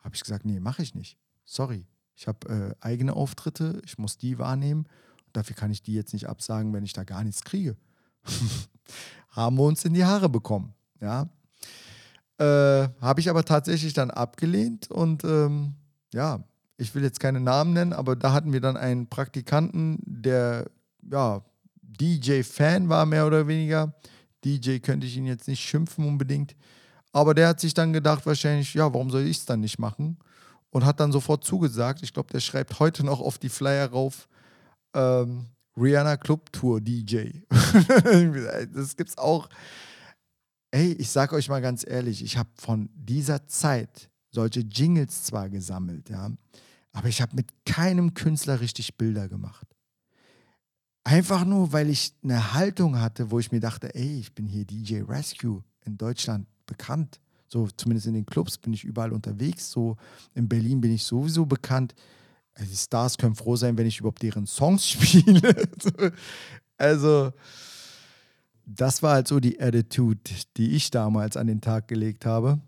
Habe 0.00 0.16
ich 0.16 0.22
gesagt, 0.22 0.44
nee, 0.44 0.58
mache 0.58 0.82
ich 0.82 0.94
nicht. 0.94 1.18
Sorry. 1.44 1.86
Ich 2.16 2.26
habe 2.26 2.74
äh, 2.80 2.84
eigene 2.84 3.14
Auftritte, 3.14 3.80
ich 3.84 3.98
muss 3.98 4.16
die 4.16 4.38
wahrnehmen. 4.38 4.88
Dafür 5.32 5.54
kann 5.54 5.70
ich 5.70 5.82
die 5.82 5.92
jetzt 5.92 6.14
nicht 6.14 6.28
absagen, 6.28 6.72
wenn 6.72 6.84
ich 6.84 6.94
da 6.94 7.04
gar 7.04 7.22
nichts 7.22 7.44
kriege. 7.44 7.76
Haben 9.30 9.56
wir 9.56 9.64
uns 9.64 9.84
in 9.84 9.92
die 9.92 10.04
Haare 10.04 10.30
bekommen. 10.30 10.72
Ja. 11.00 11.28
Äh, 12.38 12.88
habe 13.00 13.20
ich 13.20 13.30
aber 13.30 13.44
tatsächlich 13.44 13.94
dann 13.94 14.10
abgelehnt 14.10 14.90
und 14.90 15.24
ähm, 15.24 15.74
ja, 16.12 16.44
ich 16.76 16.94
will 16.94 17.02
jetzt 17.02 17.20
keine 17.20 17.40
Namen 17.40 17.72
nennen, 17.72 17.94
aber 17.94 18.14
da 18.14 18.32
hatten 18.32 18.52
wir 18.52 18.60
dann 18.60 18.76
einen 18.76 19.08
Praktikanten, 19.08 19.98
der 20.04 20.70
ja 21.10 21.42
DJ-Fan 21.82 22.88
war, 22.88 23.06
mehr 23.06 23.26
oder 23.26 23.48
weniger. 23.48 23.94
DJ 24.44 24.78
könnte 24.78 25.06
ich 25.06 25.16
ihn 25.16 25.26
jetzt 25.26 25.48
nicht 25.48 25.60
schimpfen 25.60 26.06
unbedingt. 26.06 26.54
Aber 27.12 27.32
der 27.32 27.48
hat 27.48 27.60
sich 27.60 27.72
dann 27.72 27.94
gedacht, 27.94 28.26
wahrscheinlich, 28.26 28.74
ja, 28.74 28.92
warum 28.92 29.10
soll 29.10 29.22
ich 29.22 29.38
es 29.38 29.46
dann 29.46 29.60
nicht 29.60 29.78
machen? 29.78 30.18
Und 30.70 30.84
hat 30.84 31.00
dann 31.00 31.12
sofort 31.12 31.44
zugesagt. 31.44 32.02
Ich 32.02 32.12
glaube, 32.12 32.32
der 32.32 32.40
schreibt 32.40 32.80
heute 32.80 33.04
noch 33.04 33.20
auf 33.20 33.38
die 33.38 33.48
Flyer 33.48 33.90
rauf, 33.90 34.28
ähm, 34.94 35.46
Rihanna 35.76 36.16
Club 36.16 36.52
Tour 36.52 36.80
DJ. 36.80 37.30
das 38.74 38.96
gibt's 38.96 39.18
auch. 39.18 39.48
Ey, 40.70 40.92
ich 40.92 41.10
sag 41.10 41.32
euch 41.32 41.48
mal 41.48 41.62
ganz 41.62 41.84
ehrlich, 41.86 42.22
ich 42.22 42.36
habe 42.36 42.50
von 42.56 42.90
dieser 42.94 43.46
Zeit 43.46 44.10
solche 44.30 44.60
Jingles 44.60 45.24
zwar 45.24 45.48
gesammelt, 45.48 46.10
ja, 46.10 46.30
aber 46.92 47.08
ich 47.08 47.22
habe 47.22 47.36
mit 47.36 47.48
keinem 47.64 48.14
Künstler 48.14 48.60
richtig 48.60 48.96
Bilder 48.96 49.28
gemacht. 49.28 49.66
Einfach 51.04 51.44
nur, 51.44 51.72
weil 51.72 51.88
ich 51.88 52.14
eine 52.24 52.54
Haltung 52.54 53.00
hatte, 53.00 53.30
wo 53.30 53.38
ich 53.38 53.52
mir 53.52 53.60
dachte, 53.60 53.94
ey, 53.94 54.18
ich 54.18 54.34
bin 54.34 54.46
hier 54.46 54.64
DJ 54.64 55.02
Rescue 55.02 55.62
in 55.84 55.96
Deutschland 55.96 56.48
bekannt. 56.66 57.20
So, 57.48 57.68
zumindest 57.76 58.06
in 58.06 58.14
den 58.14 58.26
Clubs 58.26 58.58
bin 58.58 58.72
ich 58.72 58.84
überall 58.84 59.12
unterwegs. 59.12 59.70
So, 59.70 59.96
in 60.34 60.48
Berlin 60.48 60.80
bin 60.80 60.92
ich 60.92 61.04
sowieso 61.04 61.46
bekannt. 61.46 61.94
Also 62.54 62.70
die 62.70 62.76
Stars 62.76 63.18
können 63.18 63.34
froh 63.34 63.56
sein, 63.56 63.76
wenn 63.76 63.86
ich 63.86 64.00
überhaupt 64.00 64.22
deren 64.22 64.46
Songs 64.46 64.86
spiele. 64.88 65.54
also, 66.78 67.32
das 68.64 69.02
war 69.02 69.14
halt 69.14 69.28
so 69.28 69.38
die 69.38 69.60
Attitude, 69.60 70.20
die 70.56 70.72
ich 70.72 70.90
damals 70.90 71.36
an 71.36 71.46
den 71.46 71.60
Tag 71.60 71.86
gelegt 71.86 72.26
habe. 72.26 72.58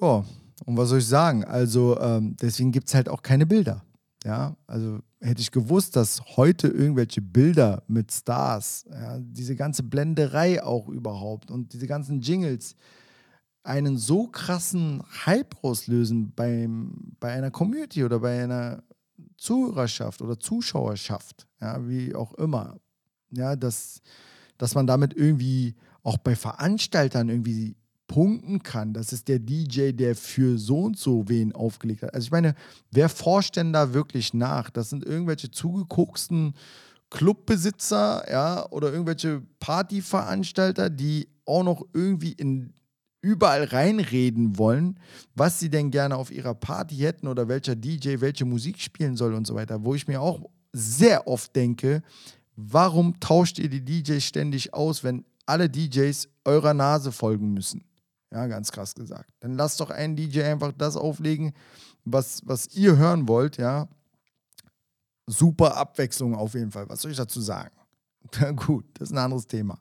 Ja, 0.00 0.24
und 0.64 0.76
was 0.76 0.88
soll 0.88 0.98
ich 0.98 1.06
sagen? 1.06 1.44
Also, 1.44 1.98
ähm, 2.00 2.36
deswegen 2.40 2.72
gibt 2.72 2.88
es 2.88 2.94
halt 2.94 3.08
auch 3.08 3.22
keine 3.22 3.46
Bilder. 3.46 3.82
Ja, 4.24 4.54
also 4.66 5.00
hätte 5.20 5.40
ich 5.40 5.50
gewusst, 5.50 5.96
dass 5.96 6.22
heute 6.36 6.68
irgendwelche 6.68 7.22
Bilder 7.22 7.82
mit 7.88 8.12
Stars, 8.12 8.84
ja, 8.90 9.18
diese 9.18 9.56
ganze 9.56 9.82
Blenderei 9.82 10.62
auch 10.62 10.88
überhaupt 10.88 11.50
und 11.50 11.72
diese 11.72 11.86
ganzen 11.86 12.20
Jingles 12.20 12.74
einen 13.62 13.98
so 13.98 14.26
krassen 14.26 15.02
Hype 15.26 15.56
auslösen 15.62 16.32
beim, 16.34 17.16
bei 17.20 17.32
einer 17.32 17.50
Community 17.50 18.04
oder 18.04 18.20
bei 18.20 18.42
einer 18.42 18.82
Zuhörerschaft 19.36 20.22
oder 20.22 20.38
Zuschauerschaft, 20.38 21.46
ja, 21.60 21.86
wie 21.86 22.14
auch 22.14 22.34
immer, 22.34 22.78
ja, 23.30 23.56
dass, 23.56 24.00
dass 24.58 24.74
man 24.74 24.86
damit 24.86 25.14
irgendwie 25.14 25.74
auch 26.02 26.18
bei 26.18 26.34
Veranstaltern 26.34 27.28
irgendwie 27.28 27.76
punkten 28.06 28.62
kann. 28.62 28.92
Das 28.92 29.12
ist 29.12 29.28
der 29.28 29.38
DJ, 29.38 29.92
der 29.92 30.16
für 30.16 30.58
so 30.58 30.80
und 30.80 30.98
so 30.98 31.28
wen 31.28 31.54
aufgelegt 31.54 32.02
hat. 32.02 32.12
Also 32.12 32.26
ich 32.26 32.32
meine, 32.32 32.54
wer 32.90 33.08
forscht 33.08 33.56
denn 33.56 33.72
da 33.72 33.94
wirklich 33.94 34.34
nach? 34.34 34.70
Das 34.70 34.90
sind 34.90 35.04
irgendwelche 35.04 35.50
zugekoksten 35.50 36.54
Clubbesitzer, 37.10 38.24
ja, 38.30 38.68
oder 38.70 38.92
irgendwelche 38.92 39.42
Partyveranstalter, 39.60 40.90
die 40.90 41.28
auch 41.44 41.62
noch 41.62 41.84
irgendwie 41.92 42.32
in 42.32 42.72
überall 43.22 43.64
reinreden 43.64 44.58
wollen, 44.58 44.98
was 45.34 45.58
sie 45.58 45.70
denn 45.70 45.90
gerne 45.90 46.16
auf 46.16 46.30
ihrer 46.30 46.54
Party 46.54 46.96
hätten 46.96 47.28
oder 47.28 47.48
welcher 47.48 47.76
DJ 47.76 48.20
welche 48.20 48.44
Musik 48.44 48.78
spielen 48.80 49.16
soll 49.16 49.34
und 49.34 49.46
so 49.46 49.54
weiter. 49.54 49.84
Wo 49.84 49.94
ich 49.94 50.08
mir 50.08 50.20
auch 50.20 50.40
sehr 50.72 51.26
oft 51.26 51.54
denke, 51.54 52.02
warum 52.56 53.20
tauscht 53.20 53.58
ihr 53.58 53.68
die 53.68 53.84
DJs 53.84 54.24
ständig 54.24 54.72
aus, 54.72 55.04
wenn 55.04 55.24
alle 55.46 55.68
DJs 55.68 56.28
eurer 56.44 56.74
Nase 56.74 57.12
folgen 57.12 57.52
müssen? 57.52 57.84
Ja, 58.32 58.46
ganz 58.46 58.70
krass 58.70 58.94
gesagt. 58.94 59.28
Dann 59.40 59.56
lasst 59.56 59.80
doch 59.80 59.90
einen 59.90 60.16
DJ 60.16 60.42
einfach 60.42 60.72
das 60.76 60.96
auflegen, 60.96 61.52
was, 62.04 62.42
was 62.44 62.68
ihr 62.74 62.96
hören 62.96 63.28
wollt, 63.28 63.56
ja. 63.56 63.88
Super 65.26 65.76
Abwechslung 65.76 66.34
auf 66.34 66.54
jeden 66.54 66.70
Fall. 66.70 66.88
Was 66.88 67.02
soll 67.02 67.10
ich 67.10 67.16
dazu 67.16 67.40
sagen? 67.40 67.74
Gut, 68.56 68.84
das 68.94 69.10
ist 69.10 69.14
ein 69.14 69.18
anderes 69.18 69.46
Thema. 69.46 69.78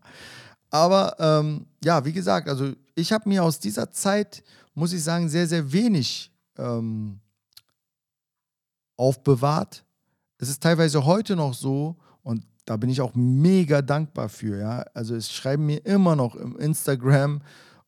Aber 0.70 1.16
ähm, 1.20 1.66
ja, 1.84 2.04
wie 2.06 2.14
gesagt, 2.14 2.48
also 2.48 2.74
ich 2.96 3.12
habe 3.12 3.28
mir 3.28 3.44
aus 3.44 3.60
dieser 3.60 3.92
Zeit, 3.92 4.44
muss 4.74 4.94
ich 4.94 5.04
sagen, 5.04 5.30
sehr, 5.30 5.48
sehr 5.48 5.72
wenig 5.72 6.32
ähm, 6.58 7.20
aufbewahrt. 8.96 9.84
Es 10.38 10.50
ist 10.50 10.62
teilweise 10.62 11.06
heute 11.06 11.36
noch 11.36 11.54
so, 11.54 11.98
und 12.22 12.46
da 12.66 12.78
bin 12.78 12.90
ich 12.90 13.02
auch 13.02 13.16
mega 13.16 13.82
dankbar 13.82 14.30
für, 14.30 14.60
ja. 14.60 14.86
Also 14.94 15.16
es 15.16 15.32
schreiben 15.32 15.66
mir 15.66 15.86
immer 15.86 16.16
noch 16.16 16.36
im 16.36 16.58
Instagram 16.58 17.42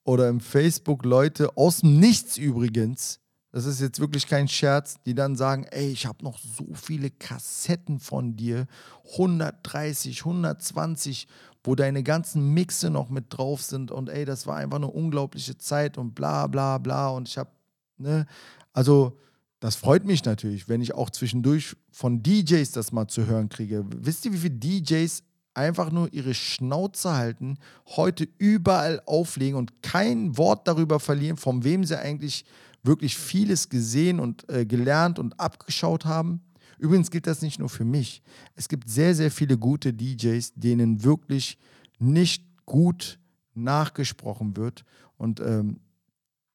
oder 0.04 0.28
im 0.30 0.40
Facebook 0.40 1.06
Leute 1.06 1.56
aus 1.56 1.82
dem 1.82 2.00
Nichts 2.00 2.38
übrigens, 2.38 3.22
das 3.52 3.66
ist 3.66 3.82
jetzt 3.82 4.00
wirklich 4.00 4.28
kein 4.28 4.48
Scherz, 4.48 4.96
die 5.06 5.14
dann 5.14 5.36
sagen, 5.36 5.66
ey, 5.72 5.90
ich 5.92 6.06
habe 6.06 6.24
noch 6.24 6.40
so 6.40 6.68
viele 6.74 7.10
Kassetten 7.10 8.00
von 8.00 8.38
dir, 8.38 8.66
130, 9.14 10.20
120, 10.22 11.28
wo 11.64 11.76
deine 11.76 12.04
ganzen 12.04 12.54
Mixe 12.54 12.90
noch 12.90 13.10
mit 13.10 13.26
drauf 13.30 13.62
sind 13.62 13.92
und 13.92 14.10
ey, 14.10 14.26
das 14.26 14.48
war 14.48 14.58
einfach 14.58 14.78
eine 14.78 14.88
unglaubliche 14.88 15.58
Zeit 15.58 15.98
und 15.98 16.16
bla 16.16 16.48
bla 16.48 16.78
bla 16.78 17.10
und 17.10 17.28
ich 17.28 17.38
habe, 17.38 17.52
ne, 17.98 18.26
also 18.74 19.18
das 19.60 19.76
freut 19.76 20.06
mich 20.06 20.26
natürlich, 20.26 20.68
wenn 20.68 20.82
ich 20.82 20.96
auch 20.96 21.12
zwischendurch 21.12 21.76
von 21.92 22.24
DJs 22.24 22.72
das 22.72 22.92
mal 22.92 23.08
zu 23.08 23.28
hören 23.28 23.48
kriege. 23.48 23.86
Wisst 23.96 24.26
ihr, 24.26 24.34
wie 24.34 24.38
viele 24.38 24.56
DJs 24.56 25.24
einfach 25.54 25.92
nur 25.92 26.12
ihre 26.14 26.34
Schnauze 26.34 27.14
halten, 27.14 27.58
heute 27.88 28.28
überall 28.40 29.02
auflegen 29.06 29.58
und 29.58 29.84
kein 29.84 30.38
Wort 30.38 30.68
darüber 30.68 31.00
verlieren, 31.00 31.38
von 31.38 31.64
wem 31.64 31.84
sie 31.84 32.00
eigentlich 32.00 32.46
wirklich 32.84 33.18
vieles 33.18 33.70
gesehen 33.70 34.20
und 34.20 34.50
äh, 34.50 34.66
gelernt 34.66 35.20
und 35.20 35.40
abgeschaut 35.40 36.06
haben. 36.06 36.42
Übrigens 36.82 37.12
gilt 37.12 37.28
das 37.28 37.42
nicht 37.42 37.60
nur 37.60 37.70
für 37.70 37.86
mich. 37.86 38.24
Es 38.56 38.68
gibt 38.68 38.90
sehr, 38.90 39.14
sehr 39.14 39.30
viele 39.30 39.58
gute 39.58 39.94
DJs, 39.94 40.54
denen 40.56 41.04
wirklich 41.04 41.58
nicht 42.00 42.44
gut 42.66 43.20
nachgesprochen 43.54 44.58
wird. 44.58 44.84
Und 45.16 45.40
ähm, 45.40 45.80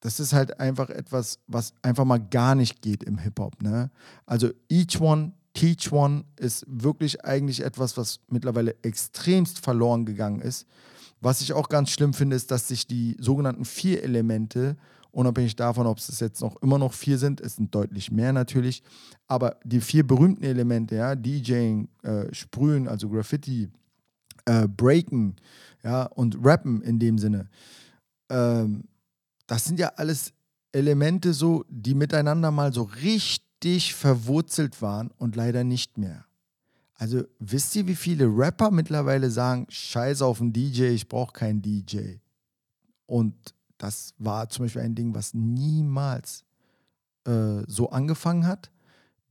das 0.01 0.19
ist 0.19 0.33
halt 0.33 0.59
einfach 0.59 0.91
etwas, 0.91 1.39
was 1.47 1.75
einfach 1.83 2.05
mal 2.05 2.19
gar 2.19 2.57
nicht 2.57 2.83
geht 2.83 3.05
im 3.05 3.19
Hip-Hop. 3.19 3.63
Ne? 3.63 3.91
Also 4.27 4.51
each 4.69 5.01
one 5.01 5.33
Teach 5.57 5.91
One 5.91 6.25
ist 6.37 6.67
wirklich 6.69 7.25
eigentlich 7.25 7.65
etwas, 7.65 7.97
was 7.97 8.21
mittlerweile 8.29 8.77
extremst 8.83 9.59
verloren 9.61 10.05
gegangen 10.05 10.43
ist. 10.43 10.67
Was 11.23 11.41
ich 11.41 11.55
auch 11.55 11.71
ganz 11.71 11.91
schlimm 11.91 12.13
finde, 12.13 12.37
ist, 12.37 12.51
dass 12.51 12.69
sich 12.69 12.87
die 12.87 13.17
sogenannten 13.19 13.65
vier 13.65 14.03
Elemente, 14.03 14.77
unabhängig 15.17 15.57
davon, 15.57 15.87
ob 15.87 15.99
es 15.99 16.21
jetzt 16.21 16.43
noch 16.43 16.61
immer 16.63 16.79
noch 16.79 16.93
vier 16.93 17.17
sind, 17.17 17.41
es 17.41 17.57
sind 17.57 17.75
deutlich 17.75 18.11
mehr 18.11 18.35
natürlich, 18.35 18.83
aber 19.27 19.57
die 19.65 19.81
vier 19.81 20.07
berühmten 20.07 20.45
Elemente, 20.45 20.97
ja, 20.97 21.17
DJing, 21.17 21.89
äh, 22.03 22.33
Sprühen, 22.35 22.87
also 22.87 23.09
Graffiti, 23.09 23.71
äh, 24.45 24.69
Breaken, 24.69 25.37
ja, 25.83 26.05
und 26.05 26.37
Rappen 26.45 26.83
in 26.83 26.99
dem 26.99 27.17
Sinne, 27.17 27.49
ähm, 28.29 28.85
das 29.47 29.65
sind 29.65 29.79
ja 29.79 29.89
alles 29.97 30.35
Elemente 30.73 31.33
so, 31.33 31.65
die 31.71 31.95
miteinander 31.95 32.51
mal 32.51 32.75
so 32.75 32.83
richtig 32.83 33.95
verwurzelt 33.95 34.83
waren 34.83 35.11
und 35.17 35.35
leider 35.35 35.65
nicht 35.65 35.97
mehr. 35.97 36.27
Also 36.95 37.25
wisst 37.39 37.75
ihr, 37.77 37.87
wie 37.87 37.95
viele 37.95 38.27
Rapper 38.27 38.71
mittlerweile 38.71 39.31
sagen, 39.31 39.67
scheiß 39.71 40.21
auf 40.21 40.43
einen 40.43 40.53
DJ, 40.53 40.89
ich 40.89 41.09
brauche 41.09 41.33
keinen 41.33 41.63
DJ. 41.63 42.17
Und 43.07 43.35
das 43.79 44.15
war 44.19 44.49
zum 44.49 44.65
Beispiel 44.65 44.83
ein 44.83 44.95
Ding, 44.95 45.15
was 45.15 45.35
niemals 45.35 46.45
äh, 47.27 47.63
so 47.67 47.91
angefangen 47.91 48.47
hat. 48.47 48.71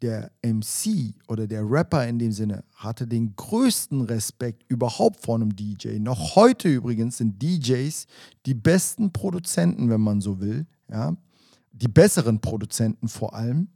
Der 0.01 0.31
MC 0.43 1.15
oder 1.27 1.47
der 1.47 1.63
Rapper 1.67 2.05
in 2.05 2.19
dem 2.19 2.31
Sinne 2.31 2.63
hatte 2.75 3.07
den 3.07 3.35
größten 3.35 4.01
Respekt 4.01 4.63
überhaupt 4.67 5.21
vor 5.21 5.35
einem 5.35 5.55
DJ. 5.55 5.99
Noch 5.99 6.35
heute 6.35 6.67
übrigens 6.67 7.17
sind 7.17 7.41
DJs 7.41 8.05
die 8.45 8.53
besten 8.53 9.13
Produzenten, 9.13 9.89
wenn 9.89 10.01
man 10.01 10.21
so 10.21 10.41
will. 10.41 10.67
Ja? 10.91 11.15
Die 11.71 11.87
besseren 11.87 12.41
Produzenten 12.41 13.07
vor 13.07 13.33
allem. 13.33 13.69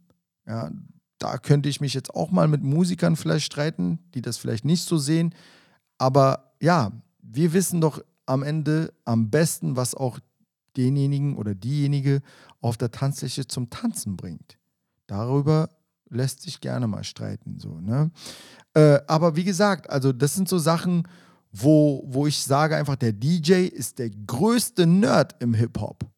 Ja, 0.46 0.70
da 1.18 1.38
könnte 1.38 1.68
ich 1.68 1.80
mich 1.80 1.94
jetzt 1.94 2.14
auch 2.14 2.30
mal 2.30 2.48
mit 2.48 2.62
Musikern 2.62 3.16
vielleicht 3.16 3.46
streiten, 3.46 3.98
die 4.14 4.22
das 4.22 4.36
vielleicht 4.36 4.64
nicht 4.64 4.84
so 4.84 4.98
sehen. 4.98 5.34
Aber 5.98 6.52
ja, 6.60 6.92
wir 7.22 7.52
wissen 7.52 7.80
doch 7.80 8.02
am 8.26 8.42
Ende 8.42 8.92
am 9.04 9.30
besten, 9.30 9.76
was 9.76 9.94
auch 9.94 10.18
denjenigen 10.80 11.36
oder 11.36 11.54
diejenige 11.54 12.22
auf 12.60 12.76
der 12.76 12.90
Tanzfläche 12.90 13.46
zum 13.46 13.70
Tanzen 13.70 14.16
bringt. 14.16 14.58
Darüber 15.06 15.68
lässt 16.08 16.42
sich 16.42 16.60
gerne 16.60 16.86
mal 16.86 17.04
streiten, 17.04 17.58
so, 17.58 17.80
ne? 17.80 18.10
Äh, 18.74 19.00
aber 19.06 19.36
wie 19.36 19.44
gesagt, 19.44 19.90
also 19.90 20.12
das 20.12 20.34
sind 20.34 20.48
so 20.48 20.58
Sachen, 20.58 21.06
wo, 21.52 22.04
wo 22.06 22.26
ich 22.26 22.42
sage 22.42 22.76
einfach, 22.76 22.96
der 22.96 23.12
DJ 23.12 23.66
ist 23.66 23.98
der 23.98 24.10
größte 24.10 24.86
Nerd 24.86 25.34
im 25.40 25.54
Hip-Hop 25.54 26.10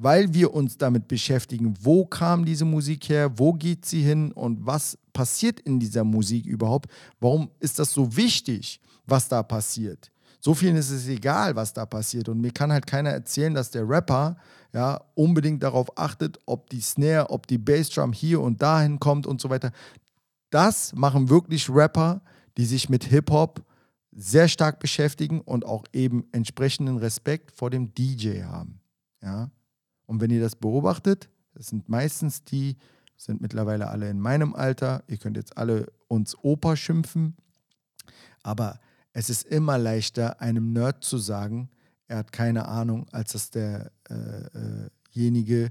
weil 0.00 0.32
wir 0.32 0.54
uns 0.54 0.78
damit 0.78 1.08
beschäftigen, 1.08 1.74
wo 1.80 2.06
kam 2.06 2.44
diese 2.44 2.64
Musik 2.64 3.08
her, 3.08 3.36
wo 3.36 3.52
geht 3.52 3.84
sie 3.84 4.00
hin 4.00 4.30
und 4.30 4.64
was 4.64 4.96
passiert 5.12 5.58
in 5.58 5.80
dieser 5.80 6.04
Musik 6.04 6.46
überhaupt. 6.46 6.88
Warum 7.18 7.50
ist 7.58 7.80
das 7.80 7.92
so 7.92 8.16
wichtig, 8.16 8.80
was 9.06 9.28
da 9.28 9.42
passiert? 9.42 10.12
So 10.48 10.54
vielen 10.54 10.76
ist 10.76 10.88
es 10.88 11.06
egal, 11.08 11.56
was 11.56 11.74
da 11.74 11.84
passiert. 11.84 12.26
Und 12.30 12.40
mir 12.40 12.52
kann 12.52 12.72
halt 12.72 12.86
keiner 12.86 13.10
erzählen, 13.10 13.52
dass 13.52 13.70
der 13.70 13.86
Rapper 13.86 14.38
ja 14.72 14.98
unbedingt 15.14 15.62
darauf 15.62 15.98
achtet, 15.98 16.38
ob 16.46 16.70
die 16.70 16.80
Snare, 16.80 17.28
ob 17.28 17.46
die 17.46 17.58
Bassdrum 17.58 18.14
hier 18.14 18.40
und 18.40 18.62
dahin 18.62 18.98
kommt 18.98 19.26
und 19.26 19.42
so 19.42 19.50
weiter. 19.50 19.72
Das 20.48 20.94
machen 20.94 21.28
wirklich 21.28 21.68
Rapper, 21.68 22.22
die 22.56 22.64
sich 22.64 22.88
mit 22.88 23.04
Hip-Hop 23.04 23.62
sehr 24.10 24.48
stark 24.48 24.80
beschäftigen 24.80 25.42
und 25.42 25.66
auch 25.66 25.84
eben 25.92 26.24
entsprechenden 26.32 26.96
Respekt 26.96 27.52
vor 27.52 27.68
dem 27.68 27.92
DJ 27.92 28.44
haben. 28.44 28.80
Ja. 29.20 29.50
Und 30.06 30.22
wenn 30.22 30.30
ihr 30.30 30.40
das 30.40 30.56
beobachtet, 30.56 31.28
das 31.52 31.66
sind 31.66 31.90
meistens 31.90 32.42
die, 32.42 32.78
sind 33.18 33.42
mittlerweile 33.42 33.88
alle 33.88 34.08
in 34.08 34.18
meinem 34.18 34.54
Alter. 34.54 35.04
Ihr 35.08 35.18
könnt 35.18 35.36
jetzt 35.36 35.58
alle 35.58 35.92
uns 36.06 36.34
Opa 36.40 36.74
schimpfen. 36.74 37.36
Aber 38.42 38.80
es 39.18 39.28
ist 39.30 39.46
immer 39.46 39.78
leichter, 39.78 40.40
einem 40.40 40.72
Nerd 40.72 41.02
zu 41.02 41.18
sagen, 41.18 41.70
er 42.06 42.18
hat 42.18 42.30
keine 42.30 42.68
Ahnung, 42.68 43.08
als 43.10 43.32
dass 43.32 43.50
derjenige 43.50 45.56
äh, 45.56 45.66
äh 45.66 45.70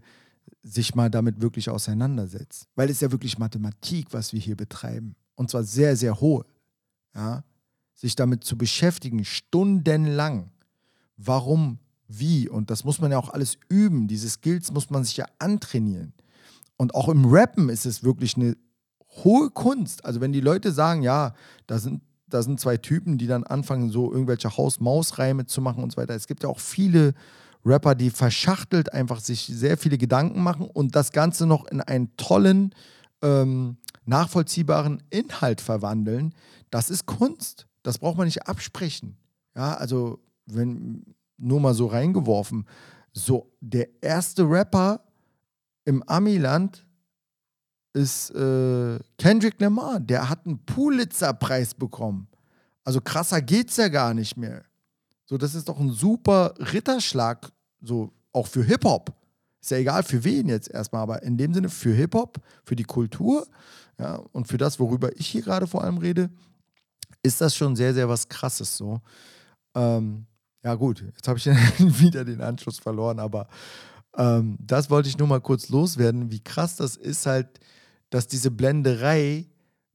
sich 0.63 0.95
mal 0.95 1.09
damit 1.09 1.39
wirklich 1.39 1.69
auseinandersetzt. 1.69 2.67
Weil 2.75 2.89
es 2.89 2.99
ja 2.99 3.09
wirklich 3.09 3.39
Mathematik, 3.39 4.07
was 4.11 4.33
wir 4.33 4.41
hier 4.41 4.57
betreiben. 4.57 5.15
Und 5.35 5.49
zwar 5.49 5.63
sehr, 5.63 5.95
sehr 5.95 6.19
hohe. 6.19 6.45
Ja? 7.15 7.45
Sich 7.95 8.17
damit 8.17 8.43
zu 8.43 8.57
beschäftigen, 8.57 9.23
stundenlang. 9.23 10.51
Warum 11.15 11.79
wie. 12.09 12.49
Und 12.49 12.69
das 12.69 12.83
muss 12.83 12.99
man 12.99 13.13
ja 13.13 13.17
auch 13.17 13.29
alles 13.29 13.57
üben. 13.69 14.09
Diese 14.09 14.29
Skills 14.29 14.73
muss 14.73 14.89
man 14.89 15.05
sich 15.05 15.15
ja 15.15 15.25
antrainieren. 15.39 16.11
Und 16.75 16.95
auch 16.95 17.07
im 17.07 17.23
Rappen 17.23 17.69
ist 17.69 17.85
es 17.85 18.03
wirklich 18.03 18.35
eine 18.35 18.57
hohe 19.23 19.51
Kunst. 19.51 20.03
Also 20.03 20.19
wenn 20.19 20.33
die 20.33 20.41
Leute 20.41 20.73
sagen, 20.73 21.01
ja, 21.01 21.33
da 21.65 21.79
sind, 21.79 22.01
da 22.29 22.41
sind 22.41 22.59
zwei 22.59 22.77
Typen, 22.77 23.17
die 23.17 23.27
dann 23.27 23.43
anfangen, 23.43 23.89
so 23.89 24.11
irgendwelche 24.11 24.55
Haus-Maus-Reime 24.55 25.45
zu 25.45 25.61
machen 25.61 25.83
und 25.83 25.91
so 25.91 25.97
weiter. 25.97 26.15
Es 26.15 26.27
gibt 26.27 26.43
ja 26.43 26.49
auch 26.49 26.59
viele 26.59 27.13
Rapper, 27.65 27.95
die 27.95 28.09
verschachtelt 28.09 28.93
einfach 28.93 29.19
sich 29.19 29.45
sehr 29.45 29.77
viele 29.77 29.97
Gedanken 29.97 30.41
machen 30.41 30.67
und 30.67 30.95
das 30.95 31.11
Ganze 31.11 31.45
noch 31.45 31.65
in 31.65 31.81
einen 31.81 32.15
tollen, 32.17 32.73
ähm, 33.21 33.77
nachvollziehbaren 34.05 35.03
Inhalt 35.09 35.61
verwandeln. 35.61 36.33
Das 36.69 36.89
ist 36.89 37.05
Kunst. 37.05 37.67
Das 37.83 37.99
braucht 37.99 38.17
man 38.17 38.25
nicht 38.25 38.47
absprechen. 38.47 39.17
Ja, 39.55 39.73
also 39.75 40.19
wenn 40.45 41.03
nur 41.37 41.59
mal 41.59 41.73
so 41.73 41.87
reingeworfen, 41.87 42.65
so 43.13 43.51
der 43.59 43.87
erste 44.01 44.49
Rapper 44.49 45.01
im 45.85 46.03
Amiland 46.03 46.86
ist 47.93 48.31
äh, 48.31 48.99
Kendrick 49.17 49.59
Lamar. 49.59 49.99
Der 49.99 50.29
hat 50.29 50.45
einen 50.45 50.63
Pulitzer-Preis 50.65 51.73
bekommen. 51.73 52.27
Also 52.83 53.01
krasser 53.01 53.41
geht's 53.41 53.77
ja 53.77 53.87
gar 53.87 54.13
nicht 54.13 54.37
mehr. 54.37 54.63
So, 55.25 55.37
das 55.37 55.55
ist 55.55 55.67
doch 55.67 55.79
ein 55.79 55.91
super 55.91 56.53
Ritterschlag, 56.57 57.51
so 57.81 58.13
auch 58.31 58.47
für 58.47 58.63
Hip-Hop. 58.63 59.13
Ist 59.61 59.71
ja 59.71 59.77
egal 59.77 60.03
für 60.03 60.23
wen 60.23 60.47
jetzt 60.47 60.69
erstmal, 60.69 61.01
aber 61.01 61.23
in 61.23 61.37
dem 61.37 61.53
Sinne 61.53 61.69
für 61.69 61.91
Hip-Hop, 61.91 62.39
für 62.63 62.75
die 62.75 62.85
Kultur 62.85 63.45
ja, 63.99 64.15
und 64.31 64.47
für 64.47 64.57
das, 64.57 64.79
worüber 64.79 65.09
ich 65.17 65.27
hier 65.27 65.41
gerade 65.41 65.67
vor 65.67 65.83
allem 65.83 65.97
rede, 65.97 66.29
ist 67.23 67.41
das 67.41 67.55
schon 67.55 67.75
sehr, 67.75 67.93
sehr 67.93 68.07
was 68.07 68.29
Krasses 68.29 68.77
so. 68.77 69.01
Ähm, 69.75 70.25
ja, 70.63 70.75
gut, 70.75 71.01
jetzt 71.01 71.27
habe 71.27 71.39
ich 71.39 71.45
wieder 71.99 72.23
den 72.23 72.41
Anschluss 72.41 72.79
verloren, 72.79 73.19
aber 73.19 73.47
ähm, 74.17 74.57
das 74.59 74.89
wollte 74.89 75.09
ich 75.09 75.17
nur 75.17 75.27
mal 75.27 75.41
kurz 75.41 75.69
loswerden, 75.69 76.31
wie 76.31 76.39
krass 76.39 76.75
das 76.75 76.95
ist 76.95 77.25
halt, 77.25 77.59
dass 78.09 78.27
diese 78.27 78.51
Blenderei 78.51 79.47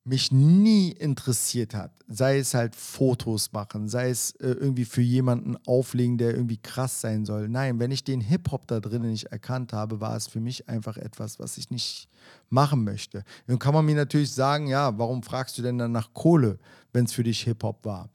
mich 0.05 0.33
nie 0.33 0.91
interessiert 0.91 1.75
hat. 1.75 1.93
Sei 2.09 2.39
es 2.39 2.55
halt 2.55 2.75
Fotos 2.75 3.53
machen, 3.53 3.89
sei 3.89 4.11
es 4.11 4.33
äh, 4.33 4.49
irgendwie 4.49 4.85
für 4.85 5.01
jemanden 5.01 5.57
auflegen, 5.67 6.19
der 6.19 6.35
irgendwie 6.35 6.59
krass 6.59 7.01
sein 7.01 7.25
soll. 7.25 7.49
Nein, 7.49 7.79
wenn 7.79 7.93
ich 7.93 8.03
den 8.03 8.21
Hip-Hop 8.21 8.67
da 8.67 8.81
drinnen 8.81 9.11
nicht 9.11 9.27
erkannt 9.27 9.73
habe, 9.73 10.01
war 10.01 10.17
es 10.17 10.27
für 10.27 10.41
mich 10.41 10.69
einfach 10.69 10.97
etwas, 10.97 11.39
was 11.39 11.57
ich 11.57 11.71
nicht 11.71 12.09
machen 12.49 12.83
möchte. 12.83 13.23
Dann 13.47 13.61
kann 13.61 13.75
man 13.75 13.85
mir 13.85 13.95
natürlich 13.95 14.33
sagen, 14.33 14.67
ja, 14.67 14.99
warum 14.99 15.23
fragst 15.23 15.57
du 15.59 15.63
denn 15.63 15.79
dann 15.79 15.93
nach 15.93 16.13
Kohle, 16.13 16.59
wenn 16.93 17.05
es 17.05 17.13
für 17.13 17.23
dich 17.23 17.43
Hip-Hop 17.43 17.85
war? 17.85 18.11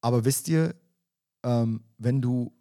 Aber 0.00 0.24
wisst 0.24 0.48
ihr, 0.48 0.74
ähm, 1.44 1.82
wenn 1.98 2.20
du 2.20 2.52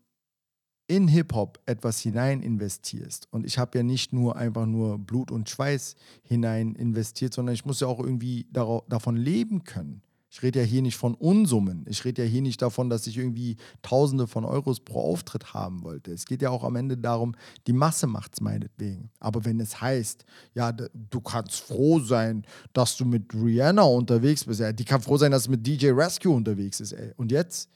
in 0.88 1.08
Hip-Hop 1.08 1.60
etwas 1.66 2.00
hinein 2.00 2.42
investierst, 2.42 3.28
und 3.32 3.46
ich 3.46 3.58
habe 3.58 3.78
ja 3.78 3.84
nicht 3.84 4.14
nur 4.14 4.36
einfach 4.36 4.66
nur 4.66 5.00
Blut 5.00 5.32
und 5.32 5.50
Schweiß 5.50 5.96
hinein 6.24 6.76
investiert, 6.76 7.34
sondern 7.34 7.56
ich 7.56 7.66
muss 7.66 7.80
ja 7.80 7.88
auch 7.88 8.00
irgendwie 8.00 8.48
davon 8.52 9.18
leben 9.18 9.64
können. 9.64 10.02
Ich 10.30 10.44
rede 10.44 10.60
ja 10.60 10.66
hier 10.66 10.82
nicht 10.82 10.98
von 10.98 11.14
Unsummen. 11.14 11.86
Ich 11.88 12.04
rede 12.04 12.24
ja 12.24 12.28
hier 12.30 12.42
nicht 12.42 12.62
davon, 12.62 12.90
dass 12.90 13.08
ich 13.08 13.18
irgendwie 13.18 13.56
Tausende 13.82 14.28
von 14.28 14.44
Euros 14.44 14.82
pro 14.82 15.00
Auftritt 15.00 15.54
haben 15.54 15.82
wollte. 15.84 16.12
Es 16.12 16.26
geht 16.26 16.42
ja 16.42 16.50
auch 16.50 16.66
am 16.66 16.76
Ende 16.76 16.98
darum, 16.98 17.36
die 17.68 17.72
Masse 17.72 18.06
macht 18.06 18.34
es 18.34 18.42
meinetwegen. 18.42 19.12
Aber 19.22 19.46
wenn 19.46 19.62
es 19.62 19.80
heißt, 19.80 20.26
ja, 20.54 20.74
du 20.74 21.22
kannst 21.22 21.62
froh 21.62 22.02
sein, 22.02 22.46
dass 22.74 22.98
du 22.98 23.06
mit 23.06 23.34
Rihanna 23.34 23.84
unterwegs 23.84 24.44
bist, 24.44 24.60
ja, 24.60 24.74
die 24.74 24.84
kann 24.84 25.02
froh 25.02 25.16
sein, 25.16 25.32
dass 25.32 25.44
sie 25.44 25.52
mit 25.52 25.66
DJ 25.66 25.92
Rescue 25.92 26.36
unterwegs 26.36 26.82
ist, 26.82 26.92
ey. 26.92 27.14
Und 27.16 27.32
jetzt? 27.32 27.70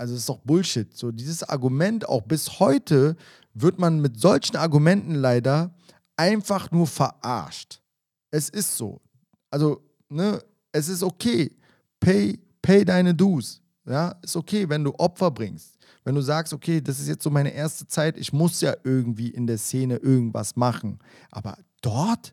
Also 0.00 0.14
das 0.14 0.22
ist 0.22 0.28
doch 0.30 0.38
Bullshit. 0.38 0.96
So 0.96 1.12
dieses 1.12 1.42
Argument 1.42 2.08
auch 2.08 2.22
bis 2.22 2.58
heute 2.58 3.16
wird 3.52 3.78
man 3.78 4.00
mit 4.00 4.18
solchen 4.18 4.56
Argumenten 4.56 5.14
leider 5.14 5.74
einfach 6.16 6.70
nur 6.70 6.86
verarscht. 6.86 7.82
Es 8.30 8.48
ist 8.48 8.78
so. 8.78 9.02
Also, 9.50 9.82
ne, 10.08 10.42
es 10.72 10.88
ist 10.88 11.02
okay. 11.02 11.54
Pay, 12.00 12.40
pay 12.62 12.82
deine 12.82 13.14
Dues. 13.14 13.60
Ja, 13.84 14.14
ist 14.22 14.36
okay, 14.36 14.66
wenn 14.70 14.84
du 14.84 14.94
Opfer 14.94 15.30
bringst. 15.30 15.76
Wenn 16.02 16.14
du 16.14 16.22
sagst, 16.22 16.54
okay, 16.54 16.80
das 16.80 16.98
ist 16.98 17.08
jetzt 17.08 17.22
so 17.22 17.28
meine 17.28 17.52
erste 17.52 17.86
Zeit, 17.86 18.16
ich 18.16 18.32
muss 18.32 18.62
ja 18.62 18.74
irgendwie 18.84 19.28
in 19.28 19.46
der 19.46 19.58
Szene 19.58 19.96
irgendwas 19.96 20.56
machen. 20.56 20.98
Aber 21.30 21.58
dort, 21.82 22.32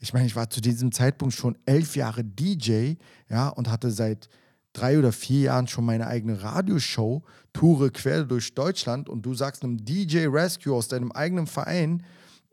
ich 0.00 0.12
meine, 0.12 0.26
ich 0.26 0.34
war 0.34 0.50
zu 0.50 0.60
diesem 0.60 0.90
Zeitpunkt 0.90 1.34
schon 1.34 1.56
elf 1.64 1.94
Jahre 1.94 2.24
DJ, 2.24 2.94
ja, 3.28 3.50
und 3.50 3.70
hatte 3.70 3.92
seit 3.92 4.28
drei 4.74 4.98
oder 4.98 5.12
vier 5.12 5.40
Jahren 5.40 5.66
schon 5.66 5.86
meine 5.86 6.06
eigene 6.06 6.42
Radioshow, 6.42 7.22
toure 7.54 7.90
quer 7.90 8.24
durch 8.24 8.54
Deutschland 8.54 9.08
und 9.08 9.24
du 9.24 9.32
sagst 9.32 9.64
einem 9.64 9.82
DJ 9.82 10.26
Rescue 10.26 10.74
aus 10.74 10.88
deinem 10.88 11.12
eigenen 11.12 11.46
Verein, 11.46 12.02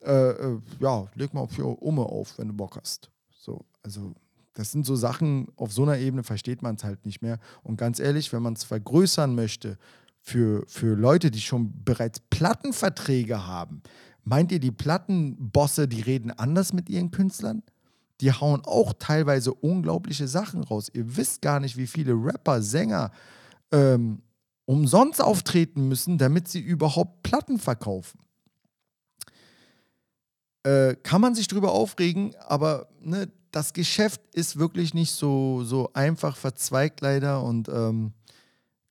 äh, 0.03 0.30
äh, 0.30 0.59
ja, 0.80 1.07
leg 1.15 1.34
mal 1.34 1.41
auf 1.41 1.51
für 1.51 1.65
Umme 1.65 2.03
auf, 2.03 2.38
wenn 2.38 2.47
du 2.47 2.53
Bock 2.53 2.78
hast. 2.78 3.09
So, 3.32 3.65
also 3.84 4.13
das 4.53 4.72
sind 4.72 4.86
so 4.86 4.95
Sachen, 4.95 5.47
auf 5.55 5.72
so 5.72 5.84
einer 5.84 5.97
Ebene 5.97 6.24
versteht 6.24 6.61
man 6.61 6.76
es 6.76 6.84
halt 6.84 7.05
nicht 7.05 7.22
mehr. 7.22 7.39
Und 7.63 7.78
ganz 7.78 7.99
ehrlich, 7.99 8.32
wenn 8.34 8.43
man 8.43 8.53
es 8.53 8.63
vergrößern 8.63 9.34
möchte 9.34 9.78
für, 10.19 10.63
für 10.67 10.95
Leute, 10.95 11.32
die 11.32 11.41
schon 11.41 11.84
bereits 11.84 12.19
Plattenverträge 12.19 13.47
haben, 13.47 13.82
meint 14.24 14.51
ihr, 14.51 14.59
die 14.59 14.72
Plattenbosse, 14.72 15.88
die 15.88 16.01
reden 16.01 16.32
anders 16.32 16.74
mit 16.74 16.89
ihren 16.89 17.11
Künstlern? 17.11 17.63
Die 18.22 18.32
hauen 18.32 18.61
auch 18.65 18.93
teilweise 18.97 19.53
unglaubliche 19.53 20.28
Sachen 20.28 20.63
raus. 20.63 20.89
Ihr 20.93 21.17
wisst 21.17 21.41
gar 21.41 21.59
nicht, 21.59 21.76
wie 21.76 21.88
viele 21.88 22.13
Rapper, 22.13 22.61
Sänger 22.61 23.11
ähm, 23.72 24.22
umsonst 24.65 25.22
auftreten 25.22 25.88
müssen, 25.88 26.17
damit 26.17 26.47
sie 26.47 26.59
überhaupt 26.59 27.24
Platten 27.24 27.59
verkaufen. 27.59 28.19
Äh, 30.63 30.95
kann 31.01 31.22
man 31.22 31.34
sich 31.34 31.47
drüber 31.47 31.72
aufregen, 31.72 32.36
aber 32.47 32.88
ne, 33.01 33.28
das 33.51 33.74
Geschäft 33.74 34.22
ist 34.34 34.59
wirklich 34.59 34.93
nicht 34.93 35.11
so, 35.11 35.63
so 35.63 35.91
einfach 35.93 36.38
verzweigt 36.38 37.01
leider 37.01 37.43
und 37.43 37.67
ähm, 37.69 38.13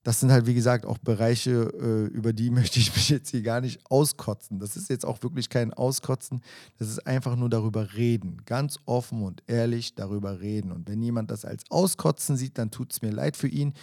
das 0.02 0.20
sind 0.20 0.32
halt, 0.32 0.46
wie 0.46 0.54
gesagt, 0.54 0.86
auch 0.86 0.98
Bereiche, 0.98 1.50
äh, 1.50 2.06
über 2.06 2.32
die 2.32 2.50
möchte 2.50 2.78
ich 2.78 2.94
mich 2.94 3.08
jetzt 3.08 3.30
hier 3.30 3.42
gar 3.42 3.60
nicht 3.60 3.80
auskotzen. 3.90 4.58
Das 4.58 4.76
ist 4.76 4.88
jetzt 4.88 5.04
auch 5.04 5.22
wirklich 5.22 5.48
kein 5.48 5.72
Auskotzen, 5.72 6.40
das 6.78 6.88
ist 6.88 7.06
einfach 7.06 7.36
nur 7.36 7.50
darüber 7.50 7.94
reden. 7.94 8.42
Ganz 8.46 8.78
offen 8.86 9.22
und 9.22 9.42
ehrlich 9.46 9.94
darüber 9.94 10.40
reden. 10.40 10.72
Und 10.72 10.88
wenn 10.88 11.02
jemand 11.02 11.30
das 11.30 11.44
als 11.44 11.64
Auskotzen 11.70 12.36
sieht, 12.36 12.58
dann 12.58 12.70
tut 12.70 12.92
es 12.92 13.02
mir 13.02 13.10
leid 13.10 13.36
für 13.36 13.48
ihn. 13.48 13.74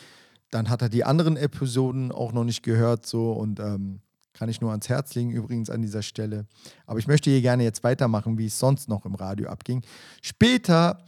Dann 0.49 0.69
hat 0.69 0.81
er 0.81 0.89
die 0.89 1.03
anderen 1.03 1.37
Episoden 1.37 2.11
auch 2.11 2.31
noch 2.31 2.45
nicht 2.45 2.63
gehört, 2.63 3.05
so 3.05 3.33
und 3.33 3.59
ähm, 3.59 3.99
kann 4.33 4.49
ich 4.49 4.61
nur 4.61 4.71
ans 4.71 4.87
Herz 4.87 5.13
legen, 5.15 5.31
übrigens 5.31 5.69
an 5.69 5.81
dieser 5.81 6.03
Stelle. 6.03 6.45
Aber 6.85 6.99
ich 6.99 7.07
möchte 7.07 7.29
hier 7.29 7.41
gerne 7.41 7.63
jetzt 7.63 7.83
weitermachen, 7.83 8.37
wie 8.37 8.45
es 8.45 8.57
sonst 8.57 8.87
noch 8.87 9.05
im 9.05 9.15
Radio 9.15 9.49
abging. 9.49 9.83
Später 10.21 11.03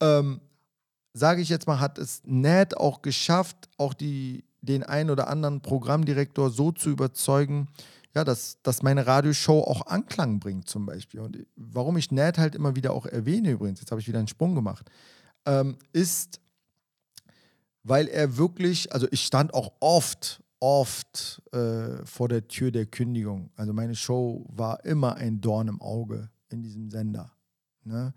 ähm, 0.00 0.40
sage 1.14 1.42
ich 1.42 1.48
jetzt 1.48 1.66
mal, 1.66 1.80
hat 1.80 1.98
es 1.98 2.22
Ned 2.24 2.76
auch 2.76 3.02
geschafft, 3.02 3.68
auch 3.76 3.94
die 3.94 4.44
den 4.62 4.82
einen 4.82 5.10
oder 5.10 5.28
anderen 5.28 5.60
Programmdirektor 5.60 6.50
so 6.50 6.72
zu 6.72 6.88
überzeugen, 6.90 7.68
ja, 8.14 8.24
dass, 8.24 8.58
dass 8.62 8.82
meine 8.82 9.06
Radioshow 9.06 9.62
auch 9.62 9.86
Anklang 9.86 10.38
bringt 10.38 10.68
zum 10.68 10.86
Beispiel. 10.86 11.20
Und 11.20 11.46
warum 11.56 11.96
ich 11.96 12.10
Ned 12.10 12.38
halt 12.38 12.54
immer 12.54 12.76
wieder 12.76 12.92
auch 12.92 13.06
erwähne 13.06 13.50
übrigens, 13.50 13.80
jetzt 13.80 13.90
habe 13.90 14.00
ich 14.00 14.08
wieder 14.08 14.18
einen 14.18 14.28
Sprung 14.28 14.54
gemacht, 14.54 14.90
ähm, 15.46 15.76
ist, 15.92 16.40
weil 17.82 18.08
er 18.08 18.36
wirklich, 18.36 18.92
also 18.92 19.08
ich 19.10 19.24
stand 19.24 19.54
auch 19.54 19.72
oft, 19.80 20.42
oft 20.60 21.42
äh, 21.52 22.04
vor 22.04 22.28
der 22.28 22.46
Tür 22.46 22.70
der 22.70 22.86
Kündigung. 22.86 23.50
Also 23.56 23.72
meine 23.72 23.96
Show 23.96 24.46
war 24.48 24.84
immer 24.84 25.16
ein 25.16 25.40
Dorn 25.40 25.68
im 25.68 25.80
Auge 25.80 26.30
in 26.50 26.62
diesem 26.62 26.90
Sender. 26.90 27.32
Ne? 27.84 28.14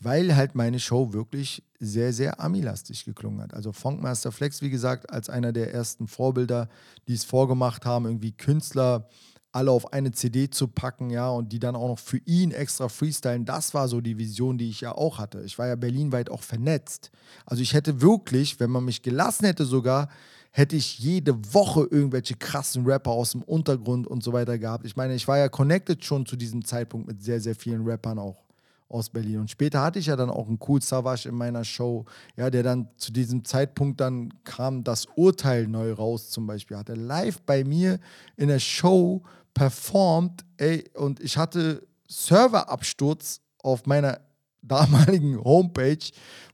Weil 0.00 0.36
halt 0.36 0.54
meine 0.54 0.78
Show 0.78 1.12
wirklich 1.12 1.64
sehr, 1.80 2.12
sehr 2.12 2.40
amilastig 2.40 3.04
geklungen 3.04 3.40
hat. 3.40 3.54
Also 3.54 3.72
Funkmaster 3.72 4.30
Flex, 4.32 4.62
wie 4.62 4.70
gesagt, 4.70 5.10
als 5.10 5.28
einer 5.28 5.52
der 5.52 5.72
ersten 5.72 6.06
Vorbilder, 6.06 6.68
die 7.08 7.14
es 7.14 7.24
vorgemacht 7.24 7.84
haben, 7.84 8.06
irgendwie 8.06 8.32
Künstler 8.32 9.08
alle 9.50 9.70
auf 9.70 9.92
eine 9.92 10.12
CD 10.12 10.50
zu 10.50 10.68
packen, 10.68 11.10
ja, 11.10 11.30
und 11.30 11.52
die 11.52 11.58
dann 11.58 11.74
auch 11.74 11.88
noch 11.88 11.98
für 11.98 12.18
ihn 12.18 12.50
extra 12.50 12.88
freestylen, 12.88 13.44
das 13.44 13.74
war 13.74 13.88
so 13.88 14.00
die 14.00 14.18
Vision, 14.18 14.58
die 14.58 14.68
ich 14.68 14.82
ja 14.82 14.92
auch 14.92 15.18
hatte. 15.18 15.42
Ich 15.42 15.58
war 15.58 15.66
ja 15.66 15.74
berlinweit 15.74 16.30
auch 16.30 16.42
vernetzt. 16.42 17.10
Also 17.46 17.62
ich 17.62 17.72
hätte 17.72 18.00
wirklich, 18.02 18.60
wenn 18.60 18.70
man 18.70 18.84
mich 18.84 19.02
gelassen 19.02 19.46
hätte 19.46 19.64
sogar, 19.64 20.10
hätte 20.50 20.76
ich 20.76 20.98
jede 20.98 21.54
Woche 21.54 21.86
irgendwelche 21.90 22.34
krassen 22.34 22.84
Rapper 22.84 23.10
aus 23.10 23.32
dem 23.32 23.42
Untergrund 23.42 24.06
und 24.06 24.22
so 24.22 24.32
weiter 24.32 24.58
gehabt. 24.58 24.84
Ich 24.84 24.96
meine, 24.96 25.14
ich 25.14 25.26
war 25.26 25.38
ja 25.38 25.48
connected 25.48 26.04
schon 26.04 26.26
zu 26.26 26.36
diesem 26.36 26.64
Zeitpunkt 26.64 27.06
mit 27.06 27.22
sehr, 27.22 27.40
sehr 27.40 27.54
vielen 27.54 27.86
Rappern 27.86 28.18
auch 28.18 28.47
aus 28.88 29.10
Berlin. 29.10 29.40
Und 29.40 29.50
später 29.50 29.82
hatte 29.82 29.98
ich 29.98 30.06
ja 30.06 30.16
dann 30.16 30.30
auch 30.30 30.48
einen 30.48 30.58
Cool 30.66 30.80
Savage 30.80 31.28
in 31.28 31.34
meiner 31.34 31.64
Show, 31.64 32.06
ja, 32.36 32.50
der 32.50 32.62
dann 32.62 32.88
zu 32.96 33.12
diesem 33.12 33.44
Zeitpunkt 33.44 34.00
dann 34.00 34.32
kam 34.44 34.84
das 34.84 35.06
Urteil 35.16 35.66
neu 35.66 35.92
raus 35.92 36.30
zum 36.30 36.46
Beispiel. 36.46 36.76
Hatte 36.76 36.94
live 36.94 37.40
bei 37.42 37.64
mir 37.64 37.98
in 38.36 38.48
der 38.48 38.60
Show 38.60 39.22
performt, 39.52 40.44
ey, 40.56 40.84
und 40.94 41.20
ich 41.20 41.36
hatte 41.36 41.86
Serverabsturz 42.08 43.40
auf 43.62 43.86
meiner 43.86 44.20
damaligen 44.62 45.42
Homepage, 45.42 46.04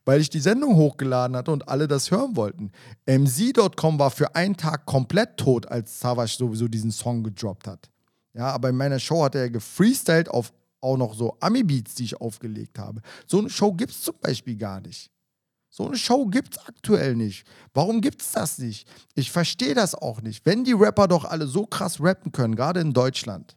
weil 0.04 0.20
ich 0.20 0.30
die 0.30 0.40
Sendung 0.40 0.76
hochgeladen 0.76 1.36
hatte 1.36 1.50
und 1.50 1.68
alle 1.68 1.88
das 1.88 2.10
hören 2.10 2.36
wollten. 2.36 2.70
mc.com 3.06 3.98
war 3.98 4.10
für 4.10 4.34
einen 4.34 4.56
Tag 4.56 4.86
komplett 4.86 5.36
tot, 5.36 5.66
als 5.66 5.98
Savage 5.98 6.36
sowieso 6.38 6.68
diesen 6.68 6.92
Song 6.92 7.22
gedroppt 7.22 7.66
hat. 7.66 7.90
Ja, 8.34 8.50
aber 8.50 8.68
in 8.68 8.76
meiner 8.76 8.98
Show 8.98 9.22
hat 9.24 9.34
er 9.34 9.48
gefreestylt 9.48 10.28
auf 10.28 10.52
auch 10.84 10.96
noch 10.96 11.14
so 11.14 11.36
Ami-Beats, 11.40 11.94
die 11.94 12.04
ich 12.04 12.20
aufgelegt 12.20 12.78
habe. 12.78 13.00
So 13.26 13.38
eine 13.38 13.50
Show 13.50 13.72
gibt 13.72 13.92
es 13.92 14.02
zum 14.02 14.14
Beispiel 14.20 14.56
gar 14.56 14.80
nicht. 14.80 15.10
So 15.70 15.88
eine 15.88 15.96
Show 15.96 16.26
gibt 16.26 16.56
es 16.56 16.66
aktuell 16.66 17.16
nicht. 17.16 17.44
Warum 17.72 18.00
gibt 18.00 18.22
es 18.22 18.30
das 18.30 18.58
nicht? 18.58 18.86
Ich 19.16 19.32
verstehe 19.32 19.74
das 19.74 19.96
auch 19.96 20.22
nicht. 20.22 20.46
Wenn 20.46 20.62
die 20.62 20.72
Rapper 20.72 21.08
doch 21.08 21.24
alle 21.24 21.48
so 21.48 21.66
krass 21.66 22.00
rappen 22.00 22.30
können, 22.30 22.54
gerade 22.54 22.78
in 22.78 22.92
Deutschland, 22.92 23.56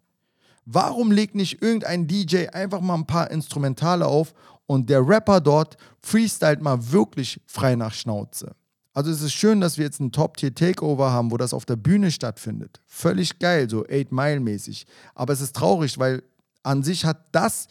warum 0.66 1.12
legt 1.12 1.36
nicht 1.36 1.62
irgendein 1.62 2.08
DJ 2.08 2.48
einfach 2.48 2.82
mal 2.82 2.96
ein 2.96 3.06
paar 3.06 3.30
Instrumentale 3.30 4.08
auf 4.08 4.34
und 4.66 4.90
der 4.90 5.08
Rapper 5.08 5.42
dort 5.42 5.78
freestylt 6.02 6.62
mal 6.62 6.92
wirklich 6.92 7.40
frei 7.46 7.76
nach 7.76 7.94
Schnauze? 7.94 8.56
Also 8.94 9.12
es 9.12 9.22
ist 9.22 9.34
schön, 9.34 9.62
dass 9.62 9.78
wir 9.78 9.86
jetzt 9.86 10.00
ein 10.00 10.12
Top-Tier-Takeover 10.12 11.12
haben, 11.12 11.30
wo 11.30 11.38
das 11.38 11.54
auf 11.54 11.66
der 11.66 11.76
Bühne 11.76 12.10
stattfindet. 12.10 12.82
Völlig 12.88 13.38
geil, 13.38 13.70
so 13.70 13.86
8 13.86 14.12
Mile 14.12 14.40
mäßig. 14.40 14.88
Aber 15.14 15.34
es 15.34 15.42
ist 15.42 15.56
traurig, 15.56 16.00
weil 16.00 16.24
an 16.68 16.84
sich 16.84 17.06
hat 17.06 17.34
das, 17.34 17.68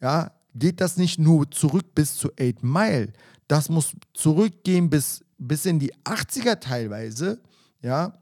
ja, 0.00 0.32
geht 0.54 0.80
das 0.80 0.96
nicht 0.96 1.18
nur 1.18 1.50
zurück 1.50 1.94
bis 1.94 2.16
zu 2.16 2.30
8 2.38 2.62
Mile. 2.62 3.12
Das 3.48 3.68
muss 3.68 3.96
zurückgehen 4.14 4.90
bis, 4.90 5.24
bis 5.38 5.66
in 5.66 5.78
die 5.78 5.94
80er 6.04 6.60
teilweise, 6.60 7.40
ja. 7.82 8.16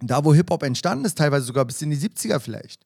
Da, 0.00 0.24
wo 0.24 0.34
Hip-Hop 0.34 0.62
entstanden 0.62 1.06
ist, 1.06 1.16
teilweise 1.16 1.46
sogar 1.46 1.64
bis 1.64 1.80
in 1.80 1.88
die 1.88 1.96
70er 1.96 2.38
vielleicht. 2.38 2.84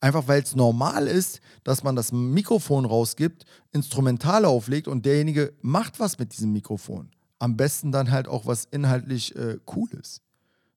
Einfach 0.00 0.26
weil 0.26 0.42
es 0.42 0.56
normal 0.56 1.06
ist, 1.06 1.40
dass 1.62 1.84
man 1.84 1.94
das 1.94 2.10
Mikrofon 2.10 2.84
rausgibt, 2.84 3.44
Instrumentale 3.72 4.48
auflegt 4.48 4.88
und 4.88 5.06
derjenige 5.06 5.52
macht 5.60 6.00
was 6.00 6.18
mit 6.18 6.32
diesem 6.32 6.52
Mikrofon. 6.52 7.10
Am 7.38 7.56
besten 7.56 7.92
dann 7.92 8.10
halt 8.10 8.26
auch 8.26 8.46
was 8.46 8.64
inhaltlich 8.64 9.36
äh, 9.36 9.58
Cooles. 9.64 10.20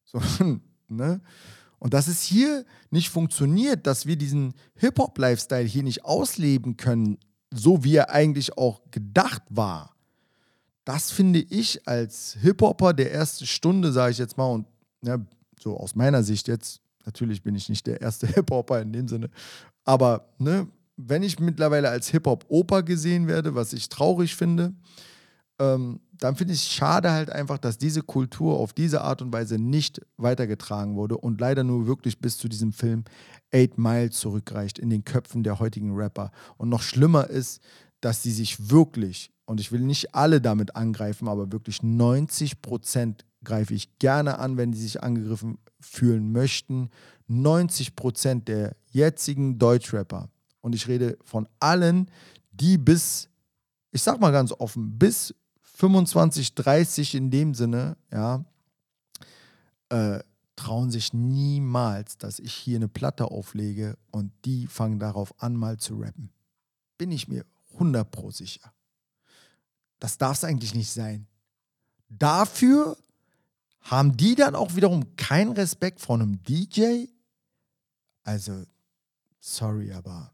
So, 0.05 0.21
ne? 0.87 1.21
Und 1.81 1.95
dass 1.95 2.07
es 2.07 2.21
hier 2.21 2.63
nicht 2.91 3.09
funktioniert, 3.09 3.87
dass 3.87 4.05
wir 4.05 4.15
diesen 4.15 4.53
Hip-Hop-Lifestyle 4.75 5.65
hier 5.65 5.81
nicht 5.81 6.05
ausleben 6.05 6.77
können, 6.77 7.17
so 7.51 7.83
wie 7.83 7.95
er 7.95 8.11
eigentlich 8.11 8.55
auch 8.55 8.81
gedacht 8.91 9.41
war, 9.49 9.95
das 10.85 11.09
finde 11.09 11.39
ich 11.39 11.87
als 11.87 12.37
Hip-Hopper 12.39 12.93
der 12.93 13.11
ersten 13.11 13.47
Stunde, 13.47 13.91
sage 13.91 14.11
ich 14.11 14.19
jetzt 14.19 14.37
mal, 14.37 14.45
und 14.45 14.67
ja, 15.03 15.17
so 15.59 15.75
aus 15.75 15.95
meiner 15.95 16.21
Sicht 16.21 16.47
jetzt, 16.47 16.81
natürlich 17.03 17.41
bin 17.41 17.55
ich 17.55 17.67
nicht 17.67 17.87
der 17.87 17.99
erste 17.99 18.27
Hip-Hopper 18.31 18.79
in 18.79 18.93
dem 18.93 19.07
Sinne, 19.07 19.31
aber 19.83 20.29
ne, 20.37 20.67
wenn 20.97 21.23
ich 21.23 21.39
mittlerweile 21.39 21.89
als 21.89 22.09
Hip-Hop-Oper 22.09 22.83
gesehen 22.83 23.25
werde, 23.25 23.55
was 23.55 23.73
ich 23.73 23.89
traurig 23.89 24.35
finde, 24.35 24.75
ähm, 25.61 25.99
dann 26.17 26.35
finde 26.35 26.53
ich 26.53 26.61
es 26.61 26.69
schade 26.69 27.11
halt 27.11 27.29
einfach, 27.29 27.59
dass 27.59 27.77
diese 27.77 28.01
Kultur 28.01 28.57
auf 28.57 28.73
diese 28.73 29.01
Art 29.01 29.21
und 29.21 29.31
Weise 29.31 29.59
nicht 29.59 30.01
weitergetragen 30.17 30.95
wurde 30.95 31.17
und 31.17 31.39
leider 31.39 31.63
nur 31.63 31.85
wirklich 31.85 32.19
bis 32.19 32.37
zu 32.37 32.49
diesem 32.49 32.73
Film 32.73 33.03
Eight 33.51 33.77
Mile 33.77 34.09
zurückreicht 34.09 34.79
in 34.79 34.89
den 34.89 35.05
Köpfen 35.05 35.43
der 35.43 35.59
heutigen 35.59 35.95
Rapper. 35.95 36.31
Und 36.57 36.69
noch 36.69 36.81
schlimmer 36.81 37.27
ist, 37.27 37.61
dass 38.01 38.23
sie 38.23 38.31
sich 38.31 38.71
wirklich, 38.71 39.31
und 39.45 39.59
ich 39.59 39.71
will 39.71 39.81
nicht 39.81 40.15
alle 40.15 40.41
damit 40.41 40.75
angreifen, 40.75 41.27
aber 41.27 41.51
wirklich 41.51 41.83
90 41.83 42.61
Prozent 42.61 43.25
greife 43.43 43.73
ich 43.75 43.99
gerne 43.99 44.39
an, 44.39 44.57
wenn 44.57 44.71
die 44.71 44.79
sich 44.79 45.03
angegriffen 45.03 45.59
fühlen 45.79 46.31
möchten. 46.31 46.89
90 47.27 47.95
Prozent 47.95 48.47
der 48.47 48.75
jetzigen 48.89 49.59
Deutschrapper, 49.59 50.29
und 50.61 50.75
ich 50.75 50.87
rede 50.87 51.17
von 51.23 51.47
allen, 51.59 52.09
die 52.51 52.77
bis, 52.77 53.29
ich 53.91 54.01
sag 54.03 54.19
mal 54.19 54.31
ganz 54.31 54.51
offen, 54.51 54.97
bis 54.97 55.33
25, 55.81 56.53
30 56.53 57.15
in 57.15 57.31
dem 57.31 57.55
Sinne, 57.55 57.97
ja, 58.11 58.45
äh, 59.89 60.19
trauen 60.55 60.91
sich 60.91 61.11
niemals, 61.11 62.19
dass 62.19 62.37
ich 62.37 62.53
hier 62.53 62.75
eine 62.75 62.87
Platte 62.87 63.25
auflege 63.31 63.97
und 64.11 64.31
die 64.45 64.67
fangen 64.67 64.99
darauf 64.99 65.33
an, 65.41 65.55
mal 65.55 65.77
zu 65.77 65.95
rappen. 65.95 66.29
Bin 66.99 67.11
ich 67.11 67.27
mir 67.27 67.47
100 67.73 68.11
pro 68.11 68.29
sicher. 68.29 68.71
Das 69.97 70.19
darf 70.19 70.37
es 70.37 70.43
eigentlich 70.43 70.75
nicht 70.75 70.91
sein. 70.91 71.25
Dafür 72.09 72.95
haben 73.79 74.15
die 74.15 74.35
dann 74.35 74.53
auch 74.53 74.75
wiederum 74.75 75.15
keinen 75.15 75.53
Respekt 75.53 75.99
vor 75.99 76.17
einem 76.17 76.43
DJ. 76.43 77.05
Also, 78.21 78.65
sorry, 79.39 79.91
aber 79.93 80.31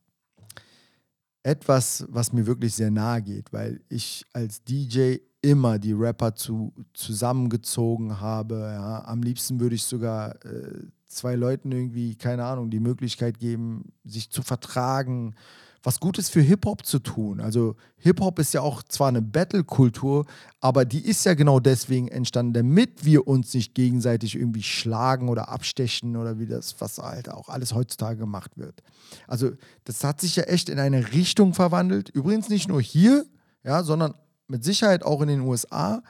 etwas, 1.43 2.03
was 2.09 2.33
mir 2.33 2.45
wirklich 2.45 2.75
sehr 2.75 2.91
nahe 2.91 3.21
geht, 3.21 3.53
weil 3.53 3.79
ich 3.87 4.25
als 4.33 4.61
DJ 4.65 5.19
immer 5.47 5.79
die 5.79 5.93
Rapper 5.93 6.35
zu, 6.35 6.73
zusammengezogen 6.93 8.19
habe. 8.19 8.55
Ja. 8.73 9.05
Am 9.05 9.23
liebsten 9.23 9.59
würde 9.59 9.75
ich 9.75 9.83
sogar 9.85 10.35
äh, 10.45 10.87
zwei 11.07 11.35
Leuten 11.35 11.71
irgendwie, 11.71 12.15
keine 12.15 12.43
Ahnung, 12.43 12.69
die 12.69 12.81
Möglichkeit 12.81 13.39
geben, 13.39 13.93
sich 14.03 14.29
zu 14.29 14.41
vertragen, 14.41 15.35
was 15.83 16.01
Gutes 16.01 16.27
für 16.27 16.41
Hip-Hop 16.41 16.85
zu 16.85 16.99
tun. 16.99 17.39
Also 17.39 17.77
Hip-Hop 17.99 18.39
ist 18.39 18.53
ja 18.53 18.59
auch 18.59 18.83
zwar 18.83 19.07
eine 19.07 19.21
Battle-Kultur, 19.21 20.25
aber 20.59 20.83
die 20.83 20.99
ist 20.99 21.23
ja 21.23 21.33
genau 21.33 21.61
deswegen 21.61 22.09
entstanden, 22.09 22.51
damit 22.51 23.05
wir 23.05 23.25
uns 23.25 23.53
nicht 23.53 23.73
gegenseitig 23.73 24.35
irgendwie 24.35 24.63
schlagen 24.63 25.29
oder 25.29 25.47
abstechen 25.47 26.17
oder 26.17 26.39
wie 26.39 26.47
das, 26.47 26.75
was 26.79 26.97
halt 26.97 27.31
auch 27.31 27.47
alles 27.47 27.73
heutzutage 27.73 28.19
gemacht 28.19 28.57
wird. 28.57 28.83
Also 29.27 29.51
das 29.85 30.03
hat 30.03 30.19
sich 30.19 30.35
ja 30.35 30.43
echt 30.43 30.67
in 30.67 30.79
eine 30.79 31.13
Richtung 31.13 31.53
verwandelt. 31.53 32.09
Übrigens 32.09 32.49
nicht 32.49 32.67
nur 32.67 32.81
hier, 32.81 33.25
ja, 33.63 33.81
sondern 33.83 34.13
mit 34.47 34.63
Sicherheit 34.63 35.03
auch 35.03 35.21
in 35.21 35.27
den 35.27 35.41
USA 35.41 36.01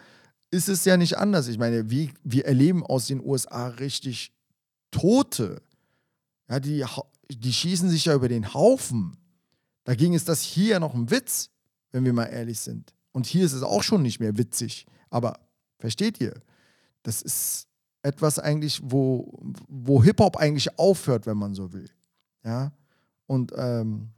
ist 0.51 0.69
es 0.69 0.85
ja 0.85 0.97
nicht 0.97 1.17
anders. 1.17 1.47
Ich 1.47 1.57
meine, 1.57 1.89
wir, 1.89 2.09
wir 2.23 2.45
erleben 2.45 2.85
aus 2.85 3.07
den 3.07 3.23
USA 3.23 3.67
richtig 3.67 4.31
Tote. 4.91 5.61
Ja, 6.49 6.59
die, 6.59 6.85
die 7.29 7.53
schießen 7.53 7.89
sich 7.89 8.05
ja 8.05 8.13
über 8.13 8.29
den 8.29 8.53
Haufen. 8.53 9.17
Dagegen 9.83 10.13
ist 10.13 10.29
das 10.29 10.41
hier 10.41 10.67
ja 10.67 10.79
noch 10.79 10.93
ein 10.93 11.11
Witz, 11.11 11.49
wenn 11.91 12.05
wir 12.05 12.13
mal 12.13 12.25
ehrlich 12.25 12.59
sind. 12.59 12.93
Und 13.11 13.25
hier 13.25 13.45
ist 13.45 13.53
es 13.53 13.63
auch 13.63 13.83
schon 13.83 14.01
nicht 14.01 14.19
mehr 14.19 14.38
witzig. 14.38 14.85
Aber 15.09 15.39
versteht 15.79 16.21
ihr? 16.21 16.41
Das 17.03 17.21
ist 17.21 17.67
etwas 18.03 18.39
eigentlich, 18.39 18.81
wo, 18.83 19.39
wo 19.67 20.03
Hip-Hop 20.03 20.38
eigentlich 20.38 20.77
aufhört, 20.79 21.25
wenn 21.25 21.38
man 21.38 21.55
so 21.55 21.73
will. 21.73 21.89
Ja. 22.43 22.71
Und 23.25 23.51
ähm, 23.55 24.09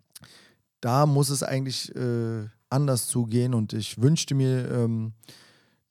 da 0.82 1.06
muss 1.06 1.30
es 1.30 1.44
eigentlich 1.44 1.96
äh, 1.96 2.48
anders 2.70 3.08
zugehen 3.08 3.54
und 3.54 3.74
ich 3.74 4.02
wünschte 4.02 4.36
mir, 4.36 4.70
ähm, 4.72 5.14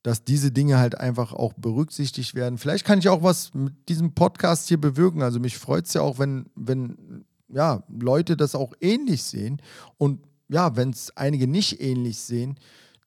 dass 0.03 0.25
diese 0.25 0.53
Dinge 0.53 0.79
halt 0.79 0.99
einfach 0.99 1.33
auch 1.33 1.53
berücksichtigt 1.55 2.35
werden. 2.35 2.59
Vielleicht 2.59 2.85
kann 2.85 2.99
ich 2.99 3.09
auch 3.09 3.23
was 3.23 3.53
mit 3.53 3.89
diesem 3.89 4.15
Podcast 4.15 4.69
hier 4.69 4.81
bewirken. 4.81 5.23
Also 5.23 5.41
mich 5.41 5.59
freut 5.59 5.87
es 5.87 5.95
ja 5.95 6.03
auch, 6.03 6.19
wenn, 6.19 6.47
wenn 6.55 7.25
ja, 7.49 7.83
Leute 7.89 8.37
das 8.37 8.55
auch 8.55 8.73
ähnlich 8.81 9.23
sehen. 9.23 9.61
Und 9.99 10.21
ja, 10.49 10.77
wenn 10.77 10.91
es 10.91 11.15
einige 11.17 11.47
nicht 11.47 11.81
ähnlich 11.81 12.21
sehen, 12.21 12.59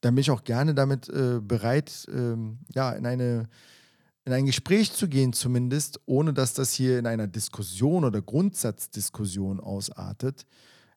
dann 0.01 0.15
bin 0.15 0.22
ich 0.22 0.32
auch 0.32 0.43
gerne 0.43 0.76
damit 0.76 1.09
äh, 1.09 1.39
bereit, 1.41 2.07
ähm, 2.13 2.59
ja, 2.74 2.91
in 2.91 3.05
eine 3.05 3.47
in 4.24 4.34
ein 4.34 4.45
Gespräch 4.45 4.93
zu 4.93 5.07
gehen 5.07 5.34
zumindest, 5.34 5.99
ohne 6.05 6.34
dass 6.34 6.53
das 6.53 6.74
hier 6.74 6.99
in 6.99 7.07
einer 7.07 7.28
Diskussion 7.28 8.05
oder 8.05 8.22
Grundsatzdiskussion 8.22 9.59
ausartet. 9.59 10.45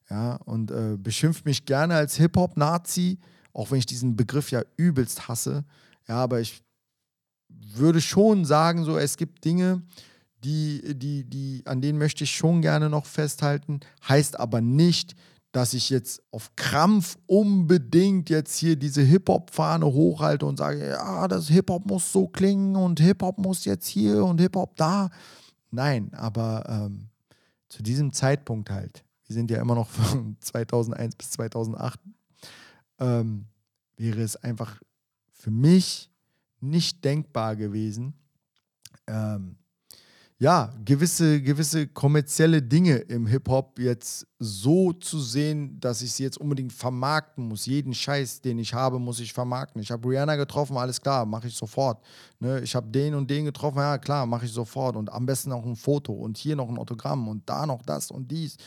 Ja, 0.09 0.35
und 0.35 0.71
äh, 0.71 0.97
beschimpft 0.97 1.45
mich 1.45 1.65
gerne 1.65 1.95
als 1.95 2.15
Hip-Hop-Nazi, 2.17 3.17
auch 3.53 3.71
wenn 3.71 3.79
ich 3.79 3.87
diesen 3.87 4.15
Begriff 4.15 4.51
ja 4.51 4.61
übelst 4.77 5.27
hasse. 5.27 5.65
Ja, 6.07 6.17
aber 6.17 6.39
ich 6.39 6.61
würde 7.49 8.01
schon 8.01 8.45
sagen, 8.45 8.83
so, 8.83 8.97
es 8.97 9.17
gibt 9.17 9.43
Dinge, 9.45 9.81
die, 10.43 10.95
die, 10.95 11.23
die, 11.23 11.63
an 11.65 11.81
denen 11.81 11.97
möchte 11.97 12.23
ich 12.23 12.35
schon 12.35 12.61
gerne 12.61 12.89
noch 12.89 13.05
festhalten, 13.05 13.79
heißt 14.07 14.39
aber 14.39 14.61
nicht, 14.61 15.15
dass 15.55 15.73
ich 15.73 15.89
jetzt 15.89 16.21
auf 16.31 16.53
Krampf 16.57 17.17
unbedingt 17.27 18.29
jetzt 18.29 18.57
hier 18.57 18.75
diese 18.75 19.01
Hip-Hop-Fahne 19.01 19.85
hochhalte 19.85 20.45
und 20.45 20.57
sage, 20.57 20.85
ja, 20.89 21.27
das 21.29 21.47
Hip-Hop 21.47 21.85
muss 21.85 22.11
so 22.11 22.27
klingen 22.27 22.75
und 22.75 22.99
Hip-Hop 22.99 23.37
muss 23.37 23.63
jetzt 23.63 23.87
hier 23.87 24.25
und 24.25 24.41
Hip-Hop 24.41 24.75
da. 24.75 25.09
Nein, 25.71 26.13
aber 26.13 26.65
ähm, 26.67 27.07
zu 27.69 27.81
diesem 27.83 28.11
Zeitpunkt 28.11 28.69
halt, 28.69 29.04
wir 29.25 29.33
sind 29.33 29.51
ja 29.51 29.59
immer 29.59 29.75
noch 29.75 29.89
von 29.89 30.37
2001 30.41 31.15
bis 31.15 31.31
2008, 31.31 31.99
ähm, 32.99 33.45
wäre 33.97 34.21
es 34.21 34.35
einfach 34.35 34.81
für 35.31 35.51
mich 35.51 36.11
nicht 36.59 37.03
denkbar 37.03 37.55
gewesen, 37.55 38.13
ähm, 39.07 39.57
ja, 40.37 40.73
gewisse, 40.83 41.41
gewisse 41.41 41.87
kommerzielle 41.87 42.61
Dinge 42.61 42.97
im 42.97 43.25
Hip-Hop 43.25 43.79
jetzt 43.79 44.27
so 44.37 44.91
zu 44.91 45.19
sehen, 45.21 45.79
dass 45.79 46.01
ich 46.01 46.11
sie 46.11 46.23
jetzt 46.23 46.37
unbedingt 46.37 46.73
vermarkten 46.73 47.47
muss. 47.47 47.65
Jeden 47.65 47.93
Scheiß, 47.93 48.41
den 48.41 48.59
ich 48.59 48.73
habe, 48.73 48.99
muss 48.99 49.21
ich 49.21 49.31
vermarkten. 49.31 49.81
Ich 49.81 49.91
habe 49.91 50.09
Rihanna 50.09 50.35
getroffen, 50.35 50.75
alles 50.75 50.99
klar, 50.99 51.25
mache 51.25 51.47
ich 51.47 51.55
sofort. 51.55 52.03
Ne, 52.39 52.59
ich 52.59 52.75
habe 52.75 52.89
den 52.89 53.15
und 53.15 53.29
den 53.29 53.45
getroffen, 53.45 53.77
ja 53.77 53.97
klar, 53.97 54.25
mache 54.25 54.45
ich 54.45 54.51
sofort. 54.51 54.97
Und 54.97 55.09
am 55.09 55.25
besten 55.25 55.53
auch 55.53 55.65
ein 55.65 55.77
Foto 55.77 56.11
und 56.11 56.37
hier 56.37 56.57
noch 56.57 56.67
ein 56.67 56.77
Autogramm 56.77 57.29
und 57.29 57.49
da 57.49 57.65
noch 57.65 57.81
das 57.83 58.11
und 58.11 58.29
dies. 58.29 58.57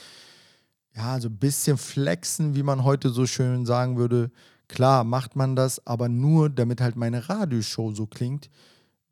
Ja, 0.95 1.13
also 1.13 1.29
ein 1.29 1.37
bisschen 1.39 1.79
flexen, 1.79 2.55
wie 2.55 2.63
man 2.63 2.85
heute 2.85 3.11
so 3.11 3.27
schön 3.27 3.67
sagen 3.67 3.97
würde. 3.97 4.31
Klar, 4.69 5.05
macht 5.05 5.37
man 5.37 5.57
das, 5.57 5.87
aber 5.87 6.09
nur, 6.09 6.51
damit 6.51 6.81
halt 6.81 6.97
meine 6.97 7.29
Radioshow 7.29 7.93
so 7.95 8.07
klingt 8.07 8.51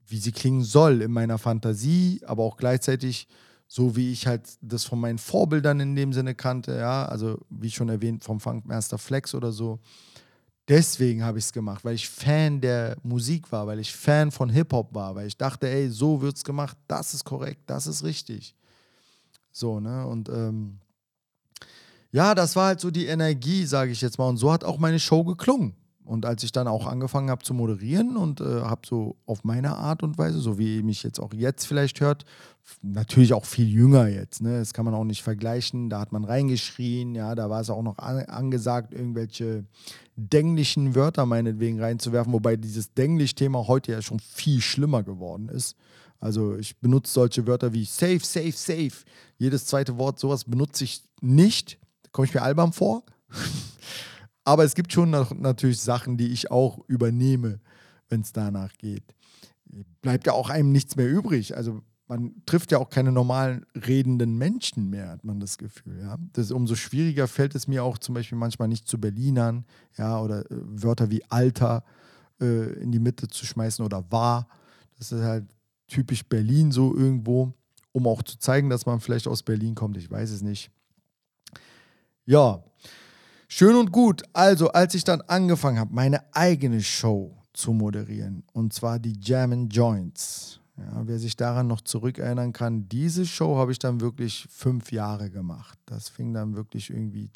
wie 0.09 0.19
sie 0.19 0.33
klingen 0.33 0.63
soll 0.63 1.03
in 1.03 1.13
meiner 1.13 1.39
Fantasie, 1.39 2.21
aber 2.25 2.45
auch 2.45 2.57
gleichzeitig 2.57 3.27
so, 3.69 3.97
wie 3.97 4.13
ich 4.13 4.27
halt 4.27 4.43
das 4.61 4.85
von 4.85 5.01
meinen 5.01 5.19
Vorbildern 5.19 5.81
in 5.81 5.97
dem 5.97 6.13
Sinne 6.13 6.35
kannte, 6.35 6.77
ja, 6.77 7.05
also 7.07 7.39
wie 7.51 7.71
schon 7.71 7.89
erwähnt 7.89 8.23
vom 8.23 8.39
Funkmaster 8.39 8.99
Flex 8.99 9.35
oder 9.35 9.51
so. 9.51 9.81
Deswegen 10.69 11.25
habe 11.25 11.39
ich 11.39 11.47
es 11.47 11.53
gemacht, 11.53 11.85
weil 11.85 11.95
ich 11.95 12.09
Fan 12.09 12.61
der 12.61 12.97
Musik 13.03 13.51
war, 13.53 13.67
weil 13.67 13.81
ich 13.81 13.95
Fan 13.95 14.31
von 14.31 14.49
Hip-Hop 14.49 14.95
war, 14.95 15.15
weil 15.15 15.27
ich 15.27 15.37
dachte, 15.37 15.69
ey, 15.69 15.89
so 15.89 16.21
wird 16.23 16.37
es 16.37 16.45
gemacht, 16.45 16.77
das 16.87 17.15
ist 17.15 17.25
korrekt, 17.25 17.63
das 17.67 17.87
ist 17.87 18.05
richtig. 18.05 18.55
So, 19.53 19.81
ne, 19.81 20.07
und 20.07 20.29
ähm, 20.29 20.79
ja, 22.17 22.35
das 22.35 22.57
war 22.57 22.69
halt 22.69 22.81
so 22.81 22.91
die 22.91 23.05
Energie, 23.05 23.67
sage 23.67 23.93
ich 23.93 24.01
jetzt 24.01 24.17
mal, 24.19 24.27
und 24.27 24.39
so 24.39 24.51
hat 24.51 24.65
auch 24.65 24.79
meine 24.79 24.99
Show 24.99 25.23
geklungen. 25.23 25.75
Und 26.03 26.25
als 26.25 26.43
ich 26.45 26.51
dann 26.51 26.67
auch 26.67 26.87
angefangen 26.87 27.29
habe 27.29 27.45
zu 27.45 27.53
moderieren 27.53 28.17
und 28.17 28.41
äh, 28.41 28.63
habe 28.63 28.87
so 28.87 29.17
auf 29.27 29.45
meine 29.45 29.77
Art 29.77 30.03
und 30.03 30.17
Weise, 30.17 30.39
so 30.39 30.57
wie 30.57 30.77
ihr 30.77 30.83
mich 30.83 31.03
jetzt 31.03 31.21
auch 31.21 31.35
jetzt 31.35 31.67
vielleicht 31.67 32.01
hört, 32.01 32.25
natürlich 32.81 33.35
auch 33.35 33.45
viel 33.45 33.69
jünger 33.69 34.09
jetzt, 34.09 34.41
ne? 34.41 34.59
das 34.59 34.73
kann 34.73 34.87
man 34.87 34.95
auch 34.95 35.05
nicht 35.05 35.23
vergleichen, 35.23 35.91
da 35.91 36.01
hat 36.01 36.11
man 36.11 36.25
reingeschrien, 36.25 37.15
ja, 37.15 37.35
da 37.35 37.51
war 37.51 37.61
es 37.61 37.69
auch 37.69 37.83
noch 37.83 37.99
an, 37.99 38.21
angesagt, 38.21 38.95
irgendwelche 38.95 39.65
dänglichen 40.17 40.95
Wörter 40.95 41.27
meinetwegen 41.27 41.81
reinzuwerfen, 41.81 42.33
wobei 42.33 42.57
dieses 42.57 42.95
Denglisch-Thema 42.95 43.67
heute 43.67 43.93
ja 43.93 44.01
schon 44.01 44.21
viel 44.21 44.63
schlimmer 44.63 45.03
geworden 45.03 45.51
ist. 45.51 45.77
Also 46.19 46.57
ich 46.57 46.79
benutze 46.79 47.13
solche 47.13 47.47
Wörter 47.47 47.75
wie 47.75 47.85
safe, 47.85 48.21
safe, 48.23 48.53
safe. 48.53 49.05
Jedes 49.37 49.67
zweite 49.67 49.99
Wort, 49.99 50.19
sowas 50.19 50.45
benutze 50.45 50.85
ich 50.85 51.03
nicht. 51.21 51.79
Komme 52.17 52.25
ich 52.25 52.33
mir 52.33 52.41
albern 52.41 52.73
vor. 52.73 53.03
Aber 54.45 54.65
es 54.65 54.75
gibt 54.75 54.91
schon 54.91 55.11
noch 55.11 55.35
natürlich 55.35 55.83
Sachen, 55.83 56.17
die 56.17 56.29
ich 56.29 56.51
auch 56.51 56.79
übernehme, 56.89 57.61
wenn 58.09 58.23
es 58.23 58.33
danach 58.33 58.73
geht. 58.79 59.05
Bleibt 60.01 60.27
ja 60.27 60.33
auch 60.33 60.49
einem 60.49 60.73
nichts 60.73 60.97
mehr 60.97 61.11
übrig. 61.11 61.55
Also 61.59 61.83
man 62.07 62.33
trifft 62.47 62.73
ja 62.73 62.79
auch 62.79 62.89
keine 62.89 63.13
normalen 63.13 63.67
redenden 63.75 64.39
Menschen 64.39 64.89
mehr, 64.89 65.11
hat 65.11 65.25
man 65.25 65.41
das 65.41 65.59
Gefühl. 65.59 66.01
Ja? 66.01 66.17
Das, 66.33 66.53
umso 66.53 66.75
schwieriger 66.75 67.29
fällt 67.29 67.55
es 67.55 67.69
mir 67.69 67.85
auch 67.85 67.99
zum 67.99 68.15
Beispiel 68.15 68.39
manchmal 68.39 68.69
nicht 68.69 68.89
zu 68.89 68.99
Berlinern, 68.99 69.67
ja, 69.99 70.19
oder 70.19 70.51
äh, 70.51 70.57
Wörter 70.59 71.11
wie 71.11 71.23
Alter 71.29 71.85
äh, 72.41 72.73
in 72.81 72.93
die 72.93 72.99
Mitte 72.99 73.29
zu 73.29 73.45
schmeißen 73.45 73.85
oder 73.85 74.11
war. 74.11 74.49
Das 74.97 75.13
ist 75.13 75.23
halt 75.23 75.45
typisch 75.87 76.25
Berlin 76.25 76.73
so 76.73 76.97
irgendwo, 76.97 77.53
um 77.93 78.07
auch 78.07 78.23
zu 78.23 78.39
zeigen, 78.39 78.71
dass 78.71 78.87
man 78.87 79.01
vielleicht 79.01 79.29
aus 79.29 79.43
Berlin 79.43 79.75
kommt. 79.75 79.99
Ich 79.99 80.11
weiß 80.11 80.31
es 80.31 80.41
nicht. 80.41 80.71
Ja, 82.27 82.63
Schön 83.49 83.77
und 83.77 83.93
gut. 83.93 84.23
Also, 84.33 84.71
als 84.73 84.95
ich 84.95 85.05
dann 85.05 85.21
angefangen 85.21 85.79
habe, 85.79 85.95
meine 85.95 86.35
eigene 86.35 86.83
Show 86.83 87.37
zu 87.53 87.73
moderieren, 87.73 88.43
und 88.53 88.73
zwar 88.73 88.99
die 88.99 89.17
Jam 89.21 89.69
Joints. 89.69 90.61
Ja, 90.77 91.07
wer 91.07 91.19
sich 91.19 91.37
daran 91.37 91.69
noch 91.69 91.81
zurückerinnern 91.81 92.53
kann, 92.53 92.89
diese 92.89 93.25
Show 93.25 93.57
habe 93.57 93.73
ich 93.73 93.79
dann 93.79 94.01
wirklich 94.01 94.47
fünf 94.51 94.93
Jahre 94.93 95.31
gemacht. 95.31 95.79
Das 95.87 96.11
fing 96.11 96.35
dann 96.35 96.55
wirklich 96.55 96.91
irgendwie 96.91 97.31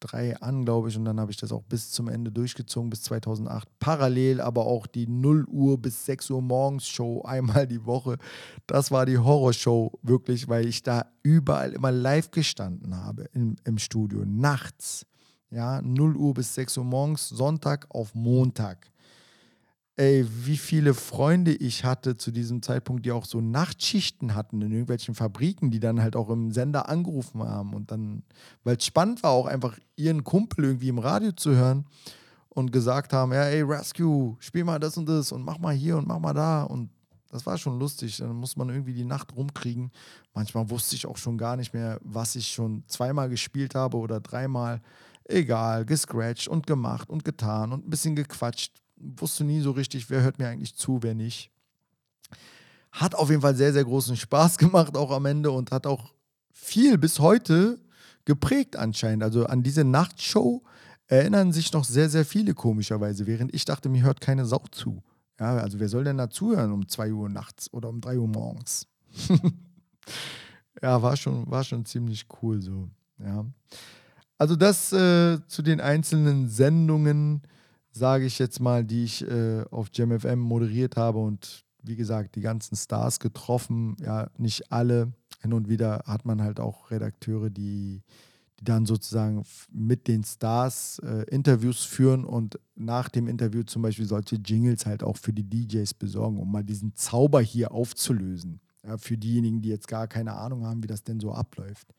2003 0.00 0.40
an, 0.40 0.64
glaube 0.64 0.88
ich, 0.88 0.96
und 0.96 1.04
dann 1.04 1.20
habe 1.20 1.30
ich 1.30 1.36
das 1.36 1.52
auch 1.52 1.62
bis 1.62 1.90
zum 1.90 2.08
Ende 2.08 2.30
durchgezogen, 2.30 2.90
bis 2.90 3.02
2008. 3.02 3.68
Parallel 3.78 4.40
aber 4.40 4.66
auch 4.66 4.86
die 4.86 5.06
0 5.06 5.44
Uhr 5.48 5.78
bis 5.78 6.06
6 6.06 6.30
Uhr 6.30 6.42
morgens 6.42 6.86
Show 6.86 7.22
einmal 7.22 7.66
die 7.66 7.84
Woche. 7.84 8.18
Das 8.66 8.90
war 8.90 9.06
die 9.06 9.18
Horrorshow 9.18 9.98
wirklich, 10.02 10.48
weil 10.48 10.66
ich 10.66 10.82
da 10.82 11.06
überall 11.22 11.72
immer 11.72 11.92
live 11.92 12.30
gestanden 12.30 12.96
habe 12.96 13.24
im, 13.32 13.56
im 13.64 13.78
Studio, 13.78 14.24
nachts. 14.24 15.04
Ja, 15.50 15.80
0 15.82 16.16
Uhr 16.16 16.34
bis 16.34 16.54
6 16.54 16.78
Uhr 16.78 16.84
morgens, 16.84 17.28
Sonntag 17.28 17.86
auf 17.90 18.14
Montag 18.14 18.90
ey, 19.98 20.24
wie 20.44 20.56
viele 20.56 20.94
Freunde 20.94 21.52
ich 21.52 21.84
hatte 21.84 22.16
zu 22.16 22.30
diesem 22.30 22.62
Zeitpunkt, 22.62 23.04
die 23.04 23.10
auch 23.10 23.24
so 23.24 23.40
Nachtschichten 23.40 24.36
hatten 24.36 24.62
in 24.62 24.70
irgendwelchen 24.70 25.14
Fabriken, 25.14 25.72
die 25.72 25.80
dann 25.80 26.00
halt 26.00 26.14
auch 26.14 26.30
im 26.30 26.52
Sender 26.52 26.88
angerufen 26.88 27.42
haben 27.42 27.74
und 27.74 27.90
dann, 27.90 28.22
weil 28.62 28.76
es 28.76 28.84
spannend 28.84 29.24
war, 29.24 29.32
auch 29.32 29.46
einfach 29.46 29.76
ihren 29.96 30.22
Kumpel 30.22 30.64
irgendwie 30.64 30.88
im 30.88 31.00
Radio 31.00 31.32
zu 31.32 31.56
hören 31.56 31.84
und 32.48 32.70
gesagt 32.70 33.12
haben, 33.12 33.32
ja, 33.32 33.42
ey, 33.42 33.62
Rescue, 33.62 34.36
spiel 34.38 34.62
mal 34.62 34.78
das 34.78 34.96
und 34.96 35.06
das 35.06 35.32
und 35.32 35.44
mach 35.44 35.58
mal 35.58 35.74
hier 35.74 35.96
und 35.96 36.06
mach 36.06 36.20
mal 36.20 36.32
da 36.32 36.62
und 36.62 36.90
das 37.30 37.44
war 37.44 37.58
schon 37.58 37.78
lustig. 37.78 38.16
Dann 38.18 38.36
muss 38.36 38.56
man 38.56 38.70
irgendwie 38.70 38.94
die 38.94 39.04
Nacht 39.04 39.36
rumkriegen. 39.36 39.90
Manchmal 40.32 40.70
wusste 40.70 40.96
ich 40.96 41.06
auch 41.06 41.18
schon 41.18 41.36
gar 41.36 41.56
nicht 41.56 41.74
mehr, 41.74 41.98
was 42.02 42.36
ich 42.36 42.48
schon 42.48 42.84
zweimal 42.86 43.28
gespielt 43.28 43.74
habe 43.74 43.98
oder 43.98 44.20
dreimal. 44.20 44.80
Egal, 45.24 45.84
gescratcht 45.84 46.48
und 46.48 46.66
gemacht 46.66 47.10
und 47.10 47.24
getan 47.24 47.72
und 47.72 47.86
ein 47.86 47.90
bisschen 47.90 48.16
gequatscht 48.16 48.72
wusste 49.00 49.44
nie 49.44 49.60
so 49.60 49.70
richtig, 49.72 50.10
wer 50.10 50.22
hört 50.22 50.38
mir 50.38 50.48
eigentlich 50.48 50.74
zu, 50.74 51.02
wer 51.02 51.14
nicht. 51.14 51.50
Hat 52.92 53.14
auf 53.14 53.30
jeden 53.30 53.42
Fall 53.42 53.54
sehr, 53.54 53.72
sehr 53.72 53.84
großen 53.84 54.16
Spaß 54.16 54.58
gemacht, 54.58 54.96
auch 54.96 55.10
am 55.10 55.26
Ende 55.26 55.50
und 55.50 55.70
hat 55.70 55.86
auch 55.86 56.12
viel 56.52 56.98
bis 56.98 57.18
heute 57.18 57.78
geprägt 58.24 58.76
anscheinend. 58.76 59.22
Also 59.22 59.46
an 59.46 59.62
diese 59.62 59.84
Nachtshow 59.84 60.62
erinnern 61.06 61.52
sich 61.52 61.72
noch 61.72 61.84
sehr, 61.84 62.10
sehr 62.10 62.24
viele 62.24 62.54
komischerweise, 62.54 63.26
während 63.26 63.54
ich 63.54 63.64
dachte, 63.64 63.88
mir 63.88 64.02
hört 64.02 64.20
keine 64.20 64.44
Sau 64.44 64.62
zu. 64.70 65.02
Ja, 65.40 65.56
also 65.56 65.78
wer 65.78 65.88
soll 65.88 66.04
denn 66.04 66.18
da 66.18 66.28
zuhören 66.28 66.72
um 66.72 66.88
2 66.88 67.12
Uhr 67.12 67.28
nachts 67.28 67.72
oder 67.72 67.88
um 67.88 68.00
3 68.00 68.18
Uhr 68.18 68.28
morgens? 68.28 68.86
ja, 70.82 71.00
war 71.00 71.16
schon, 71.16 71.48
war 71.50 71.64
schon 71.64 71.84
ziemlich 71.86 72.26
cool 72.42 72.60
so. 72.60 72.88
Ja. 73.18 73.46
Also 74.36 74.56
das 74.56 74.92
äh, 74.92 75.38
zu 75.46 75.62
den 75.62 75.80
einzelnen 75.80 76.48
Sendungen 76.48 77.42
sage 77.98 78.24
ich 78.26 78.38
jetzt 78.38 78.60
mal, 78.60 78.84
die 78.84 79.04
ich 79.04 79.28
äh, 79.28 79.64
auf 79.70 79.88
JamFM 79.92 80.38
moderiert 80.38 80.96
habe 80.96 81.18
und 81.18 81.64
wie 81.82 81.96
gesagt, 81.96 82.36
die 82.36 82.40
ganzen 82.40 82.76
Stars 82.76 83.20
getroffen. 83.20 83.96
Ja, 84.00 84.30
nicht 84.36 84.72
alle. 84.72 85.12
Hin 85.40 85.52
und 85.52 85.68
wieder 85.68 86.02
hat 86.06 86.24
man 86.24 86.42
halt 86.42 86.60
auch 86.60 86.90
Redakteure, 86.90 87.50
die, 87.50 88.02
die 88.58 88.64
dann 88.64 88.86
sozusagen 88.86 89.44
mit 89.70 90.08
den 90.08 90.24
Stars 90.24 91.00
äh, 91.04 91.24
Interviews 91.30 91.84
führen 91.84 92.24
und 92.24 92.58
nach 92.74 93.08
dem 93.08 93.28
Interview 93.28 93.62
zum 93.62 93.82
Beispiel 93.82 94.06
solche 94.06 94.36
Jingles 94.36 94.86
halt 94.86 95.02
auch 95.02 95.16
für 95.16 95.32
die 95.32 95.48
DJs 95.48 95.94
besorgen, 95.94 96.38
um 96.38 96.50
mal 96.50 96.64
diesen 96.64 96.94
Zauber 96.94 97.40
hier 97.40 97.72
aufzulösen. 97.72 98.60
Ja, 98.84 98.98
für 98.98 99.16
diejenigen, 99.16 99.60
die 99.60 99.68
jetzt 99.68 99.88
gar 99.88 100.08
keine 100.08 100.34
Ahnung 100.34 100.66
haben, 100.66 100.82
wie 100.82 100.88
das 100.88 101.04
denn 101.04 101.20
so 101.20 101.32
abläuft. 101.32 101.94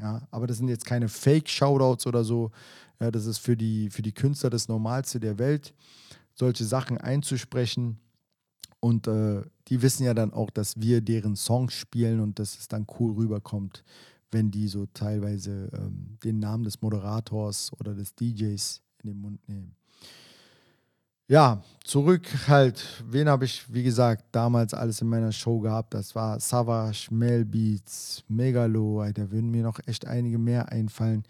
Ja, 0.00 0.26
aber 0.30 0.46
das 0.46 0.56
sind 0.56 0.68
jetzt 0.68 0.86
keine 0.86 1.08
Fake-Shoutouts 1.08 2.06
oder 2.06 2.24
so. 2.24 2.50
Ja, 3.00 3.10
das 3.10 3.26
ist 3.26 3.38
für 3.38 3.56
die, 3.56 3.90
für 3.90 4.02
die 4.02 4.12
Künstler 4.12 4.50
das 4.50 4.68
Normalste 4.68 5.20
der 5.20 5.38
Welt, 5.38 5.74
solche 6.34 6.64
Sachen 6.64 6.98
einzusprechen. 6.98 7.98
Und 8.80 9.06
äh, 9.06 9.42
die 9.68 9.82
wissen 9.82 10.04
ja 10.04 10.14
dann 10.14 10.32
auch, 10.32 10.50
dass 10.50 10.80
wir 10.80 11.02
deren 11.02 11.36
Songs 11.36 11.74
spielen 11.74 12.20
und 12.20 12.38
dass 12.38 12.58
es 12.58 12.68
dann 12.68 12.86
cool 12.98 13.12
rüberkommt, 13.12 13.84
wenn 14.30 14.50
die 14.50 14.68
so 14.68 14.86
teilweise 14.86 15.70
ähm, 15.74 16.18
den 16.24 16.38
Namen 16.38 16.64
des 16.64 16.80
Moderators 16.80 17.72
oder 17.78 17.94
des 17.94 18.14
DJs 18.14 18.82
in 19.02 19.10
den 19.10 19.20
Mund 19.20 19.46
nehmen. 19.48 19.76
Ja, 21.30 21.62
zurück 21.84 22.26
halt. 22.48 23.04
Wen 23.06 23.28
habe 23.28 23.44
ich, 23.44 23.72
wie 23.72 23.84
gesagt, 23.84 24.24
damals 24.32 24.74
alles 24.74 25.00
in 25.00 25.08
meiner 25.08 25.30
Show 25.30 25.60
gehabt? 25.60 25.94
Das 25.94 26.16
war 26.16 26.40
Savage, 26.40 27.06
Mel 27.12 27.44
Beats, 27.44 28.24
Megalo. 28.26 29.04
Da 29.14 29.30
würden 29.30 29.48
mir 29.52 29.62
noch 29.62 29.78
echt 29.86 30.08
einige 30.08 30.38
mehr 30.38 30.72
einfallen. 30.72 31.22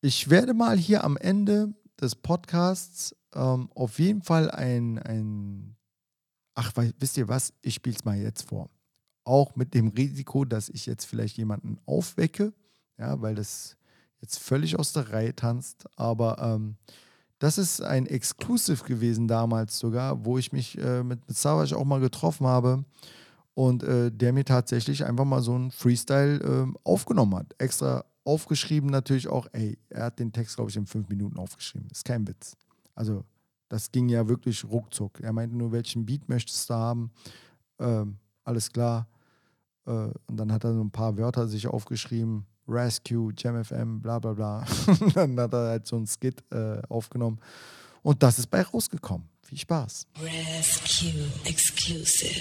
Ich 0.00 0.30
werde 0.30 0.52
mal 0.52 0.76
hier 0.76 1.04
am 1.04 1.16
Ende 1.16 1.72
des 2.00 2.16
Podcasts 2.16 3.14
ähm, 3.32 3.68
auf 3.72 4.00
jeden 4.00 4.22
Fall 4.22 4.50
ein, 4.50 4.98
ein 4.98 5.76
ach, 6.54 6.72
wisst 6.98 7.16
ihr 7.16 7.28
was? 7.28 7.52
Ich 7.62 7.74
spiele 7.74 7.94
es 7.94 8.04
mal 8.04 8.18
jetzt 8.18 8.48
vor. 8.48 8.68
Auch 9.22 9.54
mit 9.54 9.74
dem 9.74 9.88
Risiko, 9.88 10.44
dass 10.44 10.68
ich 10.68 10.86
jetzt 10.86 11.04
vielleicht 11.04 11.36
jemanden 11.36 11.78
aufwecke, 11.86 12.52
ja, 12.98 13.22
weil 13.22 13.36
das 13.36 13.76
jetzt 14.20 14.40
völlig 14.40 14.76
aus 14.76 14.92
der 14.92 15.12
Reihe 15.12 15.36
tanzt. 15.36 15.84
Aber 15.94 16.38
ähm, 16.40 16.74
das 17.40 17.58
ist 17.58 17.80
ein 17.80 18.06
Exclusive 18.06 18.84
gewesen 18.84 19.26
damals 19.26 19.78
sogar, 19.78 20.24
wo 20.24 20.38
ich 20.38 20.52
mich 20.52 20.78
äh, 20.78 21.02
mit, 21.02 21.26
mit 21.26 21.36
Savage 21.36 21.76
auch 21.76 21.84
mal 21.84 21.98
getroffen 21.98 22.46
habe 22.46 22.84
und 23.54 23.82
äh, 23.82 24.12
der 24.12 24.32
mir 24.32 24.44
tatsächlich 24.44 25.04
einfach 25.04 25.24
mal 25.24 25.42
so 25.42 25.58
ein 25.58 25.70
Freestyle 25.70 26.38
äh, 26.38 26.78
aufgenommen 26.84 27.34
hat. 27.34 27.54
Extra 27.58 28.04
aufgeschrieben 28.24 28.90
natürlich 28.90 29.26
auch, 29.26 29.46
ey, 29.52 29.78
er 29.88 30.04
hat 30.04 30.18
den 30.18 30.32
Text, 30.32 30.56
glaube 30.56 30.70
ich, 30.70 30.76
in 30.76 30.86
fünf 30.86 31.08
Minuten 31.08 31.38
aufgeschrieben. 31.38 31.88
Ist 31.90 32.04
kein 32.04 32.28
Witz. 32.28 32.56
Also 32.94 33.24
das 33.70 33.90
ging 33.90 34.10
ja 34.10 34.28
wirklich 34.28 34.64
ruckzuck. 34.64 35.20
Er 35.20 35.32
meinte 35.32 35.56
nur, 35.56 35.72
welchen 35.72 36.04
Beat 36.04 36.28
möchtest 36.28 36.68
du 36.68 36.74
haben? 36.74 37.10
Ähm, 37.78 38.18
alles 38.44 38.70
klar. 38.70 39.08
Äh, 39.86 40.10
und 40.26 40.36
dann 40.36 40.52
hat 40.52 40.64
er 40.64 40.74
so 40.74 40.82
ein 40.82 40.90
paar 40.90 41.16
Wörter 41.16 41.48
sich 41.48 41.66
aufgeschrieben. 41.66 42.44
Rescue, 42.70 43.32
JamFM, 43.36 44.00
bla 44.00 44.18
bla 44.18 44.32
bla. 44.32 44.64
dann 45.14 45.38
hat 45.38 45.52
er 45.52 45.68
halt 45.68 45.86
so 45.86 45.96
ein 45.96 46.06
Skit 46.06 46.42
äh, 46.52 46.80
aufgenommen. 46.88 47.40
Und 48.02 48.22
das 48.22 48.38
ist 48.38 48.46
bei 48.46 48.62
rausgekommen. 48.62 49.28
Viel 49.42 49.58
Spaß. 49.58 50.06
Rescue 50.22 51.26
Exclusive. 51.44 52.40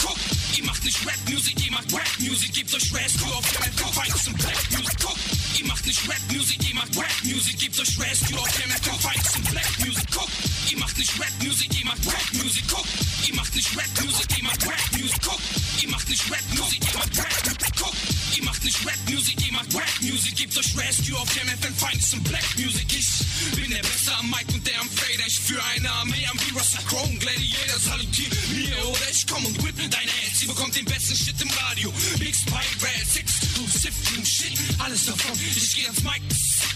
Guck, 0.00 0.16
ihr 0.56 0.64
macht 0.64 0.84
nicht 0.84 1.06
Rap-Musik, 1.06 1.66
ihr 1.66 1.72
macht 1.72 1.92
Rap-Musik, 1.92 2.52
gebt 2.52 2.74
euch 2.74 2.94
Rescue 2.94 3.34
auf 3.34 3.52
JamFM, 3.52 3.92
Fights 3.92 4.28
und 4.28 4.38
Black 4.38 4.70
Music. 4.70 4.96
Guck, 5.00 5.16
ihr 5.60 5.66
macht 5.66 5.86
nicht 5.86 6.08
Rap-Musik, 6.08 6.68
ihr 6.68 6.74
macht 6.74 6.96
Rap-Musik, 6.96 7.58
gebt 7.58 7.80
euch 7.80 8.00
Rescue 8.00 8.38
auf 8.38 8.48
JamFM, 8.58 8.98
Fights 9.00 9.36
und 9.36 9.50
Black 9.50 9.78
Music. 9.80 10.06
Guck, 10.12 10.28
ihr 10.72 10.78
macht 10.78 10.96
nicht 10.96 11.20
Rap-Musik, 11.20 11.78
ihr 11.78 11.86
macht 11.86 12.06
Rap-Musik. 12.06 12.64
Guck, 12.68 12.86
ihr 13.28 13.34
macht 13.34 13.54
nicht 13.54 13.76
Rap-Musik, 13.76 14.38
ihr 14.38 14.44
macht 14.44 14.62
Rap-Musik. 14.64 15.20
Guck, 15.22 15.40
ihr 15.82 15.88
macht 15.90 16.08
nicht 16.08 16.30
Rap-Musik, 16.30 16.80
ihr 16.80 16.98
macht 16.98 17.18
Rap-Musik. 17.18 17.72
Guck, 17.78 17.94
Ihr 18.34 18.44
macht 18.44 18.64
nicht 18.64 18.86
Rap-Musik, 18.86 19.46
ihr 19.46 19.52
macht 19.52 19.74
Rap-Musik. 19.74 20.36
Gebt 20.36 20.56
euch 20.56 20.76
Rescue 20.76 21.18
auf 21.18 21.28
MFN, 21.28 21.74
Feind 21.74 22.02
zum 22.02 22.22
Black 22.24 22.46
Music. 22.56 22.86
Ich 22.88 23.54
bin 23.54 23.70
der 23.70 23.82
Beste 23.82 24.14
am 24.16 24.30
Mic 24.30 24.46
und 24.54 24.66
der 24.66 24.80
am 24.80 24.88
Fader. 24.88 25.26
Ich 25.26 25.38
führe 25.38 25.62
eine 25.74 25.90
Armee 25.90 26.26
am 26.26 26.38
wie 26.40 26.58
Russell 26.58 26.82
Crown. 26.88 27.18
Gladiator 27.18 27.78
salutiert 27.78 28.32
mir 28.54 28.88
oder 28.88 29.10
ich 29.10 29.26
komm 29.26 29.44
und 29.44 29.62
whip 29.62 29.76
deine 29.76 30.10
Ass. 30.24 30.40
Sie 30.40 30.46
bekommt 30.46 30.74
den 30.74 30.86
besten 30.86 31.14
Shit 31.14 31.40
im 31.42 31.50
Radio. 31.50 31.92
Mixed 32.18 32.46
by 32.46 32.64
Red, 32.80 33.16
exclusive 33.16 33.92
Team 34.08 34.24
Shit. 34.24 34.58
Alles 34.78 35.04
davon. 35.04 35.38
Ich 35.54 35.74
geh 35.74 35.84
ans 35.84 36.02
Mic, 36.02 36.22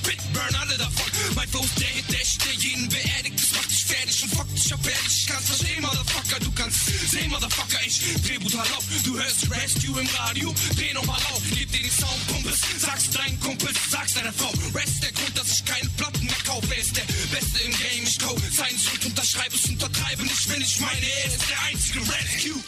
spit, 0.07 0.23
burn 0.33 0.55
alle 0.55 0.79
davon. 0.79 1.11
Mein 1.35 1.49
Flow 1.49 1.65
der 1.79 1.89
Hit, 1.89 2.07
der 2.09 2.25
Shit, 2.25 2.45
der 2.47 2.55
jeden 2.55 2.89
beerdigt. 2.89 3.39
Das 3.39 3.51
macht 3.53 3.71
dich 3.71 3.85
fertig 3.85 4.23
und 4.23 4.31
fuck 4.31 4.49
dich 4.55 4.73
ab 4.73 4.81
ehrlich. 4.87 5.17
Ich 5.19 5.27
kann's 5.27 5.47
verstehen, 5.47 5.83
Motherfucker. 5.83 6.39
Du 6.41 6.53
kannst 6.53 7.11
sehen, 7.11 7.31
Motherfucker. 7.31 7.81
Ich 7.87 7.97
dreh 8.23 8.39
brutal 8.39 8.67
auf. 8.77 8.85
Du 9.05 9.19
hörst 9.19 9.51
Rescue 9.51 10.01
im 10.01 10.09
Radio. 10.19 10.55
Dreh 10.77 10.93
nochmal 10.95 11.21
auf. 11.33 11.43
Gib 11.51 11.71
dir 11.73 11.83
die 11.83 11.91
Soundpumpes, 11.91 12.61
sag's 12.79 13.11
deinen 13.11 13.39
Kumpels, 13.41 13.79
sag's 13.91 14.15
deiner 14.15 14.33
Frau. 14.33 14.53
Rest 14.75 15.03
der 15.03 15.13
Grund, 15.13 15.39
dass 15.39 15.51
ich 15.51 15.65
keine 15.65 15.89
Platten 15.97 16.25
mehr 16.25 16.43
kaufe. 16.47 16.75
Er 16.75 16.81
ist 16.81 16.97
der 16.97 17.07
Beste 17.35 17.59
im 17.63 17.73
Game, 17.73 18.05
ich 18.05 18.19
kaufe 18.19 18.53
Science 18.53 18.87
und 18.95 19.07
unterschreibe 19.07 19.55
es, 19.55 19.69
untertreibe 19.69 20.23
nicht, 20.23 20.49
wenn 20.51 20.61
ich 20.61 20.81
meine, 20.81 21.07
er 21.07 21.27
ist 21.27 21.51
der 21.51 21.63
einzige 21.69 22.01
Rescue. 22.01 22.63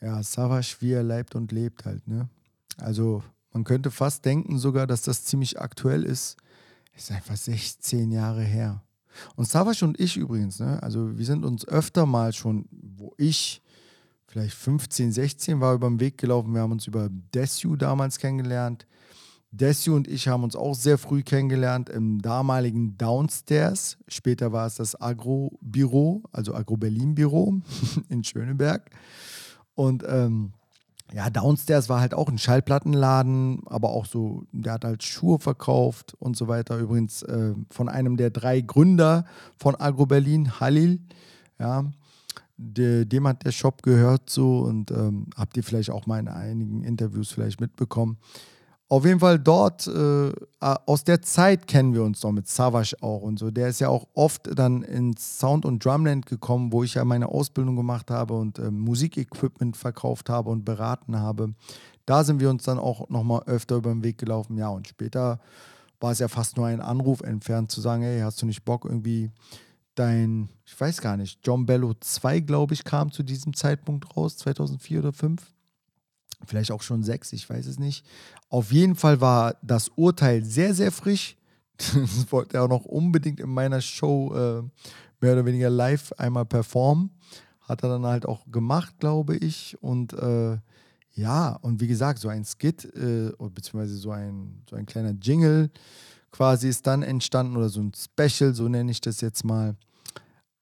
Ja, 0.00 0.22
Savage, 0.22 0.76
wie 0.80 0.92
er 0.92 1.02
leibt 1.02 1.34
und 1.34 1.52
lebt 1.52 1.84
halt, 1.84 2.06
ne? 2.08 2.28
Also, 2.78 3.22
man 3.52 3.64
könnte 3.64 3.90
fast 3.90 4.24
denken 4.24 4.58
sogar, 4.58 4.86
dass 4.86 5.02
das 5.02 5.24
ziemlich 5.24 5.60
aktuell 5.60 6.04
ist. 6.04 6.36
Es 6.94 7.04
ist 7.04 7.12
einfach 7.12 7.36
16 7.36 8.10
Jahre 8.10 8.42
her. 8.42 8.82
Und 9.36 9.48
Savage 9.48 9.84
und 9.84 9.98
ich 9.98 10.16
übrigens, 10.16 10.60
ne? 10.60 10.82
Also, 10.82 11.18
wir 11.18 11.24
sind 11.24 11.44
uns 11.44 11.66
öfter 11.66 12.06
mal 12.06 12.32
schon, 12.32 12.66
wo 12.70 13.12
ich 13.16 13.62
vielleicht 14.26 14.54
15, 14.54 15.12
16 15.12 15.60
war 15.60 15.74
über 15.74 15.88
den 15.88 15.98
Weg 15.98 16.16
gelaufen. 16.16 16.54
Wir 16.54 16.60
haben 16.60 16.72
uns 16.72 16.86
über 16.86 17.08
Desu 17.34 17.76
damals 17.76 18.18
kennengelernt. 18.18 18.86
Desu 19.50 19.96
und 19.96 20.06
ich 20.06 20.28
haben 20.28 20.44
uns 20.44 20.54
auch 20.54 20.74
sehr 20.74 20.96
früh 20.96 21.22
kennengelernt 21.24 21.88
im 21.88 22.22
damaligen 22.22 22.96
Downstairs. 22.96 23.98
Später 24.06 24.52
war 24.52 24.66
es 24.66 24.76
das 24.76 25.00
Agro-Büro, 25.00 26.22
also 26.30 26.54
Agro-Berlin-Büro 26.54 27.60
in 28.08 28.22
Schöneberg. 28.22 28.88
Und 29.74 30.04
ähm, 30.06 30.52
ja, 31.12 31.28
Downstairs 31.30 31.88
war 31.88 32.00
halt 32.00 32.14
auch 32.14 32.28
ein 32.28 32.38
Schallplattenladen, 32.38 33.62
aber 33.66 33.90
auch 33.90 34.06
so, 34.06 34.44
der 34.52 34.74
hat 34.74 34.84
halt 34.84 35.02
Schuhe 35.02 35.38
verkauft 35.38 36.14
und 36.18 36.36
so 36.36 36.46
weiter. 36.46 36.78
Übrigens 36.78 37.22
äh, 37.22 37.54
von 37.70 37.88
einem 37.88 38.16
der 38.16 38.30
drei 38.30 38.60
Gründer 38.60 39.24
von 39.58 39.74
Agro 39.74 40.06
Berlin, 40.06 40.60
Halil. 40.60 41.00
Ja, 41.58 41.84
de, 42.56 43.04
dem 43.04 43.26
hat 43.26 43.44
der 43.44 43.52
Shop 43.52 43.82
gehört 43.82 44.30
so 44.30 44.60
und 44.60 44.90
ähm, 44.90 45.26
habt 45.36 45.56
ihr 45.56 45.64
vielleicht 45.64 45.90
auch 45.90 46.06
mal 46.06 46.20
in 46.20 46.28
einigen 46.28 46.84
Interviews 46.84 47.32
vielleicht 47.32 47.60
mitbekommen. 47.60 48.18
Auf 48.90 49.04
jeden 49.04 49.20
Fall 49.20 49.38
dort, 49.38 49.86
äh, 49.86 50.32
aus 50.58 51.04
der 51.04 51.22
Zeit 51.22 51.68
kennen 51.68 51.94
wir 51.94 52.02
uns 52.02 52.24
noch 52.24 52.32
mit 52.32 52.48
Savage 52.48 52.96
auch 53.00 53.22
und 53.22 53.38
so. 53.38 53.52
Der 53.52 53.68
ist 53.68 53.78
ja 53.78 53.88
auch 53.88 54.08
oft 54.14 54.50
dann 54.58 54.82
ins 54.82 55.38
Sound- 55.38 55.64
und 55.64 55.84
Drumland 55.84 56.26
gekommen, 56.26 56.72
wo 56.72 56.82
ich 56.82 56.94
ja 56.94 57.04
meine 57.04 57.28
Ausbildung 57.28 57.76
gemacht 57.76 58.10
habe 58.10 58.34
und 58.34 58.58
äh, 58.58 58.68
Musikequipment 58.72 59.76
verkauft 59.76 60.28
habe 60.28 60.50
und 60.50 60.64
beraten 60.64 61.20
habe. 61.20 61.54
Da 62.04 62.24
sind 62.24 62.40
wir 62.40 62.50
uns 62.50 62.64
dann 62.64 62.80
auch 62.80 63.08
nochmal 63.10 63.44
öfter 63.44 63.76
über 63.76 63.90
den 63.90 64.02
Weg 64.02 64.18
gelaufen. 64.18 64.58
Ja, 64.58 64.70
und 64.70 64.88
später 64.88 65.38
war 66.00 66.10
es 66.10 66.18
ja 66.18 66.26
fast 66.26 66.56
nur 66.56 66.66
ein 66.66 66.80
Anruf 66.80 67.20
entfernt 67.20 67.70
zu 67.70 67.80
sagen, 67.80 68.02
hey, 68.02 68.22
hast 68.22 68.42
du 68.42 68.46
nicht 68.46 68.64
Bock 68.64 68.86
irgendwie 68.86 69.30
dein, 69.94 70.48
ich 70.64 70.80
weiß 70.80 71.00
gar 71.00 71.16
nicht, 71.16 71.38
John 71.44 71.64
Bello 71.64 71.94
2, 71.94 72.40
glaube 72.40 72.74
ich, 72.74 72.82
kam 72.82 73.12
zu 73.12 73.22
diesem 73.22 73.54
Zeitpunkt 73.54 74.16
raus, 74.16 74.36
2004 74.38 74.98
oder 74.98 75.12
2005. 75.12 75.54
Vielleicht 76.46 76.72
auch 76.72 76.82
schon 76.82 77.02
6, 77.02 77.32
ich 77.34 77.48
weiß 77.48 77.66
es 77.66 77.78
nicht. 77.78 78.04
Auf 78.50 78.72
jeden 78.72 78.96
Fall 78.96 79.20
war 79.20 79.56
das 79.62 79.88
Urteil 79.96 80.44
sehr, 80.44 80.74
sehr 80.74 80.92
frisch. 80.92 81.36
Das 81.94 82.30
wollte 82.30 82.58
er 82.58 82.64
auch 82.64 82.68
noch 82.68 82.84
unbedingt 82.84 83.40
in 83.40 83.48
meiner 83.48 83.80
Show 83.80 84.34
äh, 84.34 84.62
mehr 85.22 85.32
oder 85.32 85.46
weniger 85.46 85.70
live 85.70 86.12
einmal 86.18 86.44
performen. 86.44 87.10
Hat 87.62 87.82
er 87.82 87.88
dann 87.88 88.04
halt 88.04 88.26
auch 88.26 88.44
gemacht, 88.50 88.98
glaube 88.98 89.36
ich. 89.36 89.78
Und 89.80 90.12
äh, 90.12 90.58
ja, 91.14 91.58
und 91.62 91.80
wie 91.80 91.86
gesagt, 91.86 92.18
so 92.18 92.28
ein 92.28 92.44
Skit, 92.44 92.84
äh, 92.84 93.32
beziehungsweise 93.38 93.96
so 93.96 94.10
ein, 94.10 94.62
so 94.68 94.76
ein 94.76 94.84
kleiner 94.84 95.12
Jingle 95.12 95.70
quasi 96.32 96.68
ist 96.68 96.86
dann 96.86 97.02
entstanden 97.02 97.56
oder 97.56 97.68
so 97.68 97.80
ein 97.80 97.92
Special, 97.94 98.54
so 98.54 98.68
nenne 98.68 98.90
ich 98.90 99.00
das 99.00 99.20
jetzt 99.20 99.44
mal. 99.44 99.76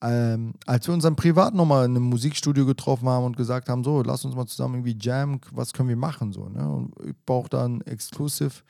Ähm, 0.01 0.55
als 0.65 0.87
wir 0.87 0.95
uns 0.95 1.03
dann 1.03 1.17
privat 1.17 1.55
nochmal 1.55 1.85
in 1.85 1.97
einem 1.97 2.05
Musikstudio 2.05 2.65
getroffen 2.67 3.09
haben 3.09 3.25
und 3.25 3.37
gesagt 3.37 3.69
haben, 3.69 3.83
so, 3.83 4.03
lass 4.03 4.25
uns 4.25 4.37
mal 4.37 4.47
zusammen 4.47 4.77
irgendwie 4.77 4.97
jammen, 5.01 5.41
was 5.51 5.73
können 5.73 5.89
wir 5.89 5.97
machen, 5.97 6.33
so, 6.33 6.49
ne? 6.49 6.69
Und 6.69 6.95
ich 7.05 7.17
brauche 7.27 7.49
dann 7.49 7.81
Exclusive. 7.81 8.63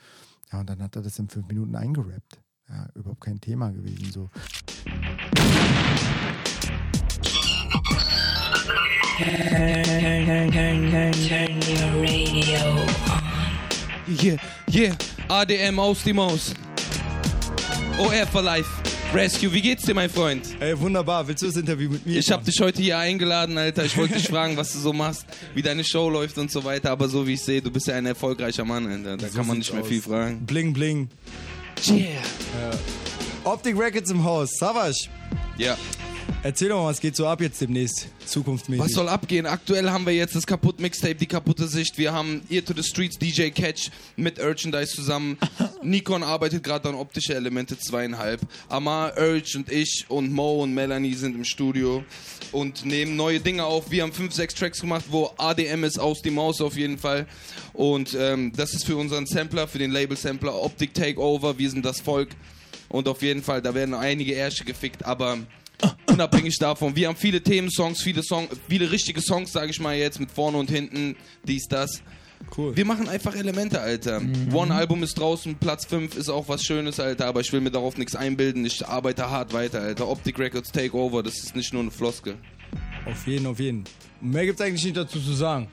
Ja, 0.51 0.61
und 0.61 0.71
dann 0.71 0.83
hat 0.83 0.97
er 0.97 1.03
das 1.03 1.19
in 1.19 1.29
fünf 1.29 1.47
Minuten 1.49 1.77
eingerappt. 1.77 2.41
Ja, 2.71 2.87
überhaupt 2.95 3.21
kein 3.21 3.41
Thema 3.41 3.71
gewesen, 3.71 4.11
so. 4.11 4.31
Yeah, 14.07 14.37
yeah, 14.71 14.97
ADM 15.29 15.79
aus 15.79 16.03
die 16.03 16.15
Maus. 16.15 16.55
OR 17.99 18.27
for 18.29 18.43
Life. 18.43 18.98
Rescue, 19.15 19.51
wie 19.53 19.63
geht's 19.63 19.85
dir, 19.85 19.95
mein 19.95 20.11
Freund? 20.11 20.47
Ey, 20.61 20.79
wunderbar. 20.79 21.27
Willst 21.27 21.43
du 21.43 21.47
das 21.47 21.57
Interview 21.57 21.91
mit 21.91 22.05
mir? 22.05 22.19
Ich 22.19 22.31
habe 22.31 22.45
dich 22.45 22.61
heute 22.61 22.83
hier 22.83 22.99
eingeladen, 22.99 23.57
Alter. 23.57 23.85
Ich 23.85 23.97
wollte 23.97 24.15
dich 24.15 24.29
fragen, 24.29 24.57
was 24.59 24.73
du 24.75 24.79
so 24.79 24.93
machst, 24.93 25.25
wie 25.55 25.63
deine 25.63 25.83
Show 25.83 26.11
läuft 26.11 26.37
und 26.37 26.51
so 26.51 26.63
weiter. 26.63 26.91
Aber 26.91 27.09
so 27.09 27.27
wie 27.27 27.33
ich 27.35 27.41
sehe, 27.41 27.63
du 27.63 27.71
bist 27.71 27.87
ja 27.87 27.95
ein 27.95 28.05
erfolgreicher 28.05 28.67
Mann, 28.67 28.87
Alter. 28.87 29.17
Da 29.17 29.29
so 29.29 29.39
kann 29.39 29.47
man 29.47 29.59
nicht 29.59 29.73
mehr 29.73 29.83
aus. 29.83 29.89
viel 29.89 30.03
fragen. 30.03 30.45
Bling, 30.45 30.75
bling. 30.75 31.09
Yeah. 31.89 32.01
Ja. 32.07 33.51
Optic 33.51 33.79
Records 33.79 34.11
im 34.11 34.23
Haus. 34.25 34.51
Savage. 34.59 35.09
Ja. 35.57 35.77
Erzähl 36.43 36.69
doch 36.69 36.83
mal, 36.83 36.91
was 36.91 37.01
geht 37.01 37.17
so 37.17 37.27
ab 37.27 37.41
jetzt 37.41 37.61
demnächst, 37.61 38.09
zukunftsmäßig? 38.25 38.85
Was 38.85 38.93
soll 38.93 39.09
abgehen? 39.09 39.45
Aktuell 39.47 39.91
haben 39.91 40.07
wir 40.07 40.13
jetzt 40.15 40.37
das 40.37 40.47
kaputt 40.47 40.79
Mixtape, 40.79 41.17
die 41.17 41.27
kaputte 41.27 41.67
Sicht. 41.67 41.99
Wir 41.99 42.13
haben 42.13 42.43
Ear 42.49 42.65
to 42.65 42.73
the 42.75 42.83
Streets, 42.83 43.19
DJ 43.19 43.51
Catch 43.51 43.91
mit 44.17 44.39
Urchandise 44.39 44.95
zusammen. 44.95 45.37
Nikon 45.83 46.23
arbeitet 46.23 46.63
gerade 46.63 46.89
an 46.89 46.95
optische 46.95 47.35
Elemente 47.35 47.79
zweieinhalb. 47.79 48.41
Amar, 48.69 49.15
Urge 49.19 49.59
und 49.59 49.73
ich 49.73 50.07
und 50.09 50.33
Mo 50.33 50.63
und 50.63 50.75
Melanie 50.75 51.15
sind 51.15 51.35
im 51.35 51.45
Studio 51.45 52.05
und 52.53 52.85
nehmen 52.85 53.17
neue 53.17 53.41
Dinge 53.41 53.65
auf. 53.65 53.91
Wir 53.91 54.05
haben 54.05 54.13
fünf, 54.13 54.33
sechs 54.33 54.55
Tracks 54.55 54.81
gemacht, 54.81 55.07
wo 55.11 55.31
ADM 55.39 55.85
ist 55.85 55.99
aus 55.99 56.23
die 56.23 56.31
Maus 56.31 56.61
auf 56.61 56.77
jeden 56.77 56.99
Fall. 56.99 57.27
Und 57.73 58.17
ähm, 58.19 58.53
das 58.57 58.75
ist 58.75 58.85
für 58.85 58.97
unseren 58.97 59.27
Sampler, 59.27 59.67
für 59.67 59.79
den 59.79 59.91
Label-Sampler 59.91 60.55
Optic 60.55 60.95
Takeover. 60.95 61.59
Wir 61.59 61.71
sind 61.71 61.85
das 61.85 62.01
Volk. 62.01 62.31
Und 62.89 63.07
auf 63.07 63.23
jeden 63.23 63.43
Fall, 63.43 63.61
da 63.61 63.75
werden 63.75 63.95
einige 63.95 64.33
Ärsche 64.35 64.65
gefickt, 64.65 65.05
aber 65.05 65.39
unabhängig 66.07 66.59
davon, 66.59 66.97
wir 66.97 67.09
haben 67.09 67.17
viele 67.17 67.43
Themensongs, 67.43 68.03
viele 68.03 68.23
Song, 68.23 68.49
viele 68.69 68.91
richtige 68.91 69.21
Songs, 69.21 69.53
sage 69.53 69.71
ich 69.71 69.81
mal 69.81 69.97
jetzt, 69.97 70.21
mit 70.21 70.31
vorne 70.31 70.59
und 70.59 70.71
hinten, 70.71 71.17
dies, 71.45 71.67
das. 71.69 72.03
Cool. 72.57 72.77
Wir 72.77 72.85
machen 72.85 73.09
einfach 73.09 73.35
Elemente, 73.35 73.81
Alter. 73.81 74.23
One 74.53 74.75
Album 74.75 75.03
ist 75.03 75.19
draußen, 75.19 75.57
Platz 75.57 75.87
5 75.87 76.17
ist 76.17 76.29
auch 76.29 76.49
was 76.49 76.63
Schönes, 76.63 77.01
Alter, 77.01 77.27
aber 77.27 77.41
ich 77.41 77.53
will 77.53 77.61
mir 77.61 77.71
darauf 77.71 77.99
nichts 77.99 78.15
einbilden. 78.15 78.65
Ich 78.65 78.87
arbeite 78.87 79.29
hart 79.29 79.53
weiter, 79.53 79.81
Alter. 79.81 80.09
Optic 80.09 80.39
Records 80.39 80.71
Take 80.71 80.97
Over, 80.97 81.23
das 81.23 81.39
ist 81.39 81.57
nicht 81.57 81.73
nur 81.73 81.83
eine 81.83 81.91
Floskel. 81.91 82.37
Auf 83.07 83.27
jeden, 83.27 83.47
auf 83.47 83.59
jeden. 83.59 83.85
Mehr 84.21 84.47
gibt's 84.47 84.61
eigentlich 84.61 84.85
nicht 84.85 84.97
dazu 84.97 85.21
zu 85.21 85.33
sagen. 85.33 85.69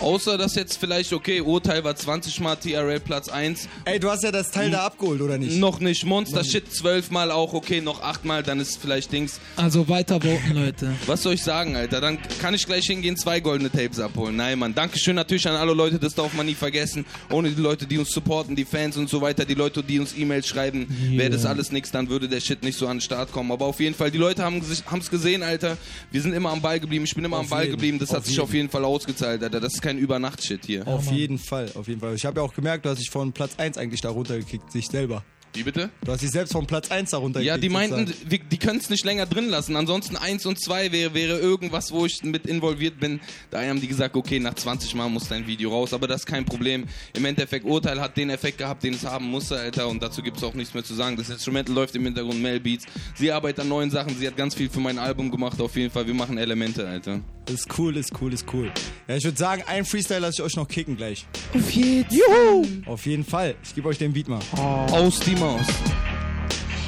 Außer, 0.00 0.36
dass 0.38 0.54
jetzt 0.54 0.76
vielleicht, 0.78 1.12
okay, 1.12 1.40
Urteil 1.40 1.84
war 1.84 1.94
20 1.96 2.40
Mal 2.40 2.56
TRL 2.56 3.00
Platz 3.00 3.28
1. 3.28 3.68
Ey, 3.84 3.98
du 4.00 4.10
hast 4.10 4.22
ja 4.24 4.32
das 4.32 4.50
Teil 4.50 4.70
da 4.70 4.84
abgeholt, 4.86 5.20
oder 5.20 5.38
nicht? 5.38 5.56
Noch 5.58 5.80
nicht. 5.80 6.04
Monster 6.04 6.44
Shit 6.44 6.72
12 6.74 7.10
Mal 7.10 7.30
auch, 7.30 7.52
okay, 7.54 7.80
noch 7.80 8.02
8 8.02 8.24
Mal, 8.24 8.42
dann 8.42 8.60
ist 8.60 8.78
vielleicht 8.80 9.12
Dings. 9.12 9.40
Also 9.56 9.88
weiter 9.88 10.20
voten, 10.20 10.52
Leute. 10.54 10.92
Was 11.06 11.22
soll 11.22 11.34
ich 11.34 11.42
sagen, 11.42 11.76
Alter? 11.76 12.00
Dann 12.00 12.18
kann 12.40 12.54
ich 12.54 12.66
gleich 12.66 12.86
hingehen, 12.86 13.16
zwei 13.16 13.40
goldene 13.40 13.70
Tapes 13.70 13.98
abholen. 14.00 14.36
Nein, 14.36 14.58
Mann. 14.58 14.74
Dankeschön 14.74 15.14
natürlich 15.16 15.46
an 15.48 15.56
alle 15.56 15.72
Leute, 15.74 15.98
das 15.98 16.14
darf 16.14 16.32
man 16.34 16.46
nie 16.46 16.54
vergessen. 16.54 17.04
Ohne 17.30 17.50
die 17.50 17.60
Leute, 17.60 17.86
die 17.86 17.98
uns 17.98 18.10
supporten, 18.10 18.56
die 18.56 18.64
Fans 18.64 18.96
und 18.96 19.08
so 19.08 19.20
weiter, 19.20 19.44
die 19.44 19.54
Leute, 19.54 19.82
die 19.82 19.98
uns 19.98 20.14
E-Mails 20.16 20.46
schreiben, 20.46 20.86
wäre 21.16 21.30
das 21.30 21.44
alles 21.46 21.72
nichts, 21.72 21.90
dann 21.90 22.08
würde 22.08 22.28
der 22.28 22.40
Shit 22.40 22.62
nicht 22.62 22.78
so 22.78 22.86
an 22.86 22.96
den 22.96 23.00
Start 23.00 23.32
kommen. 23.32 23.50
Aber 23.52 23.66
auf 23.66 23.80
jeden 23.80 23.94
Fall, 23.94 24.10
die 24.10 24.18
Leute 24.18 24.42
haben 24.44 24.60
es 24.60 25.10
gesehen, 25.10 25.42
Alter. 25.42 25.76
Wir 26.10 26.20
sind 26.20 26.32
immer 26.32 26.50
am 26.50 26.60
Ball 26.60 26.80
geblieben, 26.80 27.04
ich 27.04 27.14
bin 27.14 27.24
immer 27.24 27.36
Auf 27.38 27.44
am 27.44 27.50
Ball 27.50 27.62
jeden. 27.64 27.72
geblieben. 27.76 27.98
Das 27.98 28.10
Auf 28.10 28.16
hat 28.16 28.24
sich 28.24 28.34
jeden. 28.34 28.44
auf 28.44 28.54
jeden 28.54 28.68
Fall 28.70 28.84
ausgezahlt, 28.84 29.42
Alter. 29.42 29.60
Das 29.60 29.74
ist 29.74 29.82
kein 29.82 29.93
Übernacht-Shit 29.98 30.64
hier. 30.64 30.86
Auf 30.86 31.10
jeden 31.10 31.38
Fall, 31.38 31.70
auf 31.74 31.88
jeden 31.88 32.00
Fall. 32.00 32.14
Ich 32.14 32.24
habe 32.24 32.40
ja 32.40 32.46
auch 32.46 32.54
gemerkt, 32.54 32.84
du 32.84 32.90
hast 32.90 32.98
dich 32.98 33.10
von 33.10 33.32
Platz 33.32 33.52
1 33.58 33.78
eigentlich 33.78 34.00
da 34.00 34.10
runtergekickt, 34.10 34.70
sich 34.72 34.86
selber. 34.86 35.24
Wie 35.54 35.62
bitte? 35.62 35.90
Du 36.04 36.10
hast 36.10 36.20
dich 36.20 36.32
selbst 36.32 36.52
von 36.52 36.66
Platz 36.66 36.90
1 36.90 37.10
da 37.10 37.18
runtergekickt. 37.18 37.46
Ja, 37.46 37.58
die 37.58 37.68
meinten, 37.68 38.12
wir, 38.26 38.40
die 38.40 38.58
können 38.58 38.80
es 38.80 38.90
nicht 38.90 39.04
länger 39.04 39.24
drin 39.24 39.48
lassen. 39.48 39.76
Ansonsten 39.76 40.16
1 40.16 40.46
und 40.46 40.60
2 40.60 40.90
wäre, 40.90 41.14
wäre 41.14 41.38
irgendwas, 41.38 41.92
wo 41.92 42.06
ich 42.06 42.22
mit 42.24 42.46
involviert 42.46 42.98
bin. 42.98 43.20
Daher 43.50 43.70
haben 43.70 43.80
die 43.80 43.86
gesagt, 43.86 44.16
okay, 44.16 44.40
nach 44.40 44.54
20 44.54 44.96
Mal 44.96 45.08
muss 45.08 45.28
dein 45.28 45.46
Video 45.46 45.70
raus. 45.70 45.92
Aber 45.92 46.08
das 46.08 46.22
ist 46.22 46.26
kein 46.26 46.44
Problem. 46.44 46.86
Im 47.14 47.24
Endeffekt, 47.24 47.64
Urteil 47.64 48.00
hat 48.00 48.16
den 48.16 48.30
Effekt 48.30 48.58
gehabt, 48.58 48.82
den 48.82 48.94
es 48.94 49.04
haben 49.04 49.26
musste, 49.26 49.56
Alter. 49.56 49.86
Und 49.86 50.02
dazu 50.02 50.22
gibt 50.22 50.38
es 50.38 50.42
auch 50.42 50.54
nichts 50.54 50.74
mehr 50.74 50.82
zu 50.82 50.94
sagen. 50.94 51.16
Das 51.16 51.30
Instrumental 51.30 51.72
läuft 51.72 51.94
im 51.94 52.04
Hintergrund, 52.04 52.42
Mel 52.42 52.58
Beats. 52.58 52.86
Sie 53.14 53.30
arbeitet 53.30 53.60
an 53.60 53.68
neuen 53.68 53.90
Sachen. 53.90 54.16
Sie 54.18 54.26
hat 54.26 54.36
ganz 54.36 54.56
viel 54.56 54.68
für 54.68 54.80
mein 54.80 54.98
Album 54.98 55.30
gemacht. 55.30 55.60
Auf 55.60 55.76
jeden 55.76 55.92
Fall, 55.92 56.06
wir 56.06 56.14
machen 56.14 56.36
Elemente, 56.36 56.86
Alter. 56.86 57.20
Ist 57.48 57.68
cool, 57.78 57.96
ist 57.96 58.10
cool, 58.20 58.32
ist 58.32 58.46
cool. 58.54 58.72
Ja, 59.06 59.16
ich 59.16 59.24
würde 59.24 59.36
sagen, 59.36 59.62
ein 59.66 59.84
Freestyle 59.84 60.20
lasse 60.20 60.40
ich 60.40 60.42
euch 60.42 60.56
noch 60.56 60.66
kicken 60.66 60.96
gleich. 60.96 61.26
Auf 61.54 61.70
jeden 61.70 62.06
Juhu! 62.10 62.66
Auf 62.86 63.04
jeden 63.04 63.24
Fall. 63.24 63.54
Ich 63.62 63.74
gebe 63.74 63.86
euch 63.88 63.98
den 63.98 64.14
Beat 64.14 64.28
mal. 64.28 64.40
Aus 64.56 65.20
die 65.20 65.36
Maus. 65.44 65.66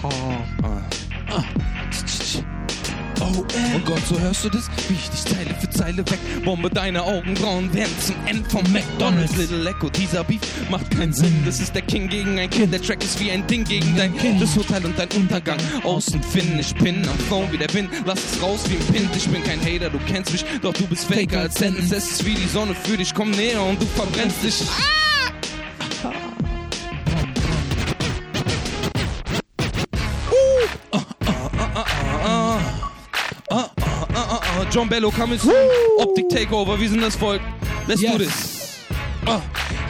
Oh, 0.02 0.08
oh 3.20 3.78
Gott, 3.84 4.00
so 4.08 4.18
hörst 4.18 4.44
du 4.44 4.48
das? 4.48 4.70
Wie 4.88 4.94
ich 4.94 5.10
dich 5.10 5.24
Zeile 5.26 5.54
für 5.60 5.68
Zeile 5.68 5.98
weg. 6.10 6.18
Bombe 6.42 6.70
deine 6.70 7.02
Augenbrauen 7.02 7.74
werden 7.74 7.92
zum 8.00 8.14
End 8.24 8.50
vom 8.50 8.62
McDonalds. 8.72 9.36
Little 9.36 9.68
Echo, 9.68 9.90
dieser 9.90 10.24
Beef 10.24 10.40
macht 10.70 10.90
keinen 10.90 11.12
Sinn. 11.12 11.42
Das 11.44 11.60
ist 11.60 11.74
der 11.74 11.82
King 11.82 12.08
gegen 12.08 12.38
ein 12.38 12.48
Kind. 12.48 12.72
Der 12.72 12.80
Track 12.80 13.04
ist 13.04 13.20
wie 13.20 13.30
ein 13.30 13.46
Ding 13.46 13.64
gegen 13.64 13.94
dein 13.94 14.16
Kind. 14.16 14.40
Das 14.40 14.56
Urteil 14.56 14.86
und 14.86 14.98
dein 14.98 15.10
Untergang. 15.10 15.58
Außen 15.84 16.22
finden, 16.22 16.58
ich 16.58 16.74
bin 16.76 17.06
am 17.06 17.18
Phone 17.28 17.52
wie 17.52 17.58
der 17.58 17.72
Wind. 17.74 17.90
Lass 18.06 18.20
es 18.20 18.42
raus 18.42 18.60
wie 18.70 18.76
ein 18.76 18.86
Pin 18.94 19.10
Ich 19.14 19.28
bin 19.28 19.44
kein 19.44 19.60
Hater, 19.60 19.90
du 19.90 19.98
kennst 20.10 20.32
mich. 20.32 20.46
Doch 20.62 20.72
du 20.72 20.86
bist 20.86 21.04
faker 21.12 21.40
als 21.40 21.56
Sentence 21.56 21.92
Es 21.92 22.10
ist 22.10 22.24
wie 22.24 22.34
die 22.34 22.48
Sonne 22.48 22.74
für 22.74 22.96
dich. 22.96 23.12
Komm 23.12 23.32
näher 23.32 23.62
und 23.62 23.82
du 23.82 23.84
verbrennst 23.84 24.42
dich. 24.42 24.62
Ah, 24.62 25.06
John 34.70 34.88
Bello, 34.88 35.10
coming 35.10 35.38
soon. 35.38 35.54
Optic 35.98 36.28
Takeover, 36.28 36.78
wir 36.78 36.88
sind 36.88 37.00
das 37.00 37.16
Volk. 37.16 37.40
Let's 37.86 38.00
do 38.00 38.06
Yes. 38.06 38.18
this. 38.18 38.76
Ah, 39.26 39.40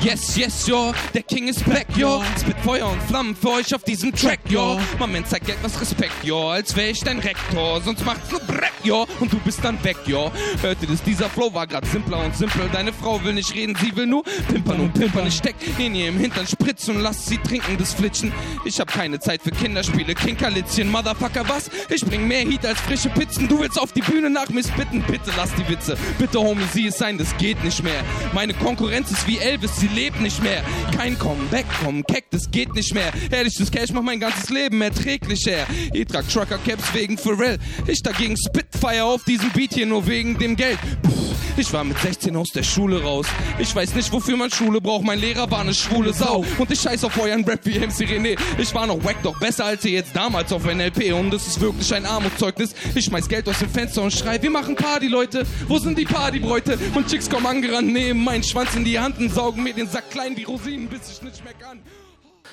yes, 0.07 0.37
yes, 0.37 0.67
yo, 0.69 0.95
der 1.15 1.23
King 1.23 1.49
ist 1.49 1.65
back, 1.65 1.87
yo. 1.97 2.23
Spit 2.41 2.57
Feuer 2.63 2.89
und 2.89 3.03
Flammen 3.03 3.35
für 3.35 3.51
euch 3.51 3.75
auf 3.75 3.83
diesem 3.83 4.15
Track, 4.15 4.39
yo. 4.49 4.79
Moment, 4.99 5.27
zeig 5.29 5.49
etwas 5.49 5.81
Respekt, 5.81 6.23
yo, 6.23 6.51
als 6.51 6.77
wär 6.77 6.91
ich 6.91 7.01
dein 7.01 7.19
Rektor. 7.19 7.81
Sonst 7.81 8.05
macht's 8.05 8.31
nur 8.31 8.41
Breck, 8.41 8.73
yo, 8.85 9.07
und 9.19 9.33
du 9.33 9.39
bist 9.39 9.65
dann 9.65 9.83
weg, 9.83 9.97
yo. 10.07 10.31
Hört 10.63 10.79
ihr 10.83 10.89
das? 10.89 11.03
Dieser 11.03 11.29
Flow 11.29 11.53
war 11.53 11.67
grad 11.67 11.87
simpler 11.87 12.25
und 12.25 12.37
simpel. 12.37 12.69
Deine 12.73 12.93
Frau 12.93 13.23
will 13.25 13.33
nicht 13.33 13.53
reden, 13.55 13.77
sie 13.81 13.95
will 13.97 14.07
nur 14.07 14.23
pimpern 14.49 14.81
und 14.81 14.95
pimpern. 14.95 15.27
Ich 15.27 15.35
steck 15.35 15.57
in 15.79 15.95
ihr 15.97 16.09
im 16.09 16.19
Hintern 16.19 16.47
Spritz 16.47 16.89
und 16.89 17.01
lass 17.01 17.27
sie 17.27 17.39
trinken, 17.39 17.77
das 17.77 17.95
Flitschen. 17.95 18.33
Ich 18.65 18.79
hab 18.79 18.93
keine 18.93 19.19
Zeit 19.19 19.43
für 19.43 19.51
Kinderspiele, 19.51 20.15
Kinkerlitzchen, 20.15 20.89
Motherfucker, 20.89 21.49
was? 21.49 21.69
Ich 21.91 22.05
bring 22.05 22.29
mehr 22.29 22.43
Heat 22.43 22.65
als 22.65 22.81
frische 22.81 23.09
Pizzen. 23.09 23.49
Du 23.49 23.59
willst 23.59 23.81
auf 23.81 23.93
die 23.93 24.03
Bühne 24.03 24.31
nach 24.31 24.51
Miss 24.51 24.71
Bitten, 24.71 25.03
bitte 25.03 25.33
lass 25.37 25.51
die 25.55 25.69
Witze. 25.69 25.97
Bitte, 26.19 26.39
Homie, 26.39 26.65
sieh 26.73 26.87
es 26.87 26.99
sein, 26.99 27.19
das 27.19 27.37
geht 27.39 27.63
nicht 27.65 27.83
mehr. 27.83 28.05
Meine 28.33 28.55
Konkurrenz 28.55 29.11
ist 29.11 29.27
wie 29.27 29.39
Elvis, 29.39 29.77
sie 29.77 29.89
lebt 29.97 30.21
nicht 30.21 30.43
mehr. 30.43 30.63
Kein 30.95 31.19
Comeback, 31.19 31.65
komm, 31.83 32.05
keck, 32.05 32.27
das 32.31 32.51
geht 32.51 32.75
nicht 32.75 32.93
mehr. 32.95 33.11
Ehrlich, 33.31 33.55
das 33.59 33.71
Cash 33.71 33.91
macht 33.93 34.05
mein 34.05 34.21
ganzes 34.21 34.51
Leben 34.51 34.81
erträglicher. 34.83 35.67
Ihr 35.95 36.07
tragt 36.07 36.31
Trucker-Caps 36.31 36.93
wegen 36.93 37.17
Pharrell. 37.17 37.59
Ich 37.87 38.03
dagegen 38.03 38.37
Spitfire 38.37 39.05
auf 39.05 39.25
diesem 39.25 39.51
Beat 39.53 39.73
hier 39.73 39.87
nur 39.87 40.07
wegen 40.07 40.39
dem 40.39 40.55
Geld. 40.55 40.79
Puh, 41.03 41.26
ich 41.59 41.73
war 41.73 41.85
mit 41.85 41.99
16 41.99 42.37
aus 42.37 42.51
der 42.51 42.63
Schule 42.63 43.03
raus. 43.03 43.27
Ich 43.59 43.75
weiß 43.75 43.95
nicht, 43.95 44.13
wofür 44.13 44.37
man 44.37 44.51
Schule 44.51 44.81
braucht. 44.81 45.05
Mein 45.05 45.19
Lehrer 45.19 45.51
war 45.51 45.61
eine 45.61 45.75
schwule 45.75 46.13
Sau. 46.13 46.45
Und 46.59 46.71
ich 46.71 46.81
scheiß 46.81 47.05
auf 47.05 47.19
euren 47.19 47.45
Rap 47.45 47.61
wie 47.65 47.79
MC 47.79 48.03
René. 48.03 48.39
Ich 48.59 48.75
war 48.75 48.87
noch 48.87 49.03
wack, 49.05 49.23
doch 49.23 49.39
besser 49.39 49.65
als 49.65 49.85
ihr 49.85 49.93
jetzt 49.93 50.15
damals 50.15 50.53
auf 50.53 50.65
NLP. 50.65 51.13
Und 51.15 51.31
das 51.31 51.47
ist 51.47 51.61
wirklich 51.61 51.93
ein 51.95 52.05
Armutszeugnis. 52.05 52.75
Ich 52.95 53.07
schmeiß 53.07 53.29
Geld 53.29 53.49
aus 53.49 53.59
dem 53.59 53.71
Fenster 53.71 54.03
und 54.03 54.13
schrei, 54.13 54.41
wir 54.43 54.51
machen 54.51 54.77
Party, 54.77 55.09
Leute. 55.09 55.47
Wo 55.69 55.79
sind 55.79 55.99
die 55.99 56.05
Partybräute? 56.05 56.79
Und 56.95 57.07
Chicks 57.09 57.31
kommen 57.31 57.47
angerannt, 57.47 57.93
nehmen 57.93 58.23
meinen 58.23 58.43
Schwanz 58.43 58.75
in 58.75 58.85
die 58.85 58.99
Hand 58.99 59.19
und 59.19 59.33
saugen 59.33 59.63
mir 59.63 59.73
den 59.73 59.89
Sack 59.89 60.11
klein 60.11 60.37
wie 60.37 60.45
Rosinen, 60.45 60.89
bis 60.89 61.11
ich 61.11 61.23
nicht 61.23 61.45
mehr 61.45 61.55
kann. 61.55 61.81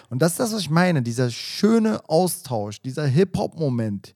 Und 0.10 0.22
das 0.22 0.34
ist 0.34 0.40
das, 0.40 0.54
was 0.54 0.62
ich 0.62 0.70
meine, 0.70 1.02
dieser 1.02 1.32
schöne 1.32 2.02
Austausch, 2.08 2.82
dieser 2.82 3.06
Hip-Hop-Moment, 3.06 4.14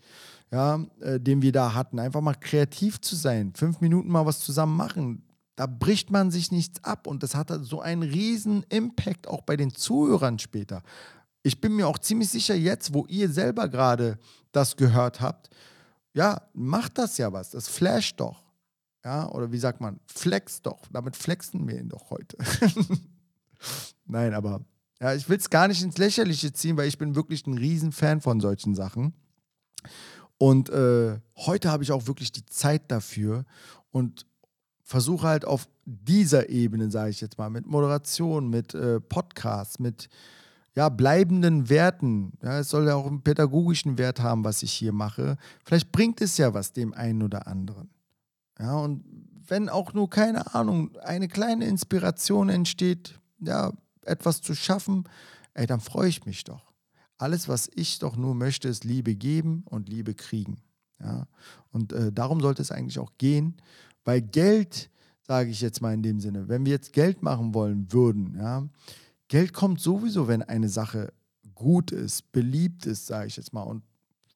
ja, 0.51 0.85
äh, 1.01 1.19
den 1.19 1.41
wir 1.41 1.51
da 1.51 1.73
hatten. 1.73 1.99
Einfach 1.99 2.21
mal 2.21 2.35
kreativ 2.35 3.01
zu 3.01 3.15
sein, 3.15 3.53
fünf 3.55 3.81
Minuten 3.81 4.09
mal 4.09 4.25
was 4.25 4.39
zusammen 4.39 4.75
machen. 4.75 5.23
Da 5.55 5.65
bricht 5.65 6.11
man 6.11 6.29
sich 6.29 6.51
nichts 6.51 6.83
ab 6.83 7.07
und 7.07 7.23
das 7.23 7.35
hat 7.35 7.51
so 7.61 7.81
einen 7.81 8.03
riesen 8.03 8.63
Impact 8.69 9.27
auch 9.27 9.41
bei 9.41 9.57
den 9.57 9.73
Zuhörern 9.73 10.39
später. 10.39 10.83
Ich 11.43 11.59
bin 11.61 11.75
mir 11.75 11.87
auch 11.87 11.97
ziemlich 11.97 12.29
sicher 12.29 12.55
jetzt, 12.55 12.93
wo 12.93 13.05
ihr 13.07 13.29
selber 13.29 13.67
gerade 13.67 14.19
das 14.51 14.75
gehört 14.75 15.21
habt, 15.21 15.49
ja, 16.13 16.41
macht 16.53 16.97
das 16.97 17.17
ja 17.17 17.31
was, 17.31 17.51
das 17.51 17.67
flasht 17.67 18.19
doch. 18.19 18.43
Ja, 19.05 19.29
oder 19.31 19.51
wie 19.51 19.57
sagt 19.57 19.79
man, 19.79 19.99
flex 20.05 20.61
doch. 20.61 20.81
Damit 20.91 21.15
flexen 21.15 21.67
wir 21.67 21.79
ihn 21.79 21.89
doch 21.89 22.09
heute. 22.09 22.37
Nein, 24.05 24.33
aber 24.33 24.61
ja, 24.99 25.13
ich 25.13 25.29
will 25.29 25.37
es 25.37 25.49
gar 25.49 25.67
nicht 25.67 25.81
ins 25.81 25.97
Lächerliche 25.97 26.51
ziehen, 26.51 26.75
weil 26.75 26.87
ich 26.87 26.97
bin 26.97 27.15
wirklich 27.15 27.45
ein 27.47 27.57
Riesenfan 27.57 28.19
von 28.19 28.41
solchen 28.41 28.75
Sachen. 28.75 29.13
Und 30.37 30.69
äh, 30.69 31.19
heute 31.35 31.71
habe 31.71 31.83
ich 31.83 31.91
auch 31.91 32.07
wirklich 32.07 32.31
die 32.31 32.45
Zeit 32.45 32.83
dafür 32.91 33.45
und 33.91 34.25
versuche 34.83 35.27
halt 35.27 35.45
auf 35.45 35.67
dieser 35.85 36.49
Ebene, 36.49 36.91
sage 36.91 37.09
ich 37.09 37.21
jetzt 37.21 37.37
mal, 37.37 37.49
mit 37.49 37.65
Moderation, 37.65 38.49
mit 38.49 38.73
äh, 38.73 38.99
Podcasts, 38.99 39.79
mit 39.79 40.09
ja, 40.75 40.89
bleibenden 40.89 41.69
Werten. 41.69 42.33
Ja, 42.43 42.59
es 42.59 42.69
soll 42.69 42.85
ja 42.85 42.95
auch 42.95 43.07
einen 43.07 43.23
pädagogischen 43.23 43.97
Wert 43.97 44.19
haben, 44.19 44.43
was 44.43 44.61
ich 44.61 44.71
hier 44.71 44.93
mache. 44.93 45.37
Vielleicht 45.65 45.91
bringt 45.91 46.21
es 46.21 46.37
ja 46.37 46.53
was 46.53 46.71
dem 46.71 46.93
einen 46.93 47.23
oder 47.23 47.47
anderen. 47.47 47.89
Ja, 48.59 48.75
und 48.77 49.03
wenn 49.47 49.69
auch 49.69 49.93
nur, 49.93 50.09
keine 50.09 50.53
Ahnung, 50.53 50.95
eine 50.97 51.27
kleine 51.27 51.65
Inspiration 51.65 52.49
entsteht, 52.49 53.19
ja, 53.39 53.73
etwas 54.03 54.41
zu 54.41 54.55
schaffen, 54.55 55.05
ey, 55.53 55.65
dann 55.65 55.79
freue 55.79 56.09
ich 56.09 56.25
mich 56.25 56.43
doch. 56.43 56.71
Alles, 57.17 57.47
was 57.47 57.69
ich 57.73 57.99
doch 57.99 58.15
nur 58.15 58.35
möchte, 58.35 58.67
ist 58.67 58.83
Liebe 58.83 59.15
geben 59.15 59.63
und 59.65 59.89
Liebe 59.89 60.13
kriegen. 60.13 60.57
Ja? 60.99 61.27
Und 61.71 61.93
äh, 61.93 62.11
darum 62.11 62.41
sollte 62.41 62.61
es 62.61 62.71
eigentlich 62.71 62.99
auch 62.99 63.11
gehen, 63.17 63.55
weil 64.05 64.21
Geld, 64.21 64.89
sage 65.21 65.49
ich 65.49 65.61
jetzt 65.61 65.81
mal 65.81 65.93
in 65.93 66.03
dem 66.03 66.19
Sinne, 66.19 66.47
wenn 66.47 66.65
wir 66.65 66.73
jetzt 66.73 66.93
Geld 66.93 67.23
machen 67.23 67.53
wollen 67.53 67.91
würden, 67.91 68.35
ja, 68.37 68.67
Geld 69.27 69.53
kommt 69.53 69.81
sowieso, 69.81 70.27
wenn 70.27 70.41
eine 70.41 70.69
Sache 70.69 71.11
gut 71.53 71.91
ist, 71.91 72.31
beliebt 72.31 72.85
ist, 72.85 73.07
sage 73.07 73.27
ich 73.27 73.35
jetzt 73.35 73.51
mal, 73.51 73.63
und 73.63 73.83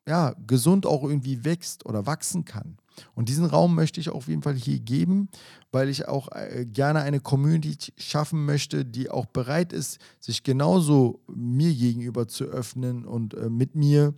ja, 0.08 0.36
gesund 0.48 0.86
auch 0.86 1.04
irgendwie 1.04 1.46
wächst 1.46 1.86
oder 1.86 2.06
wachsen 2.06 2.44
kann. 2.44 2.78
Und 3.16 3.30
diesen 3.30 3.46
Raum 3.46 3.76
möchte 3.76 4.00
ich 4.00 4.10
auf 4.10 4.28
jeden 4.28 4.42
Fall 4.42 4.56
hier 4.56 4.80
geben, 4.80 5.30
weil 5.72 5.90
ich 5.90 6.08
auch 6.08 6.30
äh, 6.32 6.66
gerne 6.66 7.02
eine 7.02 7.20
Community 7.20 7.94
schaffen 7.98 8.46
möchte, 8.46 8.86
die 8.86 9.10
auch 9.10 9.26
bereit 9.26 9.74
ist, 9.74 10.00
sich 10.20 10.44
genauso 10.44 11.22
mir 11.28 11.74
gegenüber 11.74 12.28
zu 12.28 12.46
öffnen 12.46 13.06
und 13.06 13.34
äh, 13.34 13.50
mit 13.50 13.76
mir 13.76 14.14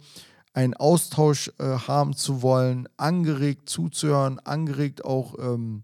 einen 0.54 0.76
Austausch 0.76 1.52
äh, 1.58 1.64
haben 1.64 2.16
zu 2.16 2.42
wollen, 2.42 2.88
angeregt 2.98 3.70
zuzuhören, 3.70 4.40
angeregt 4.40 5.04
auch, 5.04 5.36
ähm, 5.40 5.84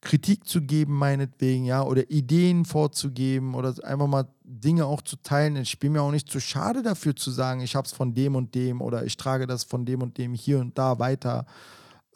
Kritik 0.00 0.46
zu 0.46 0.60
geben, 0.60 0.94
meinetwegen, 0.94 1.64
ja, 1.64 1.82
oder 1.82 2.08
Ideen 2.10 2.64
vorzugeben 2.64 3.54
oder 3.54 3.74
einfach 3.82 4.06
mal 4.06 4.28
Dinge 4.44 4.86
auch 4.86 5.02
zu 5.02 5.16
teilen. 5.16 5.56
Ich 5.56 5.78
bin 5.78 5.92
mir 5.92 6.02
auch 6.02 6.12
nicht 6.12 6.30
zu 6.30 6.40
schade 6.40 6.82
dafür 6.82 7.16
zu 7.16 7.30
sagen, 7.30 7.60
ich 7.60 7.74
habe 7.74 7.86
es 7.86 7.92
von 7.92 8.14
dem 8.14 8.36
und 8.36 8.54
dem 8.54 8.80
oder 8.80 9.04
ich 9.04 9.16
trage 9.16 9.46
das 9.46 9.64
von 9.64 9.84
dem 9.84 10.02
und 10.02 10.16
dem 10.16 10.34
hier 10.34 10.60
und 10.60 10.78
da 10.78 10.98
weiter. 10.98 11.46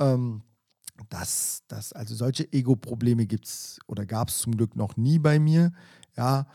Ähm, 0.03 0.43
das, 1.09 1.63
das, 1.69 1.93
also 1.93 2.15
solche 2.15 2.53
Ego-Probleme 2.53 3.27
gibt 3.27 3.47
es 3.47 3.79
oder 3.87 4.07
gab 4.07 4.29
es 4.29 4.39
zum 4.39 4.57
Glück 4.57 4.77
noch 4.77 4.97
nie 4.97 5.19
bei 5.19 5.39
mir. 5.39 5.73
Ja, 6.17 6.47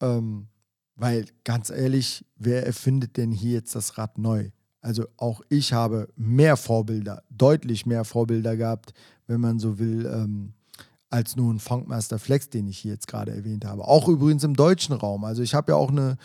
ähm, 0.00 0.48
weil 0.96 1.26
ganz 1.44 1.70
ehrlich, 1.70 2.24
wer 2.36 2.66
erfindet 2.66 3.16
denn 3.16 3.30
hier 3.30 3.52
jetzt 3.52 3.74
das 3.74 3.98
Rad 3.98 4.18
neu? 4.18 4.50
Also 4.80 5.06
auch 5.16 5.40
ich 5.48 5.72
habe 5.72 6.08
mehr 6.16 6.56
Vorbilder, 6.56 7.24
deutlich 7.30 7.86
mehr 7.86 8.04
Vorbilder 8.04 8.56
gehabt, 8.56 8.92
wenn 9.26 9.40
man 9.40 9.58
so 9.58 9.78
will, 9.78 10.06
ähm, 10.06 10.54
als 11.10 11.36
nur 11.36 11.52
ein 11.52 11.58
Funkmaster 11.58 12.18
Flex, 12.18 12.48
den 12.50 12.66
ich 12.68 12.78
hier 12.78 12.92
jetzt 12.92 13.06
gerade 13.06 13.32
erwähnt 13.32 13.64
habe. 13.64 13.86
Auch 13.86 14.08
übrigens 14.08 14.44
im 14.44 14.54
deutschen 14.54 14.94
Raum. 14.94 15.24
Also 15.24 15.42
ich 15.42 15.54
habe 15.54 15.72
ja 15.72 15.76
auch 15.76 15.90
eine, 15.90 16.16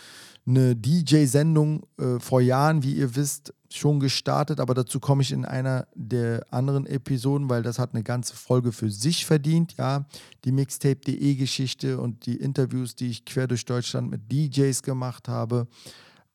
eine 0.46 0.74
DJ-Sendung 0.74 1.86
äh, 1.98 2.18
vor 2.18 2.40
Jahren, 2.40 2.82
wie 2.82 2.94
ihr 2.94 3.14
wisst, 3.14 3.54
schon 3.70 4.00
gestartet, 4.00 4.60
aber 4.60 4.74
dazu 4.74 5.00
komme 5.00 5.22
ich 5.22 5.32
in 5.32 5.44
einer 5.44 5.86
der 5.94 6.44
anderen 6.50 6.86
Episoden, 6.86 7.48
weil 7.48 7.62
das 7.62 7.78
hat 7.78 7.94
eine 7.94 8.02
ganze 8.02 8.34
Folge 8.34 8.72
für 8.72 8.90
sich 8.90 9.24
verdient, 9.24 9.74
ja, 9.78 10.04
die 10.44 10.52
Mixtape.de 10.52 11.34
Geschichte 11.36 11.98
und 11.98 12.26
die 12.26 12.36
Interviews, 12.36 12.94
die 12.94 13.08
ich 13.08 13.24
quer 13.24 13.46
durch 13.46 13.64
Deutschland 13.64 14.10
mit 14.10 14.30
DJs 14.30 14.82
gemacht 14.82 15.28
habe. 15.28 15.68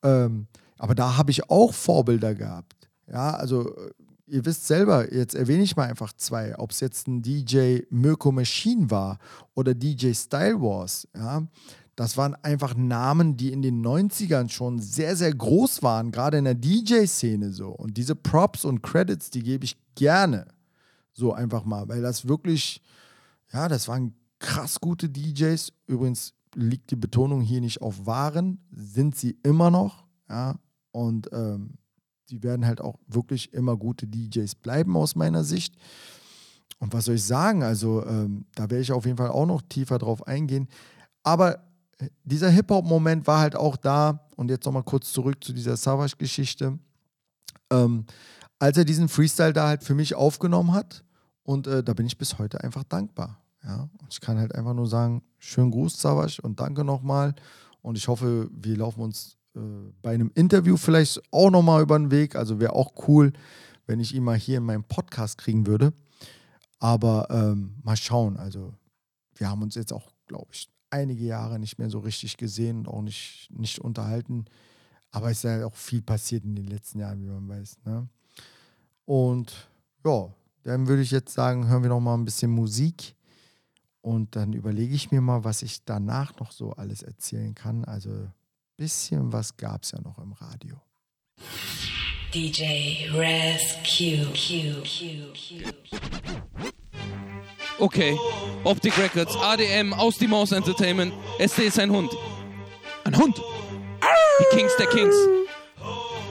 Ähm, 0.02 0.48
aber 0.78 0.94
da 0.94 1.16
habe 1.16 1.30
ich 1.30 1.50
auch 1.50 1.72
Vorbilder 1.74 2.34
gehabt. 2.34 2.88
Ja, 3.06 3.34
also 3.34 3.74
äh, 3.76 3.90
ihr 4.28 4.44
wisst 4.44 4.66
selber, 4.66 5.12
jetzt 5.12 5.34
erwähne 5.34 5.62
ich 5.62 5.76
mal 5.76 5.88
einfach 5.88 6.12
zwei, 6.12 6.58
ob 6.58 6.70
es 6.70 6.80
jetzt 6.80 7.08
ein 7.08 7.22
DJ 7.22 7.80
Mirko 7.90 8.32
Machine 8.32 8.90
war 8.90 9.18
oder 9.54 9.74
DJ 9.74 10.12
Style 10.12 10.60
Wars, 10.60 11.08
ja. 11.14 11.46
Das 11.96 12.16
waren 12.16 12.36
einfach 12.44 12.76
Namen, 12.76 13.36
die 13.36 13.50
in 13.50 13.60
den 13.60 13.84
90ern 13.84 14.50
schon 14.50 14.78
sehr, 14.78 15.16
sehr 15.16 15.34
groß 15.34 15.82
waren, 15.82 16.12
gerade 16.12 16.38
in 16.38 16.44
der 16.44 16.54
DJ-Szene 16.54 17.52
so. 17.52 17.70
Und 17.70 17.96
diese 17.96 18.14
Props 18.14 18.64
und 18.64 18.82
Credits, 18.82 19.30
die 19.30 19.42
gebe 19.42 19.64
ich 19.64 19.76
gerne 19.96 20.46
so 21.12 21.32
einfach 21.32 21.64
mal, 21.64 21.88
weil 21.88 22.00
das 22.00 22.28
wirklich, 22.28 22.80
ja, 23.52 23.66
das 23.66 23.88
waren 23.88 24.14
krass 24.38 24.78
gute 24.78 25.08
DJs. 25.08 25.72
Übrigens 25.88 26.34
liegt 26.54 26.92
die 26.92 26.96
Betonung 26.96 27.40
hier 27.40 27.60
nicht 27.60 27.82
auf 27.82 28.06
waren, 28.06 28.60
sind 28.70 29.16
sie 29.16 29.36
immer 29.42 29.72
noch, 29.72 30.06
ja. 30.28 30.54
Und 30.92 31.28
ähm, 31.32 31.78
die 32.30 32.42
werden 32.42 32.66
halt 32.66 32.80
auch 32.80 32.98
wirklich 33.06 33.52
immer 33.52 33.76
gute 33.76 34.06
DJs 34.06 34.54
bleiben 34.56 34.96
aus 34.96 35.14
meiner 35.16 35.44
Sicht. 35.44 35.74
Und 36.78 36.92
was 36.92 37.06
soll 37.06 37.16
ich 37.16 37.24
sagen? 37.24 37.62
Also 37.62 38.04
ähm, 38.06 38.46
da 38.54 38.62
werde 38.70 38.80
ich 38.80 38.92
auf 38.92 39.04
jeden 39.04 39.16
Fall 39.16 39.30
auch 39.30 39.46
noch 39.46 39.62
tiefer 39.62 39.98
drauf 39.98 40.26
eingehen. 40.26 40.68
Aber 41.22 41.64
dieser 42.24 42.50
Hip-Hop-Moment 42.50 43.26
war 43.26 43.40
halt 43.40 43.56
auch 43.56 43.76
da. 43.76 44.28
Und 44.36 44.50
jetzt 44.50 44.64
nochmal 44.64 44.84
kurz 44.84 45.12
zurück 45.12 45.42
zu 45.42 45.52
dieser 45.52 45.76
Savage-Geschichte. 45.76 46.78
Ähm, 47.70 48.04
als 48.58 48.76
er 48.76 48.84
diesen 48.84 49.08
Freestyle 49.08 49.52
da 49.52 49.68
halt 49.68 49.84
für 49.84 49.94
mich 49.94 50.14
aufgenommen 50.14 50.72
hat. 50.72 51.04
Und 51.42 51.66
äh, 51.66 51.82
da 51.82 51.94
bin 51.94 52.06
ich 52.06 52.18
bis 52.18 52.38
heute 52.38 52.62
einfach 52.62 52.84
dankbar. 52.84 53.40
Ja? 53.64 53.88
Und 54.00 54.12
ich 54.12 54.20
kann 54.20 54.38
halt 54.38 54.54
einfach 54.54 54.74
nur 54.74 54.86
sagen, 54.86 55.22
schönen 55.38 55.70
Gruß, 55.70 56.00
Savage, 56.00 56.40
und 56.42 56.60
danke 56.60 56.84
nochmal. 56.84 57.34
Und 57.82 57.96
ich 57.96 58.08
hoffe, 58.08 58.48
wir 58.52 58.76
laufen 58.76 59.00
uns 59.00 59.34
äh, 59.34 59.37
bei 60.02 60.14
einem 60.14 60.30
Interview 60.34 60.76
vielleicht 60.76 61.20
auch 61.30 61.50
nochmal 61.50 61.82
über 61.82 61.98
den 61.98 62.10
Weg. 62.10 62.36
Also 62.36 62.60
wäre 62.60 62.72
auch 62.72 62.92
cool, 63.08 63.32
wenn 63.86 64.00
ich 64.00 64.14
ihn 64.14 64.24
mal 64.24 64.36
hier 64.36 64.58
in 64.58 64.64
meinem 64.64 64.84
Podcast 64.84 65.38
kriegen 65.38 65.66
würde. 65.66 65.92
Aber 66.78 67.28
ähm, 67.30 67.74
mal 67.82 67.96
schauen. 67.96 68.36
Also 68.36 68.74
wir 69.34 69.48
haben 69.48 69.62
uns 69.62 69.74
jetzt 69.74 69.92
auch, 69.92 70.10
glaube 70.26 70.48
ich, 70.52 70.68
einige 70.90 71.24
Jahre 71.24 71.58
nicht 71.58 71.78
mehr 71.78 71.90
so 71.90 71.98
richtig 71.98 72.36
gesehen 72.36 72.78
und 72.78 72.88
auch 72.88 73.02
nicht, 73.02 73.48
nicht 73.50 73.80
unterhalten. 73.80 74.46
Aber 75.10 75.30
es 75.30 75.38
ist 75.38 75.44
ja 75.44 75.66
auch 75.66 75.74
viel 75.74 76.02
passiert 76.02 76.44
in 76.44 76.54
den 76.54 76.66
letzten 76.66 77.00
Jahren, 77.00 77.20
wie 77.20 77.28
man 77.28 77.48
weiß. 77.48 77.78
Ne? 77.84 78.08
Und 79.04 79.68
ja, 80.04 80.28
dann 80.64 80.86
würde 80.86 81.02
ich 81.02 81.10
jetzt 81.10 81.32
sagen, 81.32 81.68
hören 81.68 81.82
wir 81.82 81.88
noch 81.88 82.00
mal 82.00 82.14
ein 82.14 82.24
bisschen 82.24 82.50
Musik. 82.50 83.14
Und 84.00 84.36
dann 84.36 84.52
überlege 84.52 84.94
ich 84.94 85.10
mir 85.10 85.20
mal, 85.20 85.44
was 85.44 85.62
ich 85.62 85.84
danach 85.84 86.38
noch 86.38 86.52
so 86.52 86.72
alles 86.72 87.02
erzählen 87.02 87.54
kann. 87.54 87.84
Also 87.84 88.28
bisschen 88.78 89.32
was 89.32 89.54
gab 89.56 89.82
es 89.82 89.90
ja 89.90 90.00
noch 90.00 90.18
im 90.18 90.32
Radio. 90.32 90.76
DJ 92.32 93.08
Rescue. 93.12 94.24
Q, 94.32 94.82
Q, 94.82 95.32
Q. 95.34 96.70
Okay. 97.80 98.16
Optic 98.64 98.96
Records, 98.98 99.36
ADM, 99.36 99.92
aus 99.92 100.16
die 100.18 100.28
Maus 100.28 100.52
Entertainment. 100.52 101.12
SD 101.38 101.66
ist 101.66 101.78
ein 101.78 101.90
Hund. 101.90 102.10
Ein 103.04 103.16
Hund. 103.16 103.36
Die 104.40 104.56
Kings 104.56 104.72
der 104.78 104.86
Kings. 104.86 105.14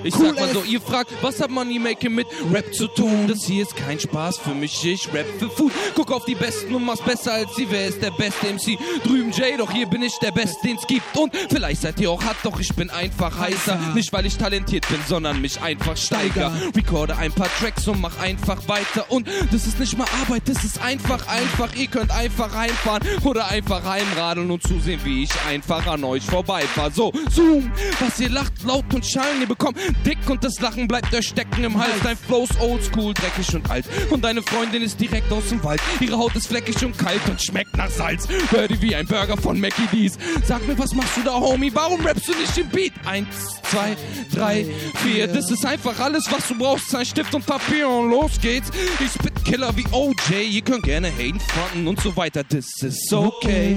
Ich 0.03 0.13
sag 0.13 0.35
mal 0.35 0.49
so, 0.53 0.63
ihr 0.63 0.79
fragt, 0.79 1.11
was 1.21 1.41
hat 1.41 1.49
Money 1.49 1.79
Making 1.79 2.15
mit 2.15 2.27
Rap 2.53 2.73
zu 2.73 2.87
tun? 2.87 3.27
Das 3.27 3.45
hier 3.45 3.63
ist 3.63 3.75
kein 3.75 3.99
Spaß 3.99 4.37
für 4.37 4.53
mich, 4.53 4.85
ich 4.85 5.11
rap 5.13 5.25
für 5.39 5.49
Food. 5.49 5.71
Guck 5.95 6.11
auf 6.11 6.25
die 6.25 6.35
Besten 6.35 6.73
und 6.75 6.85
mach's 6.85 7.01
besser 7.01 7.33
als 7.33 7.55
sie. 7.55 7.67
Wer 7.69 7.87
ist 7.87 8.01
der 8.01 8.11
beste 8.11 8.47
MC? 8.47 8.77
Drüben 9.03 9.31
Jay, 9.31 9.57
doch 9.57 9.71
hier 9.71 9.87
bin 9.87 10.03
ich 10.03 10.13
der 10.19 10.31
Beste, 10.31 10.57
den's 10.63 10.85
gibt. 10.87 11.17
Und 11.17 11.35
vielleicht 11.49 11.81
seid 11.81 11.99
ihr 11.99 12.11
auch 12.11 12.23
hart, 12.23 12.37
doch 12.43 12.59
ich 12.59 12.73
bin 12.75 12.89
einfach 12.89 13.37
heißer. 13.37 13.79
Nicht 13.95 14.13
weil 14.13 14.25
ich 14.25 14.37
talentiert 14.37 14.87
bin, 14.87 14.99
sondern 15.07 15.41
mich 15.41 15.61
einfach 15.61 15.97
steiger. 15.97 16.53
Recorde 16.75 17.17
ein 17.17 17.31
paar 17.31 17.49
Tracks 17.59 17.87
und 17.87 18.01
mach 18.01 18.17
einfach 18.19 18.67
weiter. 18.67 19.09
Und 19.09 19.27
das 19.51 19.65
ist 19.67 19.79
nicht 19.79 19.97
mal 19.97 20.07
Arbeit, 20.21 20.43
das 20.45 20.63
ist 20.63 20.81
einfach, 20.81 21.27
einfach. 21.27 21.75
Ihr 21.75 21.87
könnt 21.87 22.11
einfach 22.11 22.53
heimfahren 22.55 23.03
oder 23.23 23.47
einfach 23.47 23.83
heimradeln 23.83 24.51
und 24.51 24.63
zusehen, 24.63 25.01
wie 25.03 25.23
ich 25.23 25.31
einfach 25.47 25.85
an 25.87 26.03
euch 26.03 26.23
vorbeifahr. 26.23 26.91
So, 26.91 27.11
Zoom, 27.29 27.71
was 27.99 28.19
ihr 28.19 28.29
lacht, 28.29 28.53
laut 28.63 28.93
und 28.93 29.05
schallen, 29.05 29.41
ihr 29.41 29.47
bekommt 29.47 29.77
dick 30.05 30.29
und 30.29 30.43
das 30.43 30.59
Lachen 30.59 30.87
bleibt 30.87 31.13
euch 31.13 31.27
stecken 31.27 31.63
im 31.63 31.79
Hals. 31.79 31.93
Dein 32.03 32.17
Flow 32.17 32.43
ist 32.43 32.59
oldschool, 32.59 33.13
dreckig 33.13 33.53
und 33.55 33.69
alt. 33.69 33.85
Und 34.09 34.23
deine 34.23 34.41
Freundin 34.41 34.81
ist 34.81 34.99
direkt 34.99 35.31
aus 35.31 35.49
dem 35.49 35.63
Wald. 35.63 35.81
Ihre 35.99 36.17
Haut 36.17 36.35
ist 36.35 36.47
fleckig 36.47 36.83
und 36.83 36.97
kalt 36.97 37.21
und 37.29 37.41
schmeckt 37.41 37.75
nach 37.77 37.89
Salz. 37.89 38.27
Hör 38.49 38.67
die 38.67 38.81
wie 38.81 38.95
ein 38.95 39.05
Burger 39.05 39.37
von 39.37 39.59
Mackie 39.59 39.87
D's. 39.91 40.17
Sag 40.45 40.67
mir, 40.67 40.77
was 40.77 40.93
machst 40.93 41.17
du 41.17 41.21
da, 41.23 41.33
Homie? 41.33 41.71
Warum 41.73 42.05
rappst 42.05 42.27
du 42.27 42.33
nicht 42.33 42.55
den 42.57 42.69
Beat? 42.69 42.93
Eins, 43.05 43.27
zwei, 43.63 43.95
drei, 44.33 44.65
vier. 45.03 45.27
Das 45.27 45.51
ist 45.51 45.65
einfach 45.65 45.99
alles, 45.99 46.25
was 46.31 46.47
du 46.47 46.57
brauchst. 46.57 46.93
Ein 46.95 47.05
Stift 47.05 47.33
und 47.35 47.45
Papier 47.45 47.87
und 47.89 48.09
los 48.09 48.31
geht's. 48.41 48.69
Ich 48.99 49.11
spit 49.11 49.45
Killer 49.45 49.75
wie 49.75 49.85
OJ. 49.91 50.41
Ihr 50.49 50.61
könnt 50.61 50.83
gerne 50.83 51.09
haten, 51.09 51.39
fronten 51.39 51.87
und 51.87 52.01
so 52.01 52.15
weiter. 52.15 52.43
Das 52.43 52.81
ist 52.81 53.13
okay. 53.13 53.75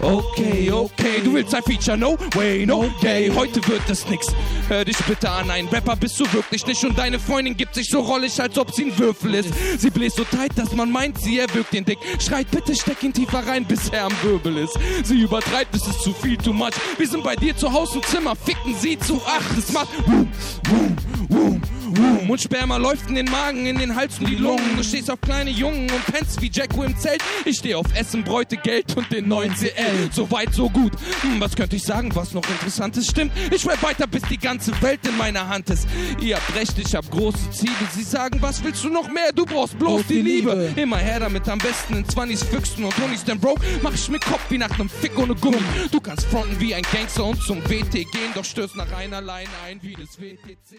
Okay, 0.00 0.70
okay. 0.70 1.20
Du 1.24 1.34
willst 1.34 1.54
ein 1.54 1.62
Feature? 1.62 1.96
No 1.96 2.16
way, 2.34 2.64
no 2.64 2.88
day. 3.02 3.30
Heute 3.34 3.66
wird 3.66 3.82
das 3.88 4.08
nix. 4.08 4.26
Hör 4.68 4.84
dich 4.84 4.96
bitte 4.98 5.30
an, 5.30 5.35
ein 5.36 5.68
Rapper 5.68 5.96
bist 5.96 6.18
du 6.18 6.32
wirklich 6.32 6.66
nicht. 6.66 6.84
Und 6.84 6.98
deine 6.98 7.18
Freundin 7.18 7.56
gibt 7.56 7.74
sich 7.74 7.88
so 7.88 8.00
rollig, 8.00 8.40
als 8.40 8.58
ob 8.58 8.72
sie 8.72 8.86
ein 8.86 8.98
Würfel 8.98 9.34
ist. 9.34 9.50
Sie 9.78 9.90
bläst 9.90 10.16
so 10.16 10.24
tight, 10.24 10.56
dass 10.56 10.72
man 10.72 10.90
meint, 10.90 11.18
sie 11.20 11.38
erwürgt 11.38 11.72
den 11.72 11.84
Dick. 11.84 11.98
Schreit 12.20 12.50
bitte, 12.50 12.74
steck 12.74 13.02
ihn 13.02 13.12
tiefer 13.12 13.46
rein, 13.46 13.64
bis 13.64 13.88
er 13.90 14.04
am 14.04 14.12
Wirbel 14.22 14.58
ist. 14.58 14.78
Sie 15.04 15.20
übertreibt, 15.20 15.74
es 15.74 15.86
ist 15.86 16.02
zu 16.02 16.12
viel, 16.12 16.36
too 16.36 16.52
much. 16.52 16.72
Wir 16.98 17.08
sind 17.08 17.22
bei 17.22 17.36
dir 17.36 17.56
zu 17.56 17.72
Hause 17.72 17.98
im 17.98 18.02
Zimmer, 18.04 18.34
ficken 18.34 18.74
sie 18.74 18.98
zu 18.98 19.20
acht. 19.26 19.58
Es 19.58 19.72
macht 19.72 19.88
boom, 20.06 20.28
boom, 20.64 20.96
boom. 21.28 21.62
Boom. 21.88 22.30
Und 22.30 22.40
Sperma 22.40 22.76
läuft 22.76 23.08
in 23.08 23.14
den 23.14 23.26
Magen, 23.26 23.66
in 23.66 23.78
den 23.78 23.94
Hals 23.94 24.18
und 24.18 24.28
die 24.28 24.34
Lungen. 24.34 24.76
Du 24.76 24.82
stehst 24.82 25.10
auf 25.10 25.20
kleine 25.20 25.50
Jungen 25.50 25.88
und 25.90 26.04
pennst 26.06 26.40
wie 26.42 26.50
Jacko 26.52 26.82
im 26.82 26.96
Zelt. 26.98 27.22
Ich 27.44 27.58
stehe 27.58 27.78
auf 27.78 27.86
Essen, 27.94 28.24
Bräute, 28.24 28.56
Geld 28.56 28.96
und 28.96 29.10
den 29.12 29.28
neuen 29.28 29.54
CL. 29.54 30.10
So 30.10 30.30
weit, 30.30 30.52
so 30.52 30.68
gut. 30.68 30.92
Hm, 31.22 31.40
was 31.40 31.54
könnte 31.54 31.76
ich 31.76 31.84
sagen, 31.84 32.14
was 32.14 32.32
noch 32.34 32.46
interessantes 32.48 33.06
stimmt? 33.06 33.32
Ich 33.50 33.66
rap 33.66 33.82
weiter, 33.82 34.06
bis 34.06 34.22
die 34.22 34.38
ganze 34.38 34.72
Welt 34.82 35.00
in 35.06 35.16
meiner 35.26 35.48
Hand 35.48 35.70
ist. 35.70 35.88
Ihr 36.20 36.36
habt 36.36 36.54
recht, 36.54 36.78
ich 36.78 36.94
hab 36.94 37.10
große 37.10 37.50
Ziele. 37.50 37.72
Sie 37.92 38.04
sagen, 38.04 38.40
was 38.40 38.62
willst 38.62 38.84
du 38.84 38.88
noch 38.88 39.10
mehr? 39.10 39.32
Du 39.34 39.44
brauchst 39.44 39.76
bloß 39.76 40.06
die 40.06 40.22
Liebe. 40.22 40.72
Immer 40.76 40.98
her 40.98 41.18
damit, 41.18 41.48
am 41.48 41.58
besten 41.58 41.96
in 41.96 42.04
20s 42.04 42.44
Füchsen 42.44 42.84
und 42.84 42.96
Honis, 42.98 43.24
denn 43.24 43.40
Bro, 43.40 43.56
mach 43.82 43.92
ich 43.92 44.08
mir 44.08 44.20
Kopf 44.20 44.48
wie 44.50 44.58
nach 44.58 44.78
nem 44.78 44.88
Fick 44.88 45.18
ohne 45.18 45.34
Gummi. 45.34 45.58
Du 45.90 46.00
kannst 46.00 46.26
fronten 46.26 46.60
wie 46.60 46.72
ein 46.76 46.84
Gangster 46.92 47.24
und 47.24 47.42
zum 47.42 47.58
WT 47.64 47.90
gehen, 47.90 48.32
doch 48.36 48.44
stößt 48.44 48.76
nach 48.76 48.92
einer 48.92 49.20
Line 49.20 49.50
ein 49.64 49.82
wie 49.82 49.94
das 49.94 50.20
WTC. 50.20 50.78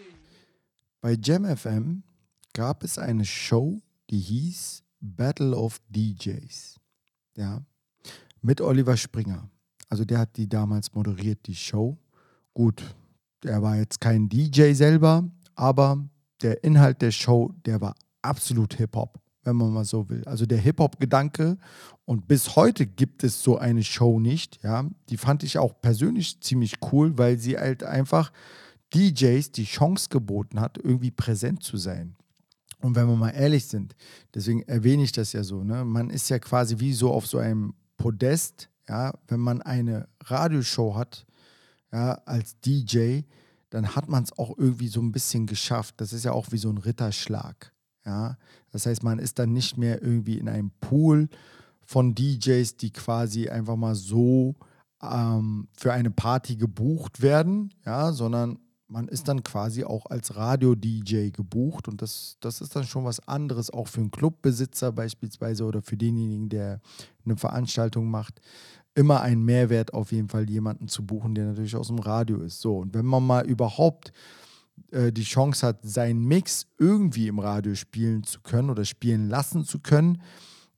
Bei 1.02 1.18
Jam 1.22 1.44
FM 1.44 2.04
gab 2.54 2.84
es 2.86 2.98
eine 2.98 3.26
Show, 3.26 3.82
die 4.10 4.20
hieß 4.20 4.82
Battle 5.02 5.58
of 5.58 5.82
DJs. 5.90 6.80
Ja, 7.36 7.62
mit 8.42 8.62
Oliver 8.62 8.96
Springer. 8.96 9.50
Also 9.90 10.06
der 10.06 10.20
hat 10.20 10.38
die 10.38 10.48
damals 10.48 10.94
moderiert, 10.94 11.40
die 11.48 11.56
Show. 11.56 11.98
Gut, 12.54 12.82
der 13.44 13.62
war 13.62 13.78
jetzt 13.78 14.02
kein 14.02 14.30
DJ 14.30 14.74
selber, 14.74 15.30
aber 15.56 16.08
der 16.42 16.64
Inhalt 16.64 17.02
der 17.02 17.12
Show, 17.12 17.54
der 17.66 17.82
war 17.82 17.96
absolut 18.22 18.76
Hip-Hop, 18.76 19.20
wenn 19.44 19.56
man 19.56 19.74
mal 19.74 19.86
so 19.86 20.10
will. 20.10 20.24
Also 20.26 20.46
der 20.46 20.60
Hip-Hop-Gedanke 20.60 21.58
und 22.06 22.28
bis 22.28 22.56
heute 22.56 22.86
gibt 22.86 23.24
es 23.24 23.42
so 23.42 23.58
eine 23.58 23.84
Show 23.84 24.20
nicht, 24.20 24.64
ja. 24.64 24.86
Die 25.10 25.18
fand 25.18 25.44
ich 25.44 25.58
auch 25.58 25.82
persönlich 25.82 26.42
ziemlich 26.42 26.76
cool, 26.92 27.18
weil 27.18 27.38
sie 27.38 27.58
halt 27.58 27.84
einfach 27.84 28.32
DJs 28.94 29.52
die 29.52 29.66
Chance 29.66 30.10
geboten 30.10 30.60
hat, 30.60 30.78
irgendwie 30.78 31.12
präsent 31.12 31.64
zu 31.64 31.78
sein. 31.78 32.16
Und 32.80 32.96
wenn 32.96 33.08
wir 33.08 33.16
mal 33.16 33.32
ehrlich 33.32 33.66
sind, 33.66 33.96
deswegen 34.34 34.62
erwähne 34.64 35.04
ich 35.04 35.12
das 35.12 35.34
ja 35.34 35.44
so, 35.44 35.64
ne? 35.64 35.84
man 35.84 36.10
ist 36.10 36.30
ja 36.30 36.40
quasi 36.40 36.80
wie 36.80 36.94
so 36.94 37.12
auf 37.12 37.26
so 37.26 37.40
einem 37.40 37.74
Podest, 37.98 38.70
ja, 38.88 39.14
wenn 39.28 39.40
man 39.40 39.62
eine 39.62 40.08
Radioshow 40.24 40.96
hat, 40.96 41.26
ja, 41.98 42.22
als 42.26 42.60
DJ, 42.60 43.22
dann 43.72 43.96
hat 43.96 44.08
man 44.08 44.24
es 44.24 44.38
auch 44.38 44.56
irgendwie 44.56 44.88
so 44.88 45.02
ein 45.02 45.12
bisschen 45.12 45.48
geschafft. 45.48 45.96
Das 45.98 46.14
ist 46.14 46.26
ja 46.26 46.32
auch 46.32 46.52
wie 46.52 46.58
so 46.58 46.70
ein 46.70 46.78
Ritterschlag. 46.78 47.74
Ja, 48.06 48.38
das 48.72 48.86
heißt, 48.86 49.04
man 49.04 49.20
ist 49.20 49.40
dann 49.40 49.52
nicht 49.52 49.78
mehr 49.78 50.02
irgendwie 50.02 50.38
in 50.38 50.48
einem 50.48 50.72
Pool 50.80 51.28
von 51.82 52.14
DJs, 52.14 52.78
die 52.78 52.92
quasi 52.92 53.50
einfach 53.50 53.76
mal 53.76 53.96
so 53.96 54.56
ähm, 55.02 55.68
für 55.74 55.92
eine 55.92 56.12
Party 56.12 56.56
gebucht 56.56 57.22
werden, 57.22 57.74
ja, 57.86 58.12
sondern 58.12 58.60
man 58.88 59.08
ist 59.10 59.28
dann 59.28 59.44
quasi 59.44 59.84
auch 59.84 60.06
als 60.06 60.36
Radio-DJ 60.36 61.32
gebucht 61.32 61.90
und 61.90 62.02
das, 62.02 62.38
das 62.40 62.62
ist 62.62 62.76
dann 62.76 62.86
schon 62.86 63.04
was 63.04 63.20
anderes, 63.28 63.70
auch 63.70 63.88
für 63.88 64.00
einen 64.00 64.12
Clubbesitzer 64.12 64.94
beispielsweise 64.94 65.66
oder 65.66 65.82
für 65.82 65.98
denjenigen, 65.98 66.48
der 66.48 66.80
eine 67.26 67.36
Veranstaltung 67.36 68.10
macht. 68.10 68.40
Immer 68.98 69.22
ein 69.22 69.44
Mehrwert 69.44 69.94
auf 69.94 70.12
jeden 70.12 70.28
Fall, 70.28 70.50
jemanden 70.50 70.88
zu 70.88 71.06
buchen, 71.06 71.36
der 71.36 71.46
natürlich 71.46 71.76
aus 71.76 71.90
dem 71.90 72.00
Radio 72.00 72.40
ist. 72.40 72.62
So, 72.62 72.80
und 72.80 72.96
wenn 72.96 73.06
man 73.06 73.26
mal 73.26 73.46
überhaupt 73.46 74.12
äh, 74.92 75.12
die 75.12 75.24
Chance 75.24 75.68
hat, 75.68 75.80
seinen 75.84 76.26
Mix 76.26 76.66
irgendwie 76.80 77.28
im 77.28 77.38
Radio 77.38 77.76
spielen 77.76 78.24
zu 78.24 78.42
können 78.42 78.72
oder 78.72 78.86
spielen 78.86 79.30
lassen 79.30 79.66
zu 79.66 79.80
können, 79.80 80.22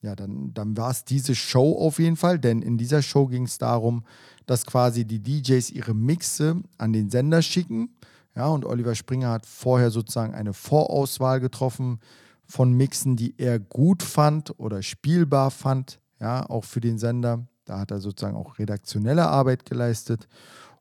ja, 0.01 0.17
dann, 0.17 0.53
dann 0.53 0.75
war 0.75 0.91
es 0.91 1.05
diese 1.05 1.33
Show 1.33 1.77
auf 1.77 1.99
jeden 1.99 2.17
Fall, 2.17 2.39
denn 2.39 2.61
in 2.61 2.77
dieser 2.77 3.01
Show 3.01 3.27
ging 3.27 3.43
es 3.43 3.57
darum, 3.57 4.03
dass 4.45 4.65
quasi 4.65 5.05
die 5.05 5.23
DJs 5.23 5.69
ihre 5.71 5.93
Mixe 5.93 6.61
an 6.77 6.91
den 6.91 7.09
Sender 7.09 7.41
schicken. 7.41 7.95
Ja, 8.35 8.47
und 8.47 8.65
Oliver 8.65 8.95
Springer 8.95 9.29
hat 9.29 9.45
vorher 9.45 9.91
sozusagen 9.91 10.33
eine 10.33 10.53
Vorauswahl 10.53 11.39
getroffen 11.39 11.99
von 12.45 12.73
Mixen, 12.73 13.15
die 13.15 13.35
er 13.37 13.59
gut 13.59 14.03
fand 14.03 14.59
oder 14.59 14.81
spielbar 14.81 15.51
fand, 15.51 16.01
ja, 16.19 16.49
auch 16.49 16.65
für 16.65 16.81
den 16.81 16.97
Sender. 16.97 17.47
Da 17.69 17.79
hat 17.79 17.91
er 17.91 17.99
sozusagen 17.99 18.35
auch 18.35 18.59
redaktionelle 18.59 19.27
Arbeit 19.27 19.65
geleistet 19.65 20.27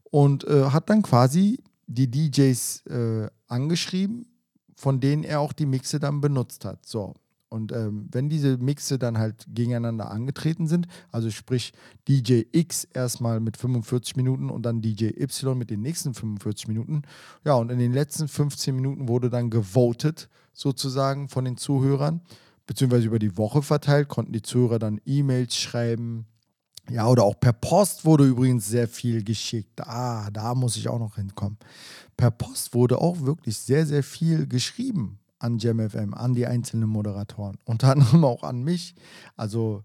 und 0.05 0.44
äh, 0.44 0.70
hat 0.70 0.90
dann 0.90 1.02
quasi 1.02 1.62
die 1.86 2.10
DJs 2.10 2.86
äh, 2.86 3.28
angeschrieben, 3.47 4.27
von 4.77 5.01
denen 5.01 5.24
er 5.24 5.40
auch 5.40 5.52
die 5.52 5.66
Mixe 5.66 5.98
dann 5.98 6.20
benutzt 6.20 6.65
hat. 6.65 6.86
So, 6.86 7.15
und 7.51 7.73
ähm, 7.73 8.09
wenn 8.10 8.28
diese 8.28 8.59
Mixe 8.59 8.98
dann 8.98 9.19
halt 9.19 9.47
gegeneinander 9.48 10.10
angetreten 10.10 10.66
sind, 10.66 10.86
also 11.10 11.31
sprich 11.31 11.73
DJ 12.06 12.43
X 12.52 12.85
erstmal 12.85 13.40
mit 13.40 13.56
45 13.56 14.16
Minuten 14.16 14.51
und 14.51 14.62
dann 14.62 14.82
DJ 14.82 15.10
Y 15.19 15.56
mit 15.56 15.70
den 15.70 15.81
nächsten 15.81 16.12
45 16.12 16.69
Minuten, 16.69 17.02
ja, 17.44 17.55
und 17.55 17.70
in 17.70 17.78
den 17.78 17.93
letzten 17.93 18.28
15 18.28 18.74
Minuten 18.74 19.09
wurde 19.09 19.31
dann 19.31 19.48
gewotet 19.48 20.28
sozusagen 20.52 21.28
von 21.28 21.44
den 21.44 21.56
Zuhörern, 21.56 22.20
beziehungsweise 22.66 23.06
über 23.06 23.19
die 23.19 23.39
Woche 23.39 23.62
verteilt, 23.62 24.09
konnten 24.09 24.32
die 24.32 24.43
Zuhörer 24.43 24.78
dann 24.78 25.01
E-Mails 25.06 25.56
schreiben. 25.56 26.27
Ja, 26.90 27.06
oder 27.06 27.24
auch 27.24 27.39
per 27.39 27.52
Post 27.52 28.05
wurde 28.05 28.24
übrigens 28.24 28.66
sehr 28.66 28.89
viel 28.89 29.23
geschickt. 29.23 29.86
Ah, 29.86 30.31
da 30.31 30.55
muss 30.55 30.77
ich 30.77 30.89
auch 30.89 30.98
noch 30.98 31.16
hinkommen. 31.16 31.59
Per 32.16 32.31
Post 32.31 32.74
wurde 32.74 32.98
auch 32.98 33.20
wirklich 33.20 33.59
sehr, 33.59 33.86
sehr 33.86 34.02
viel 34.02 34.47
geschrieben 34.47 35.19
an 35.39 35.59
JamFM, 35.59 36.15
an 36.15 36.35
die 36.35 36.47
einzelnen 36.47 36.89
Moderatoren, 36.89 37.59
unter 37.65 37.93
anderem 37.93 38.24
auch 38.24 38.43
an 38.43 38.62
mich. 38.62 38.94
Also 39.36 39.85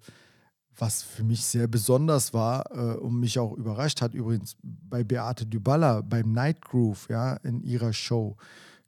was 0.76 1.04
für 1.04 1.24
mich 1.24 1.46
sehr 1.46 1.68
besonders 1.68 2.34
war 2.34 2.72
äh, 2.72 2.98
und 2.98 3.20
mich 3.20 3.38
auch 3.38 3.54
überrascht 3.54 4.02
hat, 4.02 4.14
übrigens 4.14 4.56
bei 4.64 5.04
Beate 5.04 5.46
Dybala 5.46 6.02
beim 6.02 6.32
Night 6.32 6.62
Groove, 6.62 7.08
ja, 7.10 7.36
in 7.36 7.62
ihrer 7.62 7.94
Show. 7.94 8.38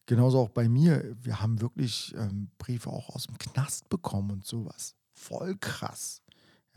Genauso 0.07 0.39
auch 0.39 0.49
bei 0.49 0.69
mir. 0.69 1.15
Wir 1.21 1.41
haben 1.41 1.61
wirklich 1.61 2.13
ähm, 2.17 2.49
Briefe 2.57 2.89
auch 2.89 3.09
aus 3.09 3.27
dem 3.27 3.37
Knast 3.37 3.89
bekommen 3.89 4.31
und 4.31 4.45
sowas. 4.45 4.95
Voll 5.13 5.55
krass. 5.59 6.21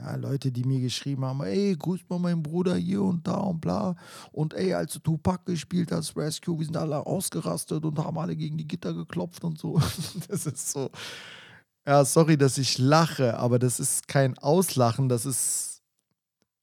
Ja, 0.01 0.15
Leute, 0.15 0.53
die 0.53 0.63
mir 0.65 0.81
geschrieben 0.81 1.25
haben, 1.25 1.43
ey, 1.43 1.75
grüß 1.77 2.03
mal 2.09 2.21
meinen 2.21 2.43
Bruder 2.43 2.77
hier 2.77 3.03
und 3.03 3.27
da 3.27 3.35
und 3.35 3.61
bla. 3.61 3.97
Und 4.31 4.55
ey, 4.55 4.73
als 4.73 4.93
du 4.93 5.01
Tupac 5.01 5.45
gespielt 5.45 5.91
hast, 5.91 6.17
Rescue, 6.17 6.57
wir 6.57 6.65
sind 6.65 6.77
alle 6.77 7.05
ausgerastet 7.05 7.85
und 7.85 7.99
haben 7.99 8.17
alle 8.17 8.37
gegen 8.37 8.57
die 8.57 8.69
Gitter 8.69 8.95
geklopft 8.95 9.43
und 9.43 9.59
so. 9.59 9.81
Das 10.29 10.47
ist 10.47 10.71
so. 10.71 10.91
Ja, 11.87 12.05
sorry, 12.05 12.37
dass 12.37 12.59
ich 12.59 12.79
lache, 12.79 13.39
aber 13.39 13.59
das 13.59 13.81
ist 13.81 14.07
kein 14.07 14.39
Auslachen, 14.39 15.09
das 15.09 15.27
ist 15.27 15.83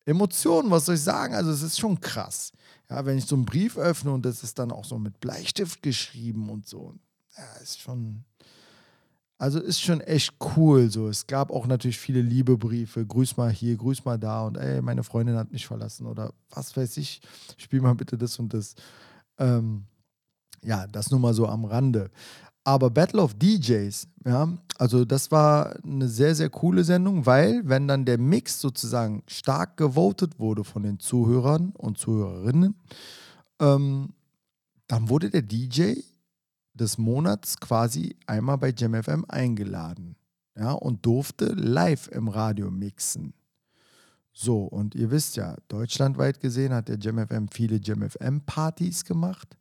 Emotionen, 0.06 0.70
was 0.70 0.86
soll 0.86 0.96
ich 0.96 1.02
sagen? 1.02 1.34
Also 1.34 1.52
es 1.52 1.64
ist 1.64 1.80
schon 1.80 2.00
krass. 2.00 2.52
Ja, 2.90 3.06
wenn 3.06 3.18
ich 3.18 3.26
so 3.26 3.36
einen 3.36 3.46
Brief 3.46 3.78
öffne 3.78 4.14
und 4.14 4.24
das 4.24 4.44
ist 4.44 4.60
dann 4.60 4.72
auch 4.72 4.86
so 4.86 5.00
mit 5.00 5.20
Bleistift 5.20 5.82
geschrieben 5.82 6.50
und 6.50 6.68
so. 6.68 6.94
Ja, 7.36 7.44
ist 7.62 7.82
schon 7.82 8.24
also 9.38 9.60
ist 9.60 9.82
schon 9.82 10.02
echt 10.02 10.34
cool 10.56 10.90
so. 10.90 11.08
Es 11.08 11.28
gab 11.28 11.52
auch 11.52 11.68
natürlich 11.68 12.00
viele 12.00 12.22
Liebebriefe. 12.22 13.06
Grüß 13.06 13.38
mal 13.38 13.52
hier, 13.52 13.76
grüß 13.76 14.06
mal 14.06 14.18
da 14.18 14.46
und 14.46 14.56
ey, 14.58 14.82
meine 14.82 15.04
Freundin 15.04 15.36
hat 15.36 15.52
mich 15.52 15.68
verlassen 15.68 16.08
oder 16.08 16.34
was 16.50 16.76
weiß 16.76 16.98
ich. 16.98 17.22
Spiel 17.58 17.82
mal 17.82 17.96
bitte 17.96 18.18
das 18.18 18.40
und 18.40 18.54
das. 18.54 18.76
Ähm, 19.38 19.86
ja, 20.64 20.88
das 20.88 21.12
nur 21.12 21.20
mal 21.20 21.34
so 21.34 21.48
am 21.48 21.66
Rande. 21.66 22.10
Aber 22.64 22.90
Battle 22.90 23.22
of 23.22 23.36
DJs, 23.36 24.08
ja, 24.26 24.50
also 24.80 25.06
das 25.06 25.30
war 25.30 25.76
eine 25.84 26.08
sehr, 26.08 26.34
sehr 26.34 26.50
coole 26.50 26.84
Sendung, 26.84 27.28
weil 27.28 27.62
wenn 27.66 27.88
dann 27.88 28.06
der 28.06 28.18
Mix 28.18 28.60
sozusagen 28.60 29.22
stark 29.28 29.78
gewotet 29.78 30.40
wurde 30.40 30.64
von 30.64 30.82
den 30.82 31.00
Zuhörern 31.00 31.74
und 31.78 32.00
Zuhörerinnen, 32.00 32.74
ähm, 33.60 34.14
dann 34.88 35.10
wurde 35.10 35.30
der 35.30 35.44
DJ 35.44 35.94
des 36.76 36.98
Monats 36.98 37.60
quasi 37.60 38.16
einmal 38.28 38.58
bei 38.58 38.74
JamFM 38.76 39.26
eingeladen 39.28 40.16
ja, 40.56 40.72
und 40.72 41.06
durfte 41.06 41.46
live 41.54 42.08
im 42.10 42.28
Radio 42.28 42.70
mixen. 42.70 43.34
So, 44.32 44.64
und 44.64 44.96
ihr 44.96 45.12
wisst 45.12 45.38
ja, 45.38 45.56
deutschlandweit 45.70 46.42
gesehen 46.42 46.74
hat 46.74 46.90
der 46.90 47.00
JamFM 47.00 47.48
viele 47.50 47.80
JamFM-Partys 47.82 49.06
gemacht. 49.06 49.58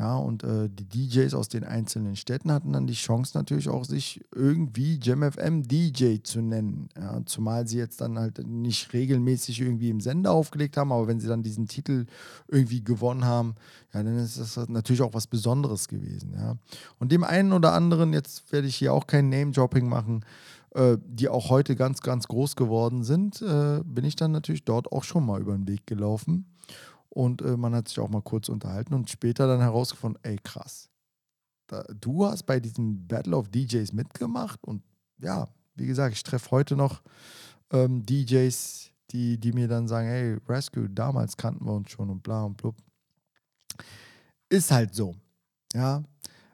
Ja, 0.00 0.16
und 0.16 0.44
äh, 0.44 0.70
die 0.70 1.08
DJs 1.08 1.34
aus 1.34 1.48
den 1.48 1.62
einzelnen 1.62 2.16
Städten 2.16 2.50
hatten 2.50 2.72
dann 2.72 2.86
die 2.86 2.94
Chance 2.94 3.36
natürlich 3.36 3.68
auch, 3.68 3.84
sich 3.84 4.24
irgendwie 4.34 4.98
JamFM 4.98 5.62
DJ 5.64 6.22
zu 6.22 6.40
nennen. 6.40 6.88
Ja, 6.96 7.20
zumal 7.26 7.68
sie 7.68 7.76
jetzt 7.76 8.00
dann 8.00 8.18
halt 8.18 8.38
nicht 8.46 8.94
regelmäßig 8.94 9.60
irgendwie 9.60 9.90
im 9.90 10.00
Sender 10.00 10.32
aufgelegt 10.32 10.78
haben, 10.78 10.90
aber 10.90 11.06
wenn 11.06 11.20
sie 11.20 11.28
dann 11.28 11.42
diesen 11.42 11.68
Titel 11.68 12.06
irgendwie 12.48 12.82
gewonnen 12.82 13.26
haben, 13.26 13.56
ja, 13.92 14.02
dann 14.02 14.16
ist 14.16 14.38
das 14.38 14.70
natürlich 14.70 15.02
auch 15.02 15.12
was 15.12 15.26
Besonderes 15.26 15.86
gewesen. 15.86 16.32
Ja. 16.34 16.56
Und 16.98 17.12
dem 17.12 17.22
einen 17.22 17.52
oder 17.52 17.74
anderen, 17.74 18.14
jetzt 18.14 18.50
werde 18.52 18.68
ich 18.68 18.76
hier 18.76 18.94
auch 18.94 19.06
kein 19.06 19.28
Name-Dropping 19.28 19.86
machen, 19.86 20.24
äh, 20.70 20.96
die 21.04 21.28
auch 21.28 21.50
heute 21.50 21.76
ganz, 21.76 22.00
ganz 22.00 22.26
groß 22.26 22.56
geworden 22.56 23.04
sind, 23.04 23.42
äh, 23.42 23.82
bin 23.84 24.06
ich 24.06 24.16
dann 24.16 24.32
natürlich 24.32 24.64
dort 24.64 24.92
auch 24.92 25.04
schon 25.04 25.26
mal 25.26 25.42
über 25.42 25.52
den 25.52 25.68
Weg 25.68 25.86
gelaufen. 25.86 26.46
Und 27.10 27.42
äh, 27.42 27.56
man 27.56 27.74
hat 27.74 27.88
sich 27.88 27.98
auch 27.98 28.08
mal 28.08 28.22
kurz 28.22 28.48
unterhalten 28.48 28.94
und 28.94 29.10
später 29.10 29.46
dann 29.46 29.60
herausgefunden, 29.60 30.22
ey 30.22 30.38
krass, 30.42 30.88
da, 31.66 31.84
du 32.00 32.24
hast 32.24 32.44
bei 32.44 32.60
diesem 32.60 33.06
Battle 33.06 33.36
of 33.36 33.48
DJs 33.48 33.92
mitgemacht 33.92 34.62
und 34.64 34.82
ja, 35.18 35.48
wie 35.74 35.86
gesagt, 35.86 36.14
ich 36.14 36.22
treffe 36.22 36.50
heute 36.50 36.76
noch 36.76 37.02
ähm, 37.72 38.04
DJs, 38.04 38.90
die, 39.10 39.38
die 39.38 39.52
mir 39.52 39.68
dann 39.68 39.88
sagen, 39.88 40.06
hey, 40.06 40.38
Rescue, 40.48 40.88
damals 40.88 41.36
kannten 41.36 41.64
wir 41.64 41.72
uns 41.72 41.90
schon 41.90 42.10
und 42.10 42.22
bla 42.22 42.44
und 42.44 42.56
blub. 42.56 42.76
Ist 44.48 44.70
halt 44.70 44.94
so. 44.94 45.14
Ja, 45.72 46.02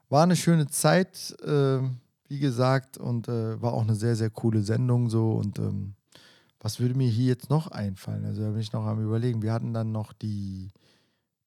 war 0.08 0.22
eine 0.22 0.36
schöne 0.36 0.66
Zeit, 0.68 1.34
äh, 1.42 1.80
wie 2.28 2.38
gesagt, 2.38 2.98
und 2.98 3.28
äh, 3.28 3.60
war 3.60 3.72
auch 3.72 3.82
eine 3.82 3.94
sehr, 3.94 4.16
sehr 4.16 4.30
coole 4.30 4.62
Sendung 4.62 5.08
so 5.08 5.32
und 5.32 5.58
ähm, 5.58 5.95
was 6.60 6.80
würde 6.80 6.94
mir 6.94 7.08
hier 7.08 7.26
jetzt 7.26 7.50
noch 7.50 7.68
einfallen? 7.68 8.24
Also 8.24 8.42
da 8.42 8.50
bin 8.50 8.60
ich 8.60 8.72
noch 8.72 8.84
am 8.84 9.02
überlegen. 9.02 9.42
Wir 9.42 9.52
hatten 9.52 9.74
dann 9.74 9.92
noch 9.92 10.12
die, 10.12 10.70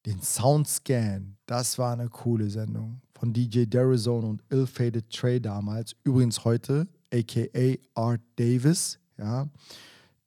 den 0.05 0.21
Soundscan. 0.21 1.37
Das 1.45 1.77
war 1.77 1.93
eine 1.93 2.09
coole 2.09 2.49
Sendung 2.49 3.01
von 3.13 3.33
DJ 3.33 3.65
Derizone 3.65 4.27
und 4.27 4.43
Ill 4.49 4.67
Faded 4.67 5.09
Trey 5.09 5.41
damals. 5.41 5.95
Übrigens 6.03 6.45
heute, 6.45 6.87
aka 7.13 7.75
Art 7.95 8.21
Davis, 8.37 8.99
ja, 9.17 9.49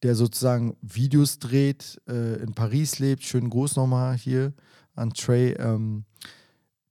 der 0.03 0.15
sozusagen 0.15 0.77
Videos 0.83 1.39
dreht, 1.39 2.01
äh, 2.09 2.43
in 2.43 2.55
Paris 2.55 2.99
lebt. 2.99 3.23
Schönen 3.23 3.51
Gruß 3.51 3.77
nochmal 3.77 4.17
hier 4.17 4.53
an 4.95 5.11
Trey. 5.11 5.53
Ähm, 5.53 6.05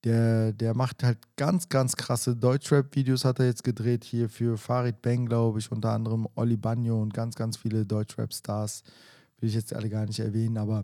der, 0.03 0.52
der 0.53 0.76
macht 0.76 1.03
halt 1.03 1.19
ganz, 1.36 1.69
ganz 1.69 1.95
krasse 1.95 2.36
Deutschrap-Videos, 2.36 3.23
hat 3.23 3.40
er 3.40 3.45
jetzt 3.45 3.64
gedreht 3.64 4.03
hier 4.03 4.30
für 4.30 4.57
Farid 4.57 5.02
Bang, 5.02 5.28
glaube 5.28 5.60
ich, 5.60 5.72
unter 5.72 5.91
anderem 5.91 6.28
Oli 6.36 6.57
Bagno 6.57 7.02
und 7.02 7.14
ganz, 7.14 7.36
ganz 7.36 7.57
viele 7.57 7.86
Deutschrap-Stars. 7.86 8.84
Will 9.40 9.49
ich 9.49 9.56
jetzt 9.56 9.73
alle 9.73 9.90
gar 9.90 10.06
nicht 10.06 10.19
erwähnen, 10.19 10.57
aber 10.57 10.84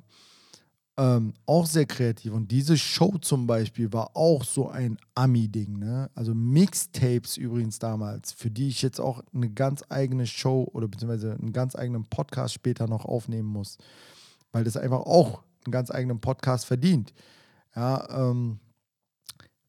ähm, 0.98 1.34
auch 1.45 1.65
sehr 1.65 1.85
kreativ. 1.85 2.34
Und 2.34 2.52
diese 2.52 2.77
Show 2.77 3.18
zum 3.19 3.48
Beispiel 3.48 3.91
war 3.94 4.15
auch 4.15 4.44
so 4.44 4.69
ein 4.69 4.98
Ami-Ding. 5.15 5.77
Ne? 5.77 6.10
Also 6.15 6.34
Mixtapes 6.34 7.38
übrigens 7.38 7.80
damals, 7.80 8.34
für 8.34 8.52
die 8.52 8.68
ich 8.68 8.81
jetzt 8.81 8.99
auch 8.99 9.23
eine 9.34 9.49
ganz 9.49 9.84
eigene 9.89 10.26
Show 10.27 10.68
oder 10.73 10.88
beziehungsweise 10.88 11.34
einen 11.34 11.53
ganz 11.53 11.76
eigenen 11.76 12.06
Podcast 12.06 12.53
später 12.53 12.88
noch 12.88 13.06
aufnehmen 13.06 13.48
muss, 13.48 13.77
weil 14.52 14.64
das 14.64 14.77
einfach 14.77 15.02
auch 15.02 15.44
einen 15.65 15.72
ganz 15.72 15.91
eigenen 15.91 16.19
Podcast 16.19 16.65
verdient. 16.65 17.14
Ja, 17.76 18.31
ähm, 18.31 18.60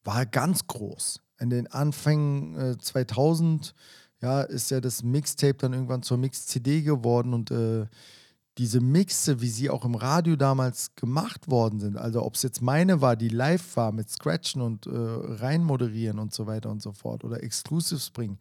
war 0.08 0.24
ganz 0.24 0.66
groß. 0.66 1.20
in 1.38 1.50
den 1.50 1.66
Anfängen 1.66 2.56
äh, 2.56 2.78
2000 2.78 3.74
ja, 4.22 4.40
ist 4.40 4.70
ja 4.70 4.80
das 4.80 5.02
Mixtape 5.02 5.58
dann 5.58 5.74
irgendwann 5.74 6.02
zur 6.02 6.16
Mix-CD 6.16 6.80
geworden 6.80 7.34
und 7.34 7.50
äh, 7.50 7.86
diese 8.56 8.80
Mixe, 8.80 9.42
wie 9.42 9.50
sie 9.50 9.68
auch 9.68 9.84
im 9.84 9.94
Radio 9.94 10.34
damals 10.34 10.94
gemacht 10.96 11.48
worden 11.50 11.78
sind, 11.78 11.98
also 11.98 12.24
ob 12.24 12.34
es 12.34 12.42
jetzt 12.42 12.62
meine 12.62 13.02
war, 13.02 13.16
die 13.16 13.28
live 13.28 13.76
war 13.76 13.92
mit 13.92 14.08
Scratchen 14.08 14.62
und 14.62 14.86
äh, 14.86 14.90
reinmoderieren 14.92 16.18
und 16.18 16.32
so 16.32 16.46
weiter 16.46 16.70
und 16.70 16.80
so 16.80 16.92
fort 16.92 17.22
oder 17.22 17.42
Exclusives 17.42 18.10
bringen. 18.10 18.38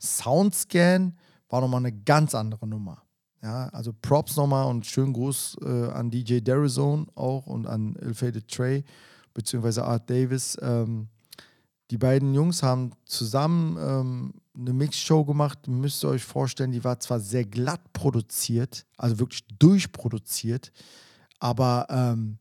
Soundscan 0.00 1.18
war 1.50 1.60
nochmal 1.60 1.80
eine 1.80 1.92
ganz 1.92 2.34
andere 2.34 2.66
Nummer. 2.66 3.02
Ja, 3.42 3.68
also 3.68 3.92
Props 3.92 4.36
nochmal 4.36 4.66
und 4.66 4.86
schönen 4.86 5.12
Gruß 5.12 5.58
äh, 5.62 5.90
an 5.90 6.10
DJ 6.10 6.40
Derizone 6.40 7.06
auch 7.14 7.46
und 7.46 7.66
an 7.66 7.94
Ill-Fated 7.96 8.48
Trey 8.48 8.84
beziehungsweise 9.34 9.84
Art 9.84 10.08
Davis. 10.08 10.56
Ähm, 10.60 11.08
die 11.90 11.98
beiden 11.98 12.34
Jungs 12.34 12.62
haben 12.62 12.92
zusammen 13.04 13.76
ähm, 13.78 14.34
eine 14.56 14.72
Mixshow 14.72 15.24
gemacht. 15.24 15.66
Müsst 15.66 16.04
ihr 16.04 16.08
euch 16.08 16.24
vorstellen, 16.24 16.72
die 16.72 16.84
war 16.84 17.00
zwar 17.00 17.18
sehr 17.18 17.44
glatt 17.44 17.92
produziert, 17.92 18.86
also 18.96 19.18
wirklich 19.18 19.44
durchproduziert, 19.58 20.70
aber 21.40 21.86
ähm, 21.90 22.38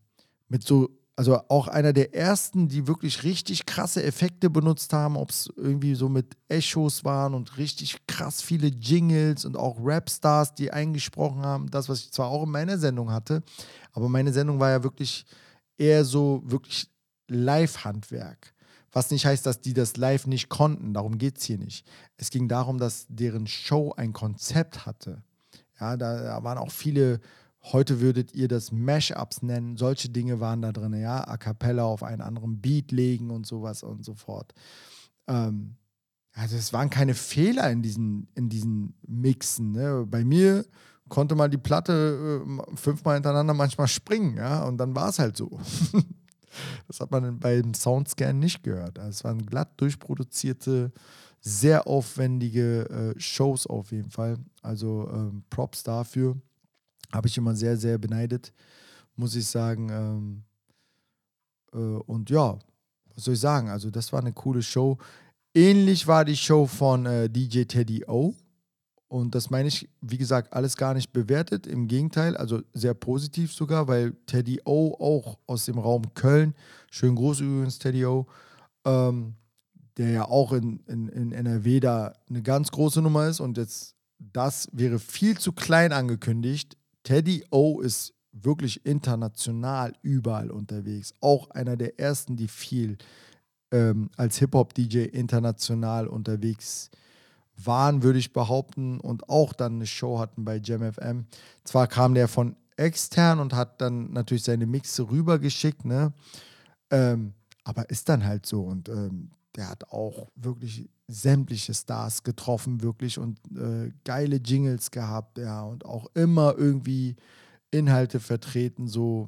mit 0.50 0.64
so, 0.64 0.90
also 1.16 1.40
auch 1.50 1.68
einer 1.68 1.94
der 1.94 2.14
ersten, 2.14 2.68
die 2.68 2.88
wirklich 2.88 3.24
richtig 3.24 3.66
krasse 3.66 4.04
Effekte 4.04 4.50
benutzt 4.50 4.94
haben, 4.94 5.18
ob 5.18 5.32
es 5.32 5.52
irgendwie 5.56 5.96
so 5.96 6.10
mit 6.10 6.38
Echos 6.48 7.04
waren 7.04 7.34
und 7.34 7.58
richtig 7.58 7.98
krass 8.08 8.42
viele 8.42 8.68
Jingles 8.68 9.46
und 9.46 9.58
auch 9.58 9.78
Rapstars, 9.82 10.54
die 10.54 10.72
eingesprochen 10.72 11.42
haben. 11.42 11.72
Das, 11.72 11.90
was 11.90 12.02
ich 12.02 12.12
zwar 12.12 12.28
auch 12.28 12.44
in 12.44 12.52
meiner 12.52 12.78
Sendung 12.78 13.12
hatte, 13.12 13.42
aber 13.94 14.10
meine 14.10 14.32
Sendung 14.32 14.60
war 14.60 14.70
ja 14.70 14.84
wirklich 14.84 15.26
eher 15.80 16.06
so 16.06 16.42
wirklich 16.46 16.90
Live-Handwerk. 17.28 18.54
Was 18.92 19.12
nicht 19.12 19.26
heißt, 19.26 19.46
dass 19.46 19.62
die 19.62 19.74
das 19.74 19.98
live 19.98 20.26
nicht 20.26 20.50
konnten. 20.50 20.94
Darum 20.94 21.18
geht 21.18 21.38
es 21.38 21.44
hier 21.44 21.60
nicht. 21.60 21.88
Es 22.18 22.32
ging 22.32 22.48
darum, 22.48 22.80
dass 22.80 23.06
deren 23.08 23.46
Show 23.46 23.94
ein 23.96 24.14
Konzept 24.14 24.86
hatte. 24.86 25.24
Ja, 25.80 25.96
da, 25.96 26.22
da 26.24 26.44
waren 26.44 26.58
auch 26.58 26.72
viele, 26.72 27.20
heute 27.62 28.02
würdet 28.02 28.34
ihr 28.34 28.48
das 28.48 28.72
Mashups 28.72 29.44
nennen. 29.44 29.78
Solche 29.78 30.10
Dinge 30.10 30.40
waren 30.40 30.62
da 30.62 30.72
drin, 30.72 30.94
ja. 30.94 31.28
A 31.28 31.38
cappella 31.38 31.84
auf 31.84 32.04
einen 32.04 32.22
anderen 32.22 32.62
Beat 32.62 32.92
legen 32.92 33.30
und 33.30 33.46
sowas 33.46 33.84
und 33.84 34.04
so 34.04 34.16
fort. 34.16 34.54
Ähm, 35.28 35.76
also 36.34 36.58
es 36.58 36.74
waren 36.74 36.90
keine 36.90 37.14
Fehler 37.14 37.70
in 37.70 37.82
diesen, 37.82 38.28
in 38.34 38.50
diesen 38.50 38.96
Mixen. 39.06 39.72
Ne? 39.72 40.06
Bei 40.08 40.24
mir 40.24 40.66
konnte 41.10 41.36
mal 41.36 41.50
die 41.50 41.58
Platte 41.58 42.42
äh, 42.46 42.76
fünfmal 42.76 43.16
hintereinander 43.16 43.54
manchmal 43.54 43.88
springen, 43.88 44.38
ja, 44.38 44.64
und 44.64 44.78
dann 44.78 44.96
war 44.96 45.10
es 45.10 45.20
halt 45.20 45.38
so. 45.38 45.60
Das 46.88 47.00
hat 47.00 47.12
man 47.12 47.40
beim 47.40 47.76
Soundscan 47.76 48.40
nicht 48.40 48.64
gehört. 48.64 48.98
Also 48.98 49.10
es 49.12 49.24
waren 49.24 49.46
glatt 49.46 49.80
durchproduzierte, 49.80 50.92
sehr 51.40 51.88
aufwendige 51.88 52.90
äh, 52.90 53.20
Shows 53.20 53.68
auf 53.68 53.92
jeden 53.92 54.10
Fall. 54.10 54.38
Also 54.64 55.08
ähm, 55.14 55.44
Props 55.52 55.84
dafür. 55.84 56.36
Habe 57.14 57.28
ich 57.28 57.38
immer 57.38 57.56
sehr, 57.56 57.78
sehr 57.78 58.00
beneidet, 58.00 58.52
muss 59.16 59.36
ich 59.36 59.48
sagen. 59.48 59.90
Ähm, 59.90 60.44
äh, 61.74 61.78
und 61.78 62.30
ja, 62.30 62.58
was 63.16 63.24
soll 63.24 63.34
ich 63.34 63.40
sagen? 63.40 63.70
Also, 63.70 63.90
das 63.90 64.14
war 64.14 64.20
eine 64.20 64.34
coole 64.34 64.62
Show. 64.62 64.98
Ähnlich 65.54 66.08
war 66.08 66.24
die 66.24 66.38
Show 66.38 66.68
von 66.68 67.06
äh, 67.06 67.30
DJ 67.30 67.64
Teddy 67.64 68.06
O. 68.08 68.34
Und 69.10 69.34
das 69.34 69.50
meine 69.50 69.68
ich, 69.68 69.90
wie 70.02 70.20
gesagt, 70.20 70.54
alles 70.54 70.78
gar 70.78 70.94
nicht 70.94 71.12
bewertet. 71.12 71.66
Im 71.66 71.88
Gegenteil, 71.88 72.38
also 72.38 72.62
sehr 72.74 72.94
positiv 72.94 73.52
sogar, 73.52 73.88
weil 73.88 74.14
Teddy 74.28 74.62
O 74.66 74.96
auch 75.00 75.40
aus 75.48 75.66
dem 75.66 75.80
Raum 75.80 76.14
Köln, 76.14 76.54
schön 76.92 77.16
groß 77.16 77.40
übrigens 77.40 77.80
Teddy 77.80 78.06
O, 78.06 78.28
ähm, 78.86 79.34
der 79.98 80.12
ja 80.12 80.26
auch 80.26 80.54
in, 80.54 80.82
in, 80.86 81.08
in 81.10 81.32
NRW 81.32 81.80
da 81.80 82.14
eine 82.30 82.44
ganz 82.44 82.70
große 82.70 83.02
Nummer 83.02 83.28
ist. 83.28 83.40
Und 83.40 83.58
jetzt, 83.58 83.96
das 84.20 84.70
wäre 84.74 85.00
viel 85.00 85.40
zu 85.40 85.54
klein 85.54 85.92
angekündigt. 85.92 86.78
Teddy 87.02 87.46
O 87.50 87.82
ist 87.82 88.14
wirklich 88.32 88.86
international 88.86 89.94
überall 90.04 90.52
unterwegs. 90.52 91.16
Auch 91.20 91.50
einer 91.50 91.78
der 91.78 92.00
ersten, 92.00 92.38
die 92.38 92.48
viel 92.48 93.00
ähm, 93.72 94.12
als 94.18 94.38
Hip-Hop-DJ 94.38 95.06
international 95.06 96.06
unterwegs 96.06 96.92
sind 96.92 97.09
waren, 97.66 98.04
würde 98.04 98.20
ich 98.20 98.34
behaupten, 98.34 99.00
und 99.00 99.30
auch 99.30 99.54
dann 99.54 99.76
eine 99.76 99.88
Show 99.88 100.20
hatten 100.20 100.46
bei 100.46 100.58
JamFM. 100.58 101.26
Zwar 101.64 101.88
kam 101.88 102.14
der 102.14 102.28
von 102.28 102.56
extern 102.78 103.40
und 103.40 103.54
hat 103.54 103.82
dann 103.82 104.12
natürlich 104.12 104.44
seine 104.44 104.66
Mixe 104.66 105.10
rübergeschickt, 105.10 105.86
ne? 105.86 106.14
Ähm, 106.92 107.34
aber 107.64 107.90
ist 107.90 108.10
dann 108.10 108.26
halt 108.26 108.46
so 108.46 108.64
und 108.64 108.90
ähm, 108.90 109.32
der 109.56 109.70
hat 109.70 109.92
auch 109.92 110.30
wirklich 110.36 110.90
sämtliche 111.08 111.74
Stars 111.74 112.24
getroffen, 112.24 112.82
wirklich 112.82 113.20
und 113.20 113.40
äh, 113.56 113.92
geile 114.06 114.38
Jingles 114.38 114.92
gehabt, 114.92 115.38
ja, 115.38 115.64
und 115.64 115.86
auch 115.86 116.08
immer 116.14 116.56
irgendwie 116.58 117.16
Inhalte 117.72 118.20
vertreten, 118.20 118.88
so 118.88 119.28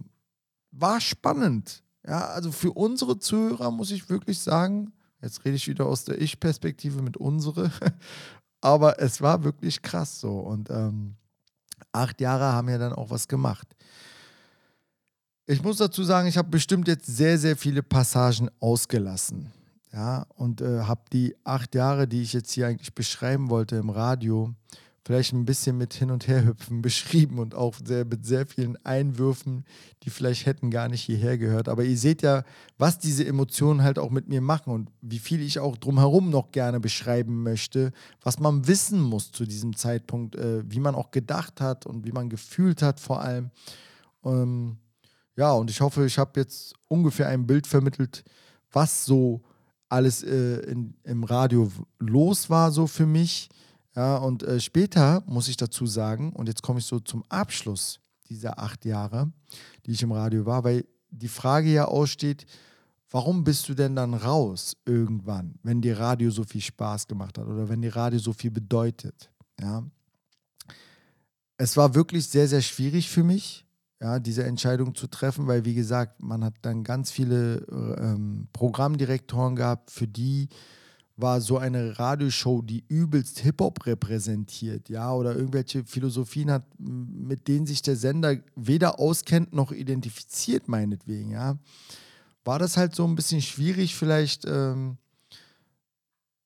war 0.71 1.01
spannend. 1.01 1.83
Ja, 2.07 2.27
also 2.29 2.51
für 2.51 2.71
unsere 2.71 3.19
Zuhörer 3.19 3.69
muss 3.71 3.91
ich 3.91 4.09
wirklich 4.09 4.39
sagen, 4.39 4.93
Jetzt 5.21 5.45
rede 5.45 5.55
ich 5.55 5.67
wieder 5.67 5.85
aus 5.85 6.05
der 6.05 6.21
Ich-Perspektive 6.21 7.01
mit 7.01 7.17
unsere. 7.17 7.71
Aber 8.61 8.99
es 8.99 9.21
war 9.21 9.43
wirklich 9.43 9.81
krass 9.81 10.19
so. 10.19 10.39
Und 10.39 10.69
ähm, 10.69 11.15
acht 11.91 12.21
Jahre 12.21 12.53
haben 12.53 12.69
ja 12.69 12.77
dann 12.77 12.93
auch 12.93 13.09
was 13.09 13.27
gemacht. 13.27 13.67
Ich 15.45 15.63
muss 15.63 15.77
dazu 15.77 16.03
sagen, 16.03 16.27
ich 16.27 16.37
habe 16.37 16.49
bestimmt 16.49 16.87
jetzt 16.87 17.05
sehr, 17.05 17.37
sehr 17.37 17.57
viele 17.57 17.83
Passagen 17.83 18.49
ausgelassen. 18.59 19.51
Ja, 19.91 20.25
und 20.35 20.61
äh, 20.61 20.83
habe 20.83 21.01
die 21.11 21.35
acht 21.43 21.75
Jahre, 21.75 22.07
die 22.07 22.21
ich 22.21 22.31
jetzt 22.31 22.51
hier 22.51 22.67
eigentlich 22.67 22.95
beschreiben 22.95 23.49
wollte 23.49 23.75
im 23.75 23.89
Radio, 23.89 24.53
vielleicht 25.03 25.33
ein 25.33 25.45
bisschen 25.45 25.77
mit 25.77 25.93
Hin- 25.93 26.11
und 26.11 26.27
Herhüpfen 26.27 26.81
beschrieben 26.83 27.39
und 27.39 27.55
auch 27.55 27.75
sehr, 27.83 28.05
mit 28.05 28.25
sehr 28.25 28.45
vielen 28.45 28.77
Einwürfen, 28.85 29.65
die 30.03 30.09
vielleicht 30.09 30.45
hätten 30.45 30.69
gar 30.69 30.87
nicht 30.89 31.01
hierher 31.01 31.37
gehört. 31.37 31.69
Aber 31.69 31.83
ihr 31.83 31.97
seht 31.97 32.21
ja, 32.21 32.43
was 32.77 32.99
diese 32.99 33.25
Emotionen 33.25 33.83
halt 33.83 33.97
auch 33.97 34.11
mit 34.11 34.29
mir 34.29 34.41
machen 34.41 34.71
und 34.71 34.89
wie 35.01 35.19
viel 35.19 35.41
ich 35.41 35.59
auch 35.59 35.77
drumherum 35.77 36.29
noch 36.29 36.51
gerne 36.51 36.79
beschreiben 36.79 37.43
möchte, 37.43 37.91
was 38.21 38.39
man 38.39 38.67
wissen 38.67 39.01
muss 39.01 39.31
zu 39.31 39.45
diesem 39.45 39.75
Zeitpunkt, 39.75 40.35
äh, 40.35 40.63
wie 40.69 40.79
man 40.79 40.95
auch 40.95 41.11
gedacht 41.11 41.61
hat 41.61 41.85
und 41.85 42.05
wie 42.05 42.11
man 42.11 42.29
gefühlt 42.29 42.81
hat 42.81 42.99
vor 42.99 43.21
allem. 43.21 43.49
Ähm, 44.23 44.77
ja, 45.35 45.53
und 45.53 45.69
ich 45.69 45.81
hoffe, 45.81 46.05
ich 46.05 46.17
habe 46.17 46.39
jetzt 46.39 46.75
ungefähr 46.87 47.27
ein 47.27 47.47
Bild 47.47 47.65
vermittelt, 47.65 48.23
was 48.71 49.05
so 49.05 49.41
alles 49.89 50.23
äh, 50.23 50.59
in, 50.69 50.93
im 51.03 51.23
Radio 51.23 51.69
los 51.99 52.49
war, 52.49 52.71
so 52.71 52.87
für 52.87 53.05
mich 53.05 53.49
ja, 53.95 54.17
und 54.17 54.43
äh, 54.43 54.59
später 54.59 55.23
muss 55.25 55.47
ich 55.47 55.57
dazu 55.57 55.85
sagen, 55.85 56.31
und 56.33 56.47
jetzt 56.47 56.63
komme 56.63 56.79
ich 56.79 56.85
so 56.85 56.99
zum 56.99 57.23
Abschluss 57.29 57.99
dieser 58.29 58.59
acht 58.59 58.85
Jahre, 58.85 59.31
die 59.85 59.91
ich 59.91 60.01
im 60.01 60.13
Radio 60.13 60.45
war, 60.45 60.63
weil 60.63 60.85
die 61.09 61.27
Frage 61.27 61.69
ja 61.69 61.85
aussteht, 61.85 62.45
warum 63.09 63.43
bist 63.43 63.67
du 63.67 63.73
denn 63.73 63.95
dann 63.95 64.13
raus 64.13 64.77
irgendwann, 64.85 65.55
wenn 65.63 65.81
dir 65.81 65.99
Radio 65.99 66.31
so 66.31 66.43
viel 66.43 66.61
Spaß 66.61 67.07
gemacht 67.07 67.37
hat 67.37 67.45
oder 67.45 67.67
wenn 67.67 67.81
dir 67.81 67.95
Radio 67.95 68.19
so 68.19 68.31
viel 68.31 68.51
bedeutet? 68.51 69.29
Ja. 69.59 69.83
Es 71.57 71.75
war 71.75 71.93
wirklich 71.93 72.27
sehr, 72.27 72.47
sehr 72.47 72.61
schwierig 72.61 73.09
für 73.09 73.23
mich, 73.23 73.65
ja, 74.01 74.19
diese 74.19 74.45
Entscheidung 74.45 74.95
zu 74.95 75.07
treffen, 75.07 75.45
weil, 75.47 75.65
wie 75.65 75.75
gesagt, 75.75 76.23
man 76.23 76.43
hat 76.43 76.55
dann 76.61 76.83
ganz 76.83 77.11
viele 77.11 77.57
äh, 77.69 78.01
ähm, 78.01 78.47
Programmdirektoren 78.53 79.55
gehabt, 79.55 79.91
für 79.91 80.07
die 80.07 80.47
war 81.17 81.41
so 81.41 81.57
eine 81.57 81.99
Radioshow, 81.99 82.61
die 82.61 82.83
übelst 82.87 83.39
Hip-Hop 83.39 83.85
repräsentiert, 83.85 84.89
ja, 84.89 85.13
oder 85.13 85.35
irgendwelche 85.35 85.83
Philosophien 85.83 86.51
hat, 86.51 86.63
mit 86.79 87.47
denen 87.47 87.65
sich 87.65 87.81
der 87.81 87.95
Sender 87.95 88.37
weder 88.55 88.99
auskennt 88.99 89.53
noch 89.53 89.71
identifiziert, 89.71 90.67
meinetwegen, 90.67 91.31
ja, 91.31 91.57
war 92.43 92.59
das 92.59 92.77
halt 92.77 92.95
so 92.95 93.05
ein 93.05 93.15
bisschen 93.15 93.41
schwierig, 93.41 93.95
vielleicht 93.95 94.45
ähm, 94.45 94.97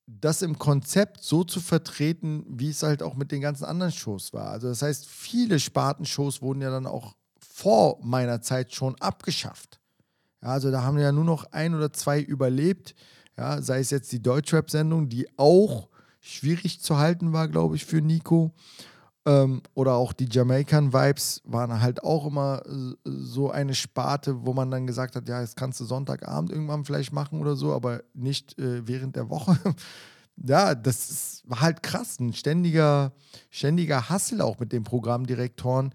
das 0.08 0.42
im 0.42 0.60
Konzept 0.60 1.24
so 1.24 1.44
zu 1.44 1.60
vertreten, 1.60 2.46
wie 2.48 2.70
es 2.70 2.84
halt 2.84 3.02
auch 3.02 3.16
mit 3.16 3.32
den 3.32 3.42
ganzen 3.42 3.66
anderen 3.66 3.92
Shows 3.92 4.34
war. 4.34 4.50
Also 4.50 4.68
das 4.68 4.82
heißt, 4.82 5.08
viele 5.08 5.60
Spartenshows 5.60 6.42
wurden 6.42 6.62
ja 6.62 6.70
dann 6.70 6.86
auch 6.86 7.16
vor 7.40 8.00
meiner 8.04 8.42
Zeit 8.42 8.74
schon 8.74 8.96
abgeschafft. 9.00 9.80
Ja, 10.42 10.50
also 10.50 10.70
da 10.70 10.84
haben 10.84 11.00
ja 11.00 11.12
nur 11.12 11.24
noch 11.24 11.46
ein 11.52 11.74
oder 11.74 11.92
zwei 11.92 12.22
überlebt 12.22 12.94
ja, 13.38 13.62
sei 13.62 13.80
es 13.80 13.90
jetzt 13.90 14.12
die 14.12 14.22
Deutschrap-Sendung, 14.22 15.10
die 15.10 15.28
auch 15.38 15.90
schwierig 16.20 16.82
zu 16.82 16.98
halten 16.98 17.34
war, 17.34 17.48
glaube 17.48 17.76
ich, 17.76 17.86
für 17.86 18.02
Nico. 18.02 18.52
Ähm, 19.28 19.62
oder 19.74 19.96
auch 19.96 20.14
die 20.14 20.28
Jamaican-Vibes 20.30 21.42
waren 21.46 21.82
halt 21.82 22.04
auch 22.04 22.28
immer 22.28 22.62
so 23.04 23.50
eine 23.50 23.74
Sparte, 23.74 24.46
wo 24.46 24.54
man 24.54 24.70
dann 24.70 24.86
gesagt 24.86 25.16
hat, 25.16 25.28
ja, 25.28 25.42
jetzt 25.42 25.56
kannst 25.56 25.80
du 25.80 25.86
Sonntagabend 25.86 26.52
irgendwann 26.52 26.86
vielleicht 26.86 27.12
machen 27.12 27.42
oder 27.42 27.56
so, 27.56 27.74
aber 27.74 28.04
nicht 28.14 28.58
äh, 28.60 28.88
während 28.88 29.16
der 29.16 29.30
Woche. 29.30 29.58
ja, 30.38 30.76
das 30.76 31.10
ist, 31.10 31.50
war 31.50 31.62
halt 31.62 31.82
krass, 31.82 32.20
ein 32.20 32.34
ständiger, 32.34 33.14
ständiger 33.50 34.10
Hassel 34.10 34.42
auch 34.42 34.60
mit 34.60 34.72
den 34.72 34.84
Programmdirektoren. 34.84 35.94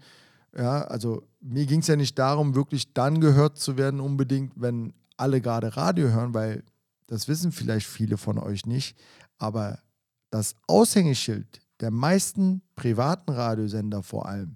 Ja, 0.57 0.81
also 0.81 1.23
mir 1.39 1.65
ging 1.65 1.79
es 1.79 1.87
ja 1.87 1.95
nicht 1.95 2.19
darum, 2.19 2.53
wirklich 2.53 2.93
dann 2.93 3.21
gehört 3.21 3.57
zu 3.57 3.77
werden, 3.77 4.01
unbedingt, 4.01 4.51
wenn 4.57 4.93
alle 5.15 5.39
gerade 5.39 5.77
Radio 5.77 6.09
hören, 6.09 6.33
weil 6.33 6.63
das 7.11 7.27
wissen 7.27 7.51
vielleicht 7.51 7.87
viele 7.87 8.15
von 8.15 8.39
euch 8.39 8.65
nicht, 8.65 8.97
aber 9.37 9.79
das 10.29 10.55
Aushängeschild 10.67 11.59
der 11.81 11.91
meisten 11.91 12.61
privaten 12.73 13.31
Radiosender 13.31 14.01
vor 14.01 14.27
allem 14.27 14.55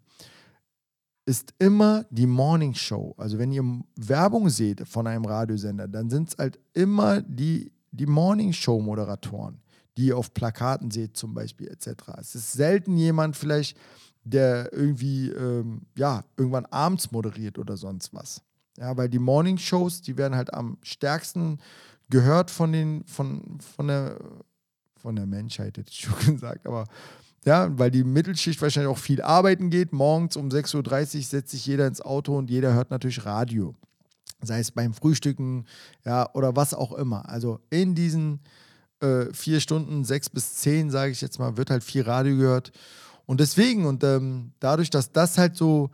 ist 1.26 1.53
immer 1.60 2.06
die 2.11 2.27
Morning 2.27 2.73
Show. 2.73 3.14
Also 3.18 3.38
wenn 3.38 3.52
ihr 3.52 3.84
Werbung 3.98 4.48
seht 4.48 4.88
von 4.88 5.06
einem 5.06 5.26
Radiosender, 5.26 5.90
dann 5.90 6.10
sind 6.10 6.30
es 6.30 6.38
halt 6.38 6.57
immer 6.72 7.22
die, 7.22 7.73
die 7.91 8.06
Morning 8.06 8.53
Show 8.53 8.80
Moderatoren, 8.80 9.60
die 9.98 10.06
ihr 10.07 10.18
auf 10.18 10.34
Plakaten 10.34 10.91
seht 10.91 11.18
zum 11.18 11.34
Beispiel 11.34 11.68
etc. 11.68 11.90
Es 12.22 12.36
ist 12.36 12.53
selten 12.53 12.95
jemand 12.95 13.36
vielleicht, 13.36 13.77
der 14.23 14.72
irgendwie 14.72 15.27
ähm, 15.27 15.82
ja 15.98 16.23
irgendwann 16.38 16.68
abends 16.68 17.11
moderiert 17.11 17.60
oder 17.60 17.76
sonst 17.76 18.14
was. 18.14 18.41
Ja, 18.77 18.95
weil 18.95 19.10
die 19.10 19.19
Morning 19.19 19.57
Shows, 19.57 20.02
die 20.02 20.18
werden 20.18 20.36
halt 20.36 20.53
am 20.53 20.77
stärksten 20.84 21.60
gehört 22.10 22.52
von 22.52 22.72
den 22.72 23.03
von 23.06 23.60
von 23.76 23.88
der 23.88 24.18
von 24.95 25.15
der 25.15 25.26
Menschheit 25.26 25.77
hätte 25.77 25.91
ich 25.91 25.99
schon 26.26 26.34
gesagt, 26.34 26.68
aber 26.68 26.86
ja, 27.45 27.69
weil 27.77 27.91
die 27.91 28.03
Mittelschicht 28.03 28.61
wahrscheinlich 28.61 28.91
auch 28.91 28.98
viel 28.98 29.22
arbeiten 29.22 29.69
geht. 29.69 29.94
Morgens 29.94 30.36
um 30.36 30.49
6.30 30.49 31.18
Uhr 31.18 31.23
setzt 31.23 31.52
sich 31.52 31.65
jeder 31.65 31.86
ins 31.86 32.02
Auto 32.02 32.36
und 32.36 32.49
jeder 32.49 32.73
hört 32.73 32.90
natürlich 32.90 33.23
Radio. 33.23 33.76
Sei 34.41 34.60
es 34.60 34.72
beim 34.72 34.94
Frühstücken, 34.94 35.65
ja, 36.03 36.27
oder 36.34 36.56
was 36.56 36.73
auch 36.73 36.91
immer. 36.94 37.30
Also 37.30 37.60
in 37.69 37.94
diesen 37.94 38.40
äh, 38.99 39.32
vier 39.32 39.60
Stunden, 39.60 40.03
sechs 40.03 40.30
bis 40.30 40.56
zehn, 40.56 40.90
sage 40.90 41.11
ich 41.11 41.22
jetzt 41.22 41.38
mal, 41.38 41.56
wird 41.56 41.69
halt 41.69 41.84
viel 41.84 42.02
Radio 42.02 42.36
gehört. 42.36 42.72
Und 43.27 43.40
deswegen, 43.40 43.86
und 43.86 44.03
ähm, 44.03 44.52
dadurch, 44.60 44.90
dass 44.90 45.11
das 45.11 45.38
halt 45.38 45.56
so 45.56 45.91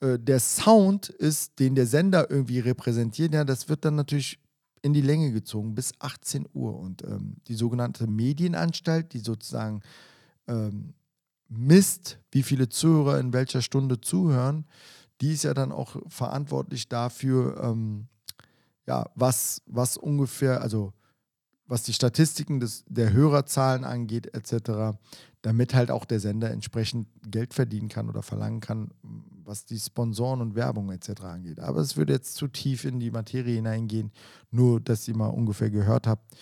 äh, 0.00 0.18
der 0.18 0.40
Sound 0.40 1.08
ist, 1.08 1.58
den 1.58 1.74
der 1.74 1.86
Sender 1.86 2.30
irgendwie 2.30 2.60
repräsentiert, 2.60 3.32
ja, 3.32 3.44
das 3.44 3.68
wird 3.70 3.84
dann 3.84 3.94
natürlich 3.94 4.38
in 4.82 4.92
die 4.92 5.00
Länge 5.00 5.32
gezogen 5.32 5.74
bis 5.74 5.92
18 6.00 6.48
Uhr. 6.52 6.78
Und 6.78 7.02
ähm, 7.04 7.36
die 7.48 7.54
sogenannte 7.54 8.06
Medienanstalt, 8.06 9.12
die 9.12 9.20
sozusagen 9.20 9.80
ähm, 10.48 10.94
misst, 11.48 12.18
wie 12.30 12.42
viele 12.42 12.68
Zuhörer 12.68 13.18
in 13.18 13.32
welcher 13.32 13.62
Stunde 13.62 14.00
zuhören, 14.00 14.66
die 15.20 15.32
ist 15.32 15.44
ja 15.44 15.54
dann 15.54 15.70
auch 15.70 15.96
verantwortlich 16.08 16.88
dafür, 16.88 17.60
ähm, 17.62 18.08
ja, 18.86 19.08
was, 19.14 19.62
was 19.66 19.96
ungefähr, 19.96 20.60
also 20.60 20.92
was 21.66 21.84
die 21.84 21.92
Statistiken 21.92 22.58
des, 22.58 22.84
der 22.88 23.12
Hörerzahlen 23.12 23.84
angeht, 23.84 24.34
etc., 24.34 24.98
damit 25.42 25.74
halt 25.74 25.90
auch 25.90 26.04
der 26.04 26.20
Sender 26.20 26.50
entsprechend 26.50 27.08
Geld 27.26 27.54
verdienen 27.54 27.88
kann 27.88 28.08
oder 28.08 28.22
verlangen 28.22 28.60
kann, 28.60 28.90
was 29.44 29.64
die 29.64 29.78
Sponsoren 29.78 30.40
und 30.40 30.54
Werbung 30.54 30.90
etc. 30.90 31.22
angeht. 31.22 31.60
Aber 31.60 31.80
es 31.80 31.96
würde 31.96 32.12
jetzt 32.12 32.34
zu 32.34 32.48
tief 32.48 32.84
in 32.84 33.00
die 33.00 33.10
Materie 33.10 33.56
hineingehen, 33.56 34.12
nur 34.50 34.80
dass 34.80 35.06
ihr 35.08 35.16
mal 35.16 35.28
ungefähr 35.28 35.70
gehört 35.70 36.06
habt, 36.06 36.34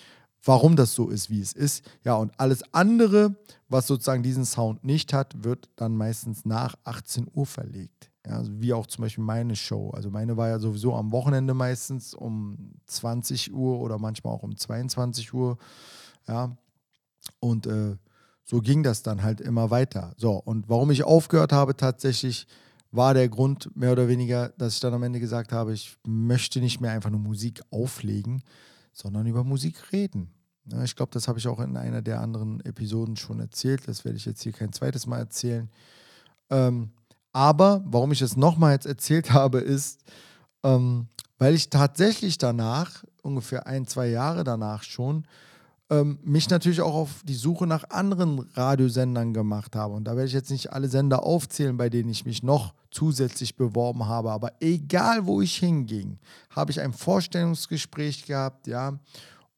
warum 0.44 0.76
das 0.76 0.94
so 0.94 1.08
ist, 1.08 1.30
wie 1.30 1.40
es 1.40 1.52
ist. 1.52 1.84
Ja, 2.04 2.14
und 2.14 2.32
alles 2.38 2.62
andere, 2.72 3.36
was 3.68 3.86
sozusagen 3.86 4.22
diesen 4.22 4.44
Sound 4.44 4.84
nicht 4.84 5.12
hat, 5.12 5.44
wird 5.44 5.68
dann 5.76 5.96
meistens 5.96 6.44
nach 6.44 6.76
18 6.84 7.28
Uhr 7.32 7.46
verlegt. 7.46 8.10
Ja, 8.26 8.36
also 8.36 8.52
wie 8.60 8.72
auch 8.72 8.86
zum 8.86 9.02
Beispiel 9.02 9.24
meine 9.24 9.56
Show. 9.56 9.90
Also 9.90 10.10
meine 10.10 10.36
war 10.36 10.48
ja 10.48 10.58
sowieso 10.58 10.94
am 10.94 11.10
Wochenende 11.12 11.54
meistens 11.54 12.14
um 12.14 12.74
20 12.86 13.52
Uhr 13.52 13.80
oder 13.80 13.98
manchmal 13.98 14.34
auch 14.34 14.42
um 14.42 14.56
22 14.56 15.32
Uhr. 15.32 15.56
Ja, 16.28 16.56
und 17.38 17.66
äh, 17.66 17.96
so 18.44 18.60
ging 18.60 18.82
das 18.82 19.02
dann 19.02 19.22
halt 19.22 19.40
immer 19.40 19.70
weiter. 19.70 20.12
So, 20.16 20.32
und 20.32 20.68
warum 20.68 20.90
ich 20.90 21.04
aufgehört 21.04 21.52
habe 21.52 21.76
tatsächlich, 21.76 22.46
war 22.92 23.14
der 23.14 23.28
Grund 23.28 23.74
mehr 23.76 23.92
oder 23.92 24.08
weniger, 24.08 24.50
dass 24.58 24.74
ich 24.74 24.80
dann 24.80 24.94
am 24.94 25.02
Ende 25.02 25.20
gesagt 25.20 25.52
habe, 25.52 25.72
ich 25.72 25.96
möchte 26.06 26.60
nicht 26.60 26.80
mehr 26.80 26.90
einfach 26.90 27.10
nur 27.10 27.20
Musik 27.20 27.62
auflegen, 27.70 28.42
sondern 28.92 29.26
über 29.26 29.44
Musik 29.44 29.92
reden. 29.92 30.30
Ich 30.84 30.94
glaube, 30.94 31.12
das 31.12 31.26
habe 31.26 31.38
ich 31.38 31.48
auch 31.48 31.60
in 31.60 31.76
einer 31.76 32.02
der 32.02 32.20
anderen 32.20 32.60
Episoden 32.64 33.16
schon 33.16 33.40
erzählt. 33.40 33.88
Das 33.88 34.04
werde 34.04 34.18
ich 34.18 34.24
jetzt 34.24 34.42
hier 34.42 34.52
kein 34.52 34.72
zweites 34.72 35.06
Mal 35.06 35.18
erzählen. 35.18 35.70
Ähm, 36.50 36.90
aber 37.32 37.82
warum 37.86 38.12
ich 38.12 38.22
es 38.22 38.36
nochmal 38.36 38.72
jetzt 38.72 38.86
erzählt 38.86 39.32
habe, 39.32 39.60
ist, 39.60 40.00
ähm, 40.62 41.06
weil 41.38 41.54
ich 41.54 41.70
tatsächlich 41.70 42.38
danach, 42.38 43.04
ungefähr 43.22 43.66
ein, 43.66 43.86
zwei 43.86 44.08
Jahre 44.08 44.44
danach 44.44 44.82
schon, 44.82 45.26
ähm, 45.90 46.20
mich 46.22 46.48
natürlich 46.48 46.80
auch 46.80 46.94
auf 46.94 47.22
die 47.24 47.34
Suche 47.34 47.66
nach 47.66 47.90
anderen 47.90 48.38
Radiosendern 48.54 49.34
gemacht 49.34 49.74
habe. 49.74 49.94
Und 49.94 50.04
da 50.04 50.12
werde 50.12 50.28
ich 50.28 50.32
jetzt 50.32 50.50
nicht 50.50 50.72
alle 50.72 50.88
Sender 50.88 51.24
aufzählen, 51.24 51.76
bei 51.76 51.90
denen 51.90 52.08
ich 52.08 52.24
mich 52.24 52.42
noch 52.42 52.74
zusätzlich 52.92 53.56
beworben 53.56 54.06
habe. 54.06 54.30
Aber 54.30 54.52
egal, 54.60 55.26
wo 55.26 55.42
ich 55.42 55.56
hinging, 55.56 56.18
habe 56.50 56.70
ich 56.70 56.80
ein 56.80 56.92
Vorstellungsgespräch 56.92 58.24
gehabt, 58.24 58.68
ja. 58.68 58.98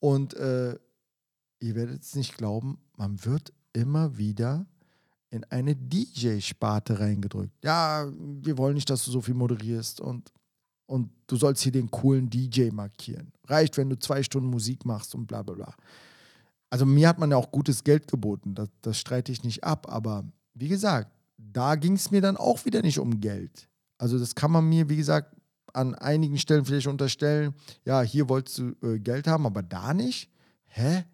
Und 0.00 0.34
äh, 0.34 0.76
ihr 1.60 1.74
werdet 1.74 2.02
es 2.02 2.16
nicht 2.16 2.36
glauben, 2.36 2.78
man 2.96 3.24
wird 3.24 3.52
immer 3.74 4.16
wieder 4.16 4.66
in 5.30 5.44
eine 5.44 5.76
DJ-Sparte 5.76 6.98
reingedrückt. 6.98 7.52
Ja, 7.62 8.06
wir 8.42 8.58
wollen 8.58 8.74
nicht, 8.74 8.90
dass 8.90 9.04
du 9.04 9.10
so 9.10 9.20
viel 9.20 9.34
moderierst 9.34 10.00
und, 10.00 10.32
und 10.86 11.10
du 11.26 11.36
sollst 11.36 11.62
hier 11.62 11.72
den 11.72 11.90
coolen 11.90 12.28
DJ 12.28 12.70
markieren. 12.70 13.32
Reicht, 13.44 13.76
wenn 13.76 13.88
du 13.88 13.98
zwei 13.98 14.22
Stunden 14.22 14.50
Musik 14.50 14.84
machst 14.84 15.14
und 15.14 15.26
bla 15.26 15.42
bla 15.42 15.54
bla. 15.54 15.74
Also 16.72 16.86
mir 16.86 17.06
hat 17.06 17.18
man 17.18 17.30
ja 17.30 17.36
auch 17.36 17.50
gutes 17.50 17.84
Geld 17.84 18.08
geboten, 18.08 18.54
das, 18.54 18.70
das 18.80 18.96
streite 18.96 19.30
ich 19.30 19.44
nicht 19.44 19.62
ab, 19.62 19.92
aber 19.92 20.24
wie 20.54 20.68
gesagt, 20.68 21.12
da 21.36 21.74
ging 21.74 21.92
es 21.92 22.10
mir 22.10 22.22
dann 22.22 22.38
auch 22.38 22.64
wieder 22.64 22.80
nicht 22.80 22.98
um 22.98 23.20
Geld. 23.20 23.68
Also 23.98 24.18
das 24.18 24.34
kann 24.34 24.50
man 24.50 24.66
mir, 24.66 24.88
wie 24.88 24.96
gesagt, 24.96 25.36
an 25.74 25.94
einigen 25.94 26.38
Stellen 26.38 26.64
vielleicht 26.64 26.86
unterstellen, 26.86 27.54
ja, 27.84 28.00
hier 28.00 28.26
wolltest 28.30 28.56
du 28.56 28.74
äh, 28.82 28.98
Geld 28.98 29.26
haben, 29.26 29.44
aber 29.44 29.62
da 29.62 29.92
nicht? 29.92 30.30
Hä? 30.64 31.04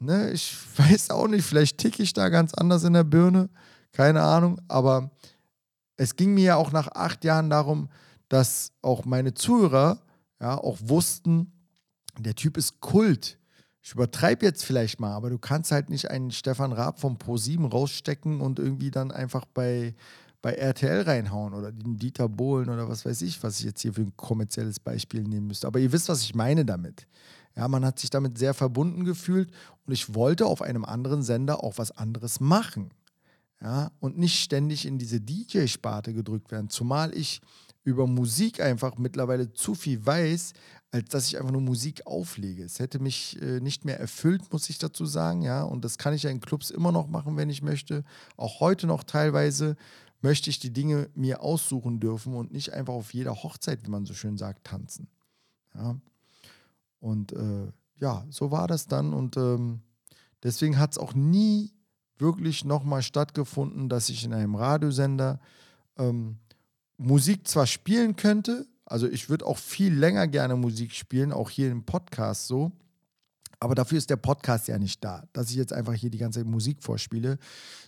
Ne, 0.00 0.32
ich 0.32 0.56
weiß 0.76 1.10
auch 1.10 1.28
nicht, 1.28 1.44
vielleicht 1.44 1.78
ticke 1.78 2.02
ich 2.02 2.12
da 2.12 2.28
ganz 2.28 2.52
anders 2.52 2.82
in 2.82 2.94
der 2.94 3.04
Birne, 3.04 3.50
keine 3.92 4.22
Ahnung, 4.22 4.60
aber 4.66 5.12
es 5.96 6.16
ging 6.16 6.34
mir 6.34 6.44
ja 6.44 6.56
auch 6.56 6.72
nach 6.72 6.88
acht 6.88 7.22
Jahren 7.22 7.50
darum, 7.50 7.88
dass 8.28 8.72
auch 8.82 9.04
meine 9.04 9.32
Zuhörer 9.32 10.02
ja 10.40 10.58
auch 10.58 10.78
wussten, 10.82 11.52
der 12.18 12.34
Typ 12.34 12.56
ist 12.56 12.80
Kult 12.80 13.38
ich 13.82 13.92
übertreibe 13.92 14.44
jetzt 14.44 14.64
vielleicht 14.64 15.00
mal, 15.00 15.12
aber 15.12 15.30
du 15.30 15.38
kannst 15.38 15.72
halt 15.72 15.88
nicht 15.88 16.10
einen 16.10 16.30
Stefan 16.30 16.72
Raab 16.72 17.00
vom 17.00 17.16
Pro7 17.16 17.68
rausstecken 17.70 18.40
und 18.40 18.58
irgendwie 18.58 18.90
dann 18.90 19.10
einfach 19.10 19.46
bei, 19.46 19.94
bei 20.42 20.52
RTL 20.52 21.02
reinhauen 21.02 21.54
oder 21.54 21.72
den 21.72 21.96
Dieter 21.96 22.28
Bohlen 22.28 22.68
oder 22.68 22.88
was 22.88 23.04
weiß 23.06 23.22
ich, 23.22 23.42
was 23.42 23.58
ich 23.58 23.64
jetzt 23.64 23.80
hier 23.80 23.94
für 23.94 24.02
ein 24.02 24.16
kommerzielles 24.16 24.80
Beispiel 24.80 25.22
nehmen 25.22 25.46
müsste. 25.46 25.66
Aber 25.66 25.78
ihr 25.78 25.92
wisst, 25.92 26.08
was 26.08 26.22
ich 26.22 26.34
meine 26.34 26.64
damit. 26.64 27.06
Ja, 27.56 27.68
man 27.68 27.84
hat 27.84 27.98
sich 27.98 28.10
damit 28.10 28.38
sehr 28.38 28.54
verbunden 28.54 29.04
gefühlt 29.04 29.50
und 29.86 29.92
ich 29.92 30.14
wollte 30.14 30.46
auf 30.46 30.62
einem 30.62 30.84
anderen 30.84 31.22
Sender 31.22 31.64
auch 31.64 31.78
was 31.78 31.90
anderes 31.90 32.38
machen. 32.38 32.90
Ja, 33.62 33.90
und 34.00 34.18
nicht 34.18 34.40
ständig 34.40 34.86
in 34.86 34.98
diese 34.98 35.20
DJ-Sparte 35.20 36.14
gedrückt 36.14 36.50
werden. 36.50 36.70
Zumal 36.70 37.14
ich 37.14 37.42
über 37.84 38.06
Musik 38.06 38.60
einfach 38.60 38.96
mittlerweile 38.96 39.52
zu 39.52 39.74
viel 39.74 40.04
weiß, 40.04 40.52
als 40.92 41.08
dass 41.10 41.28
ich 41.28 41.38
einfach 41.38 41.52
nur 41.52 41.60
Musik 41.60 42.06
auflege. 42.06 42.64
Es 42.64 42.80
hätte 42.80 42.98
mich 42.98 43.40
äh, 43.40 43.60
nicht 43.60 43.84
mehr 43.84 44.00
erfüllt, 44.00 44.52
muss 44.52 44.68
ich 44.70 44.78
dazu 44.78 45.06
sagen, 45.06 45.42
ja. 45.42 45.62
Und 45.62 45.84
das 45.84 45.98
kann 45.98 46.14
ich 46.14 46.24
ja 46.24 46.30
in 46.30 46.40
Clubs 46.40 46.70
immer 46.70 46.90
noch 46.90 47.08
machen, 47.08 47.36
wenn 47.36 47.50
ich 47.50 47.62
möchte. 47.62 48.04
Auch 48.36 48.60
heute 48.60 48.86
noch 48.86 49.04
teilweise 49.04 49.76
möchte 50.20 50.50
ich 50.50 50.58
die 50.58 50.72
Dinge 50.72 51.08
mir 51.14 51.42
aussuchen 51.42 52.00
dürfen 52.00 52.34
und 52.34 52.52
nicht 52.52 52.72
einfach 52.72 52.94
auf 52.94 53.14
jeder 53.14 53.34
Hochzeit, 53.34 53.84
wie 53.84 53.90
man 53.90 54.04
so 54.04 54.14
schön 54.14 54.36
sagt, 54.36 54.64
tanzen. 54.64 55.08
Ja. 55.74 55.96
Und 56.98 57.32
äh, 57.32 57.72
ja, 57.96 58.26
so 58.30 58.50
war 58.50 58.66
das 58.66 58.86
dann. 58.86 59.14
Und 59.14 59.36
ähm, 59.36 59.80
deswegen 60.42 60.78
hat 60.78 60.92
es 60.92 60.98
auch 60.98 61.14
nie 61.14 61.72
wirklich 62.18 62.64
nochmal 62.64 63.02
stattgefunden, 63.02 63.88
dass 63.88 64.08
ich 64.08 64.24
in 64.24 64.34
einem 64.34 64.56
Radiosender 64.56 65.40
ähm, 65.96 66.38
Musik 66.98 67.48
zwar 67.48 67.66
spielen 67.66 68.16
könnte, 68.16 68.66
also 68.90 69.08
ich 69.08 69.30
würde 69.30 69.46
auch 69.46 69.58
viel 69.58 69.94
länger 69.94 70.26
gerne 70.26 70.56
Musik 70.56 70.92
spielen, 70.92 71.32
auch 71.32 71.48
hier 71.48 71.70
im 71.70 71.84
Podcast 71.84 72.48
so. 72.48 72.72
Aber 73.60 73.74
dafür 73.74 73.98
ist 73.98 74.10
der 74.10 74.16
Podcast 74.16 74.68
ja 74.68 74.78
nicht 74.78 75.04
da, 75.04 75.28
dass 75.32 75.50
ich 75.50 75.56
jetzt 75.56 75.72
einfach 75.72 75.94
hier 75.94 76.10
die 76.10 76.18
ganze 76.18 76.40
Zeit 76.40 76.48
Musik 76.48 76.82
vorspiele, 76.82 77.38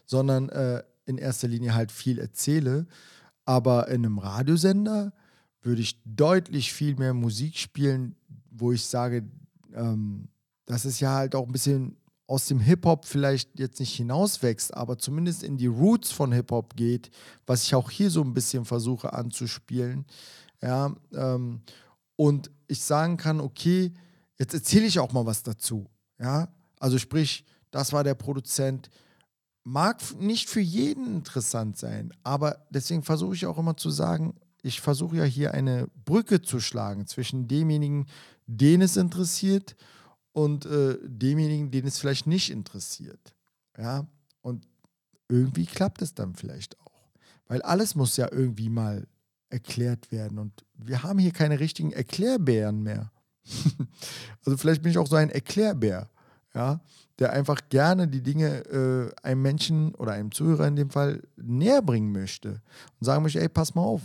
sondern 0.06 0.48
äh, 0.50 0.82
in 1.06 1.18
erster 1.18 1.48
Linie 1.48 1.74
halt 1.74 1.90
viel 1.90 2.18
erzähle. 2.18 2.86
Aber 3.44 3.88
in 3.88 4.04
einem 4.06 4.18
Radiosender 4.18 5.12
würde 5.62 5.82
ich 5.82 6.00
deutlich 6.04 6.72
viel 6.72 6.94
mehr 6.96 7.14
Musik 7.14 7.56
spielen, 7.56 8.14
wo 8.50 8.70
ich 8.70 8.84
sage, 8.84 9.24
ähm, 9.74 10.28
dass 10.66 10.84
es 10.84 11.00
ja 11.00 11.14
halt 11.14 11.34
auch 11.34 11.46
ein 11.46 11.52
bisschen 11.52 11.96
aus 12.26 12.46
dem 12.46 12.60
Hip-Hop 12.60 13.04
vielleicht 13.04 13.58
jetzt 13.58 13.80
nicht 13.80 13.94
hinauswächst, 13.94 14.74
aber 14.74 14.98
zumindest 14.98 15.42
in 15.42 15.56
die 15.56 15.66
Roots 15.66 16.12
von 16.12 16.32
Hip-Hop 16.32 16.76
geht, 16.76 17.10
was 17.46 17.64
ich 17.64 17.74
auch 17.74 17.90
hier 17.90 18.10
so 18.10 18.22
ein 18.22 18.34
bisschen 18.34 18.64
versuche 18.64 19.12
anzuspielen. 19.12 20.06
Ja, 20.62 20.94
ähm, 21.12 21.62
und 22.16 22.50
ich 22.68 22.82
sagen 22.82 23.16
kann, 23.16 23.40
okay, 23.40 23.92
jetzt 24.38 24.54
erzähle 24.54 24.86
ich 24.86 24.98
auch 24.98 25.12
mal 25.12 25.26
was 25.26 25.42
dazu. 25.42 25.90
Ja, 26.18 26.48
also 26.78 26.98
sprich, 26.98 27.44
das 27.70 27.92
war 27.92 28.04
der 28.04 28.14
Produzent. 28.14 28.90
Mag 29.64 30.00
nicht 30.18 30.48
für 30.48 30.60
jeden 30.60 31.06
interessant 31.06 31.76
sein, 31.76 32.12
aber 32.22 32.66
deswegen 32.70 33.02
versuche 33.02 33.34
ich 33.34 33.46
auch 33.46 33.58
immer 33.58 33.76
zu 33.76 33.90
sagen, 33.90 34.34
ich 34.62 34.80
versuche 34.80 35.16
ja 35.16 35.24
hier 35.24 35.54
eine 35.54 35.88
Brücke 36.04 36.40
zu 36.42 36.60
schlagen 36.60 37.06
zwischen 37.06 37.48
demjenigen, 37.48 38.06
den 38.46 38.82
es 38.82 38.96
interessiert 38.96 39.76
und 40.32 40.66
äh, 40.66 40.98
demjenigen, 41.02 41.70
den 41.70 41.86
es 41.86 41.98
vielleicht 41.98 42.26
nicht 42.26 42.50
interessiert. 42.50 43.34
Ja, 43.76 44.06
und 44.40 44.66
irgendwie 45.28 45.66
klappt 45.66 46.02
es 46.02 46.14
dann 46.14 46.34
vielleicht 46.34 46.78
auch. 46.80 47.10
Weil 47.46 47.62
alles 47.62 47.94
muss 47.94 48.16
ja 48.16 48.28
irgendwie 48.30 48.68
mal 48.68 49.06
erklärt 49.52 50.10
werden 50.10 50.38
und 50.38 50.64
wir 50.74 51.02
haben 51.02 51.18
hier 51.18 51.32
keine 51.32 51.60
richtigen 51.60 51.92
Erklärbären 51.92 52.82
mehr. 52.82 53.12
also 54.44 54.56
vielleicht 54.56 54.82
bin 54.82 54.90
ich 54.90 54.98
auch 54.98 55.06
so 55.06 55.16
ein 55.16 55.30
Erklärbär, 55.30 56.08
ja, 56.54 56.80
der 57.18 57.32
einfach 57.32 57.60
gerne 57.68 58.08
die 58.08 58.22
Dinge 58.22 58.64
äh, 58.66 59.12
einem 59.22 59.42
Menschen 59.42 59.94
oder 59.94 60.12
einem 60.12 60.32
Zuhörer 60.32 60.66
in 60.66 60.76
dem 60.76 60.90
Fall 60.90 61.22
näher 61.36 61.82
bringen 61.82 62.12
möchte 62.12 62.62
und 62.98 63.04
sagen 63.04 63.22
möchte, 63.22 63.40
ey, 63.40 63.48
pass 63.48 63.74
mal 63.74 63.82
auf, 63.82 64.00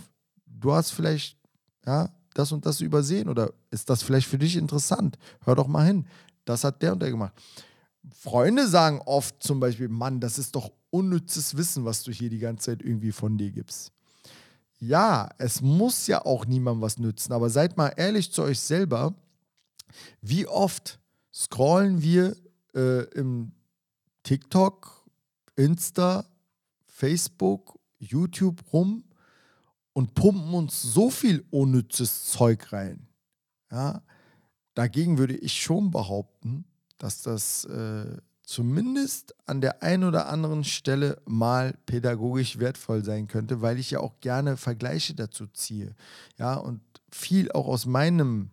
du 0.46 0.72
hast 0.72 0.90
vielleicht 0.90 1.36
ja, 1.86 2.10
das 2.34 2.52
und 2.52 2.66
das 2.66 2.80
übersehen 2.80 3.28
oder 3.28 3.52
ist 3.70 3.88
das 3.88 4.02
vielleicht 4.02 4.28
für 4.28 4.38
dich 4.38 4.56
interessant? 4.56 5.18
Hör 5.44 5.56
doch 5.56 5.66
mal 5.66 5.86
hin. 5.86 6.06
Das 6.44 6.64
hat 6.64 6.82
der 6.82 6.92
und 6.92 7.00
der 7.00 7.10
gemacht. 7.10 7.32
Freunde 8.14 8.68
sagen 8.68 9.00
oft 9.04 9.42
zum 9.42 9.60
Beispiel, 9.60 9.88
Mann, 9.88 10.20
das 10.20 10.38
ist 10.38 10.54
doch 10.54 10.70
unnützes 10.90 11.56
Wissen, 11.56 11.84
was 11.84 12.02
du 12.02 12.12
hier 12.12 12.30
die 12.30 12.38
ganze 12.38 12.66
Zeit 12.66 12.82
irgendwie 12.82 13.12
von 13.12 13.36
dir 13.36 13.50
gibst. 13.50 13.92
Ja, 14.80 15.28
es 15.38 15.60
muss 15.60 16.06
ja 16.06 16.24
auch 16.24 16.46
niemandem 16.46 16.82
was 16.82 16.98
nützen, 16.98 17.32
aber 17.32 17.50
seid 17.50 17.76
mal 17.76 17.92
ehrlich 17.96 18.32
zu 18.32 18.42
euch 18.42 18.60
selber, 18.60 19.14
wie 20.20 20.46
oft 20.46 21.00
scrollen 21.32 22.02
wir 22.02 22.36
äh, 22.74 23.02
im 23.14 23.52
TikTok, 24.22 25.04
Insta, 25.56 26.24
Facebook, 26.86 27.78
YouTube 27.98 28.62
rum 28.72 29.04
und 29.92 30.14
pumpen 30.14 30.54
uns 30.54 30.80
so 30.80 31.10
viel 31.10 31.44
unnützes 31.50 32.26
Zeug 32.26 32.72
rein. 32.72 33.08
Ja, 33.72 34.02
dagegen 34.74 35.18
würde 35.18 35.36
ich 35.36 35.60
schon 35.60 35.90
behaupten, 35.90 36.64
dass 36.98 37.22
das 37.22 37.64
äh, 37.64 38.16
zumindest 38.48 39.34
an 39.44 39.60
der 39.60 39.82
einen 39.82 40.04
oder 40.04 40.30
anderen 40.30 40.64
Stelle 40.64 41.20
mal 41.26 41.74
pädagogisch 41.84 42.58
wertvoll 42.58 43.04
sein 43.04 43.28
könnte, 43.28 43.60
weil 43.60 43.78
ich 43.78 43.90
ja 43.90 44.00
auch 44.00 44.20
gerne 44.22 44.56
Vergleiche 44.56 45.14
dazu 45.14 45.46
ziehe. 45.48 45.94
Ja, 46.38 46.54
und 46.54 46.80
viel 47.12 47.52
auch 47.52 47.68
aus 47.68 47.84
meinem 47.84 48.50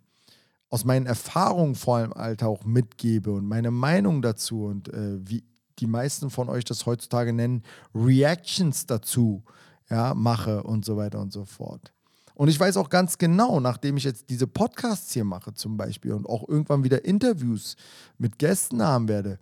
aus 0.69 0.83
meinen 0.83 1.05
Erfahrungen 1.05 1.75
vor 1.75 1.97
allem 1.97 2.11
Alter 2.11 2.49
auch 2.49 2.65
mitgebe 2.65 3.31
und 3.31 3.45
meine 3.45 3.71
Meinung 3.71 4.21
dazu 4.21 4.65
und 4.65 4.89
äh, 4.89 5.17
wie 5.25 5.45
die 5.79 5.87
meisten 5.87 6.29
von 6.29 6.49
euch 6.49 6.65
das 6.65 6.85
heutzutage 6.85 7.31
nennen, 7.31 7.63
Reactions 7.93 8.85
dazu 8.85 9.45
ja, 9.89 10.13
mache 10.13 10.63
und 10.63 10.83
so 10.83 10.97
weiter 10.97 11.21
und 11.21 11.31
so 11.31 11.45
fort. 11.45 11.93
Und 12.33 12.49
ich 12.49 12.59
weiß 12.59 12.75
auch 12.75 12.89
ganz 12.89 13.17
genau, 13.17 13.61
nachdem 13.61 13.95
ich 13.95 14.03
jetzt 14.03 14.29
diese 14.29 14.45
Podcasts 14.45 15.13
hier 15.13 15.23
mache 15.23 15.53
zum 15.53 15.77
Beispiel 15.77 16.11
und 16.11 16.27
auch 16.27 16.45
irgendwann 16.49 16.83
wieder 16.83 17.05
Interviews 17.05 17.77
mit 18.17 18.37
Gästen 18.37 18.83
haben 18.83 19.07
werde, 19.07 19.39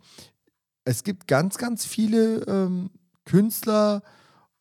es 0.84 1.04
gibt 1.04 1.26
ganz, 1.26 1.58
ganz 1.58 1.86
viele 1.86 2.42
ähm, 2.46 2.90
Künstler, 3.24 4.02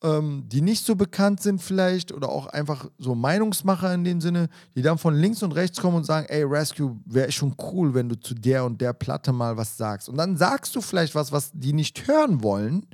ähm, 0.03 0.43
die 0.47 0.61
nicht 0.61 0.85
so 0.85 0.95
bekannt 0.95 1.41
sind 1.41 1.61
vielleicht 1.61 2.11
oder 2.11 2.29
auch 2.29 2.47
einfach 2.47 2.89
so 2.97 3.15
Meinungsmacher 3.15 3.93
in 3.93 4.03
dem 4.03 4.21
Sinne, 4.21 4.49
die 4.75 4.81
dann 4.81 4.97
von 4.97 5.15
links 5.15 5.43
und 5.43 5.53
rechts 5.53 5.79
kommen 5.79 5.97
und 5.97 6.05
sagen, 6.05 6.27
ey, 6.29 6.43
Rescue, 6.43 6.97
wäre 7.05 7.31
schon 7.31 7.55
cool, 7.71 7.93
wenn 7.93 8.09
du 8.09 8.19
zu 8.19 8.35
der 8.35 8.65
und 8.65 8.81
der 8.81 8.93
Platte 8.93 9.31
mal 9.31 9.57
was 9.57 9.77
sagst. 9.77 10.09
Und 10.09 10.17
dann 10.17 10.37
sagst 10.37 10.75
du 10.75 10.81
vielleicht 10.81 11.15
was, 11.15 11.31
was 11.31 11.51
die 11.53 11.73
nicht 11.73 12.07
hören 12.07 12.43
wollen, 12.43 12.85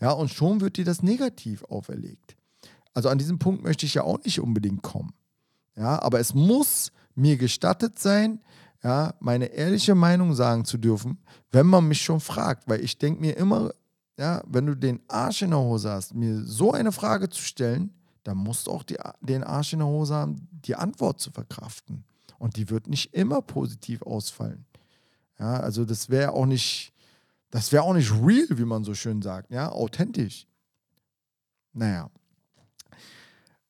ja, 0.00 0.10
und 0.10 0.30
schon 0.30 0.60
wird 0.60 0.76
dir 0.76 0.84
das 0.84 1.02
negativ 1.02 1.64
auferlegt. 1.64 2.36
Also 2.92 3.08
an 3.08 3.18
diesem 3.18 3.38
Punkt 3.38 3.62
möchte 3.62 3.86
ich 3.86 3.94
ja 3.94 4.02
auch 4.02 4.22
nicht 4.24 4.40
unbedingt 4.40 4.82
kommen. 4.82 5.12
Ja, 5.76 6.00
aber 6.02 6.20
es 6.20 6.34
muss 6.34 6.92
mir 7.14 7.36
gestattet 7.36 7.98
sein, 7.98 8.40
ja, 8.84 9.14
meine 9.18 9.46
ehrliche 9.46 9.94
Meinung 9.94 10.34
sagen 10.34 10.66
zu 10.66 10.76
dürfen, 10.76 11.18
wenn 11.50 11.66
man 11.66 11.88
mich 11.88 12.02
schon 12.02 12.20
fragt, 12.20 12.68
weil 12.68 12.84
ich 12.84 12.98
denke 12.98 13.20
mir 13.20 13.36
immer, 13.36 13.72
ja, 14.18 14.42
wenn 14.46 14.66
du 14.66 14.74
den 14.76 15.00
Arsch 15.08 15.42
in 15.42 15.50
der 15.50 15.58
Hose 15.58 15.90
hast, 15.90 16.14
mir 16.14 16.44
so 16.44 16.72
eine 16.72 16.92
Frage 16.92 17.30
zu 17.30 17.40
stellen, 17.42 17.94
dann 18.24 18.36
musst 18.36 18.66
du 18.66 18.70
auch 18.70 18.82
die, 18.82 18.98
den 19.22 19.42
Arsch 19.42 19.72
in 19.72 19.78
der 19.78 19.88
Hose 19.88 20.14
haben, 20.14 20.48
die 20.50 20.76
Antwort 20.76 21.18
zu 21.18 21.30
verkraften. 21.30 22.04
Und 22.38 22.56
die 22.56 22.68
wird 22.68 22.86
nicht 22.86 23.14
immer 23.14 23.40
positiv 23.40 24.02
ausfallen. 24.02 24.66
Ja, 25.38 25.60
also 25.60 25.84
das 25.84 26.10
wäre 26.10 26.32
auch 26.32 26.46
nicht, 26.46 26.92
das 27.50 27.72
wäre 27.72 27.84
auch 27.84 27.94
nicht 27.94 28.12
real, 28.12 28.46
wie 28.50 28.64
man 28.64 28.84
so 28.84 28.94
schön 28.94 29.22
sagt, 29.22 29.50
ja, 29.50 29.72
authentisch. 29.72 30.46
Naja. 31.72 32.10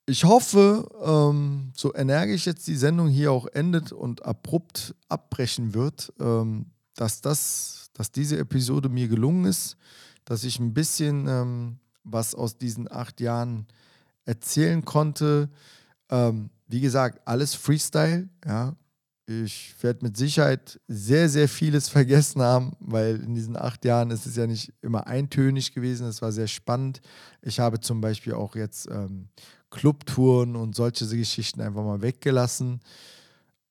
Ich 0.07 0.25
hoffe, 0.25 0.87
ähm, 1.03 1.73
so 1.75 1.95
energisch 1.95 2.45
jetzt 2.45 2.67
die 2.67 2.77
Sendung 2.77 3.09
hier 3.09 3.33
auch 3.33 3.47
endet 3.47 3.91
und 3.91 4.25
abrupt 4.25 4.95
abbrechen 5.09 5.73
wird, 5.73 6.13
ähm, 6.21 6.67
dass 6.95 7.23
das, 7.23 7.89
dass 7.95 8.13
diese 8.13 8.39
Episode 8.39 8.91
mir 8.91 9.09
gelungen 9.09 9.47
ist, 9.47 9.79
dass 10.27 10.45
ich 10.45 10.59
ein 10.59 10.75
bisschen 10.75 11.27
ähm, 11.27 11.79
was 12.03 12.35
aus 12.35 12.59
diesen 12.59 12.91
acht 12.93 13.21
Jahren 13.21 13.67
erzählen 14.27 14.85
konnte. 14.85 15.49
Ähm, 16.11 16.51
wie 16.69 16.81
gesagt, 16.81 17.27
alles 17.27 17.55
Freestyle, 17.55 18.29
ja. 18.45 18.77
Ich 19.27 19.75
werde 19.81 20.05
mit 20.05 20.19
Sicherheit 20.19 20.79
sehr, 20.87 21.31
sehr 21.31 21.49
vieles 21.49 21.89
vergessen 21.99 22.43
haben, 22.43 22.77
weil 22.79 23.17
in 23.23 23.35
diesen 23.35 23.57
acht 23.57 23.87
Jahren 23.87 24.11
ist 24.11 24.27
es 24.27 24.37
ja 24.37 24.47
nicht 24.47 24.75
immer 24.83 25.07
eintönig 25.07 25.73
gewesen. 25.73 26.07
Es 26.07 26.21
war 26.21 26.31
sehr 26.31 26.47
spannend. 26.47 27.01
Ich 27.41 27.59
habe 27.59 27.81
zum 27.81 28.03
Beispiel 28.03 28.35
auch 28.35 28.55
jetzt 28.55 28.87
ähm, 28.91 29.31
Clubtouren 29.75 30.55
und 30.57 30.75
solche 30.77 31.07
Geschichten 31.07 31.61
einfach 31.61 31.85
mal 31.85 32.01
weggelassen. 32.01 32.81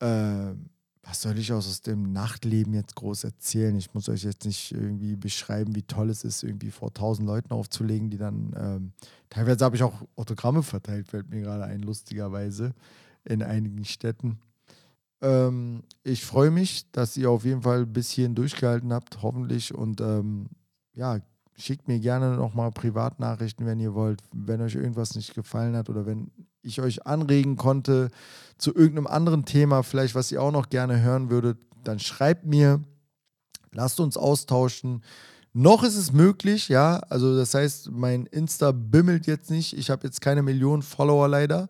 Ähm, 0.00 0.66
was 1.02 1.22
soll 1.22 1.38
ich 1.38 1.52
aus 1.52 1.82
dem 1.82 2.12
Nachtleben 2.12 2.72
jetzt 2.74 2.94
groß 2.94 3.24
erzählen? 3.24 3.76
Ich 3.76 3.92
muss 3.94 4.08
euch 4.08 4.24
jetzt 4.24 4.44
nicht 4.44 4.72
irgendwie 4.72 5.16
beschreiben, 5.16 5.74
wie 5.74 5.82
toll 5.82 6.10
es 6.10 6.24
ist, 6.24 6.42
irgendwie 6.42 6.70
vor 6.70 6.92
tausend 6.92 7.26
Leuten 7.26 7.52
aufzulegen, 7.52 8.10
die 8.10 8.16
dann, 8.16 8.54
ähm, 8.56 8.92
teilweise 9.28 9.64
habe 9.64 9.76
ich 9.76 9.82
auch 9.82 10.02
Autogramme 10.16 10.62
verteilt, 10.62 11.08
fällt 11.08 11.28
mir 11.30 11.42
gerade 11.42 11.64
ein, 11.64 11.80
lustigerweise, 11.80 12.74
in 13.24 13.42
einigen 13.42 13.84
Städten. 13.84 14.38
Ähm, 15.20 15.82
ich 16.02 16.24
freue 16.24 16.50
mich, 16.50 16.90
dass 16.92 17.16
ihr 17.16 17.30
auf 17.30 17.44
jeden 17.44 17.62
Fall 17.62 17.86
bis 17.86 18.10
hierhin 18.10 18.34
durchgehalten 18.34 18.92
habt, 18.92 19.22
hoffentlich. 19.22 19.74
Und 19.74 20.00
ähm, 20.00 20.48
ja, 20.94 21.20
schickt 21.56 21.88
mir 21.88 22.00
gerne 22.00 22.36
nochmal 22.36 22.70
Privatnachrichten, 22.72 23.66
wenn 23.66 23.80
ihr 23.80 23.94
wollt, 23.94 24.20
wenn 24.32 24.60
euch 24.60 24.74
irgendwas 24.74 25.14
nicht 25.14 25.34
gefallen 25.34 25.76
hat 25.76 25.88
oder 25.88 26.06
wenn 26.06 26.30
ich 26.62 26.80
euch 26.80 27.06
anregen 27.06 27.56
konnte 27.56 28.10
zu 28.58 28.74
irgendeinem 28.74 29.06
anderen 29.06 29.44
Thema, 29.44 29.82
vielleicht 29.82 30.14
was 30.14 30.32
ihr 30.32 30.42
auch 30.42 30.52
noch 30.52 30.68
gerne 30.68 31.02
hören 31.02 31.30
würdet, 31.30 31.58
dann 31.84 31.98
schreibt 31.98 32.46
mir, 32.46 32.82
lasst 33.72 34.00
uns 34.00 34.16
austauschen. 34.16 35.04
Noch 35.52 35.84
ist 35.84 35.96
es 35.96 36.12
möglich, 36.12 36.68
ja, 36.68 36.98
also 37.10 37.36
das 37.36 37.54
heißt, 37.54 37.90
mein 37.92 38.26
Insta 38.26 38.72
bimmelt 38.72 39.26
jetzt 39.26 39.50
nicht, 39.50 39.76
ich 39.78 39.90
habe 39.90 40.04
jetzt 40.04 40.20
keine 40.20 40.42
Millionen 40.42 40.82
Follower 40.82 41.28
leider. 41.28 41.68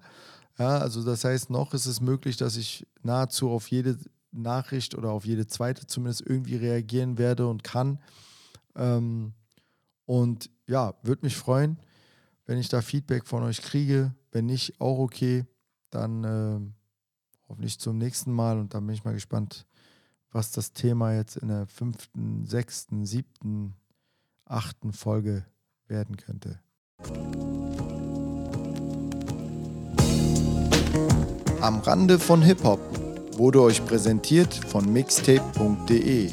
Ja, 0.59 0.79
also 0.79 1.03
das 1.03 1.25
heißt, 1.25 1.51
noch 1.51 1.75
ist 1.75 1.87
es 1.87 2.01
möglich, 2.01 2.37
dass 2.37 2.57
ich 2.57 2.87
nahezu 3.03 3.51
auf 3.51 3.69
jede 3.69 3.99
Nachricht 4.31 4.95
oder 4.95 5.11
auf 5.11 5.27
jede 5.27 5.47
zweite 5.47 5.87
zumindest 5.87 6.23
irgendwie 6.25 6.57
reagieren 6.57 7.19
werde 7.19 7.47
und 7.47 7.65
kann. 7.65 7.99
Ähm, 8.77 9.35
und 10.07 10.51
ja, 10.67 10.95
würde 11.03 11.25
mich 11.25 11.37
freuen, 11.37 11.79
wenn 12.47 12.59
ich 12.59 12.69
da 12.69 12.83
Feedback 12.83 13.27
von 13.27 13.43
euch 13.43 13.63
kriege. 13.63 14.15
Wenn 14.33 14.47
nicht, 14.47 14.81
auch 14.81 14.99
okay. 14.99 15.47
Dann 15.91 16.25
äh, 16.25 16.61
hoffentlich 17.49 17.79
zum 17.79 17.99
nächsten 17.99 18.33
Mal. 18.33 18.59
Und 18.59 18.75
dann 18.75 18.87
bin 18.87 18.95
ich 18.95 19.05
mal 19.05 19.15
gespannt, 19.15 19.67
was 20.31 20.51
das 20.51 20.73
Thema 20.73 21.15
jetzt 21.15 21.37
in 21.37 21.49
der 21.49 21.67
fünften, 21.67 22.45
sechsten, 22.45 23.07
siebten, 23.07 23.75
achten 24.45 24.93
Folge 24.93 25.47
werden 25.87 26.17
könnte. 26.17 26.61
Am 31.61 31.79
Rande 31.81 32.19
von 32.19 32.43
Hip-Hop 32.43 32.81
wurde 33.39 33.63
euch 33.63 33.85
präsentiert 33.87 34.53
von 34.53 34.93
mixtape.de. 34.93 36.31